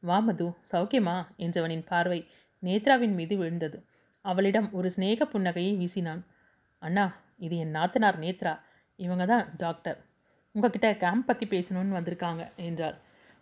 வா 0.03 0.17
மது 0.19 0.47
சௌக்கியமா? 0.71 1.17
என்றவனின் 1.37 1.85
பார்வை 1.85 2.19
நேத்ராவின் 2.63 3.15
மீது 3.15 3.35
விழுந்தது. 3.37 3.77
அவளிடம் 4.25 4.67
ஒரு 4.71 4.89
சிநேக 4.89 5.25
புன்னகையை 5.25 5.73
வீசினான். 5.77 6.21
அண்ணா 6.83 7.05
இது 7.37 7.55
என் 7.57 7.75
நாத்தனார் 7.75 8.17
நேத்ரா. 8.23 8.53
இவங்க 8.99 9.23
தான் 9.25 9.45
டாக்டர். 9.57 9.99
உங்ககிட்ட 10.55 10.87
கேம்ப் 11.03 11.27
பற்றி 11.27 11.45
பேசணும்னு 11.45 11.97
வந்திருக்காங்க 11.97 12.43
என்றாள் 12.67 12.97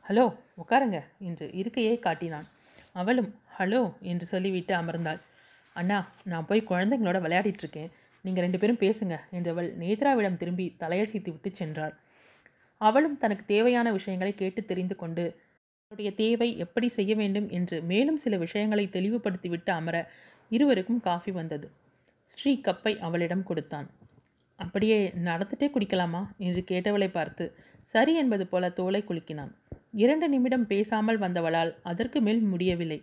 ஹலோ 0.05 0.25
உட்காருங்க 0.57 0.99
என்று 1.19 1.45
இருக்கையே 1.61 1.95
காட்டினான். 1.99 2.47
அவளும் 2.91 3.29
ஹலோ 3.57 3.81
என்று 4.01 4.25
சொல்லிவிட்டு 4.25 4.73
அமர்ந்தாள். 4.75 5.19
அண்ணா 5.75 5.97
நான் 6.23 6.47
போய் 6.49 6.69
குழந்தைங்களோட 6.69 7.17
விளையாடிட்டு 7.21 7.63
இருக்கேன் 7.65 7.91
நீங்கள் 8.25 8.43
ரெண்டு 8.45 8.59
பேரும் 8.59 8.81
பேசுங்க 8.83 9.15
என்றவள் 9.31 9.69
நேத்ராவிடம் 9.83 10.39
திரும்பி 10.41 10.65
தலையசைத்து 10.79 11.29
விட்டு 11.31 11.51
சென்றாள். 11.59 11.93
அவளும் 12.81 13.17
தனக்கு 13.17 13.43
தேவையான 13.45 13.87
விஷயங்களை 13.91 14.33
கேட்டு 14.35 14.61
தெரிந்து 14.65 14.95
கொண்டு 14.95 15.25
அவருடைய 15.91 16.11
தேவை 16.15 16.49
எப்படி 16.57 16.87
செய்ய 16.89 17.13
வேண்டும்? 17.15 17.47
என்று 17.49 17.77
மேலும் 17.81 18.19
சில 18.23 18.37
விஷயங்களை 18.37 18.85
தெளிவுபடுத்திவிட்டு 18.87 19.71
அமர 19.71 19.95
இருவருக்கும் 20.51 21.01
காஃபி 21.01 21.31
வந்தது. 21.31 21.67
ஸ்ரீ 22.31 22.51
கப்பை 22.63 22.99
அவளிடம் 22.99 23.43
கொடுத்தான். 23.43 23.87
அப்படியே 24.59 24.97
நடந்துட்டே 25.23 25.67
குடிக்கலாமா? 25.67 26.21
என்று 26.37 26.63
கேட்டவளை 26.63 27.09
பார்த்து 27.11 27.45
சரி 27.81 28.13
என்பது 28.15 28.47
போல 28.47 28.69
தோலை 28.69 29.01
குலுக்கினான். 29.07 29.51
இரண்டு 29.93 30.29
நிமிடம் 30.29 30.67
பேசாமல் 30.67 31.19
வந்தவளால் 31.19 31.71
அதற்கு 31.81 32.21
மேல் 32.21 32.41
முடியவில்லை. 32.41 32.99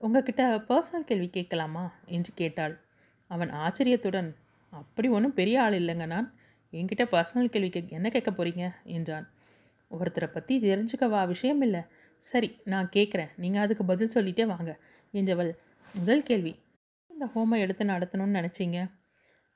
உங்ககிட்ட 0.00 0.42
பர்சனல் 0.68 1.08
கேள்வி 1.08 1.28
கேட்கலாமா? 1.28 1.84
என்று 2.06 2.32
கேட்டாள். 2.34 2.74
அவன் 3.30 3.50
ஆச்சரியத்துடன் 3.50 4.30
அப்படி 4.72 5.08
ஒன்றும் 5.08 5.34
பெரிய 5.34 5.56
ஆள் 5.62 5.72
இல்லைங்க 5.72 6.06
நான். 6.06 6.28
என்கிட்ட 6.72 7.04
பர்சனல் 7.10 7.52
கேள்வி 7.54 7.70
கே 7.70 7.80
என்ன 7.88 8.08
கேட்க 8.08 8.30
போகிறீங்க 8.30 8.64
என்றான். 8.96 9.26
ஒருத்தரை 9.90 10.26
பற்றி 10.26 10.54
தெரிஞ்சுக்கவா? 10.60 11.20
விஷயம் 11.26 11.60
இல்லை. 11.60 11.82
சரி 12.24 12.48
நான் 12.64 12.88
கேட்குறேன். 12.96 13.32
நீங்கள் 13.36 13.62
அதுக்கு 13.62 13.84
பதில் 13.84 14.14
சொல்லிட்டே 14.14 14.46
வாங்க 14.46 14.72
என்றவள் 15.14 15.52
முதல் 15.94 16.22
கேள்வி 16.22 16.52
இந்த 17.24 17.40
ஹோமை 17.40 17.58
எடுத்து 17.58 17.84
நடத்தணும்னு 17.84 18.38
நினச்சிங்க? 18.38 18.90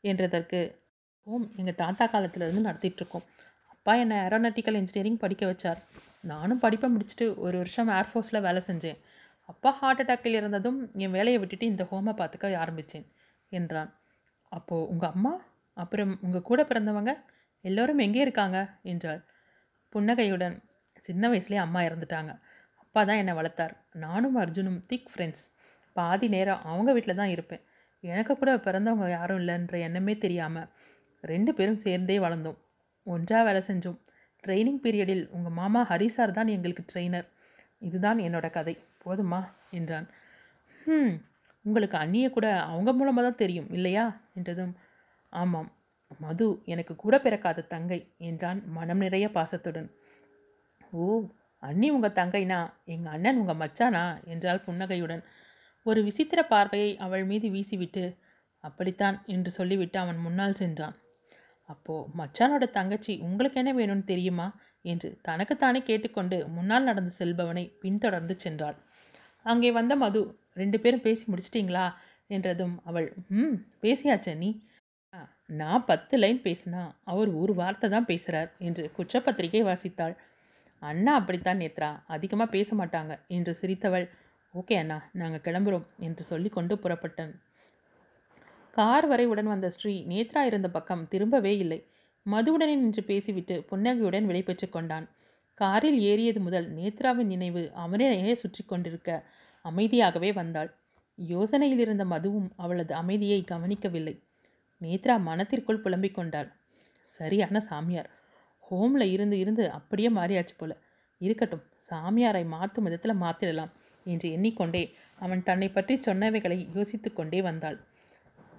என்றதற்கு 0.03 0.79
ஹோம் 1.25 1.53
எங்கள் 1.57 1.75
தாத்தா 1.75 2.05
காலத்திலேருந்து 2.07 2.63
நடத்திட்டுருக்கோம். 2.69 3.25
அப்பா 3.69 3.95
என்னை 3.95 4.17
ஏரோனாட்டிக்கல் 4.17 4.75
இன்ஜினியரிங் 4.75 5.19
படிக்க 5.19 5.47
வச்சார். 5.47 5.77
நானும் 6.21 6.59
படிப்பை 6.59 6.97
முடிச்சுட்டு 6.97 7.37
ஒரு 7.37 7.57
வருஷம் 7.57 7.89
ஏர்ஃபோர்ஸில் 7.89 8.41
வேலை 8.41 8.63
செஞ்சேன். 8.67 8.99
அப்பா 9.47 9.71
ஹார்ட் 9.71 10.01
அட்டாக்கில் 10.01 10.35
இருந்ததும் 10.35 10.91
என் 10.95 11.11
வேலையை 11.11 11.39
விட்டுட்டு 11.39 11.67
இந்த 11.67 11.85
ஹோமை 11.91 12.15
பார்த்துக்க 12.21 12.57
ஆரம்பித்தேன் 12.57 13.07
என்றான். 13.49 14.01
அப்போது 14.49 14.89
உங்கள் 14.89 15.11
அம்மா? 15.11 15.35
அப்புறம் 15.75 16.19
உங்கள் 16.23 16.43
கூட 16.43 16.63
பிறந்தவங்க? 16.63 17.13
எல்லோரும் 17.61 17.99
எங்கே 17.99 18.21
இருக்காங்க? 18.21 18.59
என்றாள். 18.83 19.25
புன்னகையுடன் 19.89 20.63
சின்ன 21.03 21.29
வயசுலேயே 21.29 21.63
அம்மா 21.67 21.81
இறந்துட்டாங்க. 21.81 22.41
அப்பா 22.75 23.05
தான் 23.05 23.17
என்னை 23.17 23.35
வளர்த்தார். 23.35 23.77
நானும் 23.93 24.37
அர்ஜுனும் 24.37 24.81
திக் 24.87 25.11
ஃப்ரெண்ட்ஸ் 25.15 25.47
பாதி 25.99 26.27
நேரம் 26.29 26.65
அவங்க 26.65 26.91
வீட்டில் 26.97 27.21
தான் 27.21 27.33
இருப்பேன். 27.35 27.63
எனக்கு 28.05 28.33
கூட 28.37 28.51
பிறந்தவங்க 28.67 29.07
யாரும் 29.11 29.41
இல்லைன்ற 29.43 29.77
எண்ணமே 29.87 30.15
தெரியாமல் 30.25 30.69
ரெண்டு 31.25 31.51
பேரும் 31.55 31.83
சேர்ந்தே 31.85 32.17
வளர்ந்தோம். 32.25 32.59
ஒன்றாக 33.07 33.43
வேலை 33.45 33.63
செஞ்சோம். 33.69 33.99
ட்ரைனிங் 34.45 34.83
பீரியடில் 34.85 35.25
உங்கள் 35.37 35.57
மாமா 35.61 35.81
ஹரி 35.91 36.09
சார் 36.17 36.37
தான் 36.39 36.53
எங்களுக்கு 36.57 36.83
ட்ரெயினர் 36.91 37.27
இதுதான் 37.83 38.19
என்னோட 38.19 38.47
கதை. 38.51 38.75
போதுமா? 39.05 39.41
என்றான். 39.71 40.07
ம் 40.87 41.15
உங்களுக்கு 41.65 41.97
அண்ணியை 41.99 42.29
கூட 42.31 42.47
அவங்க 42.73 42.91
மூலமாக 42.93 43.25
தான் 43.27 43.41
தெரியும் 43.43 43.69
இல்லையா? 43.77 44.05
என்றதும் 44.39 44.75
ஆமாம். 45.33 45.69
மது 46.21 46.47
எனக்கு 46.65 46.93
கூட 46.97 47.15
பிறக்காத 47.19 47.67
தங்கை 47.73 47.99
என்றான் 48.29 48.61
மனம் 48.77 49.03
நிறைய 49.05 49.27
பாசத்துடன். 49.31 49.89
ஓ 50.93 51.07
அண்ணி 51.63 51.89
உங்கள் 51.91 52.17
தங்கைனா 52.21 52.61
எங்கள் 52.95 53.15
அண்ணன் 53.17 53.41
உங்கள் 53.43 53.61
மச்சானா? 53.63 54.05
என்றால் 54.25 54.65
புன்னகையுடன். 54.67 55.23
ஒரு 55.89 56.01
விசித்திர 56.07 56.41
பார்வையை 56.45 56.91
அவள் 57.05 57.25
மீது 57.25 57.47
வீசிவிட்டு 57.49 58.05
அப்படித்தான் 58.65 59.17
என்று 59.27 59.51
சொல்லிவிட்டு 59.51 59.99
அவன் 59.99 60.19
முன்னால் 60.19 60.59
சென்றான். 60.61 60.97
அப்போ 61.69 61.95
மச்சானோட 62.19 62.65
தங்கச்சி 62.71 63.13
உங்களுக்கு 63.27 63.59
என்ன 63.63 63.73
வேணும்னு 63.73 64.05
தெரியுமா? 64.05 64.47
என்று 64.85 65.09
தனக்குத்தானே 65.23 65.81
கேட்டுக்கொண்டு 65.81 66.37
முன்னால் 66.57 66.89
நடந்து 66.91 67.13
செல்பவனை 67.19 67.65
பின்தொடர்ந்து 67.83 68.35
சென்றாள். 68.45 68.77
அங்கே 69.47 69.71
வந்த 69.71 69.93
மது 69.97 70.21
ரெண்டு 70.53 70.79
பேரும் 70.81 71.05
பேசி 71.07 71.25
முடிச்சிட்டிங்களா? 71.33 71.87
என்றதும் 72.31 72.75
அவள் 72.89 73.09
ம் 73.41 73.57
பேசியாச்சே 73.83 74.35
நீ. 74.43 74.51
நான் 75.61 75.85
பத்து 75.91 76.15
லைன் 76.23 76.41
பேசினா 76.47 76.83
அவர் 77.05 77.31
ஒரு 77.43 77.53
வார்த்தை 77.55 77.87
தான் 77.91 78.09
பேசுகிறார் 78.11 78.51
என்று 78.69 78.85
குற்றப்பத்திரிகை 78.97 79.63
வாசித்தாள். 79.69 80.15
அண்ணா 80.83 81.13
அப்படித்தான் 81.21 81.61
நேத்ரா 81.63 81.91
அதிகமாக 82.15 82.55
பேச 82.57 82.77
மாட்டாங்க 82.77 83.13
என்று 83.37 83.53
சிரித்தவள் 83.61 84.07
ஓகே 84.55 84.77
அண்ணா 84.77 85.09
நாங்கள் 85.13 85.41
கிளம்புறோம் 85.41 85.87
என்று 85.99 86.25
சொல்லிக்கொண்டு 86.25 86.75
புறப்பட்டன். 86.77 87.33
கார் 88.71 89.07
வரை 89.07 89.27
உடன் 89.27 89.47
வந்த 89.47 89.71
ஸ்ரீ 89.71 90.05
நேத்ரா 90.09 90.43
இருந்த 90.43 90.71
பக்கம் 90.71 91.09
திரும்பவே 91.11 91.57
இல்லை. 91.59 91.85
மதுவுடனே 92.27 92.75
நின்று 92.75 93.03
பேசிவிட்டு 93.03 93.63
புன்னகையுடன் 93.63 94.27
விடைபெற்று 94.29 94.69
கொண்டான். 94.69 95.09
காரில் 95.55 95.99
ஏறியது 96.01 96.41
முதல் 96.41 96.75
நேத்ராவின் 96.75 97.27
நினைவு 97.27 97.71
அவனையே 97.75 98.35
சுற்றி 98.35 98.65
கொண்டிருக்க 98.65 99.25
அமைதியாகவே 99.65 100.33
வந்தாள். 100.33 100.75
யோசனையில் 101.29 101.79
இருந்த 101.79 102.05
மதுவும் 102.05 102.51
அவளது 102.57 102.95
அமைதியை 102.95 103.45
கவனிக்கவில்லை. 103.45 104.23
நேத்ரா 104.81 105.21
மனத்திற்குள் 105.21 105.81
புலம்பிக் 105.81 106.15
கொண்டாள். 106.15 106.53
சரியான 107.03 107.61
சாமியார். 107.61 108.11
ஹோமில் 108.71 109.11
இருந்து 109.13 109.39
இருந்து 109.39 109.71
அப்படியே 109.71 110.09
மாறியாச்சு 110.09 110.57
போல. 110.57 110.77
இருக்கட்டும் 111.19 111.65
சாமியாரை 111.91 112.47
மாற்றும் 112.47 112.85
விதத்தில் 112.85 113.21
மாற்றிடலாம் 113.21 113.73
என்று 114.13 114.29
எண்ணிக்கொண்டே 114.37 114.83
அவன் 115.25 115.47
தன்னை 115.49 115.69
பற்றி 115.69 115.95
சொன்னவைகளை 116.07 116.59
யோசித்து 116.77 117.11
கொண்டே 117.13 117.41
வந்தாள். 117.49 117.79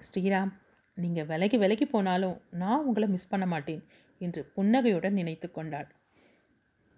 ஸ்ரீராம் 0.06 0.52
நீங்கள் 0.98 1.30
விலகி 1.32 1.58
விலகி 1.58 1.86
போனாலும் 1.86 2.38
நான் 2.62 2.86
உங்களை 2.86 3.08
மிஸ் 3.16 3.32
பண்ண 3.32 3.46
மாட்டேன் 3.46 3.84
என்று 4.22 4.42
புன்னகையுடன் 4.56 5.18
நினைத்து 5.20 5.48
கொண்டாள். 5.52 5.88